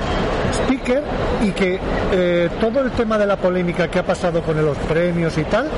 y 1.42 1.50
que 1.52 1.78
eh, 2.12 2.48
todo 2.60 2.80
el 2.80 2.90
tema 2.92 3.18
de 3.18 3.26
la 3.26 3.36
polémica 3.36 3.88
que 3.88 3.98
ha 3.98 4.02
pasado 4.02 4.42
con 4.42 4.62
los 4.64 4.76
premios 4.78 5.36
y 5.38 5.44
tal, 5.44 5.68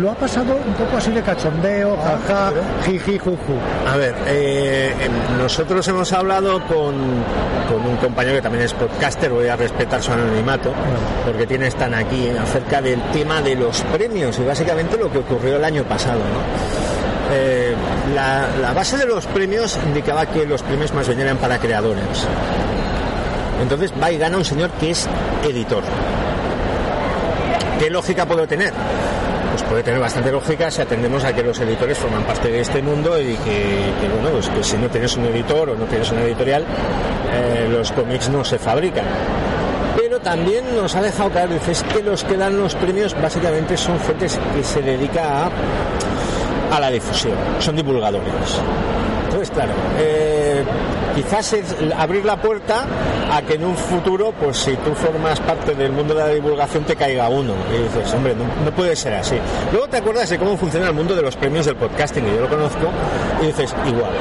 lo 0.00 0.10
ha 0.10 0.14
pasado 0.14 0.56
un 0.56 0.74
poco 0.74 0.96
así 0.96 1.10
de 1.10 1.22
cachondeo, 1.22 1.96
jaja, 1.96 2.52
jiji, 2.84 3.18
juju. 3.18 3.54
A 3.86 3.96
ver, 3.96 4.14
eh, 4.26 4.92
em, 5.00 5.38
nosotros 5.38 5.86
hemos 5.88 6.12
hablado 6.12 6.60
con, 6.66 6.94
con 7.68 7.86
un 7.86 7.96
compañero 7.96 8.36
que 8.36 8.42
también 8.42 8.64
es 8.64 8.74
podcaster, 8.74 9.30
voy 9.30 9.48
a 9.48 9.56
respetar 9.56 10.02
su 10.02 10.12
anonimato, 10.12 10.72
porque 11.24 11.46
tiene 11.46 11.68
están 11.68 11.94
aquí 11.94 12.28
acerca 12.30 12.80
del 12.82 13.00
tema 13.12 13.40
de 13.40 13.54
los 13.54 13.82
premios 13.92 14.38
y 14.38 14.44
básicamente 14.44 14.96
lo 14.96 15.10
que 15.10 15.18
ocurrió 15.18 15.56
el 15.56 15.64
año 15.64 15.84
pasado. 15.84 16.18
¿no? 16.18 16.88
Eh, 17.30 17.74
la, 18.14 18.48
la 18.60 18.72
base 18.72 18.96
de 18.96 19.06
los 19.06 19.26
premios 19.26 19.78
indicaba 19.86 20.26
que 20.26 20.46
los 20.46 20.62
premios 20.62 20.94
más 20.94 21.06
bien 21.06 21.20
eran 21.20 21.36
para 21.36 21.58
creadores. 21.58 22.26
Entonces 23.62 23.92
va 24.00 24.10
y 24.10 24.18
gana 24.18 24.36
un 24.36 24.44
señor 24.44 24.70
que 24.72 24.90
es 24.90 25.08
editor. 25.48 25.82
¿Qué 27.78 27.90
lógica 27.90 28.26
puede 28.26 28.46
tener? 28.46 28.72
Pues 29.52 29.62
puede 29.62 29.82
tener 29.82 30.00
bastante 30.00 30.30
lógica 30.30 30.70
si 30.70 30.82
atendemos 30.82 31.24
a 31.24 31.32
que 31.32 31.42
los 31.42 31.58
editores 31.60 31.98
forman 31.98 32.22
parte 32.24 32.48
de 32.50 32.60
este 32.60 32.82
mundo 32.82 33.20
y 33.20 33.34
que, 33.36 33.92
bueno, 34.20 34.30
pues 34.30 34.48
que 34.48 34.62
si 34.62 34.76
no 34.76 34.88
tienes 34.88 35.16
un 35.16 35.26
editor 35.26 35.70
o 35.70 35.74
no 35.74 35.84
tienes 35.86 36.10
una 36.12 36.22
editorial, 36.22 36.64
eh, 37.32 37.68
los 37.70 37.90
cómics 37.92 38.28
no 38.28 38.44
se 38.44 38.58
fabrican. 38.58 39.04
Pero 39.96 40.20
también 40.20 40.64
nos 40.76 40.94
ha 40.94 41.02
dejado 41.02 41.30
caer, 41.30 41.50
dices 41.50 41.82
que 41.84 42.02
los 42.02 42.24
que 42.24 42.36
dan 42.36 42.56
los 42.56 42.74
premios 42.76 43.20
básicamente 43.20 43.76
son 43.76 43.98
gentes 44.00 44.38
que 44.54 44.62
se 44.62 44.80
dedica 44.82 45.46
a, 45.46 45.50
a 46.76 46.80
la 46.80 46.90
difusión, 46.90 47.34
son 47.58 47.76
divulgadores. 47.76 48.24
Entonces, 49.24 49.50
claro, 49.50 49.72
eh, 49.98 50.64
quizás 51.14 51.52
es 51.52 51.74
abrir 51.96 52.24
la 52.24 52.36
puerta 52.36 52.84
a 53.30 53.42
que 53.42 53.54
en 53.54 53.64
un 53.64 53.76
futuro, 53.76 54.32
pues 54.32 54.56
si 54.56 54.74
tú 54.76 54.94
formas 54.94 55.40
parte 55.40 55.74
del 55.74 55.92
mundo 55.92 56.14
de 56.14 56.20
la 56.20 56.28
divulgación, 56.28 56.84
te 56.84 56.96
caiga 56.96 57.28
uno. 57.28 57.54
Y 57.74 57.82
dices, 57.82 58.12
hombre, 58.14 58.34
no, 58.34 58.44
no 58.64 58.70
puede 58.74 58.96
ser 58.96 59.14
así. 59.14 59.36
Luego 59.72 59.88
te 59.88 59.98
acuerdas 59.98 60.28
de 60.30 60.38
cómo 60.38 60.56
funciona 60.56 60.88
el 60.88 60.94
mundo 60.94 61.14
de 61.14 61.22
los 61.22 61.36
premios 61.36 61.66
del 61.66 61.76
podcasting, 61.76 62.24
que 62.24 62.34
yo 62.34 62.40
lo 62.42 62.48
conozco, 62.48 62.88
y 63.42 63.46
dices, 63.46 63.74
igual, 63.86 64.12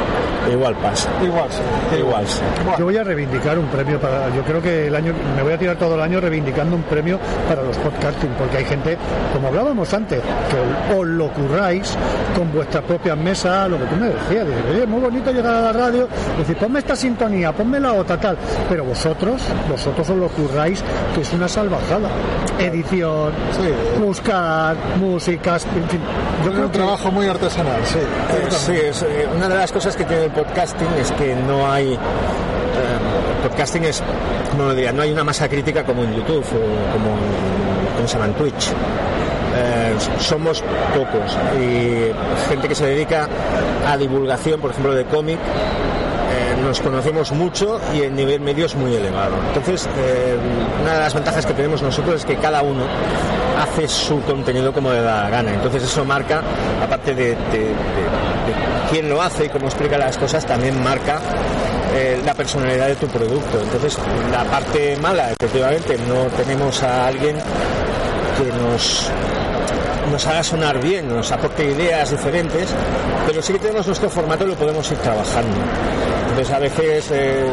igual 0.51 0.75
pasa. 0.75 1.09
Igual 1.23 1.49
sí. 1.51 1.97
Igual 1.97 2.27
sí. 2.27 2.39
Yo 2.77 2.85
voy 2.85 2.97
a 2.97 3.03
reivindicar 3.03 3.57
un 3.57 3.67
premio 3.67 3.99
para. 3.99 4.33
Yo 4.35 4.43
creo 4.43 4.61
que 4.61 4.87
el 4.87 4.95
año. 4.95 5.13
Me 5.35 5.43
voy 5.43 5.53
a 5.53 5.57
tirar 5.57 5.77
todo 5.77 5.95
el 5.95 6.01
año 6.01 6.19
reivindicando 6.19 6.75
un 6.75 6.83
premio 6.83 7.19
para 7.47 7.61
los 7.61 7.77
podcasting, 7.77 8.31
porque 8.37 8.57
hay 8.57 8.65
gente, 8.65 8.97
como 9.33 9.47
hablábamos 9.47 9.93
antes, 9.93 10.21
que 10.21 10.93
os 10.93 11.05
lo 11.05 11.31
curráis 11.31 11.95
con 12.35 12.51
vuestra 12.51 12.81
propia 12.81 13.15
mesa, 13.15 13.67
lo 13.67 13.77
que 13.77 13.85
tú 13.85 13.95
me 13.95 14.07
decías. 14.07 14.47
Dices, 14.47 14.63
oye, 14.71 14.85
muy 14.85 15.01
bonito 15.01 15.31
llegar 15.31 15.55
a 15.55 15.61
la 15.61 15.73
radio, 15.73 16.07
decir, 16.37 16.57
ponme 16.57 16.79
esta 16.79 16.95
sintonía, 16.95 17.51
ponme 17.51 17.79
la 17.79 17.93
otra, 17.93 18.17
tal. 18.17 18.37
Pero 18.69 18.85
vosotros, 18.97 19.41
vosotros 19.69 20.09
os 20.09 20.17
lo 20.17 20.27
curráis, 20.29 20.83
que 21.13 21.21
es 21.21 21.31
una 21.31 21.47
salvajada. 21.47 22.09
Edición, 22.57 23.31
buscar 23.99 24.75
músicas, 24.99 25.65
en 25.75 25.87
fin. 25.87 25.99
Yo 26.43 26.49
es 26.49 26.53
creo 26.55 26.65
un 26.65 26.71
que. 26.71 26.77
trabajo 26.79 27.11
muy 27.11 27.27
artesanal, 27.27 27.79
sí. 27.85 27.99
Eh, 27.99 28.47
sí, 28.49 28.71
es, 28.71 29.03
eh, 29.03 29.27
una 29.35 29.47
de 29.49 29.55
las 29.55 29.71
cosas 29.71 29.95
que 29.95 30.03
tiene 30.03 30.25
el 30.25 30.31
podcasting 30.31 30.87
es 30.99 31.11
que 31.11 31.35
no 31.35 31.71
hay. 31.71 31.93
eh, 31.93 31.97
podcasting 33.47 33.83
es, 33.83 34.01
como 34.49 34.63
lo 34.63 34.73
diría, 34.73 34.91
no 34.91 35.03
hay 35.03 35.11
una 35.11 35.23
masa 35.23 35.47
crítica 35.47 35.83
como 35.83 36.03
en 36.03 36.15
YouTube 36.15 36.43
o 36.43 36.91
como 36.93 37.09
en, 37.11 37.95
¿cómo 37.97 38.07
se 38.07 38.13
llama? 38.13 38.25
en 38.25 38.33
Twitch. 38.33 38.69
Eh, 39.59 39.95
somos 40.19 40.63
pocos 40.95 41.37
y 41.59 42.11
gente 42.49 42.67
que 42.67 42.73
se 42.75 42.85
dedica 42.87 43.27
a 43.87 43.95
divulgación, 43.95 44.59
por 44.59 44.71
ejemplo, 44.71 44.93
de 44.95 45.05
cómic, 45.05 45.37
nos 46.63 46.79
conocemos 46.81 47.31
mucho 47.31 47.79
y 47.93 48.01
el 48.01 48.15
nivel 48.15 48.39
medio 48.41 48.65
es 48.65 48.75
muy 48.75 48.93
elevado. 48.95 49.35
Entonces, 49.47 49.87
eh, 49.97 50.37
una 50.81 50.93
de 50.93 50.99
las 50.99 51.13
ventajas 51.13 51.45
que 51.45 51.53
tenemos 51.53 51.81
nosotros 51.81 52.15
es 52.15 52.25
que 52.25 52.35
cada 52.35 52.61
uno 52.61 52.83
hace 53.61 53.87
su 53.87 54.21
contenido 54.21 54.71
como 54.73 54.91
le 54.91 55.01
da 55.01 55.23
la 55.23 55.29
gana. 55.29 55.53
Entonces 55.53 55.83
eso 55.83 56.05
marca, 56.05 56.41
aparte 56.81 57.15
de, 57.15 57.35
quién 58.89 59.09
lo 59.09 59.21
hace 59.21 59.45
y 59.45 59.49
cómo 59.49 59.65
explica 59.65 59.97
las 59.97 60.17
cosas, 60.17 60.45
también 60.45 60.81
marca 60.81 61.19
eh, 61.95 62.21
la 62.25 62.33
personalidad 62.33 62.87
de 62.87 62.95
tu 62.95 63.07
producto. 63.07 63.59
Entonces, 63.61 63.97
la 64.31 64.43
parte 64.45 64.97
mala, 64.97 65.31
efectivamente, 65.31 65.97
no 66.07 66.25
tenemos 66.35 66.83
a 66.83 67.07
alguien 67.07 67.35
que 68.37 68.45
nos 68.61 69.11
nos 70.11 70.25
haga 70.25 70.43
sonar 70.43 70.79
bien, 70.79 71.09
nos 71.09 71.31
aporte 71.31 71.65
ideas 71.65 72.11
diferentes, 72.11 72.69
pero 73.25 73.41
sí 73.41 73.53
que 73.53 73.59
tenemos 73.59 73.85
nuestro 73.87 74.09
formato 74.09 74.45
y 74.45 74.47
lo 74.47 74.55
podemos 74.55 74.89
ir 74.89 74.97
trabajando. 74.99 75.57
Entonces 76.37 76.55
a 76.55 76.59
veces, 76.59 77.11
eh, 77.15 77.47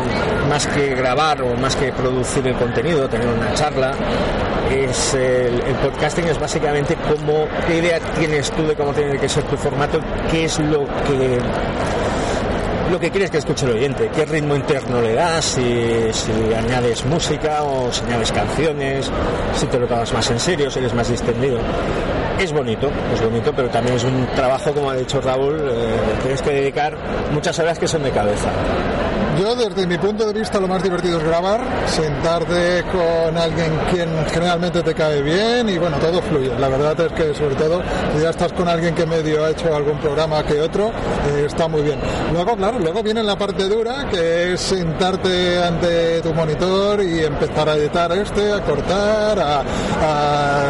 más 0.47 0.67
que 0.67 0.95
grabar 0.95 1.41
o 1.41 1.57
más 1.57 1.75
que 1.75 1.91
producir 1.91 2.47
el 2.47 2.55
contenido, 2.55 3.09
tener 3.09 3.29
una 3.29 3.55
charla, 3.55 3.93
es 4.71 5.15
el, 5.15 5.55
podcasting 5.83 6.27
es 6.27 6.39
básicamente 6.39 6.95
cómo, 6.97 7.47
qué 7.67 7.79
idea 7.79 7.99
tienes 8.19 8.51
tú 8.51 8.67
de 8.67 8.75
cómo 8.75 8.93
tiene 8.93 9.19
que 9.19 9.27
ser 9.27 9.43
tu 9.45 9.57
formato, 9.57 9.99
qué 10.31 10.45
es 10.45 10.59
lo 10.59 10.85
que 10.85 11.39
lo 12.91 13.01
que 13.01 13.11
quieres 13.11 13.31
que 13.31 13.39
escuche 13.39 13.65
el 13.65 13.73
oyente, 13.73 14.11
qué 14.15 14.27
ritmo 14.27 14.55
interno 14.55 15.01
le 15.01 15.15
das, 15.15 15.47
si, 15.47 16.13
si 16.13 16.53
añades 16.53 17.07
música 17.07 17.63
o 17.63 17.91
si 17.91 18.05
añades 18.05 18.33
canciones, 18.33 19.11
si 19.59 19.67
te 19.67 19.79
lo 19.79 19.87
tomas 19.87 20.13
más 20.13 20.31
en 20.31 20.39
serio, 20.39 20.71
si 20.71 20.81
eres 20.81 20.93
más 20.93 21.09
distendido. 21.09 21.59
Es 22.39 22.53
bonito, 22.53 22.91
es 23.13 23.23
bonito, 23.23 23.53
pero 23.55 23.69
también 23.69 23.97
es 23.97 24.05
un 24.05 24.27
trabajo, 24.35 24.73
como 24.73 24.91
ha 24.91 24.97
dicho 24.97 25.21
Raúl, 25.21 25.57
eh, 25.57 25.97
tienes 26.21 26.43
que 26.43 26.51
dedicar 26.51 26.97
muchas 27.33 27.59
horas 27.59 27.79
que 27.79 27.87
son 27.87 28.03
de 28.03 28.11
cabeza. 28.11 28.51
Yo 29.41 29.57
desde 29.57 29.87
mi 29.87 29.99
punto 29.99 30.27
de 30.27 30.33
vista 30.39 30.61
lo 30.61 30.69
más 30.69 30.83
divertido 30.83 31.19
es 31.19 31.25
grabar, 31.25 31.61
sentarte 31.87 32.85
con 32.93 33.37
alguien 33.37 33.73
quien 33.91 34.09
generalmente 34.27 34.83
te 34.83 34.95
cae 34.95 35.23
bien 35.23 35.69
y 35.69 35.77
bueno, 35.77 35.97
todo 35.99 36.23
fluye. 36.23 36.53
La 36.59 36.69
verdad 36.69 36.99
es 37.01 37.13
que 37.13 37.35
sobre 37.35 37.57
todo 37.57 37.83
si 38.15 38.23
ya 38.23 38.31
estás 38.31 38.53
con 38.53 38.69
alguien 38.69 38.95
que 38.95 39.05
medio 39.07 39.45
ha 39.45 39.51
hecho 39.51 39.75
algún 39.75 39.99
programa 39.99 40.43
que 40.45 40.61
otro, 40.61 40.89
eh, 40.89 41.45
está 41.47 41.67
muy 41.67 41.83
bien. 41.83 41.99
Luego, 42.33 42.57
claro, 42.57 42.79
luego 42.79 43.03
viene 43.03 43.23
la 43.25 43.37
parte 43.37 43.65
dura 43.69 44.07
que 44.09 44.53
es 44.53 44.61
sentarte 44.61 45.63
ante 45.63 46.21
tu 46.21 46.33
monitor 46.33 47.03
y 47.03 47.25
empezar 47.25 47.69
a 47.69 47.75
editar 47.75 48.13
este, 48.13 48.53
a 48.53 48.61
cortar, 48.61 49.39
a, 49.41 49.61
a- 49.61 50.65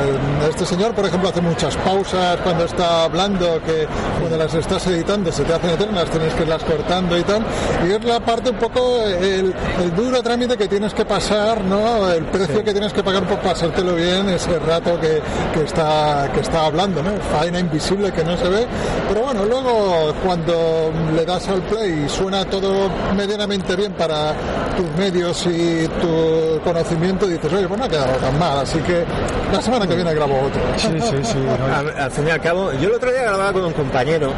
este 0.49 0.65
señor 0.67 0.95
por 0.95 1.05
ejemplo 1.07 1.29
hace 1.31 1.41
muchas 1.41 1.77
pausas 1.79 2.39
cuando 2.43 2.65
está 2.65 3.05
hablando 3.05 3.61
que 3.65 3.87
cuando 4.21 4.37
las 4.39 4.55
estás 4.55 4.87
editando 4.87 5.31
se 5.33 5.43
te 5.45 5.53
hacen 5.55 5.71
eternas, 5.71 6.05
tienes 6.11 6.33
que 6.35 6.43
irlas 6.45 6.63
cortando 6.65 7.19
y 7.19 7.23
tal. 7.25 7.43
Y 7.87 7.93
es 7.93 8.05
la 8.05 8.21
parte 8.21 8.53
un 8.55 8.61
poco 8.61 9.03
el, 9.03 9.53
el 9.83 9.95
duro 9.97 10.23
trámite 10.23 10.57
que 10.57 10.69
tienes 10.69 10.95
que 10.95 11.05
pasar, 11.05 11.61
¿no? 11.63 12.11
El 12.11 12.25
precio 12.25 12.63
que 12.63 12.73
tienes 12.73 12.93
que 12.93 13.03
pagar 13.03 13.25
por 13.25 13.39
pasártelo 13.41 13.95
bien 13.95 14.29
ese 14.29 14.59
rato 14.61 14.99
que, 15.01 15.21
que 15.53 15.65
está 15.65 16.31
que 16.33 16.41
está 16.41 16.67
hablando, 16.67 17.03
¿no? 17.03 17.11
Faena 17.33 17.59
invisible 17.59 18.13
que 18.13 18.25
no 18.25 18.37
se 18.37 18.49
ve. 18.49 18.67
Pero 19.09 19.23
bueno, 19.23 19.45
luego 19.45 20.15
cuando 20.25 20.93
le 21.15 21.25
das 21.25 21.49
al 21.49 21.63
play 21.63 22.05
y 22.07 22.09
suena 22.09 22.45
todo 22.45 22.89
medianamente 23.17 23.75
bien 23.77 23.93
para 23.93 24.35
tus 24.77 24.87
medios 24.97 25.47
y 25.47 25.89
tu 26.01 26.61
conocimiento, 26.63 27.27
dices, 27.27 27.53
oye, 27.53 27.67
pues 27.67 27.79
no 27.79 27.87
ha 27.87 27.89
quedado 27.89 28.13
tan 28.19 28.39
mal, 28.39 28.59
así 28.59 28.79
que 28.81 29.05
la 29.53 29.61
semana 29.61 29.87
que 29.87 29.95
viene 29.97 30.15
grabo 30.15 30.35
otro. 30.43 30.61
al, 31.75 31.99
al 31.99 32.11
fin 32.11 32.29
y 32.29 32.31
al 32.31 32.41
cabo, 32.41 32.73
yo 32.75 32.89
el 32.89 32.95
otro 32.95 33.11
día 33.11 33.23
grababa 33.23 33.53
con 33.53 33.65
un 33.65 33.73
compañero 33.73 34.33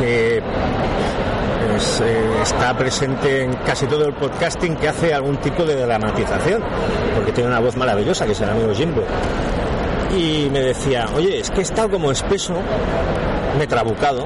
que 0.00 0.42
pues, 1.82 2.00
eh, 2.00 2.42
está 2.42 2.76
presente 2.78 3.42
en 3.42 3.54
casi 3.66 3.86
todo 3.86 4.06
el 4.06 4.14
podcasting 4.14 4.76
que 4.76 4.88
hace 4.88 5.12
algún 5.12 5.36
tipo 5.38 5.64
de 5.64 5.74
dramatización, 5.74 6.62
porque 7.16 7.32
tiene 7.32 7.50
una 7.50 7.58
voz 7.58 7.76
maravillosa, 7.76 8.24
que 8.24 8.32
es 8.32 8.40
el 8.40 8.50
amigo 8.50 8.72
Jimbo. 8.72 9.02
Y 10.16 10.48
me 10.52 10.60
decía, 10.60 11.08
oye, 11.16 11.40
es 11.40 11.50
que 11.50 11.58
he 11.58 11.62
estado 11.62 11.90
como 11.90 12.12
espeso, 12.12 12.54
me 13.58 13.66
trabucado, 13.66 14.24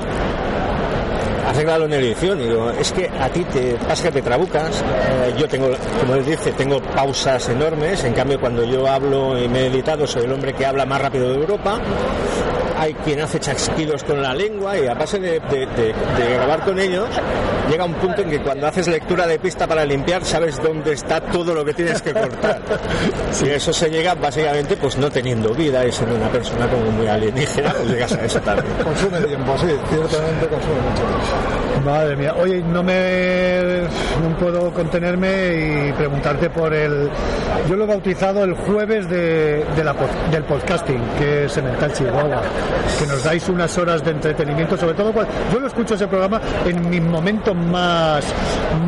arréglalo 1.48 1.86
en 1.86 1.94
edición. 1.94 2.40
Y 2.42 2.44
digo, 2.44 2.70
es 2.70 2.92
que 2.92 3.08
a 3.08 3.30
ti 3.30 3.42
te 3.44 3.76
pasa 3.88 4.02
que 4.04 4.12
te 4.12 4.22
trabucas. 4.22 4.82
Eh, 4.82 5.34
yo 5.38 5.48
tengo, 5.48 5.70
como 6.00 6.14
él 6.14 6.26
dice, 6.26 6.52
tengo 6.52 6.82
pausas 6.82 7.48
enormes. 7.48 8.04
En 8.04 8.12
cambio, 8.12 8.38
cuando 8.38 8.64
yo 8.64 8.86
hablo 8.86 9.38
y 9.38 9.48
me 9.48 9.60
he 9.60 9.66
editado, 9.68 10.06
soy 10.06 10.24
el 10.24 10.32
hombre 10.32 10.52
que 10.52 10.66
habla 10.66 10.84
más 10.84 11.00
rápido 11.00 11.30
de 11.30 11.36
Europa. 11.36 11.80
Hay 12.78 12.94
quien 12.94 13.20
hace 13.20 13.40
chasquidos 13.40 14.04
con 14.04 14.20
la 14.22 14.34
lengua 14.34 14.78
y 14.78 14.86
a 14.86 14.94
base 14.94 15.18
de, 15.18 15.40
de- 15.40 15.66
de- 15.66 15.94
de 15.94 16.34
grabar 16.34 16.60
con 16.60 16.78
ellos, 16.78 17.08
llega 17.70 17.84
un 17.84 17.94
punto 17.94 18.20
en 18.22 18.30
que 18.30 18.40
cuando 18.40 18.66
haces 18.66 18.86
lectura 18.88 19.26
de 19.26 19.38
pista 19.38 19.66
para 19.66 19.84
limpiar, 19.84 20.24
sabes 20.24 20.60
dónde 20.62 20.92
está 20.92 21.20
todo 21.20 21.54
lo 21.54 21.64
que 21.64 21.72
tienes 21.74 22.02
que 22.02 22.12
cortar. 22.12 22.60
Si 23.32 23.48
eso 23.50 23.72
se 23.72 23.90
llega 23.90 24.14
básicamente 24.14 24.76
pues 24.76 24.96
no 24.96 25.10
teniendo 25.10 25.50
vida 25.54 25.84
y 25.84 25.92
siendo 25.92 26.16
una 26.16 26.28
persona 26.28 26.66
como 26.68 26.90
muy 26.92 27.06
alienígena, 27.06 27.70
pues 27.72 27.90
llegas 27.90 28.12
a 28.12 28.24
eso 28.24 28.40
también. 28.40 28.72
Consume 28.82 29.20
tiempo, 29.20 29.54
sí, 29.58 29.66
ciertamente 29.90 30.46
consume 30.46 30.80
mucho 30.90 31.02
tiempo. 31.02 31.84
Madre 31.84 32.16
mía, 32.16 32.34
oye, 32.40 32.62
no 32.62 32.82
me 32.82 33.82
no 34.22 34.36
puedo 34.38 34.72
contenerme 34.72 35.88
y 35.88 35.92
preguntarte 35.92 36.48
por 36.50 36.72
el. 36.72 37.10
Yo 37.68 37.76
lo 37.76 37.84
he 37.84 37.86
bautizado 37.86 38.44
el 38.44 38.54
jueves 38.54 39.08
de, 39.10 39.64
de 39.76 39.84
la 39.84 39.94
del 40.30 40.44
podcasting, 40.44 41.00
que 41.18 41.44
es 41.44 41.56
en 41.58 41.66
el 41.66 41.92
Chihuahua, 41.92 42.40
que 42.98 43.06
nos 43.06 43.22
dais 43.24 43.48
unas 43.48 43.76
horas 43.78 44.04
de 44.04 44.10
entretenimiento, 44.12 44.76
sobre 44.76 44.94
todo 44.94 45.12
cuando 45.12 45.32
yo 45.52 45.60
lo 45.60 45.66
escucho 45.66 45.94
ese 45.94 46.06
programa 46.08 46.40
en 46.64 46.88
mis 46.88 47.00
momentos 47.02 47.54
más, 47.54 48.24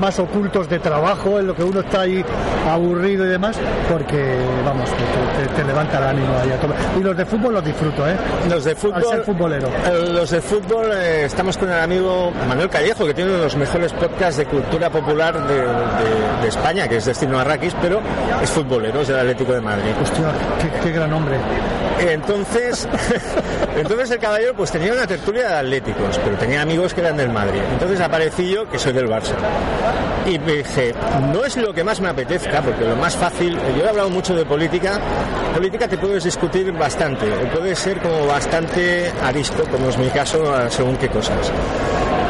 más 0.01 0.19
ocultos 0.19 0.69
de 0.69 0.79
trabajo, 0.79 1.39
en 1.39 1.47
lo 1.47 1.55
que 1.55 1.63
uno 1.65 1.81
está 1.81 2.03
ahí 2.03 2.25
aburrido 2.69 3.25
y 3.25 3.29
demás, 3.29 3.57
porque 3.91 4.37
vamos, 4.65 4.89
te, 4.91 5.47
te 5.63 5.65
levanta 5.67 5.99
el 5.99 6.05
ánimo 6.05 6.29
ahí 6.43 6.51
a 6.51 6.57
todo. 6.61 6.75
Y 6.99 7.03
los 7.03 7.17
de 7.17 7.25
fútbol 7.27 7.55
los 7.55 7.65
disfruto, 7.65 8.09
¿eh? 8.09 8.15
Los 8.49 8.65
de 8.65 8.71
Al 8.73 8.77
fútbol, 8.77 9.05
ser 9.05 9.23
futbolero. 9.25 9.69
eh, 9.69 10.09
los 10.13 10.31
de 10.31 10.41
fútbol 10.41 10.91
eh, 10.93 11.25
estamos 11.25 11.57
con 11.59 11.71
el 11.71 11.79
amigo 11.81 12.31
Manuel 12.49 12.69
Callejo, 12.69 13.07
que 13.07 13.15
tiene 13.15 13.31
uno 13.31 13.39
de 13.39 13.45
los 13.45 13.57
mejores 13.57 13.93
podcasts 13.93 14.37
de 14.39 14.47
cultura 14.47 14.91
popular 14.91 15.47
de, 15.47 15.55
de- 15.55 16.43
de 16.43 16.49
España, 16.49 16.87
que 16.89 16.97
es 16.99 17.05
Destino 17.05 17.39
Arrakis, 17.39 17.75
pero 17.81 18.01
es 18.43 18.51
futbolero, 18.51 19.01
es 19.01 19.09
del 19.09 19.19
Atlético 19.19 19.53
de 19.53 19.61
Madrid. 19.61 19.91
Hostia, 20.03 20.25
qué, 20.61 20.71
qué 20.83 20.91
gran 20.93 21.13
hombre. 21.13 21.37
Entonces, 22.01 22.89
entonces 23.77 24.11
el 24.11 24.19
caballero 24.19 24.55
pues 24.55 24.71
tenía 24.71 24.93
una 24.93 25.07
tertulia 25.07 25.49
de 25.49 25.55
atléticos, 25.55 26.19
pero 26.25 26.37
tenía 26.37 26.63
amigos 26.63 26.95
que 26.95 27.01
eran 27.01 27.17
del 27.17 27.31
Madrid. 27.31 27.61
Entonces 27.73 28.01
aparecí 28.01 28.51
yo, 28.51 28.69
que 28.69 28.79
soy 28.79 28.93
del 28.93 29.09
Barça. 29.09 29.35
Y 30.27 30.39
me 30.39 30.53
dije, 30.55 30.95
no 31.33 31.45
es 31.45 31.57
lo 31.57 31.73
que 31.73 31.83
más 31.83 32.01
me 32.01 32.09
apetezca, 32.09 32.61
porque 32.61 32.85
lo 32.85 32.97
más 32.97 33.17
fácil, 33.17 33.59
yo 33.77 33.85
he 33.85 33.89
hablado 33.89 34.11
mucho 34.11 34.35
de 34.35 34.45
política, 34.45 35.01
política 35.55 35.89
te 35.89 35.99
puedes 35.99 36.25
discutir 36.25 36.71
bastante, 36.73 37.27
puedes 37.53 37.79
ser 37.79 37.99
como 38.01 38.27
bastante 38.27 39.11
arisco, 39.23 39.65
como 39.71 39.89
es 39.89 39.99
mi 39.99 40.09
caso, 40.09 40.71
según 40.71 40.97
qué 40.97 41.09
cosas. 41.09 41.51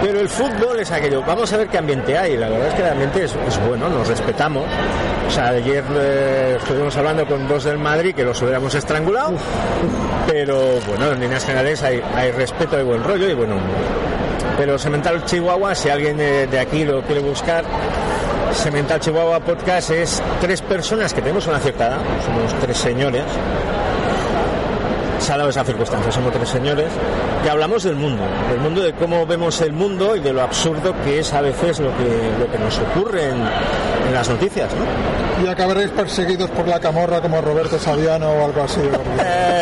Pero 0.03 0.21
el 0.21 0.29
fútbol 0.29 0.79
es 0.79 0.91
aquello, 0.93 1.23
vamos 1.27 1.53
a 1.53 1.57
ver 1.57 1.69
qué 1.69 1.79
ambiente 1.79 2.17
hay, 2.17 2.37
la 2.37 2.49
verdad 2.49 2.69
es 2.69 2.75
que 2.75 2.83
el 2.83 2.89
ambiente 2.91 3.25
es, 3.25 3.35
bueno, 3.67 3.89
nos 3.89 4.07
respetamos. 4.07 4.65
O 5.27 5.31
sea, 5.31 5.49
ayer 5.49 5.85
eh, 5.97 6.57
estuvimos 6.59 6.97
hablando 6.97 7.27
con 7.27 7.47
dos 7.49 7.65
del 7.65 7.79
Madrid 7.79 8.15
que 8.15 8.25
los 8.25 8.41
hubiéramos 8.41 8.75
estrangulado, 8.75 9.33
pero 10.27 10.79
bueno, 10.87 11.13
en 11.13 11.21
líneas 11.21 11.45
generales 11.45 11.83
hay, 11.83 12.01
hay 12.15 12.31
respeto, 12.31 12.77
hay 12.77 12.85
buen 12.85 13.03
rollo 13.03 13.29
y 13.29 13.35
bueno. 13.35 13.57
Pero 14.57 14.79
Semental 14.79 15.25
Chihuahua, 15.25 15.75
si 15.75 15.89
alguien 15.89 16.17
de 16.17 16.59
aquí 16.59 16.85
lo 16.85 17.03
quiere 17.03 17.21
buscar, 17.21 17.65
Semental 18.53 18.99
Chihuahua 18.99 19.41
Podcast 19.41 19.91
es 19.91 20.23
tres 20.41 20.63
personas 20.63 21.13
que 21.13 21.21
tenemos 21.21 21.47
una 21.47 21.61
cierta 21.61 21.89
edad, 21.89 21.99
somos 22.25 22.55
tres 22.61 22.77
señores, 22.77 23.23
se 25.19 25.33
ha 25.33 25.37
dado 25.37 25.51
esa 25.51 25.65
circunstancia, 25.65 26.11
somos 26.13 26.33
tres 26.33 26.49
señores, 26.49 26.87
que 27.43 27.51
hablamos 27.51 27.83
del 27.85 27.97
mundo, 27.97 28.23
del 28.51 28.61
mundo 28.61 28.83
de 28.83 28.93
cómo 28.95 29.27
vemos 29.27 29.61
el 29.61 29.73
mundo 29.73 30.17
y 30.17 30.21
de 30.21 30.33
lo 30.33 30.43
absurdo 30.43 30.95
que 31.05 31.19
es 31.21 31.33
a 31.33 31.41
veces 31.41 31.81
lo 31.81 31.91
que, 31.97 32.05
lo 32.39 32.51
que 32.51 32.59
nos 32.59 32.79
ocurre 32.79 33.25
en, 33.31 33.37
en 34.09 34.15
las 34.15 34.29
noticias, 34.29 34.69
¿no? 34.75 35.19
Y 35.45 35.47
acabaréis 35.47 35.91
perseguidos 35.91 36.51
por 36.51 36.67
la 36.67 36.81
camorra 36.81 37.21
como 37.21 37.41
Roberto 37.41 37.79
Saviano 37.79 38.29
o 38.29 38.45
algo 38.47 38.63
así. 38.65 38.81
porque 38.81 39.09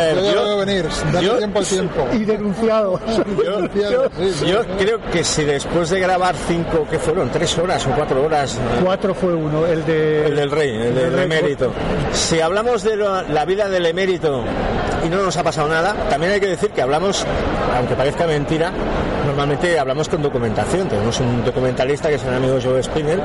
Eh, 0.09 0.31
yo 0.33 0.43
veo 0.45 0.57
venir, 0.57 0.85
yo- 1.21 1.37
tiempo 1.37 1.59
al 1.59 1.65
tiempo. 1.65 2.07
Y 2.13 2.19
denunciado. 2.23 2.99
Yo, 3.45 3.69
yo- 3.75 4.45
yo 4.45 4.61
creo 4.79 5.01
que 5.11 5.23
si 5.23 5.43
después 5.43 5.89
de 5.89 5.99
grabar 5.99 6.33
cinco, 6.47 6.87
¿qué 6.89 6.97
fueron? 6.97 7.29
¿Tres 7.29 7.57
horas 7.57 7.85
o 7.85 7.89
cuatro 7.91 8.23
horas? 8.25 8.57
Cuatro 8.83 9.13
fue 9.13 9.33
uno, 9.35 9.65
el 9.67 9.85
de... 9.85 10.27
El 10.27 10.35
del 10.37 10.49
rey, 10.51 10.69
el 10.75 10.95
del 10.95 11.13
rey. 11.13 11.23
emérito. 11.25 11.71
Si 12.13 12.39
hablamos 12.39 12.83
de 12.83 12.95
lo- 12.95 13.21
la 13.23 13.43
vida 13.45 13.67
del 13.69 13.85
emérito 13.85 14.43
y 15.07 15.09
no 15.09 15.23
nos 15.23 15.37
ha 15.37 15.43
pasado 15.43 15.69
nada, 15.69 15.93
también 16.09 16.33
hay 16.33 16.39
que 16.39 16.47
decir 16.47 16.69
que 16.71 16.81
hablamos, 16.81 17.25
aunque 17.77 17.95
parezca 17.95 18.27
mentira, 18.27 18.71
normalmente 19.25 19.79
hablamos 19.79 20.09
con 20.09 20.21
documentación. 20.21 20.87
Tenemos 20.89 21.19
un 21.21 21.43
documentalista 21.45 22.09
que 22.09 22.15
es 22.15 22.23
el 22.25 22.33
amigo 22.33 22.57
Joe 22.61 22.83
Spinner 22.83 23.19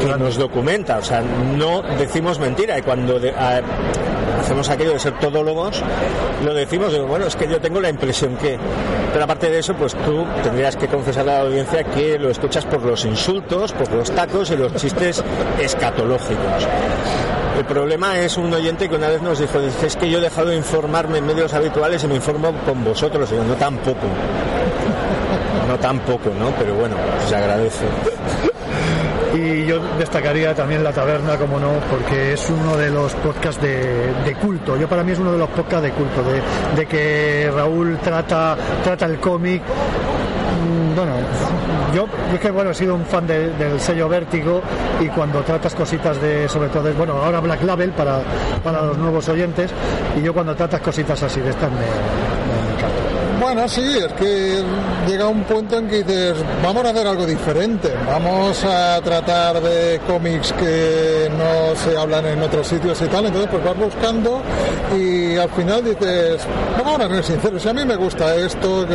que 0.00 0.06
nos 0.16 0.36
documenta, 0.36 0.98
o 0.98 1.02
sea, 1.02 1.20
no 1.22 1.82
decimos 1.98 2.38
mentira. 2.38 2.78
Y 2.78 2.82
cuando 2.82 3.18
de- 3.18 3.30
a- 3.32 3.60
hacemos 4.40 4.68
aquello 4.70 4.92
de 4.92 4.98
ser 5.00 5.14
todólogos, 5.18 5.82
lo 6.44 6.54
decimos, 6.54 6.92
digo, 6.92 7.06
bueno, 7.06 7.26
es 7.26 7.34
que 7.34 7.48
yo 7.48 7.60
tengo 7.60 7.80
la 7.80 7.88
impresión 7.88 8.36
que, 8.36 8.56
pero 9.12 9.24
aparte 9.24 9.50
de 9.50 9.58
eso, 9.58 9.74
pues 9.74 9.94
tú 9.96 10.24
tendrías 10.44 10.76
que 10.76 10.86
confesar 10.86 11.28
a 11.28 11.32
la 11.32 11.40
audiencia 11.40 11.82
que 11.82 12.18
lo 12.18 12.30
escuchas 12.30 12.64
por 12.66 12.82
los 12.82 13.04
insultos, 13.04 13.72
por 13.72 13.90
los 13.92 14.10
tacos 14.12 14.50
y 14.50 14.56
los 14.56 14.72
chistes 14.76 15.22
escatológicos. 15.60 16.68
El 17.58 17.64
problema 17.64 18.16
es 18.16 18.36
un 18.36 18.54
oyente 18.54 18.88
que 18.88 18.94
una 18.94 19.08
vez 19.08 19.20
nos 19.20 19.40
dijo, 19.40 19.58
es 19.58 19.96
que 19.96 20.08
yo 20.08 20.18
he 20.18 20.20
dejado 20.20 20.50
de 20.50 20.56
informarme 20.56 21.18
en 21.18 21.26
medios 21.26 21.52
habituales 21.52 22.04
y 22.04 22.06
me 22.06 22.14
informo 22.14 22.52
con 22.64 22.84
vosotros. 22.84 23.28
Digo, 23.28 23.42
no 23.42 23.54
tampoco. 23.54 24.06
No 25.66 25.76
tampoco, 25.78 26.30
¿no? 26.38 26.52
Pero 26.56 26.74
bueno, 26.76 26.94
se 27.26 27.34
agradece. 27.34 27.84
Y 29.34 29.66
yo 29.66 29.80
destacaría 29.98 30.54
también 30.54 30.84
La 30.84 30.92
Taberna, 30.92 31.36
como 31.36 31.58
no, 31.58 31.72
porque 31.90 32.34
es 32.34 32.48
uno 32.48 32.76
de 32.76 32.90
los 32.90 33.12
podcasts 33.14 33.60
de, 33.60 34.12
de 34.24 34.34
culto. 34.36 34.76
Yo 34.76 34.88
para 34.88 35.02
mí 35.02 35.10
es 35.12 35.18
uno 35.18 35.32
de 35.32 35.38
los 35.38 35.48
podcasts 35.50 35.82
de 35.82 35.90
culto, 35.90 36.22
de, 36.22 36.40
de 36.76 36.86
que 36.86 37.50
Raúl 37.52 37.98
trata, 37.98 38.56
trata 38.84 39.04
el 39.06 39.18
cómic. 39.18 39.62
Bueno, 40.94 41.12
yo 41.94 42.06
es 42.34 42.40
que 42.40 42.50
bueno 42.50 42.70
he 42.70 42.74
sido 42.74 42.94
un 42.94 43.04
fan 43.04 43.26
de- 43.26 43.50
del 43.54 43.80
sello 43.80 44.08
Vértigo 44.08 44.60
y 45.00 45.06
cuando 45.08 45.40
tratas 45.42 45.74
cositas 45.74 46.20
de, 46.20 46.48
sobre 46.48 46.68
todo, 46.68 46.82
de- 46.84 46.92
bueno, 46.92 47.14
ahora 47.22 47.40
Black 47.40 47.62
Label 47.62 47.90
para, 47.92 48.20
para 48.64 48.82
los 48.82 48.98
nuevos 48.98 49.28
oyentes, 49.28 49.70
y 50.18 50.22
yo 50.22 50.32
cuando 50.34 50.54
tratas 50.56 50.80
cositas 50.80 51.22
así 51.22 51.40
de 51.40 51.50
estas 51.50 51.70
me, 51.70 51.78
me- 51.78 53.17
Bueno, 53.48 53.66
sí, 53.66 53.80
es 53.80 54.12
que 54.12 54.62
llega 55.06 55.26
un 55.26 55.42
punto 55.44 55.78
en 55.78 55.88
que 55.88 56.04
dices, 56.04 56.34
vamos 56.62 56.84
a 56.84 56.90
hacer 56.90 57.06
algo 57.06 57.24
diferente, 57.24 57.90
vamos 58.06 58.62
a 58.62 59.00
tratar 59.00 59.62
de 59.62 59.98
cómics 60.06 60.52
que 60.52 61.30
no 61.30 61.74
se 61.74 61.96
hablan 61.96 62.26
en 62.26 62.42
otros 62.42 62.66
sitios 62.66 63.00
y 63.00 63.06
tal, 63.06 63.24
entonces 63.24 63.50
pues 63.50 63.64
vas 63.64 63.78
buscando 63.78 64.42
y 64.94 65.38
al 65.38 65.48
final 65.48 65.82
dices, 65.82 66.42
vamos 66.76 67.00
a 67.00 67.08
ser 67.08 67.24
sinceros, 67.24 67.62
si 67.62 67.68
a 67.70 67.72
mí 67.72 67.86
me 67.86 67.96
gusta 67.96 68.36
esto, 68.36 68.86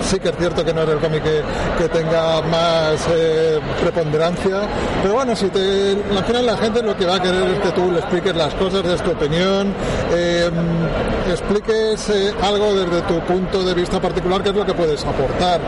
sí 0.00 0.20
que 0.20 0.28
es 0.28 0.36
cierto 0.38 0.64
que 0.64 0.72
no 0.72 0.84
es 0.84 0.88
el 0.88 0.98
cómic 0.98 1.24
que, 1.24 1.42
que 1.76 1.88
tenga 1.88 2.42
más 2.42 3.04
eh, 3.10 3.58
preponderancia, 3.82 4.60
pero 5.02 5.14
bueno, 5.14 5.34
si 5.34 5.48
te, 5.48 5.96
al 6.16 6.24
final 6.24 6.46
la 6.46 6.56
gente 6.58 6.80
lo 6.80 6.96
que 6.96 7.06
va 7.06 7.16
a 7.16 7.20
querer 7.22 7.42
es 7.42 7.58
que 7.58 7.70
tú 7.70 7.90
le 7.90 7.98
expliques 7.98 8.36
las 8.36 8.54
cosas 8.54 8.84
desde 8.84 9.02
tu 9.02 9.10
opinión, 9.10 9.74
eh, 10.12 10.48
expliques 11.28 12.08
eh, 12.10 12.32
algo 12.40 12.72
desde 12.72 13.02
tu 13.02 13.18
punto 13.20 13.64
de 13.64 13.74
vista 13.74 13.95
particular, 14.00 14.42
que 14.42 14.50
es 14.50 14.54
lo 14.54 14.64
que 14.64 14.74
puedes 14.74 15.04
aportar. 15.04 15.60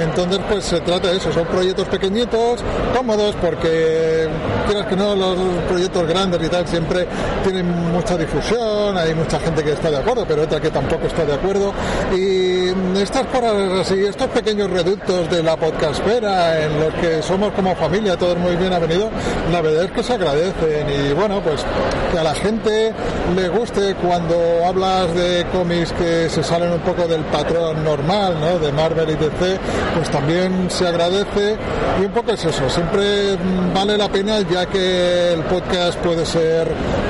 Entonces, 0.00 0.40
pues 0.48 0.64
se 0.64 0.80
trata 0.80 1.08
de 1.08 1.16
eso, 1.16 1.32
son 1.32 1.46
proyectos 1.46 1.88
pequeñitos, 1.88 2.60
cómodos, 2.96 3.34
porque 3.40 4.28
quieras 4.66 4.86
que 4.86 4.96
no, 4.96 5.14
los 5.14 5.36
proyectos 5.68 6.06
grandes 6.06 6.42
y 6.42 6.48
tal 6.48 6.66
siempre 6.66 7.06
tienen 7.42 7.92
mucha 7.92 8.16
difusión, 8.16 8.96
hay 8.96 9.14
mucha 9.14 9.38
gente 9.40 9.62
que 9.62 9.72
está 9.72 9.90
de 9.90 9.98
acuerdo, 9.98 10.24
pero 10.26 10.42
otra 10.42 10.60
que 10.60 10.70
tampoco 10.70 11.06
está 11.06 11.24
de 11.24 11.34
acuerdo. 11.34 11.72
Y 12.14 12.68
estas 12.98 13.26
cosas 13.26 13.80
así, 13.80 14.04
estos 14.04 14.28
pequeños 14.28 14.70
reductos 14.70 15.30
de 15.30 15.42
la 15.42 15.56
podcastfera, 15.56 16.64
en 16.64 16.80
los 16.80 16.94
que 16.94 17.22
somos 17.22 17.52
como 17.52 17.74
familia, 17.76 18.16
todos 18.16 18.36
muy 18.38 18.56
bien 18.56 18.72
avenidos, 18.72 19.10
la 19.52 19.60
verdad 19.60 19.84
es 19.84 19.90
que 19.92 20.02
se 20.02 20.14
agradecen. 20.14 20.86
Y 20.88 21.12
bueno, 21.12 21.40
pues 21.40 21.64
que 22.12 22.18
a 22.18 22.24
la 22.24 22.34
gente 22.34 22.92
le 23.34 23.48
guste 23.48 23.94
cuando 23.96 24.34
hablas 24.66 25.14
de 25.14 25.46
cómics 25.52 25.92
que 25.92 26.28
se 26.28 26.42
salen 26.42 26.72
un 26.72 26.80
poco 26.80 27.06
del 27.06 27.22
patrón 27.24 27.73
normal, 27.82 28.36
¿no? 28.40 28.58
De 28.58 28.72
Marvel 28.72 29.10
y 29.10 29.14
DC, 29.14 29.58
pues 29.96 30.10
también 30.10 30.66
se 30.70 30.86
agradece. 30.86 31.56
Y 32.00 32.04
un 32.04 32.12
poco 32.12 32.32
es 32.32 32.44
eso, 32.44 32.68
siempre 32.68 33.36
vale 33.74 33.96
la 33.96 34.08
pena, 34.08 34.40
ya 34.40 34.66
que 34.66 35.32
el 35.34 35.40
podcast 35.42 35.98
puede 36.00 36.26
ser 36.26 36.68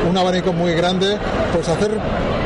un 0.08 0.16
abanico 0.16 0.52
muy 0.52 0.72
grande, 0.74 1.16
pues 1.52 1.68
hacer 1.68 1.90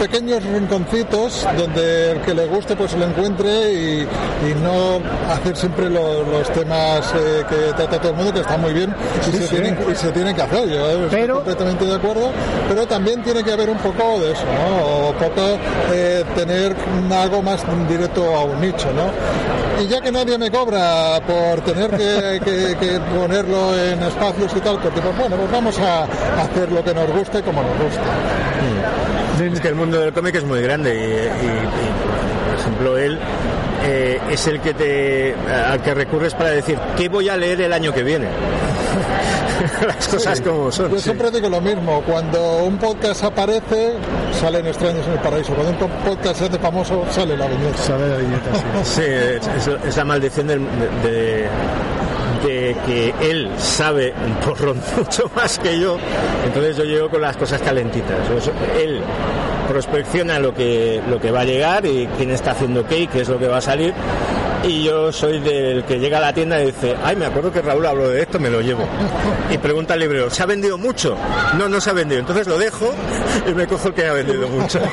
pequeños 0.00 0.42
rinconcitos 0.44 1.44
donde 1.58 2.12
el 2.12 2.20
que 2.20 2.32
le 2.32 2.46
guste 2.46 2.76
pues 2.76 2.94
lo 2.94 3.04
encuentre 3.04 3.72
y, 3.72 4.00
y 4.02 4.54
no 4.62 5.00
hacer 5.32 5.56
siempre 5.56 5.90
lo- 5.90 6.22
los 6.22 6.48
temas 6.52 7.12
eh, 7.16 7.42
que 7.48 7.72
trata 7.76 7.98
todo 7.98 8.10
el 8.12 8.16
mundo, 8.16 8.32
que 8.32 8.40
está 8.40 8.56
muy 8.56 8.72
bien 8.72 8.94
y, 9.20 9.24
Sí, 9.24 9.32
se, 9.38 9.42
sí. 9.48 9.48
Tienen, 9.56 9.76
y 9.90 9.94
se 9.96 10.12
tienen 10.12 10.36
que 10.36 10.42
hacer. 10.42 10.68
Yo 10.68 10.86
eh, 10.88 11.04
estoy 11.06 11.26
completamente 11.28 11.84
de 11.84 11.94
acuerdo, 11.96 12.30
pero 12.68 12.86
también 12.86 13.22
tiene 13.24 13.42
que 13.42 13.52
haber 13.52 13.70
un 13.70 13.78
poco 13.78 14.20
de 14.20 14.32
eso, 14.32 14.44
¿no? 14.44 15.08
O 15.08 15.12
poco 15.14 15.58
eh, 15.92 16.24
tener 16.36 16.76
algo 17.12 17.42
más 17.42 17.64
directo 17.88 18.07
a 18.16 18.44
un 18.44 18.60
nicho, 18.60 18.88
¿no? 18.92 19.82
Y 19.82 19.86
ya 19.86 20.00
que 20.00 20.10
nadie 20.10 20.36
me 20.38 20.50
cobra 20.50 21.20
por 21.26 21.60
tener 21.62 21.90
que, 21.90 22.40
que- 22.44 22.76
que 22.78 23.00
ponerlo 23.16 23.78
en 23.78 24.02
espacios 24.02 24.52
y 24.56 24.60
tal, 24.60 24.78
pues 24.80 24.94
digo, 24.94 25.12
bueno, 25.18 25.36
pues 25.36 25.50
vamos 25.50 25.78
a 25.78 26.04
hacer 26.42 26.70
lo 26.72 26.82
que 26.84 26.92
nos 26.94 27.08
guste 27.10 27.42
como 27.42 27.62
nos 27.62 27.78
gusta. 27.78 28.02
Es 29.54 29.60
que 29.60 29.68
el 29.68 29.74
mundo 29.76 30.00
del 30.00 30.12
cómic 30.12 30.34
es 30.34 30.44
muy 30.44 30.60
grande 30.62 30.94
y, 30.94 30.98
y- 30.98 31.48
y, 31.48 32.50
por 32.50 32.60
ejemplo, 32.60 32.98
él 32.98 33.18
eh, 33.84 34.18
es 34.30 34.46
el 34.48 34.60
que 34.60 34.74
te 34.74 35.34
al 35.70 35.80
que 35.80 35.94
recurres 35.94 36.34
para 36.34 36.50
decir 36.50 36.76
qué 36.96 37.08
voy 37.08 37.28
a 37.28 37.36
leer 37.36 37.60
el 37.60 37.72
año 37.72 37.92
que 37.92 38.02
viene. 38.02 38.26
Las 39.86 40.08
cosas 40.08 40.38
Sí. 40.38 40.44
como 40.44 40.70
son. 40.72 40.90
Yo 40.90 40.96
sí. 40.98 41.04
siempre 41.04 41.30
digo 41.30 41.48
lo 41.48 41.60
mismo, 41.60 42.02
cuando 42.02 42.58
un 42.64 42.78
podcast 42.78 43.24
aparece, 43.24 43.92
salen 44.40 44.66
extraños 44.66 45.06
en 45.06 45.12
el 45.14 45.18
paraíso. 45.20 45.52
Cuando 45.54 45.86
un 45.86 45.90
podcast 46.04 46.36
se 46.38 46.44
hace 46.46 46.58
famoso, 46.58 47.04
sale 47.10 47.36
la 47.36 47.46
viñeta. 47.46 47.78
Sale 47.78 48.08
la 48.08 48.16
viñeta, 48.16 48.50
Sí, 48.84 49.02
es, 49.04 49.46
es- 49.46 49.70
es 49.86 49.96
la 49.96 50.04
maldición 50.04 50.46
del- 50.46 50.60
de, 51.02 51.08
de- 51.10 51.48
de 52.38 52.76
que 52.86 53.12
él 53.20 53.50
sabe 53.58 54.14
un 54.24 54.34
porrón 54.36 54.80
mucho 54.96 55.28
más 55.34 55.58
que 55.58 55.80
yo, 55.80 55.96
entonces 56.46 56.76
yo 56.76 56.84
llego 56.84 57.10
con 57.10 57.20
las 57.20 57.36
cosas 57.36 57.60
calentitas. 57.60 58.16
Él 58.80 59.00
prospecciona 59.68 60.38
lo 60.38 60.54
que, 60.54 61.02
lo 61.10 61.20
que 61.20 61.30
va 61.32 61.40
a 61.40 61.44
llegar 61.44 61.84
y 61.84 62.06
quién 62.16 62.30
está 62.30 62.52
haciendo 62.52 62.86
qué 62.86 63.00
y 63.00 63.06
qué 63.08 63.22
es 63.22 63.28
lo 63.28 63.38
que 63.40 63.48
va 63.48 63.56
a 63.58 63.60
salir. 63.60 63.92
Y 64.64 64.84
yo 64.84 65.12
soy 65.12 65.38
del 65.40 65.84
que 65.84 65.98
llega 65.98 66.18
a 66.18 66.20
la 66.20 66.32
tienda 66.32 66.60
y 66.60 66.66
dice, 66.66 66.96
ay, 67.04 67.16
me 67.16 67.26
acuerdo 67.26 67.52
que 67.52 67.62
Raúl 67.62 67.86
habló 67.86 68.08
de 68.08 68.22
esto, 68.22 68.38
me 68.38 68.50
lo 68.50 68.60
llevo. 68.60 68.86
Y 69.50 69.58
pregunta 69.58 69.94
al 69.94 70.00
librero, 70.00 70.30
¿se 70.30 70.42
ha 70.42 70.46
vendido 70.46 70.76
mucho? 70.76 71.16
No, 71.56 71.68
no 71.68 71.80
se 71.80 71.90
ha 71.90 71.92
vendido. 71.92 72.20
Entonces 72.20 72.46
lo 72.46 72.58
dejo 72.58 72.92
y 73.46 73.54
me 73.54 73.66
cojo 73.66 73.88
el 73.88 73.94
que 73.94 74.06
ha 74.06 74.12
vendido 74.12 74.48
mucho. 74.48 74.80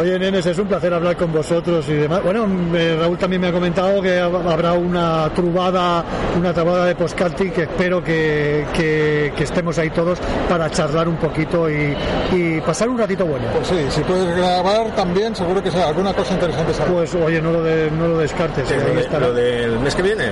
Oye, 0.00 0.16
nenes, 0.18 0.46
es 0.46 0.56
un 0.58 0.66
placer 0.68 0.94
hablar 0.94 1.16
con 1.16 1.32
vosotros 1.32 1.84
y 1.88 1.94
demás. 1.94 2.22
Bueno, 2.22 2.46
eh, 2.74 2.96
Raúl 3.00 3.18
también 3.18 3.42
me 3.42 3.48
ha 3.48 3.52
comentado 3.52 4.00
que 4.00 4.20
hab- 4.22 4.48
habrá 4.52 4.72
una 4.74 5.28
trubada, 5.34 6.04
una 6.38 6.52
trubada 6.54 6.84
de 6.86 6.94
podcasting 6.94 7.50
que 7.50 7.62
espero 7.62 8.02
que, 8.02 8.64
que- 8.74 9.32
que 9.36 9.42
estemos 9.44 9.76
ahí 9.78 9.90
todos 9.90 10.20
para 10.48 10.70
charlar 10.70 11.08
un 11.08 11.16
poquito 11.16 11.68
y, 11.68 11.96
y 12.32 12.60
pasar 12.60 12.88
un 12.88 12.96
ratito 12.98 13.26
bueno. 13.26 13.46
Pues 13.52 13.66
sí, 13.66 13.76
si 13.90 14.00
puedes 14.02 14.36
grabar 14.36 14.94
también, 14.94 15.34
seguro 15.34 15.60
que 15.62 15.70
sea 15.72 15.88
alguna 15.88 16.14
cosa 16.14 16.34
interesante. 16.34 16.74
sale. 16.74 16.92
Pues 16.92 17.14
oye, 17.16 17.42
no 17.42 17.50
lo, 17.50 17.62
de- 17.64 17.90
no 17.90 18.06
lo 18.06 18.18
descartes. 18.18 18.68
Sí, 18.68 18.74
eh, 18.74 19.08
lo, 19.18 19.32
de- 19.32 19.68
del 19.68 19.80
mes 19.80 19.94
que 19.96 20.02
viene. 20.02 20.26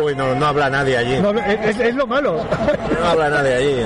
Uy, 0.00 0.14
no, 0.14 0.32
no 0.36 0.46
habla 0.46 0.70
nadie 0.70 0.96
allí. 0.96 1.18
No, 1.18 1.30
es, 1.30 1.78
es 1.80 1.94
lo 1.96 2.06
malo. 2.06 2.36
No 3.00 3.06
habla 3.06 3.30
nadie 3.30 3.54
allí. 3.54 3.76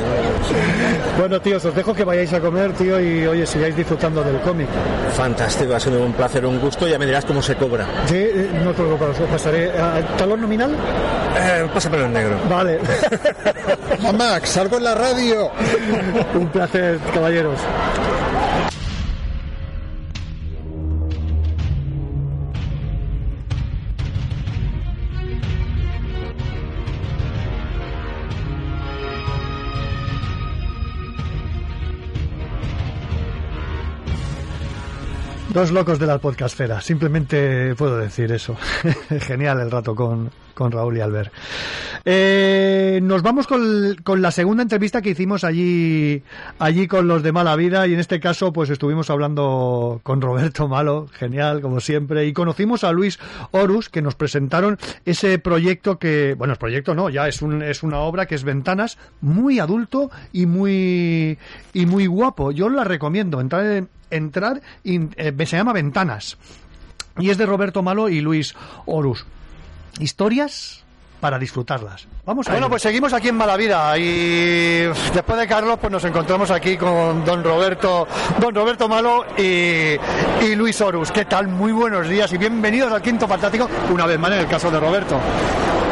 Bueno, 1.18 1.40
tíos, 1.40 1.64
os 1.64 1.74
dejo 1.74 1.94
que 1.94 2.02
vayáis 2.04 2.32
a 2.32 2.40
comer, 2.40 2.72
tío, 2.72 3.00
y 3.00 3.26
oye, 3.26 3.46
sigáis 3.46 3.76
disfrutando 3.76 4.22
del 4.24 4.40
cómic. 4.40 4.63
Fantástico, 5.16 5.74
ha 5.74 5.80
sido 5.80 6.04
un 6.04 6.12
placer, 6.12 6.44
un 6.44 6.60
gusto. 6.60 6.86
Ya 6.86 6.98
me 6.98 7.06
dirás 7.06 7.24
cómo 7.24 7.42
se 7.42 7.54
cobra. 7.56 7.86
Sí, 8.06 8.16
eh, 8.16 8.50
no 8.64 8.72
te 8.72 8.82
lo 8.82 8.96
pasaré. 8.96 9.70
¿A 9.78 10.00
¿Talón 10.16 10.40
nominal? 10.40 10.72
Eh, 11.36 11.66
pásamelo 11.72 12.06
en 12.06 12.12
negro. 12.12 12.36
Vale. 12.48 12.80
Max, 14.18 14.50
salgo 14.50 14.76
en 14.78 14.84
la 14.84 14.94
radio. 14.94 15.50
un 16.34 16.48
placer, 16.48 16.98
caballeros. 17.12 17.58
Dos 35.54 35.70
locos 35.70 36.00
de 36.00 36.06
la 36.06 36.18
podcastfera, 36.18 36.80
simplemente 36.80 37.76
puedo 37.76 37.96
decir 37.96 38.32
eso. 38.32 38.56
Genial 39.20 39.60
el 39.60 39.70
rato 39.70 39.94
con, 39.94 40.30
con 40.52 40.72
Raúl 40.72 40.96
y 40.96 41.00
Albert. 41.00 41.32
Eh, 42.04 42.98
nos 43.00 43.22
vamos 43.22 43.46
con, 43.46 43.94
con 44.02 44.20
la 44.20 44.32
segunda 44.32 44.64
entrevista 44.64 45.00
que 45.00 45.10
hicimos 45.10 45.44
allí, 45.44 46.24
allí 46.58 46.88
con 46.88 47.06
los 47.06 47.22
de 47.22 47.30
Mala 47.30 47.54
Vida 47.54 47.86
y 47.86 47.94
en 47.94 48.00
este 48.00 48.18
caso 48.18 48.52
pues 48.52 48.68
estuvimos 48.68 49.10
hablando 49.10 50.00
con 50.02 50.20
Roberto 50.20 50.66
Malo, 50.66 51.06
genial 51.12 51.60
como 51.60 51.78
siempre, 51.78 52.26
y 52.26 52.32
conocimos 52.32 52.82
a 52.82 52.90
Luis 52.90 53.20
Horus 53.52 53.88
que 53.88 54.02
nos 54.02 54.16
presentaron 54.16 54.76
ese 55.04 55.38
proyecto 55.38 56.00
que, 56.00 56.34
bueno, 56.36 56.54
el 56.54 56.58
proyecto 56.58 56.96
no, 56.96 57.10
ya 57.10 57.28
es, 57.28 57.42
un, 57.42 57.62
es 57.62 57.84
una 57.84 58.00
obra 58.00 58.26
que 58.26 58.34
es 58.34 58.42
Ventanas, 58.42 58.98
muy 59.20 59.60
adulto 59.60 60.10
y 60.32 60.46
muy, 60.46 61.38
y 61.72 61.86
muy 61.86 62.06
guapo. 62.08 62.50
Yo 62.50 62.68
la 62.68 62.82
recomiendo, 62.82 63.40
entrar, 63.40 63.64
en- 63.66 63.88
entrar 64.14 64.62
eh, 64.84 65.46
se 65.46 65.56
llama 65.56 65.72
Ventanas. 65.72 66.38
Y 67.18 67.30
es 67.30 67.38
de 67.38 67.46
Roberto 67.46 67.82
Malo 67.82 68.08
y 68.08 68.20
Luis 68.20 68.54
Horus. 68.86 69.24
Historias 70.00 70.84
para 71.20 71.38
disfrutarlas. 71.38 72.06
Vamos 72.26 72.46
a 72.48 72.52
Bueno, 72.52 72.68
pues 72.68 72.82
seguimos 72.82 73.12
aquí 73.14 73.28
en 73.28 73.36
Malavida 73.36 73.96
y 73.96 74.82
después 75.14 75.38
de 75.38 75.46
Carlos 75.46 75.78
pues 75.80 75.90
nos 75.90 76.04
encontramos 76.04 76.50
aquí 76.50 76.76
con 76.76 77.24
don 77.24 77.42
Roberto, 77.42 78.06
don 78.40 78.54
Roberto 78.54 78.88
Malo 78.88 79.24
y, 79.38 79.96
y 80.44 80.54
Luis 80.54 80.78
Horus. 80.80 81.10
¿Qué 81.10 81.24
tal? 81.24 81.48
Muy 81.48 81.72
buenos 81.72 82.08
días 82.08 82.30
y 82.32 82.36
bienvenidos 82.36 82.92
al 82.92 83.00
Quinto 83.00 83.26
Fantástico, 83.26 83.68
una 83.90 84.04
vez 84.04 84.18
más 84.18 84.32
en 84.32 84.40
el 84.40 84.46
caso 84.48 84.70
de 84.70 84.78
Roberto. 84.78 85.18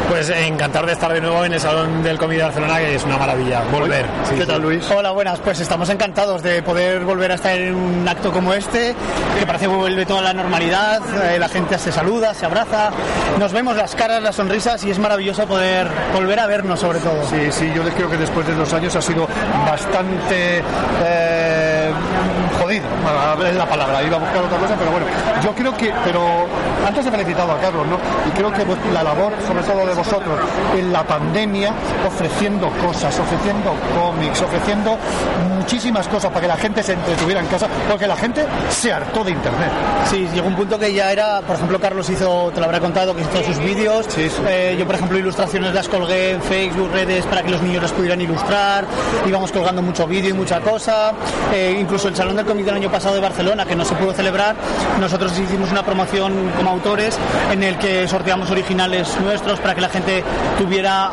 Pues 0.09 0.29
encantado 0.29 0.85
de 0.85 0.93
estar 0.93 1.11
de 1.11 1.21
nuevo 1.21 1.43
en 1.43 1.53
el 1.53 1.59
Salón 1.59 2.03
del 2.03 2.17
Comité 2.17 2.39
de 2.39 2.43
Barcelona, 2.45 2.77
que 2.77 2.95
es 2.95 3.03
una 3.03 3.17
maravilla 3.17 3.63
volver. 3.71 4.05
Sí, 4.29 4.35
¿Qué 4.35 4.45
tal. 4.45 4.61
Luis? 4.61 4.89
Hola, 4.91 5.11
buenas. 5.11 5.39
Pues 5.39 5.59
estamos 5.59 5.89
encantados 5.89 6.43
de 6.43 6.61
poder 6.61 7.03
volver 7.03 7.31
a 7.31 7.35
estar 7.35 7.57
en 7.57 7.73
un 7.73 8.07
acto 8.07 8.31
como 8.31 8.53
este, 8.53 8.95
que 9.39 9.45
parece 9.45 9.65
que 9.65 9.73
vuelve 9.73 10.05
toda 10.05 10.21
la 10.21 10.33
normalidad, 10.33 11.01
eh, 11.23 11.39
la 11.39 11.49
gente 11.49 11.77
se 11.79 11.91
saluda, 11.91 12.33
se 12.33 12.45
abraza, 12.45 12.91
nos 13.39 13.51
vemos 13.53 13.75
las 13.75 13.95
caras, 13.95 14.21
las 14.21 14.35
sonrisas 14.35 14.83
y 14.83 14.91
es 14.91 14.99
maravilloso 14.99 15.45
poder 15.47 15.87
volver 16.13 16.39
a 16.39 16.47
vernos 16.47 16.79
sobre 16.79 16.99
todo. 16.99 17.25
Sí, 17.27 17.51
sí, 17.51 17.71
yo 17.73 17.83
creo 17.83 18.09
que 18.09 18.17
después 18.17 18.45
de 18.45 18.53
dos 18.53 18.71
años 18.73 18.95
ha 18.95 19.01
sido 19.01 19.27
bastante 19.65 20.61
eh, 21.03 21.52
es 23.41 23.55
la 23.55 23.65
palabra, 23.65 24.03
iba 24.03 24.17
a 24.17 24.19
buscar 24.19 24.43
otra 24.43 24.57
cosa, 24.57 24.75
pero 24.77 24.91
bueno, 24.91 25.05
yo 25.43 25.51
creo 25.53 25.75
que, 25.75 25.93
pero 26.03 26.21
antes 26.85 27.05
he 27.05 27.11
felicitado 27.11 27.51
a 27.51 27.59
Carlos, 27.59 27.87
¿no? 27.87 27.97
Y 28.27 28.31
creo 28.31 28.51
que 28.51 28.65
la 28.93 29.03
labor, 29.03 29.33
sobre 29.47 29.63
todo 29.63 29.85
de 29.85 29.93
vosotros, 29.93 30.39
en 30.77 30.93
la 30.93 31.03
pandemia, 31.03 31.73
ofreciendo 32.05 32.69
cosas, 32.85 33.17
ofreciendo 33.19 33.73
cómics, 33.97 34.41
ofreciendo 34.41 34.97
muchísimas 35.55 36.07
cosas 36.07 36.29
para 36.29 36.41
que 36.41 36.47
la 36.47 36.57
gente 36.57 36.83
se 36.83 36.93
entretuviera 36.93 37.41
en 37.41 37.47
casa, 37.47 37.67
porque 37.89 38.07
la 38.07 38.15
gente 38.15 38.45
se 38.69 38.91
hartó 38.91 39.23
de 39.23 39.31
internet. 39.31 39.71
Sí, 40.09 40.27
llegó 40.33 40.47
un 40.47 40.55
punto 40.55 40.77
que 40.77 40.93
ya 40.93 41.11
era, 41.11 41.41
por 41.41 41.55
ejemplo, 41.55 41.79
Carlos 41.79 42.09
hizo, 42.09 42.51
te 42.53 42.59
lo 42.59 42.65
habrá 42.65 42.79
contado, 42.79 43.15
que 43.15 43.21
hizo 43.21 43.43
sus 43.43 43.59
vídeos. 43.59 44.07
Eh, 44.17 44.75
yo, 44.77 44.85
por 44.85 44.95
ejemplo, 44.95 45.17
ilustraciones 45.17 45.73
las 45.73 45.87
colgué 45.87 46.31
en 46.31 46.41
Facebook, 46.41 46.91
redes, 46.91 47.25
para 47.25 47.43
que 47.43 47.51
los 47.51 47.61
niños 47.61 47.81
las 47.81 47.91
pudieran 47.91 48.19
ilustrar. 48.21 48.85
Íbamos 49.25 49.51
colgando 49.51 49.81
mucho 49.81 50.05
vídeo 50.07 50.31
y 50.31 50.33
mucha 50.33 50.59
cosa. 50.59 51.13
Eh, 51.53 51.77
incluso 51.79 52.07
el 52.07 52.15
Salón 52.15 52.35
del 52.35 52.45
Comité 52.45 52.67
del 52.67 52.75
año 52.75 52.91
pasado 52.91 53.15
de 53.15 53.21
Barcelona, 53.23 53.65
que 53.65 53.75
no 53.75 53.85
se 53.85 53.95
pudo 53.95 54.13
celebrar, 54.13 54.55
nosotros 54.99 55.37
hicimos 55.39 55.71
una 55.71 55.83
promoción 55.83 56.51
como 56.55 56.69
autores 56.69 57.17
en 57.51 57.63
el 57.63 57.77
que 57.77 58.07
sorteamos 58.07 58.51
originales 58.51 59.17
nuestros 59.21 59.59
para 59.59 59.73
que 59.75 59.81
la 59.81 59.89
gente 59.89 60.23
tuviera, 60.57 61.09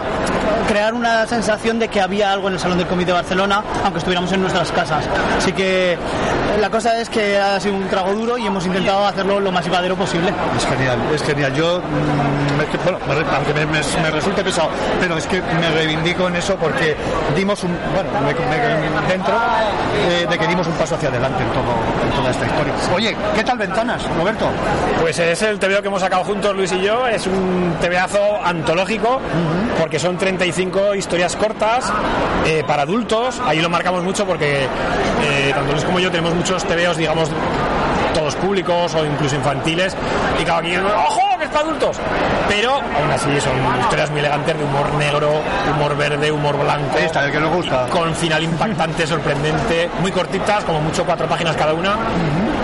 crear 0.68 0.92
una 0.94 1.26
sensación 1.26 1.78
de 1.78 1.88
que 1.88 2.00
había 2.00 2.32
algo 2.32 2.48
en 2.48 2.54
el 2.54 2.60
Salón 2.60 2.78
del 2.78 2.86
Comité 2.86 3.08
de 3.08 3.14
Barcelona, 3.14 3.62
aunque 3.84 3.98
estuviéramos 3.98 4.30
en 4.32 4.42
nuestras 4.42 4.70
casas. 4.72 5.04
Así 5.38 5.52
que 5.52 5.96
la 6.60 6.68
cosa 6.70 7.00
es 7.00 7.08
que 7.08 7.38
ha 7.38 7.58
sido 7.60 7.74
un 7.76 7.88
trago 7.88 8.12
duro 8.12 8.36
y 8.38 8.46
hemos 8.46 8.66
intentado 8.66 9.06
hacerlo 9.06 9.40
lo 9.40 9.50
más 9.52 9.64
llevadero 9.64 9.96
posible. 9.96 10.32
Es 10.56 10.66
genial, 10.66 10.98
es 11.14 11.22
genial. 11.22 11.54
Yo, 11.54 11.78
mm, 11.80 12.84
bueno, 12.84 12.98
aunque 13.34 13.54
me, 13.54 14.10
resulte 14.10 14.44
pesado, 14.44 14.68
pero 15.00 15.16
es 15.16 15.26
que 15.26 15.40
me 15.40 15.70
reivindico 15.70 16.28
en 16.28 16.36
eso 16.36 16.56
porque 16.56 16.96
dimos 17.36 17.62
un, 17.64 17.76
bueno, 17.94 18.10
me- 18.20 19.10
dentro 19.12 19.34
eh, 20.08 20.26
de 20.28 20.38
que 20.38 20.46
dimos 20.46 20.66
un 20.66 20.74
paso 20.74 20.94
hacia 20.94 21.08
adelante 21.08 21.42
en, 21.42 21.48
todo, 21.50 21.62
en 22.02 22.10
toda 22.10 22.30
esta 22.30 22.46
historia. 22.46 22.74
Oye, 22.94 23.16
¿qué 23.34 23.44
tal 23.44 23.58
Ventanas, 23.58 24.02
Roberto? 24.16 24.48
Pues 25.00 25.18
es 25.18 25.42
el 25.42 25.58
TVO 25.58 25.82
que 25.82 25.88
hemos 25.88 26.00
sacado 26.00 26.24
juntos 26.24 26.54
Luis 26.54 26.72
y 26.72 26.80
yo, 26.82 27.06
es 27.06 27.26
un 27.26 27.76
TVazo 27.80 28.44
antológico, 28.44 29.20
porque 29.78 29.98
son 29.98 30.16
35 30.16 30.94
historias 30.94 31.36
cortas 31.36 31.92
eh, 32.46 32.62
para 32.66 32.82
adultos, 32.82 33.40
ahí 33.44 33.60
lo 33.60 33.68
marcamos 33.68 34.02
mucho 34.02 34.26
porque 34.26 34.64
eh, 34.64 35.52
tanto 35.54 35.72
Luis 35.72 35.84
como 35.84 36.00
yo 36.00 36.10
tenemos 36.10 36.34
muchos 36.34 36.64
TVOs, 36.64 36.96
digamos, 36.96 37.30
todos 38.14 38.34
públicos 38.36 38.94
o 38.94 39.04
incluso 39.04 39.36
infantiles, 39.36 39.96
y 40.40 40.44
cada 40.44 40.60
quien, 40.62 40.84
¡ojo! 40.84 41.20
que 41.38 41.44
es 41.44 41.50
para 41.50 41.60
adultos! 41.64 41.96
Pero 42.48 42.72
aún 42.74 43.10
así 43.12 43.40
son 43.40 43.52
historias 43.80 44.10
muy 44.10 44.20
elegantes 44.20 44.58
de 44.58 44.64
humor 44.64 44.92
negro, 44.94 45.30
humor 45.74 45.96
verde, 45.96 46.30
humor 46.32 46.58
blanco. 46.58 46.98
Esta, 46.98 47.24
el 47.24 47.32
que 47.32 47.40
nos 47.40 47.54
gusta. 47.54 47.86
Con 47.86 48.14
final 48.14 48.42
impactante, 48.42 49.06
sorprendente, 49.06 49.88
muy 50.00 50.10
cortitas, 50.12 50.64
como 50.64 50.80
mucho 50.80 51.04
cuatro 51.04 51.26
páginas 51.28 51.56
cada 51.56 51.72
una. 51.72 51.96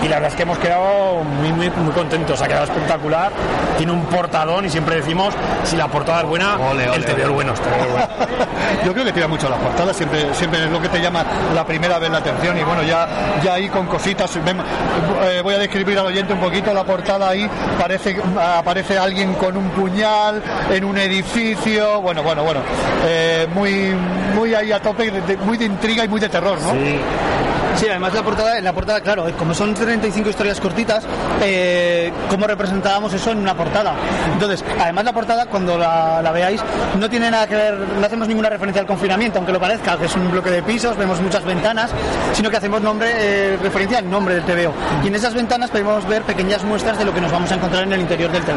Y 0.03 0.07
la 0.07 0.17
verdad 0.17 0.29
es 0.31 0.35
que 0.35 0.43
hemos 0.43 0.57
quedado 0.59 1.23
muy, 1.23 1.51
muy, 1.53 1.69
muy 1.69 1.91
contentos, 1.93 2.41
ha 2.41 2.47
quedado 2.47 2.65
espectacular. 2.65 3.31
Tiene 3.77 3.91
un 3.93 4.03
portadón 4.05 4.65
y 4.65 4.69
siempre 4.69 4.95
decimos, 4.97 5.33
si 5.63 5.75
la 5.75 5.87
portada 5.87 6.21
es 6.21 6.27
buena, 6.27 6.57
el 6.93 7.05
TVO 7.05 7.21
es 7.23 7.29
bueno. 7.29 7.53
bueno. 7.53 8.07
Yo 8.85 8.93
creo 8.93 9.05
que 9.05 9.13
tira 9.13 9.27
mucho 9.27 9.49
las 9.49 9.59
portadas, 9.59 9.95
siempre, 9.95 10.33
siempre 10.33 10.63
es 10.65 10.69
lo 10.71 10.81
que 10.81 10.89
te 10.89 11.01
llama 11.01 11.23
la 11.55 11.65
primera 11.65 11.97
vez 11.99 12.09
la 12.11 12.17
atención 12.19 12.57
y 12.57 12.63
bueno, 12.63 12.83
ya, 12.83 13.07
ya 13.43 13.53
ahí 13.53 13.69
con 13.69 13.85
cositas, 13.87 14.31
ven- 14.43 14.57
eh, 15.37 15.41
voy 15.41 15.53
a 15.55 15.57
describir 15.59 15.97
al 15.99 16.05
oyente 16.07 16.33
un 16.33 16.39
poquito 16.39 16.73
la 16.73 16.83
portada 16.83 17.29
ahí, 17.29 17.49
parece, 17.79 18.17
aparece 18.39 18.97
alguien 18.97 19.33
con 19.35 19.55
un 19.57 19.69
puñal 19.69 20.41
en 20.71 20.83
un 20.83 20.97
edificio, 20.97 22.01
bueno, 22.01 22.23
bueno, 22.23 22.43
bueno, 22.43 22.61
eh, 23.05 23.47
muy, 23.53 23.93
muy 24.35 24.53
ahí 24.53 24.71
a 24.71 24.79
tope, 24.81 25.09
de- 25.11 25.37
muy 25.37 25.57
de 25.57 25.65
intriga 25.65 26.03
y 26.03 26.07
muy 26.07 26.19
de 26.19 26.29
terror, 26.29 26.57
¿no? 26.61 26.73
Sí, 27.75 27.85
además 27.87 28.11
la 28.15 28.23
portada, 28.23 28.57
en 28.57 28.63
la 28.63 28.73
portada, 28.73 29.01
claro, 29.01 29.27
como 29.37 29.53
son 29.53 29.75
35 29.75 30.29
historias 30.31 30.59
cortitas, 30.59 31.03
eh, 31.43 32.11
¿cómo 32.27 32.47
representábamos 32.47 33.13
eso 33.13 33.29
en 33.31 33.37
una 33.37 33.55
portada? 33.55 33.93
Entonces, 34.33 34.65
además 34.81 35.05
la 35.05 35.13
portada, 35.13 35.45
cuando 35.45 35.77
la, 35.77 36.31
veáis, 36.33 36.59
no 36.99 37.07
tiene 37.07 37.29
nada 37.29 37.45
que 37.45 37.55
ver, 37.55 37.75
no 37.75 38.03
hacemos 38.03 38.27
ninguna 38.27 38.49
referencia 38.49 38.81
al 38.81 38.87
confinamiento, 38.87 39.37
aunque 39.37 39.51
lo 39.53 39.59
parezca, 39.59 39.95
que 39.95 40.05
es 40.05 40.15
un 40.15 40.31
bloque 40.31 40.49
de 40.49 40.63
pisos, 40.63 40.97
vemos 40.97 41.21
muchas 41.21 41.45
ventanas, 41.45 41.91
sino 42.33 42.49
que 42.49 42.57
hacemos 42.57 42.81
nombre, 42.81 43.11
eh, 43.15 43.59
referencia 43.61 43.99
al 43.99 44.09
nombre 44.09 44.33
del 44.41 44.43
TVO. 44.45 44.73
Y 45.03 45.07
en 45.09 45.15
esas 45.27 45.35
ventanas 45.35 45.69
podemos 45.69 46.07
ver 46.07 46.21
pequeñas 46.23 46.63
muestras 46.63 46.97
de 46.97 47.03
lo 47.03 47.13
que 47.13 47.19
nos 47.19 47.29
vamos 47.31 47.51
a 47.51 47.55
encontrar 47.55 47.83
en 47.83 47.91
el 47.91 47.99
interior 47.99 48.31
del 48.31 48.43
TVO. 48.43 48.55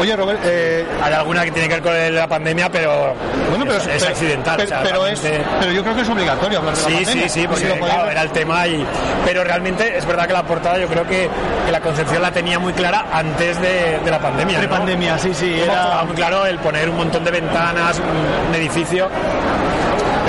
Oye, 0.00 0.16
Robert, 0.16 0.40
eh, 0.44 0.86
hay 1.02 1.12
alguna 1.12 1.44
que 1.44 1.50
tiene 1.52 1.68
que 1.68 1.74
ver 1.78 1.82
con 1.82 2.14
la 2.16 2.26
pandemia, 2.26 2.70
pero, 2.70 3.14
Bueno, 3.50 3.64
pero 3.66 3.76
es, 3.76 3.86
es 3.86 3.92
pero- 4.02 4.06
accidental. 4.12 4.56
pero- 4.56 4.66
o 4.66 4.68
sea, 4.68 4.82
pero 4.82 5.06
es- 5.06 5.20
pero 5.60 5.70
yo 5.72 5.82
creo 5.82 5.94
que 5.94 6.00
es 6.00 6.08
obligatorio 6.08 6.58
hablar 6.58 6.74
de 6.74 6.82
la 6.82 6.88
Sí, 6.88 6.94
pandemia, 7.04 7.28
sí, 7.28 7.40
sí, 7.42 7.46
porque 7.46 7.62
si 7.64 7.68
lo 7.68 7.74
podéis 7.74 7.90
claro, 7.92 8.02
ver. 8.04 8.12
era 8.12 8.22
el 8.22 8.30
tema 8.30 8.66
y 8.66 8.86
pero 9.26 9.44
realmente 9.44 9.96
es 9.96 10.06
verdad 10.06 10.26
que 10.26 10.32
la 10.32 10.42
portada 10.44 10.78
yo 10.78 10.88
creo 10.88 11.06
que, 11.06 11.28
que 11.66 11.70
la 11.70 11.80
concepción 11.80 12.22
la 12.22 12.32
tenía 12.32 12.58
muy 12.58 12.72
clara 12.72 13.04
antes 13.12 13.60
de, 13.60 14.00
de 14.02 14.10
la 14.10 14.18
pandemia. 14.18 14.54
¿no? 14.58 14.60
Pre-pandemia, 14.66 15.18
sí, 15.18 15.34
sí, 15.34 15.60
era- 15.60 16.02
muy 16.04 16.16
claro 16.16 16.46
el 16.46 16.58
poner 16.58 16.88
un 16.88 16.96
montón 16.96 17.22
de 17.24 17.30
ventanas, 17.30 17.98
un, 18.00 18.48
un 18.48 18.54
edificio. 18.54 19.08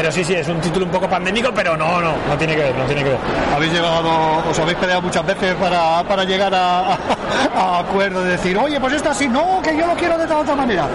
Pero 0.04 0.12
sí, 0.12 0.22
sí, 0.22 0.34
es 0.34 0.50
un 0.50 0.60
título 0.60 0.86
un 0.86 0.92
poco 0.92 1.10
pandémico, 1.10 1.50
pero 1.56 1.78
no, 1.78 2.02
no, 2.02 2.12
no 2.28 2.38
tiene 2.38 2.58
que 2.58 2.64
ver, 2.64 2.76
no 2.76 2.84
tiene 2.84 3.06
que 3.06 3.10
ver. 3.12 3.20
Habéis 3.56 3.72
llegado, 3.72 4.50
os 4.50 4.60
habéis 4.60 4.78
peleado 4.78 5.02
muchas 5.02 5.26
veces 5.26 5.56
para, 5.56 6.04
para 6.04 6.26
llegar 6.26 6.54
a, 6.54 6.98
a, 7.56 7.80
acuerdo 7.80 8.22
de 8.22 8.32
decir, 8.32 8.58
oye, 8.58 8.82
pues 8.82 8.96
esto 8.96 9.12
así, 9.12 9.30
no, 9.30 9.62
que 9.62 9.78
yo 9.78 9.88
lo 9.88 9.96
quiero 9.96 10.18
de 10.18 10.28
tal 10.28 10.40
otra 10.40 10.58
manera. 10.58 10.90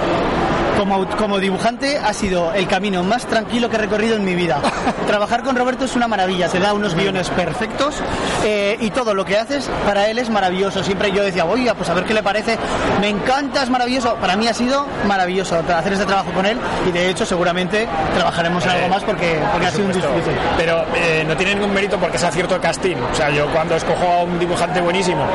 Como, 0.79 1.09
como 1.17 1.41
dibujante 1.41 1.99
ha 1.99 2.13
sido 2.13 2.53
el 2.55 2.69
camino 2.69 3.03
más 3.03 3.27
tranquilo 3.27 3.69
que 3.69 3.75
he 3.75 3.79
recorrido 3.81 4.15
en 4.15 4.25
mi 4.25 4.37
vida. 4.37 4.61
Trabajar 5.09 5.43
con 5.43 5.57
Roberto 5.57 5.85
es 5.85 5.97
una 5.97 6.07
maravilla, 6.07 6.49
te 6.49 6.61
da 6.61 6.73
unos 6.73 6.95
guiones 6.95 7.31
perfectos 7.31 7.97
eh, 8.45 8.77
y 8.81 8.91
todo 8.91 9.13
lo 9.13 9.25
que 9.25 9.37
haces 9.37 9.69
para 9.85 10.09
él 10.09 10.21
es 10.21 10.31
maravilloso. 10.31 10.85
Siempre 10.85 11.11
yo 11.11 11.25
decía, 11.25 11.47
oiga, 11.47 11.75
pues 11.75 11.91
a 11.91 11.95
ver 11.95 12.05
qué 12.05 12.15
le 12.15 12.23
parece. 12.23 12.57
Me 13.01 13.09
encanta, 13.09 13.65
es 13.65 13.71
maravilloso. 13.71 14.15
Para 14.21 14.37
mí 14.37 14.47
ha 14.47 14.55
sido 14.55 14.87
maravilloso 15.09 15.57
hacer 15.69 15.95
este 15.95 16.07
trabajo 16.07 16.31
con 16.31 16.47
él 16.47 16.57
y 16.89 16.93
de 16.93 17.11
hecho 17.11 17.27
seguramente 17.27 17.89
trabajaremos 18.15 18.65
en 18.65 18.71
algo 18.71 18.89
más 18.89 19.03
porque, 19.03 19.37
porque 19.51 19.67
ha 19.67 19.71
sido 19.73 19.87
un 19.87 19.93
disfrute. 19.93 20.31
Pero 20.57 20.85
eh, 20.95 21.25
no 21.27 21.37
tiene 21.37 21.57
ningún 21.57 21.75
mérito 21.75 21.99
porque 21.99 22.19
es 22.19 22.23
acierto 22.23 22.55
de 22.55 22.61
casting. 22.61 22.97
O 23.11 23.15
sea, 23.17 23.31
yo 23.31 23.51
cuando 23.53 23.75
escojo 23.75 24.07
a 24.07 24.23
un 24.23 24.39
dibujante 24.39 24.81
buenísimo, 24.81 25.27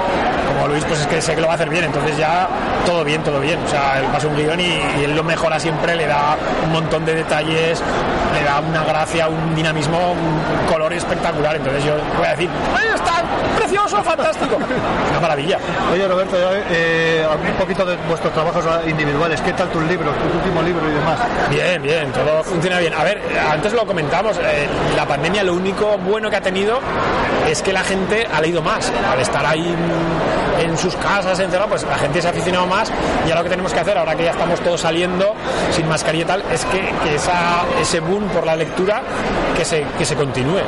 como 0.53 0.69
Luis, 0.69 0.85
pues 0.85 1.01
es 1.01 1.07
que 1.07 1.21
sé 1.21 1.35
que 1.35 1.41
lo 1.41 1.47
va 1.47 1.53
a 1.53 1.55
hacer 1.55 1.69
bien. 1.69 1.83
Entonces 1.83 2.17
ya 2.17 2.47
todo 2.85 3.03
bien, 3.03 3.21
todo 3.23 3.41
bien. 3.41 3.59
O 3.61 3.67
sea, 3.67 3.99
él 3.99 4.05
pasa 4.05 4.27
un 4.27 4.37
guion 4.37 4.57
y, 4.59 4.79
y 5.01 5.03
él 5.03 5.15
lo 5.15 5.23
mejora 5.33 5.59
siempre, 5.59 5.95
le 5.95 6.05
da 6.05 6.37
un 6.63 6.71
montón 6.71 7.03
de 7.05 7.15
detalles, 7.15 7.81
le 8.35 8.43
da 8.43 8.59
una 8.59 8.83
gracia, 8.83 9.27
un 9.27 9.55
dinamismo, 9.55 10.11
un 10.11 10.71
color 10.71 10.93
espectacular. 10.93 11.55
Entonces 11.55 11.83
yo 11.83 11.95
voy 12.17 12.27
a 12.27 12.31
decir, 12.31 12.49
¡Ay, 12.77 12.89
está 12.93 13.23
precioso, 13.57 14.03
fantástico! 14.03 14.57
Una 15.09 15.19
maravilla. 15.19 15.57
Oye, 15.91 16.07
Roberto, 16.07 16.37
eh, 16.69 17.25
un 17.27 17.57
poquito 17.57 17.83
de 17.83 17.95
vuestros 18.07 18.31
trabajos 18.31 18.63
individuales, 18.87 19.41
¿qué 19.41 19.53
tal 19.53 19.69
tus 19.69 19.81
libros, 19.83 20.13
tu 20.17 20.37
último 20.37 20.61
libro 20.61 20.87
y 20.87 20.93
demás? 20.93 21.19
Bien, 21.49 21.81
bien, 21.81 22.11
todo 22.11 22.43
funciona 22.43 22.77
bien. 22.77 22.93
A 22.93 23.03
ver, 23.03 23.19
antes 23.51 23.73
lo 23.73 23.87
comentamos, 23.87 24.37
eh, 24.37 24.67
la 24.95 25.07
pandemia 25.07 25.43
lo 25.43 25.55
único 25.55 25.97
bueno 25.97 26.29
que 26.29 26.35
ha 26.35 26.41
tenido 26.41 26.79
es 27.49 27.63
que 27.63 27.73
la 27.73 27.83
gente 27.83 28.27
ha 28.31 28.39
leído 28.39 28.61
más. 28.61 28.91
Al 29.11 29.19
estar 29.19 29.43
ahí 29.45 29.75
en 30.59 30.77
sus 30.77 30.95
casas, 30.95 31.39
encerrado, 31.39 31.69
pues 31.69 31.83
la 31.83 31.97
gente 31.97 32.21
se 32.21 32.27
ha 32.27 32.31
aficionado 32.31 32.67
más 32.67 32.91
y 33.25 33.29
ahora 33.29 33.37
lo 33.37 33.43
que 33.43 33.49
tenemos 33.49 33.73
que 33.73 33.79
hacer, 33.79 33.97
ahora 33.97 34.15
que 34.15 34.25
ya 34.25 34.31
estamos 34.31 34.59
todos 34.59 34.81
saliendo 34.81 35.22
sin 35.71 35.87
mascarilla 35.87 36.23
y 36.23 36.27
tal, 36.27 36.43
es 36.51 36.65
que, 36.65 36.79
que 37.03 37.15
esa, 37.15 37.63
ese 37.81 37.99
boom 37.99 38.23
por 38.29 38.45
la 38.45 38.55
lectura 38.55 39.01
que 39.57 39.65
se, 39.65 39.85
que 39.97 40.05
se 40.05 40.15
continúe. 40.15 40.61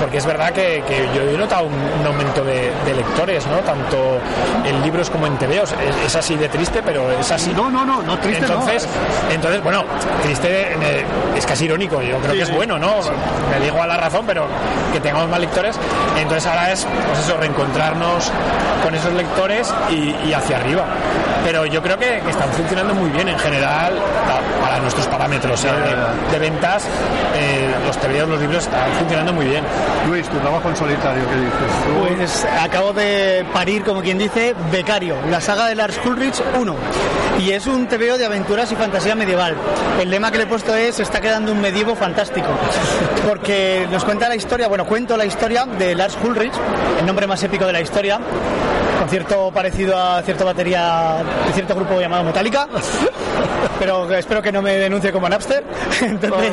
Porque 0.00 0.18
es 0.18 0.26
verdad 0.26 0.52
que, 0.52 0.82
que 0.86 1.08
yo 1.14 1.22
he 1.22 1.36
notado 1.38 1.64
un, 1.66 1.72
un 1.74 2.06
aumento 2.06 2.44
de, 2.44 2.70
de 2.84 2.94
lectores, 2.94 3.46
¿no? 3.46 3.58
Tanto 3.58 4.18
en 4.64 4.82
libros 4.82 5.10
como 5.10 5.26
en 5.26 5.36
TVOs. 5.36 5.72
Es, 5.72 6.06
es 6.06 6.16
así 6.16 6.36
de 6.36 6.48
triste, 6.48 6.82
pero 6.84 7.10
es 7.12 7.30
así. 7.30 7.52
No, 7.54 7.70
no, 7.70 7.84
no, 7.84 8.02
no 8.02 8.18
triste 8.18 8.46
no. 8.46 8.54
Entonces, 8.54 8.88
entonces 9.32 9.62
bueno, 9.62 9.84
triste 10.22 10.48
eh, 10.72 11.04
es 11.36 11.46
casi 11.46 11.64
irónico, 11.66 12.00
yo 12.02 12.16
creo 12.18 12.32
Sí, 12.32 12.36
que 12.38 12.42
es 12.42 12.48
sí. 12.48 12.54
bueno, 12.54 12.78
¿no? 12.78 12.94
Me 13.50 13.64
digo 13.64 13.82
a 13.82 13.86
la 13.86 13.96
razón, 13.96 14.24
pero 14.26 14.46
que 14.92 15.00
tengamos 15.00 15.28
más 15.28 15.40
lectores. 15.40 15.76
Entonces 16.18 16.46
ahora 16.46 16.72
es, 16.72 16.86
pues 17.08 17.18
eso, 17.20 17.36
reencontrarnos 17.36 18.30
con 18.82 18.94
esos 18.94 19.12
lectores 19.12 19.72
y, 19.90 20.14
y 20.28 20.32
hacia 20.32 20.56
arriba. 20.56 20.84
Pero 21.44 21.66
yo 21.66 21.82
creo 21.82 21.98
que, 21.98 22.20
que 22.24 22.30
están 22.30 22.50
funcionando 22.50 22.94
muy 22.94 23.10
bien 23.10 23.28
en 23.28 23.38
general 23.38 23.92
para 24.62 24.78
nuestros 24.80 25.06
parámetros 25.08 25.64
¿eh? 25.64 25.68
de, 25.68 26.32
de 26.32 26.38
ventas. 26.38 26.84
eh, 27.36 27.74
los 27.86 27.96
TVOs, 27.98 28.28
los 28.28 28.40
libros 28.40 28.64
están 28.64 28.90
funcionando 28.98 29.32
muy 29.32 29.46
bien. 29.46 29.64
Luis, 30.08 30.28
tu 30.28 30.38
trabajo 30.38 30.68
en 30.68 30.76
solitario, 30.76 31.22
¿qué 31.28 31.36
dices? 31.36 32.16
Pues 32.16 32.46
acabo 32.62 32.92
de 32.92 33.44
parir, 33.52 33.82
como 33.84 34.00
quien 34.02 34.18
dice, 34.18 34.54
Becario, 34.70 35.16
la 35.30 35.40
saga 35.40 35.66
de 35.66 35.74
Lars 35.74 35.98
Ulrich 36.04 36.42
1. 36.58 36.74
Y 37.40 37.52
es 37.52 37.66
un 37.66 37.86
TVO 37.86 38.18
de 38.18 38.26
aventuras 38.26 38.70
y 38.70 38.76
fantasía 38.76 39.14
medieval. 39.14 39.56
El 40.00 40.10
lema 40.10 40.30
que 40.30 40.38
le 40.38 40.44
he 40.44 40.46
puesto 40.46 40.74
es 40.74 41.00
está 41.00 41.20
quedando 41.20 41.52
un 41.52 41.60
medievo 41.60 41.94
fantástico. 41.94 42.48
Porque 43.26 43.86
nos 43.90 44.04
cuenta 44.04 44.28
la 44.28 44.36
historia, 44.36 44.68
bueno, 44.68 44.84
cuento 44.86 45.16
la 45.16 45.24
historia 45.24 45.64
de 45.66 45.94
Lars 45.94 46.16
Ulrich, 46.22 46.52
el 46.98 47.06
nombre 47.06 47.26
más 47.26 47.42
épico 47.42 47.64
de 47.66 47.72
la 47.72 47.80
historia, 47.80 48.18
con 48.98 49.08
cierto 49.08 49.50
parecido 49.52 49.96
a 49.98 50.20
cierta 50.22 50.44
batería 50.44 51.16
de 51.46 51.52
cierto 51.52 51.74
grupo 51.74 51.98
llamado 52.00 52.24
Metallica. 52.24 52.66
Pero 53.80 54.14
espero 54.14 54.42
que 54.42 54.52
no 54.52 54.60
me 54.60 54.76
denuncie 54.76 55.10
como 55.10 55.26
Napster. 55.26 55.64
Entonces, 56.02 56.52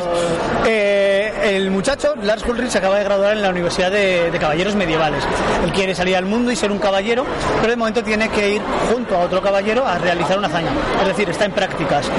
eh, 0.66 1.30
el 1.44 1.70
muchacho, 1.70 2.14
Lars 2.22 2.42
Ulrich, 2.46 2.70
se 2.70 2.78
acaba 2.78 2.96
de 2.96 3.04
graduar 3.04 3.36
en 3.36 3.42
la 3.42 3.50
Universidad 3.50 3.90
de, 3.90 4.30
de 4.30 4.38
Caballeros 4.38 4.74
Medievales. 4.74 5.22
Él 5.62 5.70
quiere 5.72 5.94
salir 5.94 6.16
al 6.16 6.24
mundo 6.24 6.50
y 6.50 6.56
ser 6.56 6.72
un 6.72 6.78
caballero, 6.78 7.26
pero 7.60 7.70
de 7.70 7.76
momento 7.76 8.02
tiene 8.02 8.30
que 8.30 8.54
ir 8.54 8.62
junto 8.90 9.14
a 9.14 9.20
otro 9.20 9.42
caballero 9.42 9.86
a 9.86 9.98
realizar 9.98 10.38
una 10.38 10.48
hazaña. 10.48 10.70
Es 11.02 11.08
decir, 11.08 11.28
está 11.28 11.44
en 11.44 11.52
prácticas. 11.52 12.10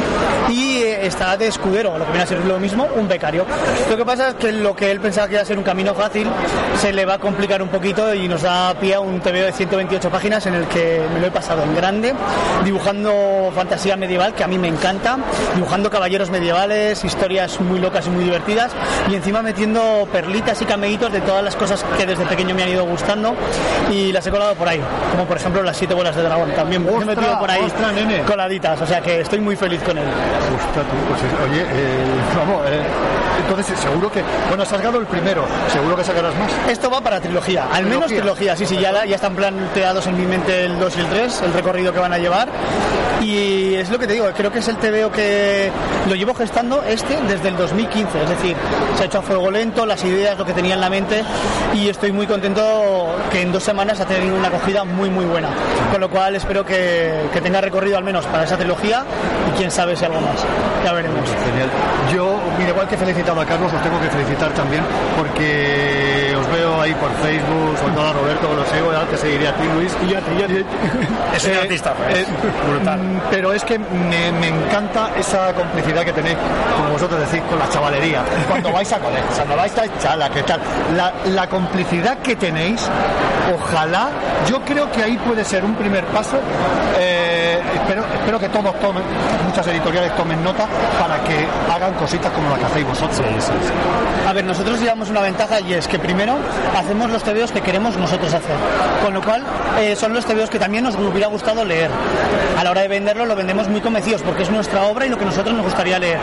Y 0.47 0.77
eh, 0.83 1.07
está 1.07 1.35
de 1.35 1.47
escudero, 1.47 1.97
lo 1.97 2.05
que 2.05 2.11
viene 2.11 2.23
a 2.23 2.27
ser 2.27 2.45
lo 2.45 2.59
mismo, 2.59 2.87
un 2.95 3.07
becario. 3.07 3.45
Lo 3.89 3.97
que 3.97 4.05
pasa 4.05 4.29
es 4.29 4.33
que 4.35 4.51
lo 4.51 4.75
que 4.75 4.91
él 4.91 4.99
pensaba 4.99 5.27
que 5.27 5.33
iba 5.33 5.41
a 5.41 5.45
ser 5.45 5.57
un 5.57 5.63
camino 5.63 5.95
fácil 5.95 6.27
se 6.79 6.93
le 6.93 7.05
va 7.05 7.15
a 7.15 7.19
complicar 7.19 7.63
un 7.63 7.69
poquito 7.69 8.13
y 8.13 8.27
nos 8.27 8.43
da 8.43 8.75
pie 8.75 8.93
a 8.93 8.99
un 8.99 9.19
TVO 9.19 9.45
de 9.45 9.53
128 9.53 10.09
páginas 10.11 10.45
en 10.45 10.53
el 10.53 10.67
que 10.67 11.01
me 11.11 11.19
lo 11.19 11.27
he 11.27 11.31
pasado 11.31 11.63
en 11.63 11.75
grande, 11.75 12.13
dibujando 12.63 13.51
fantasía 13.55 13.95
medieval 13.95 14.19
que 14.33 14.43
a 14.43 14.47
mí 14.47 14.57
me 14.57 14.67
encanta, 14.67 14.98
dibujando 15.55 15.89
caballeros 15.89 16.29
medievales, 16.29 17.03
historias 17.05 17.59
muy 17.61 17.79
locas 17.79 18.05
y 18.07 18.09
muy 18.09 18.23
divertidas 18.23 18.71
y 19.09 19.15
encima 19.15 19.41
metiendo 19.41 20.07
perlitas 20.11 20.61
y 20.61 20.65
cameitos 20.65 21.11
de 21.11 21.21
todas 21.21 21.43
las 21.43 21.55
cosas 21.55 21.85
que 21.97 22.05
desde 22.05 22.25
pequeño 22.25 22.53
me 22.55 22.63
han 22.63 22.69
ido 22.69 22.85
gustando 22.85 23.33
y 23.91 24.11
las 24.11 24.25
he 24.27 24.31
colado 24.31 24.55
por 24.55 24.67
ahí, 24.67 24.81
como 25.11 25.25
por 25.25 25.37
ejemplo 25.37 25.63
las 25.63 25.77
siete 25.77 25.93
bolas 25.93 26.15
de 26.15 26.23
dragón, 26.23 26.51
también 26.51 26.83
me 26.83 26.91
he 26.91 27.05
metido 27.05 27.39
por 27.39 27.49
ahí 27.49 27.61
ostras, 27.63 27.93
nene. 27.93 28.21
coladitas, 28.23 28.81
o 28.81 28.85
sea 28.87 29.01
que 29.01 29.21
estoy 29.21 29.39
muy 29.39 29.55
feliz 29.55 29.81
con 29.83 29.97
él. 29.97 30.05
Ostras, 30.05 30.85
tú, 30.85 30.95
pues, 31.07 31.21
eh, 31.21 31.49
oye, 31.49 31.61
eh, 31.61 32.05
vamos, 32.37 32.61
eh, 32.67 32.81
entonces 33.47 33.69
eh, 33.77 33.81
seguro 33.81 34.11
que, 34.11 34.21
bueno, 34.47 34.63
has 34.63 34.69
sacado 34.69 34.99
el 34.99 35.05
primero, 35.05 35.45
seguro 35.71 35.95
que 35.95 36.03
sacarás 36.03 36.35
más. 36.37 36.51
Esto 36.69 36.89
va 36.89 37.01
para 37.01 37.19
trilogía, 37.19 37.67
al 37.71 37.85
menos 37.85 38.07
trilogía, 38.07 38.55
sí, 38.55 38.65
sí, 38.65 38.77
ya, 38.77 38.91
la- 38.91 39.05
ya 39.05 39.15
están 39.15 39.35
planteados 39.35 40.05
en 40.07 40.17
mi 40.17 40.25
mente 40.25 40.65
el 40.65 40.77
2 40.79 40.97
y 40.97 40.99
el 40.99 41.07
3, 41.07 41.41
el 41.45 41.53
recorrido 41.53 41.93
que 41.93 41.99
van 41.99 42.13
a 42.13 42.17
llevar. 42.17 42.47
Y 43.21 43.75
es 43.75 43.89
lo 43.89 43.99
que 43.99 44.07
te 44.07 44.13
digo, 44.13 44.27
creo 44.35 44.51
que 44.51 44.59
es 44.59 44.67
el 44.69 44.77
TVO 44.89 45.11
que 45.11 45.71
lo 46.07 46.15
llevo 46.15 46.33
gestando 46.33 46.83
este 46.83 47.19
desde 47.27 47.49
el 47.49 47.57
2015, 47.57 48.23
es 48.23 48.29
decir, 48.29 48.55
se 48.95 49.03
ha 49.03 49.05
hecho 49.05 49.19
a 49.19 49.21
fuego 49.21 49.51
lento, 49.51 49.85
las 49.85 50.03
ideas, 50.03 50.37
lo 50.37 50.45
que 50.45 50.53
tenía 50.53 50.73
en 50.73 50.81
la 50.81 50.89
mente, 50.89 51.23
y 51.73 51.89
estoy 51.89 52.11
muy 52.11 52.25
contento 52.27 53.15
que 53.31 53.41
en 53.41 53.51
dos 53.51 53.63
semanas 53.63 53.99
ha 53.99 54.05
tenido 54.05 54.35
una 54.35 54.47
acogida 54.47 54.83
muy, 54.83 55.09
muy 55.09 55.25
buena. 55.25 55.49
Con 55.91 56.01
lo 56.01 56.09
cual 56.09 56.35
espero 56.35 56.65
que, 56.65 57.29
que 57.33 57.41
tenga 57.41 57.61
recorrido 57.61 57.97
al 57.97 58.03
menos 58.03 58.25
para 58.25 58.43
esa 58.43 58.57
trilogía 58.57 59.03
y 59.49 59.57
quién 59.57 59.71
sabe 59.71 59.95
si 59.95 60.05
algo 60.05 60.21
más. 60.21 60.45
Ya 60.83 60.93
veremos. 60.93 61.19
Genial. 61.45 61.69
Yo, 62.13 62.39
mira, 62.57 62.71
igual 62.71 62.87
que 62.87 62.95
he 62.95 62.97
felicitado 62.97 63.39
a 63.41 63.45
Carlos, 63.45 63.71
os 63.71 63.83
tengo 63.83 63.99
que 63.99 64.09
felicitar 64.09 64.51
también 64.53 64.83
porque 65.17 66.28
os 66.39 66.47
veo 66.51 66.81
ahí 66.81 66.93
por 66.95 67.11
Facebook, 67.21 67.77
sobre 67.79 67.93
todo 67.93 68.07
a 68.07 68.13
Roberto, 68.13 68.53
lo 68.53 68.65
sigo, 68.65 68.91
ya 68.91 69.03
te 69.05 69.17
seguiré 69.17 69.47
a 69.47 69.53
ti, 69.55 69.63
Luis. 69.75 69.95
Y 70.09 70.13
a 70.15 70.19
ti, 70.21 70.31
y 70.39 70.43
a 70.43 70.47
ti. 70.47 70.65
Es 71.35 71.45
un 71.45 71.51
Eh, 71.51 71.59
artista, 71.61 71.93
pues, 71.93 72.17
eh, 72.19 72.25
brutal. 72.69 72.99
mm, 72.99 73.19
Pero 73.29 73.53
es 73.53 73.63
que 73.63 73.77
me, 73.79 74.31
me 74.39 74.47
encanta 74.47 75.09
esa 75.17 75.53
complicidad 75.53 76.03
que 76.03 76.13
tenéis, 76.13 76.37
como 76.77 76.89
vosotros 76.91 77.19
decís, 77.19 77.41
con 77.49 77.59
la 77.59 77.69
chavalería. 77.69 78.21
Cuando 78.47 78.71
vais 78.71 78.91
a 78.91 78.99
colegio, 78.99 79.25
cuando 79.35 79.55
vais 79.55 79.77
a 79.77 79.99
chala, 79.99 80.29
¿qué 80.29 80.43
tal? 80.43 80.59
La, 80.95 81.13
la 81.25 81.47
complicidad 81.47 82.17
que 82.19 82.35
tenéis, 82.35 82.87
ojalá, 83.53 84.09
yo 84.49 84.61
creo 84.61 84.91
que 84.91 85.03
ahí 85.03 85.17
puede 85.17 85.43
ser 85.43 85.63
un 85.63 85.75
primer 85.75 86.05
paso. 86.05 86.37
eh, 86.97 87.61
espero, 87.75 88.03
espero 88.13 88.39
que 88.39 88.49
todos 88.49 88.79
tomen, 88.79 89.03
muchas 89.45 89.65
editoriales 89.67 90.15
tomen 90.15 90.43
nota 90.43 90.65
para 90.99 91.17
que 91.23 91.45
hagan 91.73 91.93
cositas 91.93 92.31
como 92.31 92.49
la 92.49 92.57
que 92.57 92.65
hacéis 92.65 92.87
vosotros. 92.87 93.19
A 94.27 94.33
ver, 94.33 94.43
nosotros 94.43 94.79
llevamos 94.79 95.09
una 95.09 95.21
ventaja 95.21 95.59
y 95.59 95.73
es 95.73 95.87
que 95.87 95.97
primero 95.99 96.28
hacemos 96.75 97.09
los 97.09 97.23
TVOs 97.23 97.51
que 97.51 97.61
queremos 97.61 97.97
nosotros 97.97 98.33
hacer. 98.33 98.55
Con 99.03 99.13
lo 99.13 99.21
cual, 99.21 99.43
eh, 99.79 99.95
son 99.95 100.13
los 100.13 100.25
TVOs 100.25 100.49
que 100.49 100.59
también 100.59 100.83
nos 100.83 100.95
hubiera 100.95 101.27
gustado 101.27 101.63
leer. 101.65 101.89
A 102.57 102.63
la 102.63 102.71
hora 102.71 102.81
de 102.81 102.87
venderlo 102.87 103.25
lo 103.25 103.35
vendemos 103.35 103.67
muy 103.67 103.81
convencidos 103.81 104.21
porque 104.21 104.43
es 104.43 104.49
nuestra 104.49 104.83
obra 104.83 105.05
y 105.05 105.09
lo 105.09 105.17
que 105.17 105.25
nosotros 105.25 105.53
nos 105.55 105.63
gustaría 105.65 105.99
leer. 105.99 106.19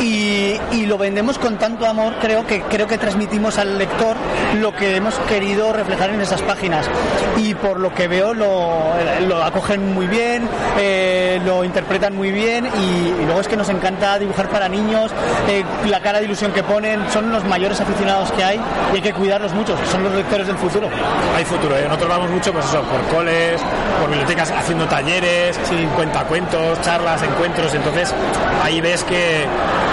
Y, 0.00 0.54
y 0.72 0.86
lo 0.86 0.98
vendemos 0.98 1.38
con 1.38 1.58
tanto 1.58 1.86
amor, 1.86 2.14
creo 2.20 2.46
que 2.46 2.62
creo 2.62 2.86
que 2.86 2.98
transmitimos 2.98 3.58
al 3.58 3.78
lector 3.78 4.16
lo 4.60 4.74
que 4.74 4.96
hemos 4.96 5.14
querido 5.20 5.72
reflejar 5.72 6.10
en 6.10 6.20
esas 6.20 6.42
páginas. 6.42 6.88
Y 7.36 7.54
por 7.54 7.80
lo 7.80 7.94
que 7.94 8.08
veo 8.08 8.34
lo, 8.34 8.84
lo 9.26 9.42
acogen 9.42 9.94
muy 9.94 10.06
bien, 10.06 10.48
eh, 10.78 11.40
lo 11.44 11.64
interpretan 11.64 12.14
muy 12.14 12.30
bien 12.30 12.66
y, 12.66 13.22
y 13.22 13.24
luego 13.24 13.40
es 13.40 13.48
que 13.48 13.56
nos 13.56 13.68
encanta 13.68 14.18
dibujar 14.18 14.48
para 14.48 14.68
niños, 14.68 15.10
eh, 15.48 15.64
la 15.88 16.00
cara 16.00 16.18
de 16.18 16.26
ilusión 16.26 16.52
que 16.52 16.62
ponen, 16.62 17.00
son 17.10 17.30
los 17.32 17.44
mayores 17.44 17.80
aficionados 17.80 18.30
que 18.32 18.44
hay 18.44 18.60
y 18.92 18.96
hay 18.96 19.02
que 19.02 19.12
cuidarlos 19.26 19.52
mucho, 19.54 19.76
son 19.90 20.04
los 20.04 20.12
lectores 20.14 20.46
del 20.46 20.56
futuro. 20.56 20.88
Hay 21.36 21.44
futuro, 21.44 21.76
¿eh? 21.76 21.82
nosotros 21.88 22.08
vamos 22.10 22.30
mucho 22.30 22.52
pues 22.52 22.64
eso, 22.64 22.80
por 22.82 23.00
coles, 23.12 23.60
por 24.00 24.08
bibliotecas, 24.08 24.52
haciendo 24.52 24.86
talleres, 24.86 25.58
cuentacuentos, 25.96 26.80
charlas, 26.82 27.20
encuentros, 27.24 27.74
entonces 27.74 28.14
ahí 28.62 28.80
ves 28.80 29.02
que, 29.02 29.44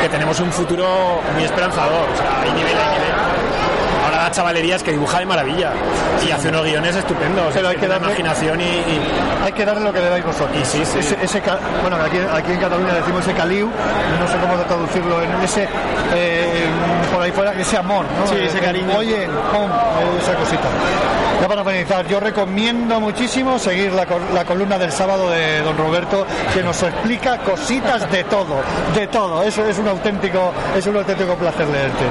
que 0.04 0.10
tenemos 0.10 0.40
un 0.40 0.52
futuro 0.52 0.86
muy 1.34 1.44
esperanzador, 1.46 2.08
o 2.14 2.16
sea, 2.18 2.42
hay 2.44 2.52
nivel, 2.52 2.78
hay 2.78 3.00
nivel. 3.00 3.14
Ahora 4.06 4.24
la 4.24 4.32
chavalería 4.32 4.76
es 4.76 4.84
que 4.84 4.92
dibuja 4.92 5.18
de 5.20 5.26
maravilla 5.26 5.72
y 6.28 6.30
hace 6.30 6.50
unos 6.50 6.64
guiones 6.66 6.96
estupendos, 6.96 7.46
Pero 7.54 7.70
hay 7.70 7.78
que 7.78 7.88
darle- 7.88 8.08
imaginación 8.10 8.60
y, 8.62 8.64
y- 8.66 9.02
Hay 9.46 9.52
que 9.54 9.66
darle 9.66 9.84
lo 9.84 9.92
que 9.94 10.00
le 10.00 10.10
dais 10.10 10.24
vosotros. 10.26 10.56
Y 10.62 10.66
sí, 10.66 10.84
sí. 10.86 11.00
Ese, 11.00 11.18
ese 11.22 11.42
ca- 11.42 11.58
bueno, 11.82 11.96
aquí, 11.98 12.18
aquí 12.18 12.52
en 12.52 12.60
Cataluña 12.60 12.94
decimos 12.94 13.22
ese 13.26 13.34
caliu, 13.34 13.68
no 14.20 14.28
sé 14.28 14.38
cómo 14.40 14.56
traducirlo, 14.64 15.22
en 15.22 15.32
ese, 15.42 15.68
eh, 16.16 16.66
por 17.14 17.22
ahí 17.22 17.32
fuera, 17.32 17.54
ese 17.54 17.78
amor, 17.78 18.06
¿no? 18.20 18.28
Sí, 18.28 18.36
ese 18.42 18.58
Eh, 18.58 18.62
cariño. 18.62 18.98
Oye, 18.98 19.23
esa 19.24 20.36
cosita. 20.36 20.68
Ya 21.42 21.48
para 21.48 21.64
finalizar, 21.64 22.08
yo 22.08 22.20
recomiendo 22.20 23.00
muchísimo 23.02 23.60
seguir 23.60 23.92
la, 23.92 24.06
col- 24.06 24.22
la 24.34 24.46
columna 24.46 24.78
del 24.78 24.92
sábado 24.92 25.30
de 25.30 25.62
don 25.62 25.78
Roberto, 25.78 26.26
que 26.54 26.64
nos 26.64 26.82
explica 26.84 27.38
cositas 27.40 28.10
de 28.12 28.24
todo, 28.26 28.62
de 28.96 29.08
todo. 29.08 29.44
Eso 29.44 29.66
es 29.66 29.78
un 29.78 29.88
auténtico, 29.90 30.54
es 30.78 30.88
un 30.88 30.96
auténtico 30.98 31.36
placer 31.36 31.68
leerte. 31.68 32.06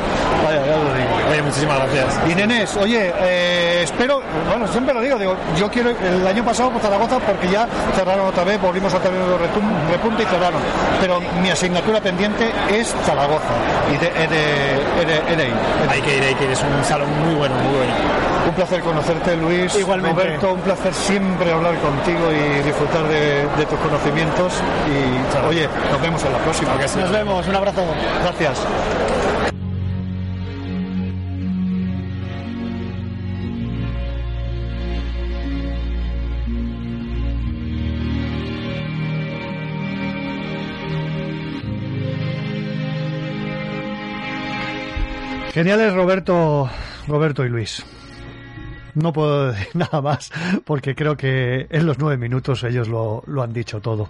Vaya, 0.45 0.67
ya 0.67 0.77
lo 0.77 0.93
digo. 0.95 1.31
Oye, 1.31 1.43
muchísimas 1.43 1.79
gracias. 1.79 2.21
Y 2.31 2.35
nenes, 2.35 2.77
oye, 2.77 3.13
eh, 3.21 3.81
espero, 3.85 4.21
bueno, 4.51 4.67
siempre 4.69 4.93
lo 4.93 5.01
digo, 5.01 5.19
digo, 5.19 5.35
yo 5.57 5.71
quiero, 5.71 5.91
el 5.91 6.27
año 6.27 6.45
pasado 6.45 6.71
por 6.71 6.83
Zaragoza, 6.83 7.19
porque 7.21 7.49
ya 7.49 7.67
cerraron 7.97 8.27
otra 8.27 8.45
vez, 8.45 8.61
volvimos 8.61 8.93
a 8.93 8.99
tener 8.99 9.19
un 9.21 9.91
repunte 9.91 10.25
y 10.25 10.27
cerraron. 10.27 10.61
Pero 11.01 11.21
mi 11.41 11.49
asignatura 11.51 12.01
pendiente 12.01 12.51
es 12.71 12.95
Zaragoza. 13.07 13.55
Y 13.91 13.97
de, 13.97 14.11
de, 14.11 15.07
de- 15.07 15.37
de 15.37 15.53
hay 15.89 16.01
que 16.03 16.17
ir, 16.19 16.23
hay 16.23 16.35
que 16.35 16.45
ir, 16.45 16.51
es 16.51 16.61
un 16.63 16.85
salón 16.85 17.02
muy 17.07 17.35
bueno, 17.35 17.55
muy 17.57 17.77
bueno. 17.77 17.93
Un 18.47 18.55
placer 18.55 18.81
conocerte, 18.81 19.37
Luis. 19.37 19.75
Igualmente. 19.77 20.23
Roberto, 20.23 20.53
un 20.55 20.61
placer 20.61 20.93
siempre 20.93 21.53
hablar 21.53 21.77
contigo 21.79 22.31
y 22.33 22.63
disfrutar 22.63 23.07
de, 23.09 23.47
de 23.57 23.67
tus 23.67 23.79
conocimientos. 23.79 24.55
Y, 24.89 25.47
oye, 25.47 25.69
nos 25.91 26.01
vemos 26.01 26.25
en 26.25 26.33
la 26.33 26.39
próxima. 26.39 26.75
Nos 26.75 27.11
vemos, 27.11 27.47
un 27.47 27.55
abrazo. 27.55 27.85
Gracias. 28.23 28.59
Geniales 45.53 45.93
Roberto, 45.93 46.71
Roberto 47.09 47.45
y 47.45 47.49
Luis. 47.49 47.85
No 48.95 49.13
puedo 49.13 49.53
decir 49.53 49.69
nada 49.75 50.01
más 50.03 50.31
porque 50.65 50.95
creo 50.95 51.17
que 51.17 51.67
en 51.71 51.87
los 51.87 51.99
nueve 51.99 52.19
minutos 52.19 52.63
ellos 52.65 52.89
lo, 52.89 53.23
lo 53.27 53.43
han 53.43 53.53
dicho 53.53 53.81
todo. 53.81 54.09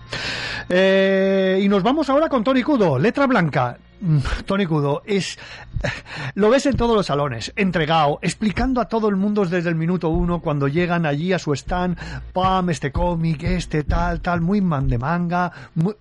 Eh, 0.69 1.61
y 1.63 1.69
nos 1.69 1.83
vamos 1.83 2.09
ahora 2.11 2.29
con 2.29 2.43
Tony 2.45 2.63
Cudo, 2.63 2.99
letra 2.99 3.27
blanca. 3.27 3.79
Mm, 4.01 4.19
Tony 4.47 4.67
Cudo 4.67 5.03
es 5.07 5.39
lo 6.35 6.51
ves 6.51 6.67
en 6.67 6.77
todos 6.77 6.97
los 6.97 7.07
salones, 7.07 7.53
entregado, 7.55 8.19
explicando 8.23 8.81
a 8.81 8.89
todo 8.89 9.09
el 9.09 9.15
mundo 9.15 9.45
desde 9.45 9.69
el 9.69 9.77
minuto 9.77 10.09
uno 10.09 10.41
cuando 10.41 10.67
llegan 10.67 11.07
allí 11.07 11.33
a 11.33 11.39
su 11.39 11.53
stand, 11.55 11.97
pam, 12.33 12.71
este 12.71 12.91
cómic, 12.91 13.45
este 13.45 13.85
tal, 13.85 14.21
tal, 14.21 14.41
muy 14.41 14.61
man 14.61 14.89
de 14.89 14.99
manga, 14.99 15.53
muy- 15.77 15.95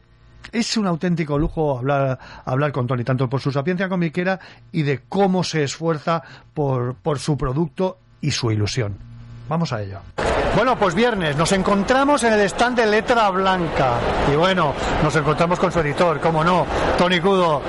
es 0.52 0.78
un 0.78 0.88
auténtico 0.88 1.38
lujo 1.38 1.78
hablar, 1.78 2.20
hablar 2.46 2.72
con 2.72 2.88
Tony, 2.88 3.04
tanto 3.04 3.30
por 3.30 3.42
su 3.42 3.52
sapiencia 3.52 3.90
comiquera 3.90 4.40
y 4.72 4.84
de 4.84 5.02
cómo 5.08 5.44
se 5.44 5.64
esfuerza 5.64 6.24
por, 6.54 6.96
por 6.96 7.20
su 7.20 7.38
producto 7.38 7.98
y 8.22 8.32
su 8.32 8.52
ilusión. 8.52 8.98
Vamos 9.48 9.74
a 9.74 9.82
ello. 9.82 10.00
Bueno, 10.56 10.78
pues 10.78 10.94
viernes 10.96 11.38
nos 11.38 11.52
encontramos 11.54 12.24
en 12.24 12.34
el 12.34 12.42
stand 12.42 12.78
de 12.78 12.86
Letra 12.86 13.30
Blanca. 13.30 13.94
Y 14.32 14.36
bueno, 14.36 14.74
nos 15.02 15.16
encontramos 15.16 15.60
con 15.60 15.72
su 15.72 15.80
editor, 15.80 16.20
cómo 16.20 16.44
no, 16.44 16.66
Tony 16.98 17.20
Cudo. 17.20 17.62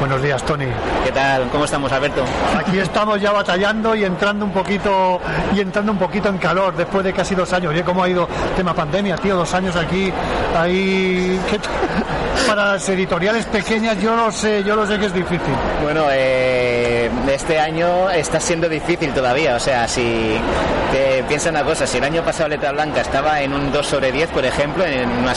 Buenos 0.00 0.22
días, 0.22 0.42
Tony. 0.44 0.64
¿Qué 1.04 1.12
tal? 1.12 1.48
¿Cómo 1.50 1.66
estamos, 1.66 1.92
Alberto? 1.92 2.24
Aquí 2.58 2.78
estamos 2.78 3.20
ya 3.20 3.32
batallando 3.32 3.94
y 3.94 4.04
entrando 4.04 4.46
un 4.46 4.52
poquito 4.52 5.20
y 5.54 5.60
entrando 5.60 5.92
un 5.92 5.98
poquito 5.98 6.30
en 6.30 6.38
calor 6.38 6.74
después 6.74 7.04
de 7.04 7.12
casi 7.12 7.34
dos 7.34 7.52
años. 7.52 7.70
Oye, 7.70 7.84
¿cómo 7.84 8.02
ha 8.02 8.08
ido 8.08 8.26
tema 8.56 8.72
pandemia, 8.72 9.16
tío? 9.18 9.36
Dos 9.36 9.52
años 9.52 9.76
aquí, 9.76 10.10
ahí. 10.56 11.38
¿qué 11.50 11.58
Para 12.46 12.72
las 12.72 12.88
editoriales 12.88 13.46
pequeñas, 13.46 14.00
yo 14.00 14.16
lo 14.16 14.32
sé, 14.32 14.64
yo 14.64 14.74
lo 14.74 14.86
sé 14.86 14.98
que 14.98 15.06
es 15.06 15.14
difícil. 15.14 15.54
Bueno, 15.82 16.06
eh, 16.10 17.08
este 17.32 17.60
año 17.60 18.10
está 18.10 18.40
siendo 18.40 18.68
difícil 18.68 19.12
todavía. 19.12 19.56
O 19.56 19.60
sea, 19.60 19.86
si 19.86 20.36
te 20.92 21.22
piensa 21.24 21.50
una 21.50 21.62
cosa, 21.62 21.86
si 21.86 21.98
el 21.98 22.04
año 22.04 22.24
pasado 22.24 22.48
Letra 22.48 22.72
Blanca 22.72 23.00
estaba 23.00 23.40
en 23.40 23.52
un 23.52 23.70
2 23.70 23.86
sobre 23.86 24.10
10, 24.10 24.30
por 24.30 24.44
ejemplo, 24.44 24.84
en, 24.84 25.08
una 25.08 25.34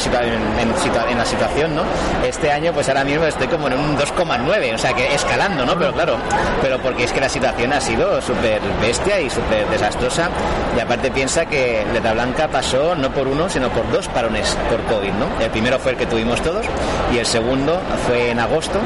la 1.18 1.26
situación, 1.26 1.76
¿no? 1.76 1.84
Este 2.26 2.52
año, 2.52 2.74
pues 2.74 2.88
ahora 2.90 3.04
mismo 3.04 3.26
estoy 3.26 3.48
como 3.48 3.68
en 3.68 3.74
un 3.74 3.98
2,9, 3.98 4.74
o 4.74 4.78
sea, 4.78 4.94
que 4.94 5.14
escalando, 5.14 5.66
¿no? 5.66 5.78
Pero 5.78 5.94
claro, 5.94 6.18
pero 6.62 6.80
porque 6.80 7.04
es 7.04 7.14
que 7.14 7.22
la 7.22 7.30
situación 7.30 7.74
ha 7.74 7.82
sido 7.82 8.22
súper 8.22 8.60
bestia 8.82 9.20
y 9.20 9.30
súper 9.30 9.68
desastrosa. 9.70 10.30
Y 10.76 10.80
aparte 10.80 11.12
piensa 11.12 11.46
que 11.46 11.86
Letra 11.94 12.14
Blanca 12.14 12.48
pasó 12.48 12.96
no 12.96 13.12
por 13.12 13.28
uno, 13.28 13.50
sino 13.50 13.70
por 13.70 13.90
dos 13.92 14.08
parones 14.08 14.58
por 14.70 14.82
COVID, 14.84 15.12
¿no? 15.14 15.44
El 15.44 15.52
primero 15.52 15.80
fue 15.80 15.92
el 15.92 15.98
que 15.98 16.06
tuvimos 16.06 16.42
todos 16.42 16.66
y 17.14 17.18
el 17.18 17.26
segundo 17.26 17.80
fue 18.08 18.32
en 18.32 18.40
agosto 18.40 18.80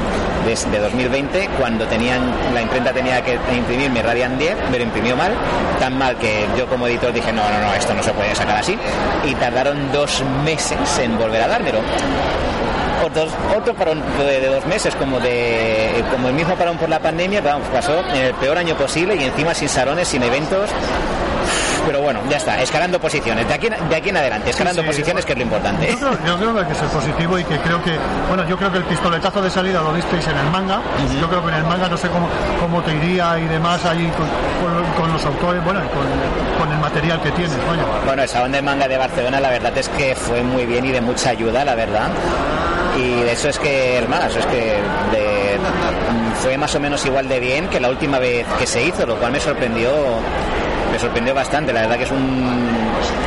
de, 0.44 0.54
de 0.70 0.78
2020, 0.78 1.48
cuando 1.58 1.86
tenían 1.86 2.20
la 2.52 2.62
imprenta 2.62 2.92
tenía 2.92 3.22
que 3.22 3.38
imprimir 3.56 3.90
mi 3.90 4.00
Radiant 4.02 4.38
10, 4.38 4.70
me 4.70 4.78
imprimió 4.78 5.16
mal, 5.16 5.32
tan 5.78 5.96
mal 5.96 6.16
que 6.16 6.46
yo 6.56 6.66
como 6.66 6.86
editor 6.86 7.12
dije, 7.12 7.32
no, 7.32 7.42
no, 7.48 7.60
no, 7.60 7.74
esto 7.74 7.94
no 7.94 8.02
se 8.02 8.12
puede 8.12 8.34
sacar 8.34 8.56
así. 8.56 8.76
Y 9.24 9.34
tardaron 9.34 9.92
dos 9.92 10.22
meses 10.44 10.98
en 10.98 11.18
volver 11.18 11.42
a 11.42 11.48
dármelo. 11.48 11.80
Otros, 13.04 13.30
otro 13.56 13.74
parón 13.74 14.02
de, 14.18 14.48
dos 14.48 14.66
meses, 14.66 14.94
como 14.96 15.20
de 15.20 16.04
como 16.10 16.28
el 16.28 16.34
mismo 16.34 16.54
parón 16.56 16.76
por 16.76 16.88
la 16.88 16.98
pandemia, 16.98 17.40
vamos, 17.40 17.68
pasó 17.68 18.00
en 18.00 18.24
el 18.24 18.34
peor 18.34 18.58
año 18.58 18.74
posible 18.76 19.14
y 19.16 19.24
encima 19.24 19.54
sin 19.54 19.68
salones, 19.68 20.08
sin 20.08 20.22
eventos. 20.22 20.68
Pero 21.86 22.00
bueno, 22.02 22.20
ya 22.28 22.36
está, 22.36 22.60
escalando 22.62 23.00
posiciones. 23.00 23.46
De 23.48 23.54
aquí, 23.54 23.66
en- 23.68 23.88
de 23.88 23.96
aquí 23.96 24.08
en 24.10 24.16
adelante, 24.16 24.50
escalando 24.50 24.82
Sí, 24.82 24.88
posiciones, 24.88 25.24
que 25.24 25.32
es 25.32 25.38
lo 25.38 25.44
importante. 25.44 25.90
Yo 25.90 25.98
creo, 25.98 26.18
yo 26.26 26.36
creo 26.38 26.54
que 26.54 26.60
hay 26.60 26.66
que 26.66 26.74
ser 26.74 26.88
positivo 26.88 27.38
y 27.38 27.44
que 27.44 27.58
creo 27.58 27.82
que, 27.82 27.96
bueno, 28.28 28.46
yo 28.48 28.56
creo 28.56 28.70
que 28.72 28.78
el 28.78 28.84
pistoletazo 28.84 29.40
de 29.42 29.50
salida 29.50 29.80
lo 29.82 29.92
visteis 29.92 30.26
en 30.26 30.36
el 30.36 30.46
manga. 30.50 30.80
Yo 31.20 31.28
creo 31.28 31.42
que 31.42 31.48
en 31.48 31.54
el 31.56 31.64
manga 31.64 31.88
no 31.88 31.96
sé 31.96 32.08
cómo, 32.08 32.28
cómo 32.60 32.82
te 32.82 32.94
iría 32.94 33.38
y 33.38 33.44
demás 33.48 33.84
ahí 33.84 34.10
con, 34.16 34.26
con- 34.26 34.92
con 34.94 35.12
los 35.12 35.24
autores, 35.24 35.64
bueno, 35.64 35.80
con, 35.90 36.58
con 36.58 36.72
el 36.72 36.78
material 36.78 37.20
que 37.22 37.30
tienes, 37.32 37.56
coño. 37.68 37.84
Bueno, 38.04 38.22
el 38.22 38.28
Salón 38.28 38.52
del 38.52 38.62
Manga 38.64 38.86
de 38.88 38.98
Barcelona 38.98 39.40
la 39.40 39.50
verdad 39.50 39.76
es 39.78 39.88
que 39.90 40.14
fue 40.14 40.42
muy 40.42 40.66
bien 40.66 40.84
y 40.84 40.90
de 40.92 41.00
mucha 41.00 41.30
ayuda, 41.30 41.64
la 41.64 41.74
verdad. 41.74 42.08
Y 42.96 43.20
de 43.22 43.32
eso 43.32 43.48
es 43.48 43.58
que, 43.58 44.04
más, 44.08 44.34
es 44.34 44.44
que 44.46 44.56
de- 45.12 45.58
fue 46.42 46.56
más 46.58 46.74
o 46.74 46.80
menos 46.80 47.04
igual 47.06 47.28
de 47.28 47.38
bien 47.40 47.68
que 47.68 47.78
la 47.80 47.88
última 47.88 48.18
vez 48.18 48.46
que 48.58 48.66
se 48.66 48.82
hizo, 48.84 49.06
lo 49.06 49.16
cual 49.16 49.32
me 49.32 49.40
sorprendió 49.40 49.90
me 50.98 51.02
sorprendió 51.02 51.34
bastante. 51.34 51.72
La 51.72 51.82
verdad 51.82 51.96
que 51.96 52.02
es 52.02 52.10
un 52.10 52.77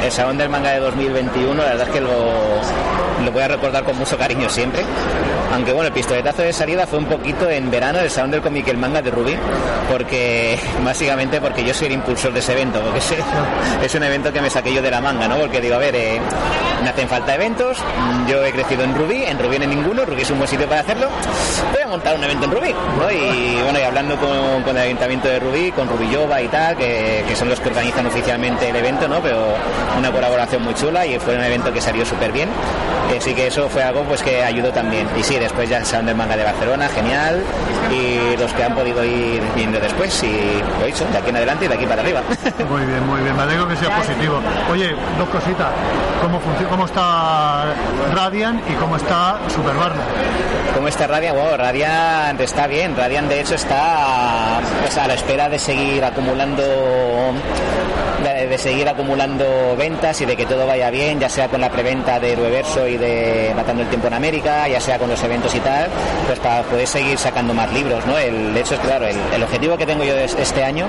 el 0.04 0.12
Salón 0.12 0.38
del 0.38 0.50
Manga 0.50 0.72
de 0.72 0.80
2021, 0.80 1.54
la 1.56 1.70
verdad 1.70 1.88
es 1.88 1.94
que 1.94 2.02
lo, 2.02 2.12
lo 3.24 3.32
voy 3.32 3.44
a 3.44 3.48
recordar 3.48 3.84
con 3.84 3.98
mucho 3.98 4.18
cariño 4.18 4.50
siempre. 4.50 4.84
Aunque 5.54 5.74
bueno, 5.74 5.88
el 5.88 5.94
pistoletazo 5.94 6.44
de 6.44 6.54
salida 6.54 6.88
fue 6.88 7.00
un 7.00 7.06
poquito 7.06 7.50
en 7.50 7.70
verano 7.70 8.00
del 8.00 8.10
Salón 8.10 8.32
del 8.32 8.42
Cómic 8.42 8.68
y 8.68 8.70
el 8.70 8.78
Manga 8.78 9.02
de 9.02 9.12
Rubí, 9.12 9.36
porque 9.90 10.58
básicamente 10.86 11.42
porque 11.42 11.64
yo 11.64 11.74
soy 11.74 11.88
el 11.88 11.94
impulsor 11.94 12.32
de 12.32 12.40
ese 12.40 12.54
evento, 12.54 12.80
porque 12.82 13.00
es, 13.00 13.14
es 13.84 13.96
un 13.96 14.04
evento 14.04 14.32
que 14.32 14.42
me 14.42 14.50
saqué 14.50 14.74
yo 14.74 14.82
de 14.82 14.92
la 14.92 15.02
manga, 15.02 15.28
¿no? 15.28 15.38
Porque 15.38 15.60
digo, 15.60 15.76
a 15.76 15.80
ver, 15.80 15.96
eh, 15.96 16.22
me 16.82 16.90
hacen 16.90 17.08
falta 17.08 17.36
eventos, 17.36 17.78
yo 18.28 18.44
he 18.46 18.52
crecido 18.52 18.84
en 18.84 18.96
Rubí, 18.96 19.24
en 19.24 19.38
Rubí 19.38 19.58
no 19.58 19.64
hay 19.64 19.76
ninguno, 19.76 20.06
Rubí 20.06 20.22
es 20.22 20.32
un 20.32 20.38
buen 20.38 20.48
sitio 20.48 20.68
para 20.68 20.82
hacerlo, 20.82 21.10
voy 21.74 21.82
a 21.82 21.88
montar 21.88 22.16
un 22.16 22.24
evento 22.24 22.46
en 22.46 22.52
Rubí, 22.52 22.74
¿no? 22.98 23.12
Y 23.12 23.62
bueno, 23.62 23.80
y 23.80 23.84
hablando 23.84 24.18
con, 24.18 24.64
con 24.64 24.78
el 24.78 24.84
Ayuntamiento 24.84 25.28
de 25.28 25.40
Rubí, 25.40 25.72
con 25.72 25.88
Rubillova 25.90 26.42
y 26.42 26.48
tal, 26.48 26.78
que, 26.78 27.26
que 27.28 27.36
son 27.36 27.50
los 27.50 27.60
que 27.60 27.70
organizan 27.70 28.06
oficialmente 28.06 28.70
el 28.70 28.76
evento, 28.76 29.08
¿no? 29.08 29.20
Pero 29.22 29.56
una 29.98 30.12
colaboración 30.12 30.64
muy 30.64 30.74
chula 30.74 31.06
y 31.06 31.20
fue 31.20 31.36
un 31.36 31.44
evento 31.44 31.72
que 31.72 31.82
salió 31.82 32.06
súper 32.06 32.32
bien. 32.32 32.50
Así 33.18 33.34
que 33.34 33.48
eso 33.48 33.68
fue 33.70 33.84
algo 33.84 34.04
pues 34.04 34.24
que 34.24 34.44
ayudó 34.44 34.72
también. 34.72 35.08
Y 35.18 35.24
sí, 35.24 35.38
después 35.38 35.70
ya 35.70 35.78
el 35.78 35.86
Salón 35.86 36.08
del 36.08 36.16
Manga 36.16 36.38
de 36.38 36.44
Barcelona, 36.44 36.88
genial. 36.88 37.44
Y 37.92 38.38
los 38.38 38.54
que 38.54 38.64
han 38.64 38.74
podido 38.74 39.04
ir 39.04 39.42
viendo 39.54 39.80
después, 39.80 40.24
y 40.24 40.62
lo 40.80 40.86
he 40.86 40.88
dicho, 40.88 41.06
de 41.12 41.18
aquí 41.18 41.30
en 41.30 41.36
adelante 41.36 41.66
y 41.66 41.68
de 41.68 41.74
aquí 41.76 41.86
para 41.86 42.02
arriba. 42.02 42.22
Muy 42.70 42.86
bien, 42.86 43.06
muy 43.06 43.22
bien, 43.22 43.36
me 43.36 43.44
alegro 43.44 43.68
que 43.68 43.76
sea 43.76 43.98
positivo. 43.98 44.40
Oye, 44.72 44.96
dos 45.18 45.30
cositas. 45.30 45.68
¿Cómo, 46.22 46.40
funciona, 46.40 46.70
cómo 46.70 46.86
está 46.86 47.66
Radiant 48.14 48.70
y 48.70 48.74
cómo 48.74 48.96
está 48.96 49.40
Super 49.50 49.76
Barna? 49.76 50.04
¿Cómo 50.74 50.88
está 50.88 51.08
Radiant? 51.08 51.38
Bueno, 51.38 51.58
Radiant 51.58 52.40
está 52.40 52.68
bien. 52.68 52.96
Radiant, 52.96 53.28
de 53.28 53.42
hecho, 53.42 53.56
está 53.56 54.60
pues, 54.82 54.98
a 54.98 55.08
la 55.08 55.16
espera 55.16 55.50
de 55.50 55.60
seguir 55.60 56.04
acumulando 56.06 56.64
de, 58.24 58.48
de 58.48 58.58
seguir 58.58 58.88
acumulando 58.88 59.44
ventas 59.78 60.20
y 60.22 60.26
de 60.26 60.36
que 60.36 60.46
todo 60.46 60.66
vaya 60.68 60.90
bien, 60.90 61.20
ya 61.20 61.30
sea 61.30 61.48
con 61.48 61.62
la 61.62 61.70
preventa 61.70 62.20
de 62.20 62.36
Reverso 62.36 62.88
y 62.88 62.98
de 62.98 63.52
Matando 63.56 63.84
el 63.84 63.90
Tiempo 63.90 64.08
en 64.08 64.14
América, 64.14 64.68
ya 64.68 64.80
sea 64.82 64.98
con 65.00 65.10
los 65.10 65.24
eventos 65.24 65.54
y 65.56 65.60
tal, 65.60 65.88
pues 66.28 66.40
para 66.40 66.64
poder 66.64 66.88
seguir 66.88 67.18
sacando 67.18 67.54
más 67.54 67.72
libros, 67.74 68.06
¿no? 68.06 68.18
El, 68.18 68.54
de 68.54 68.60
hecho, 68.62 68.76
es 68.76 68.80
claro, 68.82 69.08
el, 69.08 69.16
el 69.34 69.44
objetivo 69.44 69.78
que 69.78 69.86
tengo 69.86 70.04
yo 70.04 70.16
es- 70.16 70.36
este 70.36 70.64
año 70.64 70.88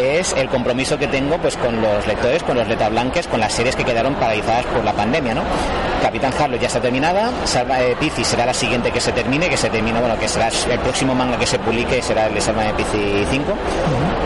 es 0.00 0.32
el 0.36 0.48
compromiso 0.48 0.98
que 0.98 1.06
tengo 1.06 1.38
pues 1.38 1.56
con 1.56 1.80
los 1.80 2.04
lectores, 2.06 2.42
con 2.42 2.56
los 2.56 2.66
letablanques, 2.66 3.28
con 3.28 3.38
las 3.38 3.52
series 3.52 3.76
que 3.76 3.84
quedaron 3.84 4.14
paralizadas 4.14 4.64
por 4.66 4.84
la 4.84 4.92
pandemia, 4.92 5.34
¿no? 5.34 5.42
Capitán 6.02 6.32
Harlow 6.38 6.58
ya 6.58 6.66
está 6.66 6.80
terminada, 6.80 7.30
Salva 7.44 7.78
de 7.78 7.94
Pizzi 7.96 8.24
será 8.24 8.44
la 8.44 8.52
siguiente 8.54 8.90
que 8.90 9.00
se 9.00 9.12
termine, 9.12 9.48
que 9.48 9.56
se 9.56 9.70
termina, 9.70 10.00
bueno, 10.00 10.18
que 10.18 10.28
será 10.28 10.48
el 10.48 10.78
próximo 10.80 11.14
manga 11.14 11.38
que 11.38 11.46
se 11.46 11.58
publique 11.60 12.02
será 12.02 12.26
el 12.26 12.34
de 12.34 12.40
Salva 12.40 12.64
de 12.64 12.74
Pizzi 12.74 13.24
5. 13.30 13.52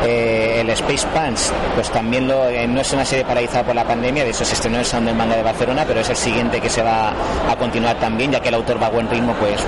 Eh, 0.06 0.47
el 0.60 0.70
Space 0.70 1.06
Punch, 1.09 1.52
pues 1.74 1.90
también 1.90 2.30
eh, 2.30 2.66
no 2.68 2.80
es 2.80 2.93
una 2.93 3.05
serie 3.05 3.24
paralizada 3.24 3.64
por 3.64 3.74
la 3.74 3.85
pandemia, 3.85 4.24
de 4.24 4.30
hecho 4.30 4.44
se 4.44 4.55
estrenó 4.55 4.78
el 4.78 4.85
Sound 4.85 5.06
del 5.06 5.16
Manga 5.16 5.36
de 5.36 5.43
Barcelona, 5.43 5.85
pero 5.86 6.01
es 6.01 6.09
el 6.09 6.16
siguiente 6.16 6.60
que 6.60 6.68
se 6.68 6.82
va 6.82 7.12
a 7.48 7.56
continuar 7.56 7.97
también, 7.98 8.32
ya 8.32 8.40
que 8.40 8.48
el 8.48 8.55
autor 8.55 8.80
va 8.82 8.86
a 8.86 8.90
buen 8.90 9.09
ritmo, 9.09 9.35
pues 9.35 9.60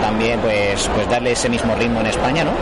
también 0.00 0.40
pues, 0.40 0.88
pues 0.94 1.08
darle 1.08 1.32
ese 1.32 1.48
mismo 1.48 1.74
ritmo 1.74 2.00
en 2.00 2.06
España, 2.06 2.44
¿no? 2.44 2.52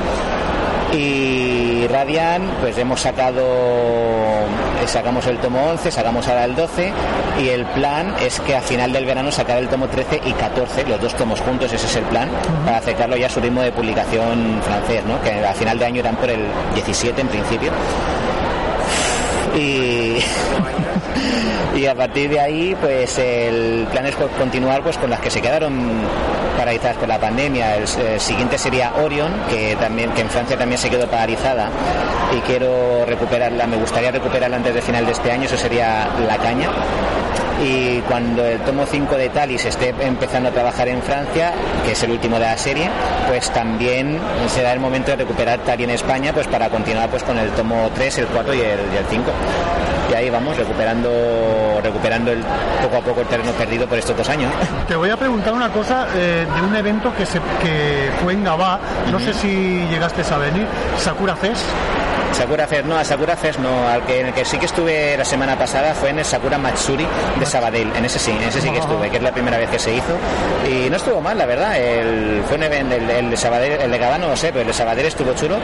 Y 0.92 1.86
Radiant, 1.88 2.44
pues 2.60 2.76
hemos 2.76 3.00
sacado, 3.00 3.40
eh, 3.42 4.86
sacamos 4.86 5.26
el 5.26 5.38
tomo 5.38 5.70
11, 5.70 5.90
sacamos 5.90 6.28
ahora 6.28 6.44
el 6.44 6.54
12 6.54 6.92
y 7.40 7.48
el 7.48 7.64
plan 7.66 8.14
es 8.20 8.40
que 8.40 8.54
a 8.54 8.60
final 8.60 8.92
del 8.92 9.06
verano 9.06 9.32
sacar 9.32 9.56
el 9.58 9.68
tomo 9.68 9.88
13 9.88 10.20
y 10.26 10.32
14, 10.32 10.86
los 10.86 11.00
dos 11.00 11.14
tomos 11.14 11.40
juntos, 11.40 11.72
ese 11.72 11.86
es 11.86 11.96
el 11.96 12.04
plan, 12.04 12.28
para 12.64 12.76
acercarlo 12.76 13.16
ya 13.16 13.26
a 13.26 13.30
su 13.30 13.40
ritmo 13.40 13.62
de 13.62 13.72
publicación 13.72 14.60
francés, 14.62 15.02
¿no? 15.06 15.20
que 15.22 15.30
a 15.44 15.54
final 15.54 15.78
de 15.78 15.86
año 15.86 16.00
eran 16.00 16.16
por 16.16 16.28
el 16.28 16.46
17 16.74 17.20
en 17.20 17.28
principio. 17.28 17.72
Y, 19.56 20.18
y 21.76 21.86
a 21.86 21.94
partir 21.94 22.30
de 22.30 22.40
ahí 22.40 22.76
pues 22.80 23.18
el 23.18 23.86
plan 23.90 24.06
es 24.06 24.16
co- 24.16 24.28
continuar 24.38 24.82
pues 24.82 24.98
con 24.98 25.10
las 25.10 25.20
que 25.20 25.30
se 25.30 25.40
quedaron 25.40 25.72
paralizadas 26.56 26.96
por 26.96 27.08
la 27.08 27.18
pandemia. 27.18 27.76
El, 27.76 27.84
eh, 27.84 28.18
siguiente 28.18 28.58
sería 28.58 28.92
Orion 29.02 29.32
que 29.48 29.76
también 29.76 30.10
que 30.12 30.20
en 30.22 30.30
Francia 30.30 30.56
también 30.58 30.78
se 30.78 30.90
quedó 30.90 31.06
paralizada. 31.08 31.70
Y 32.36 32.40
quiero 32.40 33.04
recuperarla 33.06 33.66
me 33.66 33.76
gustaría 33.76 34.10
recuperarla 34.10 34.56
antes 34.56 34.74
de 34.74 34.82
final 34.82 35.04
de 35.06 35.12
este 35.12 35.30
año 35.30 35.44
eso 35.44 35.56
sería 35.56 36.08
La 36.26 36.36
Caña 36.38 36.68
y 37.62 38.00
cuando 38.08 38.44
el 38.44 38.58
tomo 38.60 38.84
5 38.86 39.16
de 39.16 39.28
Talis 39.28 39.64
esté 39.64 39.94
empezando 40.00 40.48
a 40.48 40.52
trabajar 40.52 40.88
en 40.88 41.02
Francia, 41.02 41.52
que 41.84 41.92
es 41.92 42.02
el 42.02 42.10
último 42.10 42.38
de 42.38 42.46
la 42.46 42.58
serie, 42.58 42.90
pues 43.28 43.50
también 43.52 44.18
será 44.48 44.72
el 44.72 44.80
momento 44.80 45.10
de 45.12 45.18
recuperar 45.18 45.60
Tali 45.60 45.84
en 45.84 45.90
España 45.90 46.32
pues 46.32 46.46
para 46.48 46.68
continuar 46.68 47.08
pues 47.08 47.22
con 47.22 47.38
el 47.38 47.50
tomo 47.50 47.90
3, 47.94 48.18
el 48.18 48.26
4 48.26 48.54
y 48.54 48.60
el, 48.60 48.80
y 48.92 48.96
el 48.96 49.04
5. 49.08 49.30
Y 50.10 50.14
ahí 50.14 50.30
vamos, 50.30 50.56
recuperando 50.56 51.80
recuperando 51.82 52.32
el, 52.32 52.42
poco 52.82 52.96
a 52.96 53.00
poco 53.00 53.20
el 53.22 53.26
terreno 53.26 53.52
perdido 53.52 53.86
por 53.86 53.98
estos 53.98 54.16
dos 54.16 54.28
años. 54.28 54.52
Te 54.88 54.96
voy 54.96 55.10
a 55.10 55.16
preguntar 55.16 55.52
una 55.52 55.70
cosa 55.70 56.06
eh, 56.14 56.46
de 56.54 56.62
un 56.62 56.74
evento 56.74 57.14
que, 57.16 57.26
se, 57.26 57.38
que 57.62 58.10
fue 58.22 58.32
en 58.32 58.44
Gabá, 58.44 58.78
no 59.10 59.18
sé 59.20 59.32
si 59.34 59.86
llegaste 59.88 60.22
a 60.32 60.38
venir, 60.38 60.66
Sakura 60.98 61.36
Fest. 61.36 61.64
Sakura 62.32 62.66
Fest, 62.66 62.84
no, 62.84 62.96
a 62.96 63.04
Sakura 63.04 63.36
Fest 63.36 63.58
no, 63.58 63.88
al 63.88 64.04
que, 64.04 64.20
en 64.20 64.26
el 64.28 64.34
que 64.34 64.44
sí 64.44 64.58
que 64.58 64.66
estuve 64.66 65.16
la 65.16 65.24
semana 65.24 65.56
pasada 65.58 65.94
fue 65.94 66.10
en 66.10 66.18
el 66.18 66.24
Sakura 66.24 66.58
Matsuri 66.58 67.06
de 67.38 67.46
Sabadell, 67.46 67.90
en 67.94 68.04
ese 68.04 68.18
sí, 68.18 68.30
en 68.30 68.42
ese 68.42 68.60
sí 68.60 68.70
que 68.70 68.78
estuve, 68.78 69.10
que 69.10 69.18
es 69.18 69.22
la 69.22 69.32
primera 69.32 69.58
vez 69.58 69.70
que 69.70 69.78
se 69.78 69.94
hizo 69.94 70.16
y 70.68 70.88
no 70.88 70.96
estuvo 70.96 71.20
mal, 71.20 71.36
la 71.36 71.46
verdad, 71.46 71.78
el, 71.78 72.42
fue 72.46 72.56
un 72.56 72.62
evento, 72.64 72.94
el, 72.94 73.30
de 73.30 73.36
Sabadell, 73.36 73.80
el 73.80 73.90
de 73.90 73.98
Gabá 73.98 74.18
no 74.18 74.28
lo 74.28 74.36
sé, 74.36 74.48
pero 74.48 74.62
el 74.62 74.66
de 74.68 74.72
Sabadell 74.72 75.06
estuvo 75.06 75.34
chulo 75.34 75.56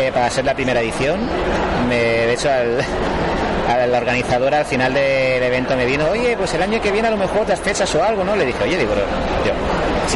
eh, 0.00 0.10
para 0.12 0.30
ser 0.30 0.44
la 0.44 0.54
primera 0.54 0.80
edición, 0.80 1.20
me, 1.88 1.96
de 1.96 2.32
hecho 2.32 2.48
al, 2.48 2.78
a 3.68 3.86
la 3.86 3.98
organizadora 3.98 4.60
al 4.60 4.64
final 4.64 4.94
del 4.94 5.42
evento 5.42 5.76
me 5.76 5.84
vino, 5.84 6.08
oye, 6.08 6.36
pues 6.36 6.54
el 6.54 6.62
año 6.62 6.80
que 6.80 6.90
viene 6.90 7.08
a 7.08 7.10
lo 7.10 7.16
mejor 7.16 7.42
otras 7.42 7.60
fechas 7.60 7.92
o 7.94 8.02
algo, 8.02 8.24
¿no? 8.24 8.34
Le 8.34 8.46
dije, 8.46 8.62
oye, 8.62 8.78
digo, 8.78 8.94
yo, 8.94 9.52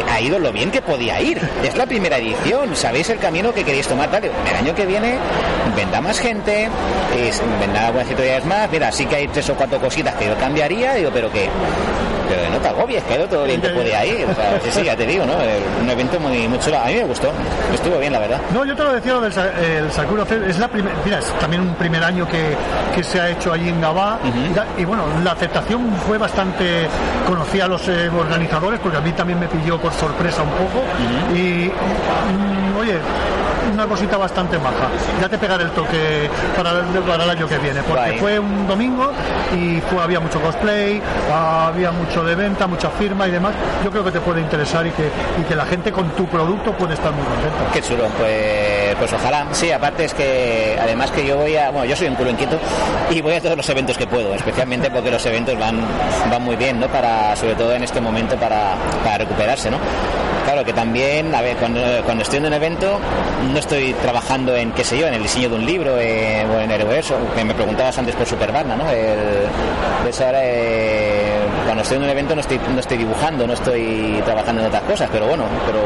ha 0.08 0.20
ido 0.20 0.38
lo 0.38 0.52
bien 0.52 0.70
que 0.70 0.80
podía 0.82 1.20
ir, 1.20 1.40
es 1.62 1.76
la 1.76 1.86
primera 1.86 2.18
edición, 2.18 2.74
sabéis 2.76 3.10
el 3.10 3.18
camino 3.18 3.52
que 3.52 3.64
queréis 3.64 3.86
tomar, 3.86 4.10
Digo, 4.20 4.34
el 4.48 4.56
año 4.56 4.74
que 4.74 4.86
viene 4.86 5.18
vendrá 5.76 6.00
más 6.00 6.18
gente, 6.18 6.68
vendrá 7.60 7.86
algunas 7.86 8.06
editoriales 8.06 8.44
más, 8.44 8.70
mira, 8.70 8.92
sí 8.92 9.06
que 9.06 9.16
hay 9.16 9.28
tres 9.28 9.48
o 9.50 9.54
cuatro 9.54 9.80
cositas 9.80 10.14
que 10.16 10.26
yo 10.26 10.36
cambiaría, 10.38 10.94
digo, 10.94 11.10
pero 11.12 11.30
que 11.30 11.48
pero 12.34 12.50
no 12.50 12.58
te 12.58 12.68
agobies, 12.68 13.02
que 13.04 13.14
ha 13.14 13.16
ido 13.18 13.28
todo 13.28 13.44
bien 13.44 13.60
que 13.60 13.68
podía 13.68 14.04
ir, 14.06 14.26
o 14.26 14.34
sea, 14.34 14.58
sí, 14.62 14.70
sí, 14.70 14.84
ya 14.84 14.96
te 14.96 15.06
digo, 15.06 15.24
¿no? 15.26 15.34
Un 15.80 15.90
evento 15.90 16.18
muy, 16.18 16.48
muy 16.48 16.58
chulo, 16.58 16.78
a 16.78 16.86
mí 16.86 16.94
me 16.94 17.04
gustó, 17.04 17.30
estuvo 17.72 17.98
bien, 17.98 18.12
la 18.12 18.20
verdad. 18.20 18.40
No, 18.52 18.64
yo 18.64 18.74
te 18.74 18.82
lo 18.82 18.92
decía, 18.92 19.12
lo 19.12 19.20
del 19.20 19.32
el 19.32 19.92
Sakura 19.92 20.24
Fest, 20.24 20.46
es 20.46 20.58
la 20.58 20.68
primera, 20.68 20.96
mira, 21.04 21.18
es 21.18 21.26
también 21.38 21.62
un 21.62 21.74
primer 21.74 22.02
año 22.02 22.26
que, 22.28 22.56
que 22.94 23.02
se 23.02 23.20
ha 23.20 23.30
hecho 23.30 23.52
allí 23.52 23.68
en 23.68 23.80
Gabá, 23.80 24.18
y, 24.78 24.84
bueno, 24.84 25.04
la 25.22 25.32
aceptación 25.32 25.92
fue 26.06 26.18
bastante, 26.18 26.86
conocí 27.26 27.60
a 27.60 27.68
los 27.68 27.86
eh, 27.88 28.08
organizadores, 28.08 28.80
porque 28.80 28.98
a 28.98 29.00
mí 29.00 29.12
también 29.12 29.38
me 29.38 29.48
pilló 29.48 29.78
por 29.78 29.92
sorpresa 29.92 30.42
un 30.42 30.50
poco, 30.50 30.84
y 31.34 31.70
mm, 31.70 32.78
oye, 32.78 32.96
una 33.72 33.86
cosita 33.86 34.16
bastante 34.16 34.58
maja. 34.58 34.88
Ya 35.20 35.28
te 35.28 35.38
pegaré 35.38 35.64
el 35.64 35.70
toque 35.70 36.28
para 36.56 36.70
el, 36.70 36.86
para 37.02 37.24
el 37.24 37.30
año 37.30 37.48
que 37.48 37.58
viene, 37.58 37.82
porque 37.82 38.16
fue 38.18 38.38
un 38.38 38.66
domingo 38.66 39.10
y 39.54 39.80
fue, 39.80 40.02
había 40.02 40.20
mucho 40.20 40.40
cosplay, 40.40 41.00
había 41.32 41.90
mucho 41.92 42.24
de 42.24 42.34
venta, 42.34 42.66
mucha 42.66 42.90
firma 42.90 43.26
y 43.26 43.30
demás. 43.30 43.54
Yo 43.84 43.90
creo 43.90 44.04
que 44.04 44.12
te 44.12 44.20
puede 44.20 44.40
interesar 44.40 44.86
y 44.86 44.90
que, 44.90 45.08
y 45.40 45.44
que 45.44 45.54
la 45.54 45.66
gente 45.66 45.92
con 45.92 46.10
tu 46.10 46.26
producto 46.26 46.72
puede 46.72 46.94
estar 46.94 47.12
muy 47.12 47.24
contenta. 47.24 47.72
Qué 47.72 47.82
chulo, 47.82 48.04
pues, 48.18 48.94
pues 48.98 49.12
ojalá. 49.12 49.46
Sí, 49.52 49.70
aparte 49.70 50.04
es 50.04 50.14
que 50.14 50.78
además 50.80 51.10
que 51.10 51.26
yo 51.26 51.36
voy 51.36 51.56
a, 51.56 51.70
bueno, 51.70 51.86
yo 51.86 51.96
soy 51.96 52.08
un 52.08 52.14
culo 52.14 52.30
inquieto 52.30 52.58
y 53.10 53.20
voy 53.20 53.34
a 53.34 53.40
todos 53.40 53.56
los 53.56 53.68
eventos 53.68 53.96
que 53.96 54.06
puedo, 54.06 54.34
especialmente 54.34 54.90
porque 54.90 55.10
los 55.10 55.24
eventos 55.26 55.58
van, 55.58 55.80
van 56.30 56.42
muy 56.42 56.56
bien, 56.56 56.80
¿no? 56.80 56.88
Para, 56.88 57.34
sobre 57.36 57.54
todo 57.54 57.72
en 57.72 57.82
este 57.82 58.00
momento 58.00 58.36
para, 58.36 58.74
para 59.04 59.18
recuperarse, 59.18 59.70
¿no? 59.70 59.78
Claro 60.44 60.64
que 60.64 60.72
también, 60.72 61.34
a 61.34 61.40
ver, 61.40 61.56
cuando, 61.56 61.80
cuando 62.04 62.22
estoy 62.24 62.38
en 62.38 62.46
un 62.46 62.52
evento 62.52 62.98
no 63.52 63.58
estoy 63.58 63.94
trabajando 63.94 64.56
en, 64.56 64.72
qué 64.72 64.84
sé 64.84 64.98
yo, 64.98 65.06
en 65.06 65.14
el 65.14 65.22
diseño 65.22 65.48
de 65.48 65.54
un 65.54 65.64
libro 65.64 65.98
eh, 65.98 66.44
o 66.44 66.60
en 66.60 66.70
el 66.70 66.82
universo, 66.82 67.16
que 67.34 67.44
me 67.44 67.54
preguntabas 67.54 67.96
antes 67.98 68.14
por 68.16 68.26
Superbarna, 68.26 68.76
¿no? 68.76 68.90
El, 68.90 69.18
eso 70.08 70.24
ahora, 70.26 70.40
eh, 70.42 71.41
cuando 71.72 71.84
estoy 71.84 71.96
en 71.96 72.02
un 72.02 72.10
evento 72.10 72.34
no 72.34 72.42
estoy, 72.42 72.60
no 72.74 72.80
estoy 72.80 72.98
dibujando, 72.98 73.46
no 73.46 73.54
estoy 73.54 74.20
trabajando 74.26 74.60
en 74.60 74.66
otras 74.66 74.82
cosas, 74.82 75.08
pero 75.10 75.26
bueno, 75.26 75.44
pero, 75.64 75.80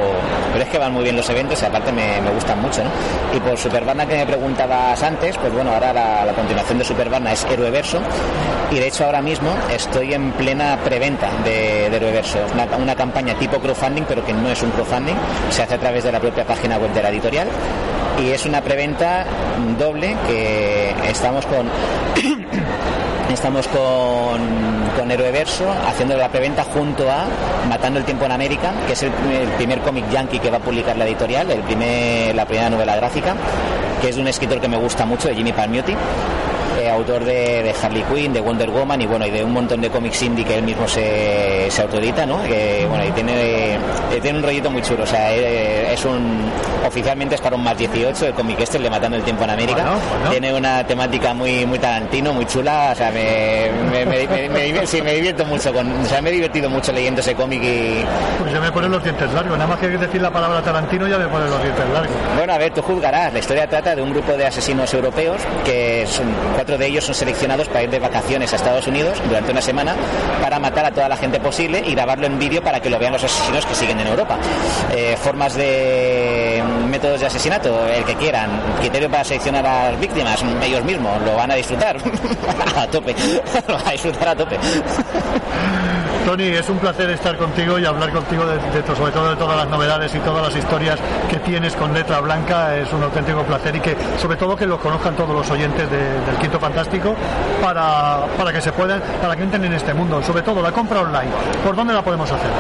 pero 0.51 0.65
es 0.65 0.69
que 0.69 0.79
van 0.79 0.93
muy 0.93 1.05
bien 1.05 1.15
los 1.15 1.31
eventos 1.31 1.63
y 1.63 1.65
aparte 1.65 1.93
me, 1.93 2.29
gustan 2.29 2.61
mucho, 2.61 2.83
¿no? 2.83 2.91
Y 3.33 3.39
por 3.39 3.57
Superbarna 3.57 4.05
que 4.05 4.17
me 4.17 4.27
preguntabas 4.27 5.01
antes, 5.01 5.39
pues 5.39 5.53
bueno, 5.53 5.71
ahora 5.71 5.93
la, 5.93 6.25
la 6.25 6.33
continuación 6.33 6.79
de 6.79 6.85
Superbarna 6.85 7.31
es 7.31 7.45
Heroeverso 7.45 8.01
y 8.73 8.81
de 8.81 8.89
hecho 8.89 9.05
ahora 9.05 9.23
mismo 9.23 9.49
estoy 9.73 10.13
en 10.13 10.33
plena 10.33 10.77
preventa 10.85 11.29
de, 11.45 11.89
de 11.89 11.97
Heroeverso, 11.99 12.45
Es 12.45 12.53
una, 12.53 12.65
una 12.77 12.97
campaña 12.97 13.35
tipo 13.35 13.61
crowdfunding, 13.61 14.07
pero 14.09 14.25
que 14.25 14.33
no 14.33 14.51
es 14.51 14.61
un 14.65 14.73
crowdfunding, 14.73 15.15
se 15.51 15.63
hace 15.63 15.75
a 15.75 15.79
través 15.79 16.03
de 16.03 16.11
la 16.11 16.19
propia 16.19 16.45
página 16.45 16.79
web 16.79 16.93
de 16.95 17.03
la 17.05 17.11
editorial 17.11 17.47
y 18.19 18.31
es 18.31 18.47
una 18.47 18.61
preventa 18.61 19.25
doble 19.79 20.17
que 20.27 20.95
estamos 21.09 21.45
con 21.47 21.69
Estamos 23.37 23.69
con, 23.69 24.41
con 24.99 25.11
Heroeverso 25.11 25.71
haciendo 25.87 26.17
la 26.17 26.31
preventa 26.31 26.65
junto 26.65 27.09
a 27.11 27.27
Matando 27.69 27.99
el 27.99 28.07
Tiempo 28.07 28.25
en 28.25 28.33
América, 28.33 28.73
que 28.87 28.95
es 28.95 29.03
el, 29.03 29.13
el 29.31 29.49
primer 29.51 29.81
cómic 29.81 30.09
yankee 30.11 30.39
que 30.39 30.51
va 30.51 30.57
a 30.57 30.61
publicar 30.61 30.97
la 30.97 31.05
editorial, 31.05 31.51
el 31.51 31.61
primer, 31.61 32.35
la 32.35 32.47
primera 32.47 32.71
novela 32.71 32.97
gráfica, 32.97 33.37
que 34.01 34.09
es 34.09 34.17
de 34.17 34.23
un 34.23 34.29
escritor 34.29 34.59
que 34.59 34.69
me 34.69 34.79
gusta 34.79 35.05
mucho, 35.05 35.29
de 35.29 35.35
Jimmy 35.35 35.53
Palmiotti, 35.53 35.95
eh, 36.87 36.91
autor 36.91 37.25
de, 37.25 37.63
de 37.63 37.75
Harley 37.83 38.03
Quinn, 38.05 38.33
de 38.33 38.41
Wonder 38.41 38.71
Woman 38.71 39.01
y 39.03 39.07
bueno, 39.07 39.27
y 39.27 39.31
de 39.31 39.45
un 39.45 39.53
montón 39.53 39.81
de 39.81 39.91
cómics 39.91 40.23
indie 40.23 40.45
que 40.45 40.57
él 40.57 40.63
mismo 40.63 40.87
se, 40.89 41.67
se 41.71 41.83
¿no? 42.27 42.43
Que, 42.45 42.87
bueno, 42.89 43.05
y 43.05 43.11
tiene, 43.13 43.75
eh, 43.75 43.79
tiene 44.23 44.39
un 44.39 44.45
rollito 44.45 44.71
muy 44.71 44.83
chulo, 44.83 45.05
o 45.05 45.07
sea, 45.07 45.33
eh, 45.35 45.93
es 45.93 46.05
un 46.05 46.51
oficialmente 46.87 47.35
es 47.35 47.41
para 47.41 47.57
un 47.57 47.65
más 47.65 47.77
18 47.77 48.27
el 48.27 48.33
cómic 48.35 48.61
este, 48.61 48.77
el 48.77 48.85
de 48.85 48.91
Matando 48.91 49.17
el 49.17 49.23
Tiempo 49.25 49.45
en 49.45 49.51
América. 49.51 49.83
Bueno, 49.83 49.99
bueno. 50.11 50.31
Tiene 50.31 50.55
una 50.55 50.85
temática 50.87 51.35
muy 51.35 51.67
muy 51.67 51.79
tarantino, 51.79 52.33
muy 52.33 52.47
chula, 52.47 52.91
o 52.93 52.95
sea, 52.95 53.11
me, 53.11 53.71
me, 53.91 54.05
me- 54.07 54.27
me- 54.29 54.49
me 54.49 54.61
divier- 54.73 54.87
sí, 54.87 55.03
me 55.03 55.15
divierto 55.15 55.45
mucho 55.45 55.73
con, 55.73 55.91
o 55.91 56.05
sea, 56.07 56.21
me 56.23 56.31
he 56.31 56.33
divertido 56.35 56.69
mucho 56.71 56.93
leyendo 56.93 57.21
ese 57.21 57.35
cómic 57.35 57.63
y 57.63 58.05
Pues 58.41 58.53
ya 58.53 58.61
me 58.61 58.71
ponen 58.71 58.91
los 58.91 59.03
dientes 59.03 59.33
largos, 59.33 59.53
nada 59.59 59.67
más 59.69 59.79
que 59.79 59.89
decir 59.89 60.21
la 60.23 60.31
palabra 60.31 60.63
Tarantino 60.63 61.07
ya 61.09 61.19
me 61.19 61.27
ponen 61.29 61.51
los 61.51 61.63
dientes 61.63 61.85
largos. 61.93 62.17
Bueno, 62.37 62.53
a 62.53 62.59
ver, 62.59 62.73
tú 62.73 62.83
juzgarás. 62.83 63.33
La 63.33 63.39
historia 63.39 63.67
trata 63.69 63.95
de 63.95 64.03
un 64.03 64.11
grupo 64.13 64.33
de 64.33 64.47
asesinos 64.47 64.93
europeos 64.95 65.37
que 65.65 66.05
son, 66.07 66.27
cuatro 66.55 66.76
de 66.79 66.87
ellos 66.87 67.05
son 67.05 67.15
seleccionados 67.15 67.69
para 67.69 67.83
ir 67.83 67.91
de 67.91 67.99
vacaciones 67.99 68.53
a 68.53 68.57
Estados 68.57 68.87
Unidos 68.87 69.21
durante 69.27 69.53
una 69.53 69.61
semana 69.61 69.95
para 70.41 70.59
matar 70.59 70.87
a 70.87 70.91
toda 70.91 71.09
la 71.09 71.17
gente 71.17 71.41
posible 71.41 71.83
y 71.87 71.95
grabarlo 71.95 72.27
en 72.27 72.39
vídeo 72.39 72.63
para 72.63 72.81
que 72.81 72.91
lo 72.91 72.99
vean 72.99 73.13
los 73.13 73.25
asesinos 73.25 73.65
que 73.67 73.75
siguen 73.75 74.01
en 74.01 74.09
Europa. 74.09 74.39
Eh, 74.93 75.17
formas 75.23 75.55
de 75.55 76.63
métodos 76.89 77.21
de 77.21 77.27
asesinato, 77.27 77.87
el 77.87 78.05
que 78.05 78.15
quieran. 78.15 78.51
Criterio 78.81 79.11
para 79.11 79.25
seleccionar 79.25 79.67
a 79.67 79.91
las 79.91 80.01
víctimas, 80.01 80.43
ellos 80.63 80.85
mismos 80.85 81.21
lo 81.23 81.37
van 81.37 81.51
a 81.51 81.55
disfrutar 81.55 81.97
a 82.77 82.87
tope. 82.87 83.15
lo 83.69 83.75
van 83.75 83.89
a 83.89 83.93
disfrutar 83.93 84.29
a 84.29 84.37
tope. 84.37 84.57
Tony, 86.27 86.49
es 86.49 86.69
un 86.69 86.79
placer 86.79 87.09
estar 87.11 87.37
contigo 87.37 87.79
y 87.79 87.85
hablar 87.87 88.11
contigo 88.11 88.45
de, 88.47 88.59
sobre 88.97 89.13
todo 89.13 89.31
de 89.31 89.37
todas 89.37 89.57
las 89.57 89.69
novedades 89.69 90.13
y 90.13 90.19
todas 90.19 90.43
las 90.45 90.57
historias 90.57 90.99
que 91.31 91.37
tienes 91.39 91.77
con 91.77 91.95
Letra 91.95 92.19
Blanca. 92.19 92.77
Es 92.77 92.93
un 92.93 93.01
auténtico 93.05 93.45
placer 93.45 93.77
y 93.77 93.81
que 93.81 93.97
sobre 94.19 94.37
todo 94.37 94.57
que 94.57 94.67
lo 94.67 94.81
conozcan 94.81 95.15
todos 95.15 95.31
los 95.33 95.49
oyentes 95.53 95.89
de- 95.89 96.21
del 96.27 96.35
Quinto 96.41 96.59
Fantástico 96.59 97.15
para, 97.63 98.27
para 98.37 98.53
que 98.53 98.61
se 98.61 98.73
puedan, 98.73 99.01
para 99.23 99.37
que 99.37 99.45
entren 99.45 99.65
en 99.67 99.75
este 99.75 99.95
mundo. 99.95 100.21
Sobre 100.21 100.43
todo 100.43 100.61
la 100.63 100.73
compra 100.73 101.01
online. 101.03 101.31
¿Por 101.65 101.77
dónde 101.77 101.95
la 101.95 102.03
podemos 102.03 102.29
hacer? 102.29 102.51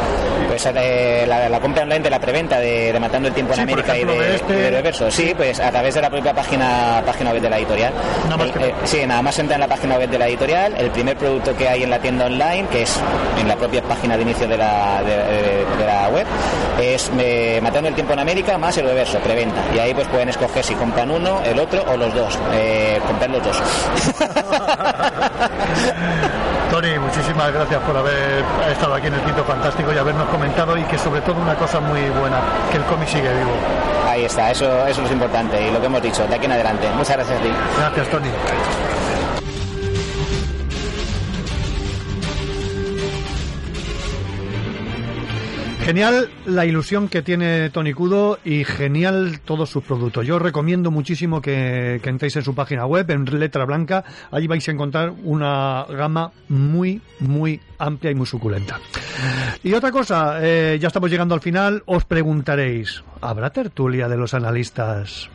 Pues 0.56 0.72
eh, 0.74 1.26
la, 1.28 1.50
la 1.50 1.60
compra 1.60 1.82
online 1.82 2.00
de 2.00 2.08
la 2.08 2.18
preventa 2.18 2.58
de, 2.58 2.90
de 2.90 2.98
Matando 2.98 3.28
el 3.28 3.34
Tiempo 3.34 3.52
en 3.52 3.56
Sí, 3.58 3.62
América 3.64 3.92
ejemplo, 3.94 4.14
y 4.14 4.18
de, 4.20 4.36
este- 4.36 4.52
de 4.54 4.70
Reverso. 4.70 5.10
Sí, 5.10 5.34
pues 5.36 5.60
a 5.60 5.70
través 5.70 5.94
de 5.94 6.00
la 6.00 6.08
propia 6.08 6.32
página 6.32 7.02
página 7.04 7.32
web 7.32 7.42
de 7.42 7.50
la 7.50 7.58
editorial. 7.58 7.92
El- 8.40 8.62
eh, 8.64 8.74
sí, 8.84 9.04
nada 9.06 9.20
más 9.20 9.38
entra 9.38 9.56
en 9.56 9.60
la 9.60 9.68
página 9.68 9.98
web 9.98 10.08
de 10.08 10.18
la 10.18 10.28
editorial. 10.28 10.74
El 10.78 10.90
primer 10.92 11.14
producto 11.18 11.54
que 11.54 11.68
hay 11.68 11.82
en 11.82 11.90
la 11.90 11.98
tienda 11.98 12.24
online, 12.24 12.66
que 12.72 12.84
es 12.84 12.98
en 13.38 13.46
la 13.48 13.56
propia 13.56 13.82
página 13.82 14.16
de 14.16 14.22
inicio 14.22 14.48
de 14.48 14.56
la, 14.56 15.02
de, 15.02 15.84
la 15.84 16.08
web, 16.08 16.26
es 16.80 17.10
eh, 17.18 17.60
Matando 17.62 17.90
el 17.90 17.94
Tiempo 17.94 18.14
en 18.14 18.20
América 18.20 18.56
más 18.56 18.78
el 18.78 18.86
Reverso, 18.86 19.18
preventa. 19.18 19.60
Y 19.74 19.78
ahí 19.78 19.92
pues 19.92 20.08
pueden 20.08 20.30
escoger 20.30 20.64
si 20.64 20.74
compran 20.76 21.10
uno, 21.10 21.42
el 21.44 21.58
otro 21.58 21.84
o 21.92 21.98
los 21.98 22.14
dos. 22.14 22.38
Eh, 22.54 22.98
comprar 23.06 23.28
los 23.28 23.44
dos. 23.44 23.62
Tony, 26.70 26.98
muchísimas 26.98 27.52
gracias 27.52 27.80
por 27.82 27.96
haber 27.96 28.44
estado 28.70 28.94
aquí 28.94 29.06
en 29.06 29.14
el 29.14 29.20
Quinto 29.20 29.44
Fantástico 29.44 29.92
y 29.92 29.98
habernos 29.98 30.28
comentado 30.28 30.76
y 30.76 30.82
que 30.84 30.98
sobre 30.98 31.20
todo 31.20 31.40
una 31.40 31.54
cosa 31.54 31.80
muy 31.80 32.00
buena, 32.10 32.40
que 32.70 32.78
el 32.78 32.84
cómic 32.84 33.08
sigue 33.08 33.32
vivo. 33.32 33.52
Ahí 34.08 34.24
está, 34.24 34.50
eso, 34.50 34.86
eso 34.86 35.02
es 35.02 35.08
lo 35.08 35.14
importante 35.14 35.60
y 35.68 35.70
lo 35.70 35.80
que 35.80 35.86
hemos 35.86 36.02
dicho, 36.02 36.26
de 36.26 36.34
aquí 36.34 36.46
en 36.46 36.52
adelante. 36.52 36.88
Muchas 36.96 37.16
gracias 37.16 37.38
a 37.38 37.42
ti. 37.42 37.50
Gracias, 37.78 38.08
Tony. 38.08 38.30
Genial 45.86 46.28
la 46.46 46.66
ilusión 46.66 47.08
que 47.08 47.22
tiene 47.22 47.70
Tony 47.70 47.92
Cudo 47.92 48.40
y 48.44 48.64
genial 48.64 49.38
todos 49.44 49.70
sus 49.70 49.84
productos. 49.84 50.26
Yo 50.26 50.34
os 50.34 50.42
recomiendo 50.42 50.90
muchísimo 50.90 51.40
que, 51.40 52.00
que 52.02 52.10
entréis 52.10 52.34
en 52.34 52.42
su 52.42 52.56
página 52.56 52.86
web, 52.86 53.08
en 53.08 53.24
letra 53.38 53.64
blanca. 53.64 54.02
Allí 54.32 54.48
vais 54.48 54.68
a 54.68 54.72
encontrar 54.72 55.12
una 55.22 55.86
gama 55.88 56.32
muy, 56.48 57.00
muy 57.20 57.60
amplia 57.78 58.10
y 58.10 58.16
muy 58.16 58.26
suculenta. 58.26 58.80
Y 59.62 59.74
otra 59.74 59.92
cosa, 59.92 60.38
eh, 60.42 60.76
ya 60.80 60.88
estamos 60.88 61.08
llegando 61.08 61.36
al 61.36 61.40
final. 61.40 61.84
Os 61.86 62.04
preguntaréis, 62.04 63.04
¿habrá 63.20 63.50
tertulia 63.50 64.08
de 64.08 64.16
los 64.16 64.34
analistas 64.34 65.30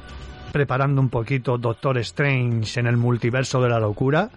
preparando 0.51 0.99
un 0.99 1.07
poquito 1.07 1.57
Doctor 1.57 1.97
Strange 1.99 2.77
en 2.77 2.87
el 2.87 2.97
multiverso 2.97 3.61
de 3.61 3.69
la 3.69 3.79
locura? 3.79 4.29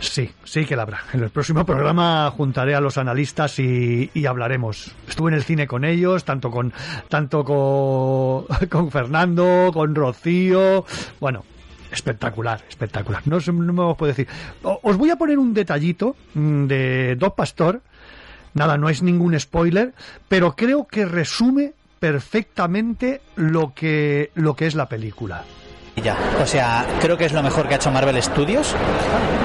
Sí, 0.00 0.30
sí 0.44 0.64
que 0.64 0.76
la 0.76 0.82
habrá. 0.82 1.00
En 1.12 1.22
el 1.22 1.30
próximo 1.30 1.64
programa 1.66 2.30
juntaré 2.30 2.74
a 2.74 2.80
los 2.80 2.98
analistas 2.98 3.58
y, 3.58 4.10
hablaremos. 4.26 4.92
Estuve 5.08 5.30
en 5.30 5.34
el 5.34 5.42
cine 5.42 5.66
con 5.66 5.84
ellos, 5.84 6.24
tanto 6.24 6.50
con 6.50 6.72
tanto 7.08 7.44
con, 8.70 8.90
Fernando, 8.90 9.70
con 9.72 9.94
Rocío. 9.94 10.84
Bueno, 11.20 11.44
espectacular, 11.90 12.62
espectacular. 12.68 13.22
No, 13.26 13.38
no 13.40 13.72
me 13.72 13.82
os 13.82 13.96
puedo 13.96 14.12
decir. 14.12 14.28
Os 14.62 14.96
voy 14.96 15.10
a 15.10 15.16
poner 15.16 15.38
un 15.38 15.52
detallito 15.52 16.16
mm, 16.34 16.66
de 16.66 17.16
Doc 17.16 17.34
Pastor. 17.34 17.82
Nada, 18.54 18.78
no 18.78 18.88
es 18.88 19.02
ningún 19.02 19.38
spoiler, 19.38 19.94
pero 20.28 20.54
creo 20.56 20.86
que 20.86 21.04
resume 21.04 21.74
perfectamente 21.98 23.20
lo 23.36 23.74
que, 23.74 24.30
lo 24.34 24.54
que 24.54 24.66
es 24.66 24.74
la 24.74 24.88
película. 24.88 25.44
O 26.42 26.46
sea, 26.46 26.86
creo 27.00 27.16
que 27.16 27.24
es 27.24 27.32
lo 27.32 27.42
mejor 27.42 27.68
que 27.68 27.74
ha 27.74 27.76
hecho 27.76 27.90
Marvel 27.90 28.22
Studios, 28.22 28.74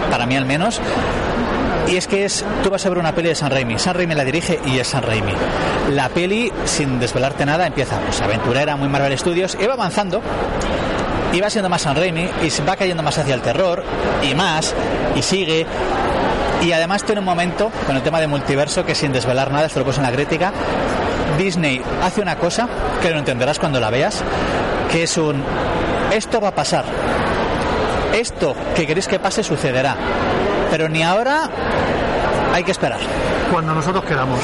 para 0.09 0.25
mí 0.25 0.35
al 0.35 0.45
menos. 0.45 0.79
Y 1.87 1.97
es 1.97 2.07
que 2.07 2.25
es, 2.25 2.45
tú 2.63 2.69
vas 2.69 2.85
a 2.85 2.89
ver 2.89 2.97
una 2.97 3.13
peli 3.13 3.29
de 3.29 3.35
San 3.35 3.51
Raimi, 3.51 3.77
San 3.77 3.93
Raimi 3.93 4.15
la 4.15 4.23
dirige 4.23 4.59
y 4.65 4.79
es 4.79 4.87
San 4.87 5.03
Raimi. 5.03 5.33
La 5.91 6.09
peli, 6.09 6.51
sin 6.65 6.99
desvelarte 6.99 7.45
nada, 7.45 7.67
empieza 7.67 7.99
pues 7.99 8.21
aventurera, 8.21 8.75
muy 8.75 8.87
Marvel 8.87 9.17
Studios, 9.17 9.57
y 9.59 9.65
va 9.65 9.73
avanzando, 9.73 10.21
y 11.33 11.41
va 11.41 11.49
siendo 11.49 11.69
más 11.69 11.81
San 11.81 11.95
Raimi, 11.95 12.29
y 12.41 12.49
se 12.49 12.63
va 12.63 12.77
cayendo 12.77 13.03
más 13.03 13.17
hacia 13.17 13.35
el 13.35 13.41
terror, 13.41 13.83
y 14.23 14.33
más, 14.33 14.73
y 15.15 15.21
sigue. 15.21 15.65
Y 16.61 16.71
además 16.71 17.03
tiene 17.03 17.19
un 17.19 17.25
momento 17.25 17.69
con 17.85 17.97
el 17.97 18.01
tema 18.01 18.21
de 18.21 18.27
multiverso 18.27 18.85
que 18.85 18.95
sin 18.95 19.11
desvelar 19.11 19.51
nada, 19.51 19.65
esto 19.65 19.79
lo 19.79 19.85
puse 19.85 19.99
en 19.99 20.05
la 20.05 20.11
crítica, 20.13 20.53
Disney 21.37 21.81
hace 22.01 22.21
una 22.21 22.37
cosa 22.37 22.67
que 23.01 23.09
lo 23.09 23.19
entenderás 23.19 23.59
cuando 23.59 23.79
la 23.79 23.89
veas, 23.89 24.23
que 24.91 25.03
es 25.03 25.17
un 25.17 25.43
esto 26.13 26.39
va 26.39 26.49
a 26.49 26.55
pasar. 26.55 26.85
Esto 28.13 28.55
que 28.75 28.85
queréis 28.85 29.07
que 29.07 29.19
pase 29.19 29.43
sucederá. 29.43 29.95
Pero 30.69 30.87
ni 30.89 31.03
ahora 31.03 31.49
hay 32.53 32.63
que 32.63 32.71
esperar. 32.71 32.99
Cuando 33.51 33.73
nosotros 33.73 34.03
queramos. 34.05 34.39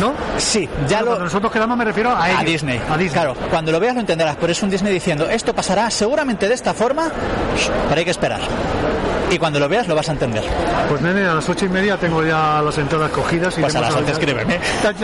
¿no? 0.00 0.14
Sí, 0.38 0.68
ya 0.88 1.00
lo... 1.00 1.06
Cuando 1.08 1.24
nosotros 1.24 1.52
quedamos 1.52 1.76
me 1.76 1.84
refiero 1.84 2.14
a, 2.16 2.30
ellos, 2.30 2.44
Disney. 2.44 2.80
A 2.88 2.96
Disney. 2.96 3.10
Claro, 3.10 3.34
cuando 3.50 3.72
lo 3.72 3.80
veas 3.80 3.94
lo 3.94 4.00
entenderás, 4.00 4.36
pero 4.40 4.52
es 4.52 4.62
un 4.62 4.70
Disney 4.70 4.92
diciendo, 4.92 5.28
esto 5.28 5.54
pasará 5.54 5.90
seguramente 5.90 6.48
de 6.48 6.54
esta 6.54 6.74
forma, 6.74 7.10
pero 7.88 7.98
hay 7.98 8.04
que 8.04 8.10
esperar. 8.10 8.40
Y 9.30 9.38
cuando 9.38 9.58
lo 9.58 9.68
veas 9.68 9.88
lo 9.88 9.94
vas 9.94 10.08
a 10.08 10.12
entender. 10.12 10.44
Pues 10.88 11.00
nene, 11.00 11.26
a 11.26 11.34
las 11.34 11.48
ocho 11.48 11.64
y 11.64 11.68
media 11.68 11.96
tengo 11.96 12.22
ya 12.22 12.60
las 12.62 12.76
entradas 12.78 13.10
cogidas. 13.10 13.56
Y 13.58 13.62
Pues 13.62 13.74
a 13.74 13.80
las 13.80 13.94
once 13.94 14.12
escríbeme. 14.12 14.58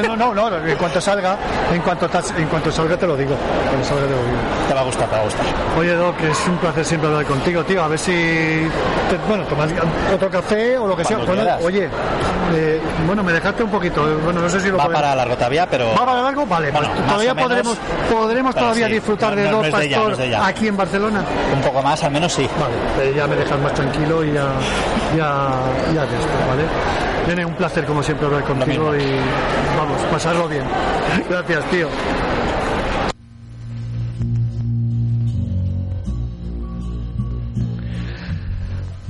No, 0.07 0.17
no, 0.17 0.35
no, 0.35 0.57
en 0.67 0.77
cuanto 0.77 1.01
salga, 1.01 1.37
en 1.73 1.81
cuanto, 1.83 2.09
en 2.37 2.47
cuanto 2.47 2.71
salga 2.71 2.97
te 2.97 3.07
lo 3.07 3.17
digo. 3.17 3.35
Cuando 3.69 3.85
salga 3.87 4.05
te 4.05 4.11
lo 4.11 4.17
digo. 4.23 4.39
Te 4.69 4.75
va 4.75 4.81
a 4.81 4.85
gustar, 4.85 5.09
te 5.09 5.15
va 5.17 5.21
a 5.23 5.25
gustar. 5.25 5.47
Oye, 5.79 5.95
Doc, 5.95 6.15
es 6.23 6.47
un 6.49 6.57
placer 6.59 6.85
siempre 6.85 7.09
hablar 7.09 7.25
contigo, 7.27 7.65
tío. 7.65 7.83
A 7.83 7.89
ver 7.89 7.99
si, 7.99 8.13
te- 8.13 9.19
bueno, 9.29 9.45
tomas 9.45 9.71
otro 10.15 10.31
café 10.31 10.79
o 10.79 10.87
lo 10.87 10.97
que 10.97 11.05
sea. 11.05 11.19
Bueno, 11.19 11.43
oye, 11.63 11.89
eh, 12.55 12.81
bueno, 13.07 13.23
me 13.23 13.33
dejaste 13.33 13.63
un 13.65 13.71
poquito. 13.71 14.09
eh, 14.09 14.15
Bueno, 14.23 14.41
no 14.43 14.49
sé 14.49 14.61
si 14.61 14.69
lo 14.69 14.77
Va 14.77 14.85
podemos- 14.85 15.03
para 15.03 15.15
largo 15.17 15.35
todavía, 15.35 15.67
pero... 15.69 15.89
¿Va 15.99 16.05
para 16.07 16.23
largo? 16.23 16.47
Vale, 16.47 16.71
Bueno, 16.71 16.89
pues 16.95 17.07
todavía 17.07 17.35
podremos, 17.35 17.79
podremos 18.13 18.55
todavía 18.55 18.87
sí, 18.87 18.93
disfrutar 18.93 19.31
no- 19.31 19.37
de 19.37 19.43
dos 19.51 19.67
no 19.73 19.79
de 19.79 19.89
ya, 19.89 20.41
de 20.41 20.47
aquí 20.47 20.69
en 20.69 20.77
Barcelona. 20.77 21.25
Un 21.55 21.61
poco 21.63 21.83
más, 21.83 22.03
al 22.05 22.11
menos 22.13 22.33
sí. 22.33 22.49
Vale, 22.61 23.11
eh, 23.11 23.15
ya 23.17 23.27
me 23.27 23.35
dejas 23.37 23.59
más 23.61 23.73
tranquilo 23.75 24.10
y 24.25 24.33
ya, 24.33 24.49
ya, 25.17 25.51
ya 25.95 26.07
de 26.07 26.17
esto, 26.19 26.33
¿vale? 26.49 26.63
Nene, 27.29 27.45
un 27.47 27.55
placer 27.55 27.85
como 27.85 28.03
siempre 28.03 28.27
hablar 28.27 28.43
contigo 28.45 28.95
y 28.97 29.05
vamos, 29.77 30.03
pasarlo 30.11 30.49
bien. 30.49 30.65
Gracias, 31.31 31.65
tío. 31.71 31.89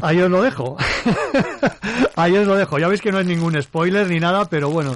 Ahí 0.03 0.19
os 0.23 0.31
lo 0.31 0.41
dejo. 0.43 0.79
Ahí 2.17 2.35
os 2.37 2.47
lo 2.47 2.57
dejo. 2.57 2.79
Ya 2.79 2.89
veis 2.89 3.03
que 3.03 3.13
no 3.13 3.21
es 3.21 3.27
ningún 3.27 3.61
spoiler 3.63 4.09
ni 4.09 4.19
nada, 4.19 4.47
pero 4.47 4.71
bueno, 4.71 4.95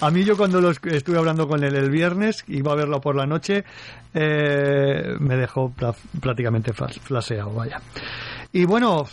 a 0.00 0.10
mí 0.10 0.24
yo 0.24 0.34
cuando 0.36 0.70
estuve 0.70 1.18
hablando 1.18 1.46
con 1.46 1.62
él 1.62 1.74
el 1.76 1.90
viernes, 1.90 2.42
iba 2.48 2.72
a 2.72 2.74
verlo 2.74 3.00
por 3.02 3.16
la 3.16 3.26
noche, 3.26 3.64
eh, 4.14 5.14
me 5.18 5.36
dejó 5.36 5.70
prácticamente 6.20 6.72
flas- 6.72 6.98
flaseado, 7.00 7.52
vaya. 7.52 7.80
Y 8.56 8.64
bueno, 8.64 9.04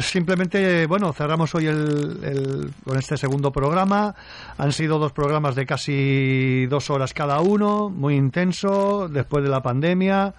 simplemente, 0.00 0.86
bueno, 0.86 1.12
cerramos 1.12 1.54
hoy 1.54 1.66
el, 1.66 2.18
el- 2.24 2.70
con 2.84 2.98
este 2.98 3.16
segundo 3.16 3.52
programa. 3.52 4.12
Han 4.56 4.72
sido 4.72 4.98
dos 4.98 5.12
programas 5.12 5.54
de 5.54 5.66
casi 5.66 6.66
dos 6.66 6.90
horas 6.90 7.14
cada 7.14 7.38
uno, 7.38 7.90
muy 7.90 8.16
intenso, 8.16 9.08
después 9.08 9.44
de 9.44 9.50
la 9.50 9.62
pandemia. 9.62 10.34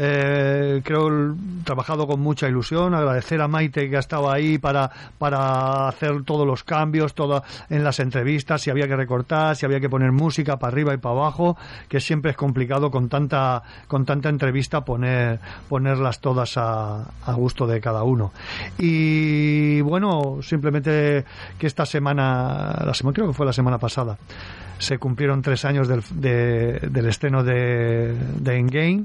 Eh, 0.00 0.80
creo 0.84 1.34
trabajado 1.64 2.06
con 2.06 2.20
mucha 2.20 2.48
ilusión. 2.48 2.94
Agradecer 2.94 3.40
a 3.40 3.48
Maite 3.48 3.90
que 3.90 3.96
ha 3.96 4.00
estado 4.00 4.30
ahí 4.30 4.58
para, 4.58 4.90
para 5.18 5.88
hacer 5.88 6.22
todos 6.24 6.46
los 6.46 6.62
cambios, 6.62 7.14
todo 7.14 7.42
en 7.68 7.82
las 7.82 7.98
entrevistas, 8.00 8.62
si 8.62 8.70
había 8.70 8.86
que 8.86 8.94
recortar, 8.96 9.56
si 9.56 9.66
había 9.66 9.80
que 9.80 9.88
poner 9.88 10.12
música 10.12 10.58
para 10.58 10.72
arriba 10.72 10.94
y 10.94 10.98
para 10.98 11.14
abajo, 11.16 11.56
que 11.88 12.00
siempre 12.00 12.30
es 12.30 12.36
complicado 12.36 12.90
con 12.90 13.08
tanta, 13.08 13.62
con 13.88 14.04
tanta 14.04 14.28
entrevista 14.28 14.84
poner, 14.84 15.40
ponerlas 15.68 16.20
todas 16.20 16.56
a, 16.56 17.02
a 17.24 17.32
gusto 17.32 17.66
de 17.66 17.80
cada 17.80 18.02
uno. 18.04 18.32
Y 18.78 19.80
bueno, 19.80 20.38
simplemente 20.42 21.24
que 21.58 21.66
esta 21.66 21.84
semana, 21.86 22.82
la 22.84 22.94
semana, 22.94 23.14
creo 23.14 23.26
que 23.28 23.34
fue 23.34 23.46
la 23.46 23.52
semana 23.52 23.78
pasada, 23.78 24.16
se 24.78 24.98
cumplieron 24.98 25.42
tres 25.42 25.64
años 25.64 25.88
del, 25.88 26.02
de- 26.14 26.78
del 26.90 27.06
estreno 27.06 27.42
de, 27.42 28.14
de 28.36 28.56
Endgame 28.56 29.04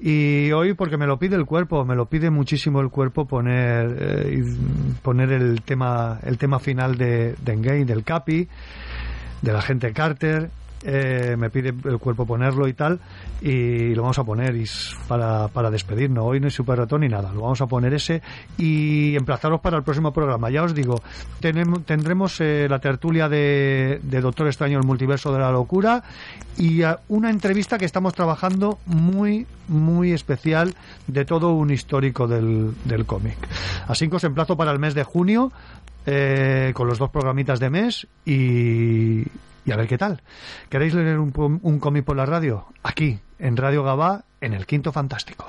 y 0.00 0.52
hoy 0.52 0.74
porque 0.74 0.96
me 0.96 1.06
lo 1.06 1.18
pide 1.18 1.36
el 1.36 1.44
cuerpo 1.44 1.84
me 1.84 1.94
lo 1.94 2.06
pide 2.06 2.30
muchísimo 2.30 2.80
el 2.80 2.90
cuerpo 2.90 3.26
poner 3.26 3.96
eh, 4.00 4.44
poner 5.02 5.32
el 5.32 5.62
tema 5.62 6.20
el 6.22 6.38
tema 6.38 6.58
final 6.58 6.96
de, 6.96 7.34
de 7.34 7.84
del 7.84 8.04
Capi 8.04 8.48
del 9.42 9.56
agente 9.56 9.92
Carter 9.92 10.50
eh, 10.84 11.36
me 11.38 11.50
pide 11.50 11.74
el 11.84 11.98
cuerpo 11.98 12.26
ponerlo 12.26 12.68
y 12.68 12.72
tal 12.72 13.00
y 13.40 13.94
lo 13.94 14.02
vamos 14.02 14.18
a 14.18 14.24
poner 14.24 14.56
y 14.56 14.64
para, 15.06 15.48
para 15.48 15.70
despedirnos. 15.70 16.24
Hoy 16.24 16.40
no 16.40 16.46
hay 16.46 16.50
super 16.50 16.78
ratón 16.78 17.00
ni 17.00 17.08
nada 17.08 17.32
lo 17.32 17.42
vamos 17.42 17.60
a 17.60 17.66
poner 17.66 17.94
ese 17.94 18.22
y 18.56 19.16
emplazaros 19.16 19.60
para 19.60 19.76
el 19.76 19.82
próximo 19.82 20.12
programa. 20.12 20.50
Ya 20.50 20.62
os 20.62 20.74
digo 20.74 21.02
tenemos, 21.40 21.84
tendremos 21.84 22.40
eh, 22.40 22.66
la 22.68 22.78
tertulia 22.78 23.28
de, 23.28 24.00
Doctor 24.02 24.46
Extraño 24.46 24.78
el 24.78 24.86
multiverso 24.86 25.32
de 25.32 25.38
la 25.38 25.50
locura 25.50 26.02
y 26.56 26.82
una 27.08 27.30
entrevista 27.30 27.78
que 27.78 27.84
estamos 27.84 28.14
trabajando 28.14 28.78
muy 28.86 29.46
muy 29.68 30.12
especial 30.12 30.74
de 31.06 31.24
todo 31.24 31.52
un 31.52 31.70
histórico 31.70 32.26
del, 32.26 32.72
del 32.84 33.04
cómic. 33.04 33.36
Así 33.86 34.08
que 34.08 34.16
os 34.16 34.24
emplazo 34.24 34.56
para 34.56 34.72
el 34.72 34.78
mes 34.78 34.94
de 34.94 35.04
junio 35.04 35.52
eh, 36.10 36.72
con 36.74 36.88
los 36.88 36.98
dos 36.98 37.10
programitas 37.10 37.60
de 37.60 37.68
mes 37.68 38.06
y, 38.24 39.24
y 39.68 39.72
a 39.72 39.76
ver 39.76 39.86
qué 39.86 39.98
tal. 39.98 40.22
¿Queréis 40.70 40.94
leer 40.94 41.18
un, 41.18 41.60
un 41.62 41.78
cómic 41.78 42.04
por 42.04 42.16
la 42.16 42.24
radio? 42.24 42.66
Aquí, 42.82 43.18
en 43.38 43.56
Radio 43.56 43.84
Gabá, 43.84 44.24
en 44.40 44.54
el 44.54 44.64
Quinto 44.64 44.92
Fantástico. 44.92 45.46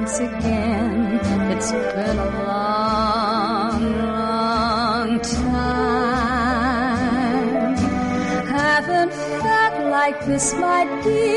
Once 0.00 0.18
again. 0.18 1.20
It's 1.52 1.72
been 1.72 2.18
a 2.18 2.30
long, 2.48 3.80
long 4.08 5.20
time. 5.20 6.46
Haven't 8.46 9.12
felt 9.12 9.76
like 9.90 10.18
this, 10.24 10.54
my 10.54 10.84
dear, 11.04 11.29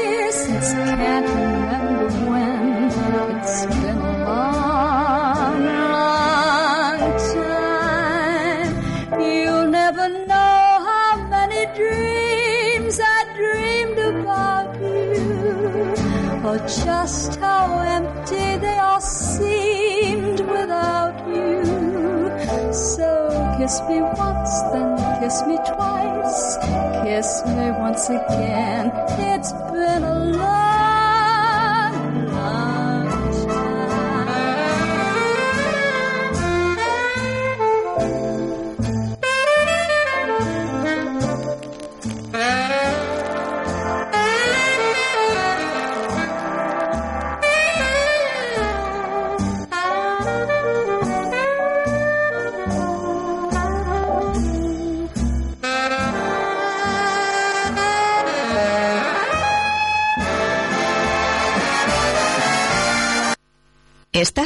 me 28.09 28.17
once 28.17 28.72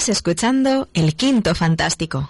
Escuchando 0.10 0.88
El 0.94 1.16
Quinto 1.16 1.54
Fantástico. 1.56 2.30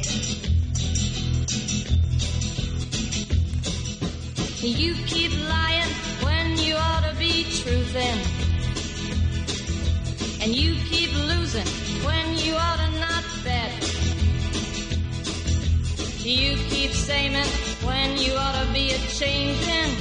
You 4.63 4.93
keep 5.07 5.31
lying 5.49 5.89
when 6.21 6.55
you 6.59 6.75
ought 6.75 7.03
to 7.09 7.15
be 7.17 7.45
truthing. 7.45 8.19
And 10.39 10.55
you 10.55 10.75
keep 10.85 11.11
losing 11.15 11.65
when 12.05 12.37
you 12.37 12.53
ought 12.53 12.77
to 12.77 12.99
not 12.99 13.23
bet. 13.43 13.73
You 16.23 16.57
keep 16.69 16.91
saying 16.91 17.33
when 17.81 18.17
you 18.19 18.33
ought 18.33 18.63
to 18.63 18.71
be 18.71 18.91
a 18.91 18.99
changing. 19.09 19.95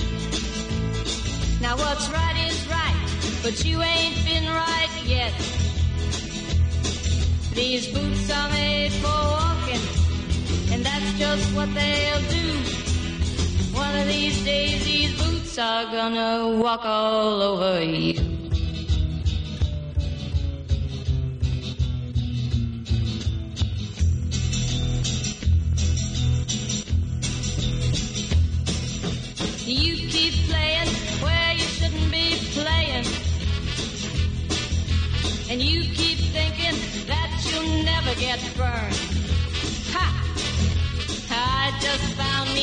Now 1.63 1.79
what's 1.79 2.11
right 2.11 2.37
is 2.47 2.69
right, 2.69 3.41
but 3.43 3.65
you 3.65 3.81
ain't 3.81 4.25
been 4.27 4.45
right 4.45 5.03
yet. 5.07 5.33
These 7.55 7.87
boots 7.95 8.31
are 8.31 8.51
made 8.51 8.93
for 8.93 9.09
walking, 9.09 10.75
and 10.75 10.85
that's 10.85 11.19
just 11.19 11.55
what 11.57 11.73
they'll 11.73 12.21
do. 12.29 12.90
One 13.81 13.97
of 13.97 14.09
these 14.09 14.45
days, 14.45 14.85
these 14.85 15.13
boots 15.17 15.59
are 15.59 15.85
gonna 15.87 16.59
walk 16.63 16.85
all 16.85 17.41
over 17.41 17.83
you. 17.83 18.13
You 29.65 29.97
keep 30.15 30.35
playing 30.51 30.89
where 31.25 31.53
you 31.55 31.67
shouldn't 31.77 32.11
be 32.13 32.37
playing. 32.53 33.07
And 35.51 35.63
you 35.63 35.81
keep 35.95 36.19
thinking 36.37 36.77
that 37.07 37.31
you'll 37.49 37.83
never 37.85 38.15
get 38.21 38.41
burned. 38.59 39.10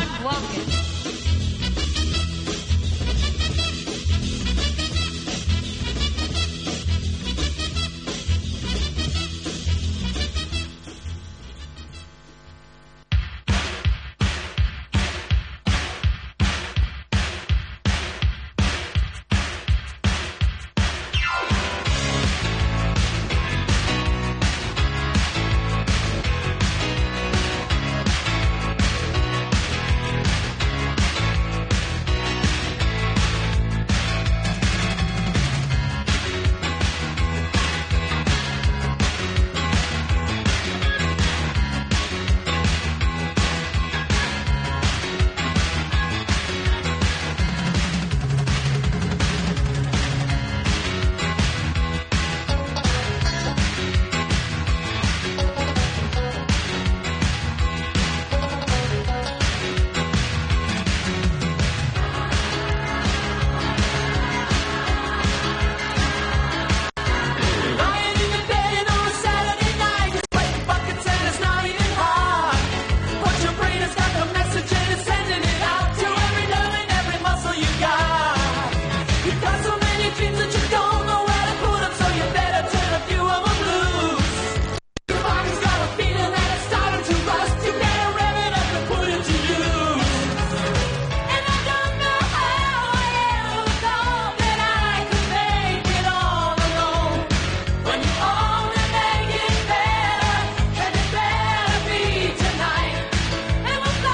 sidewalk 0.00 0.69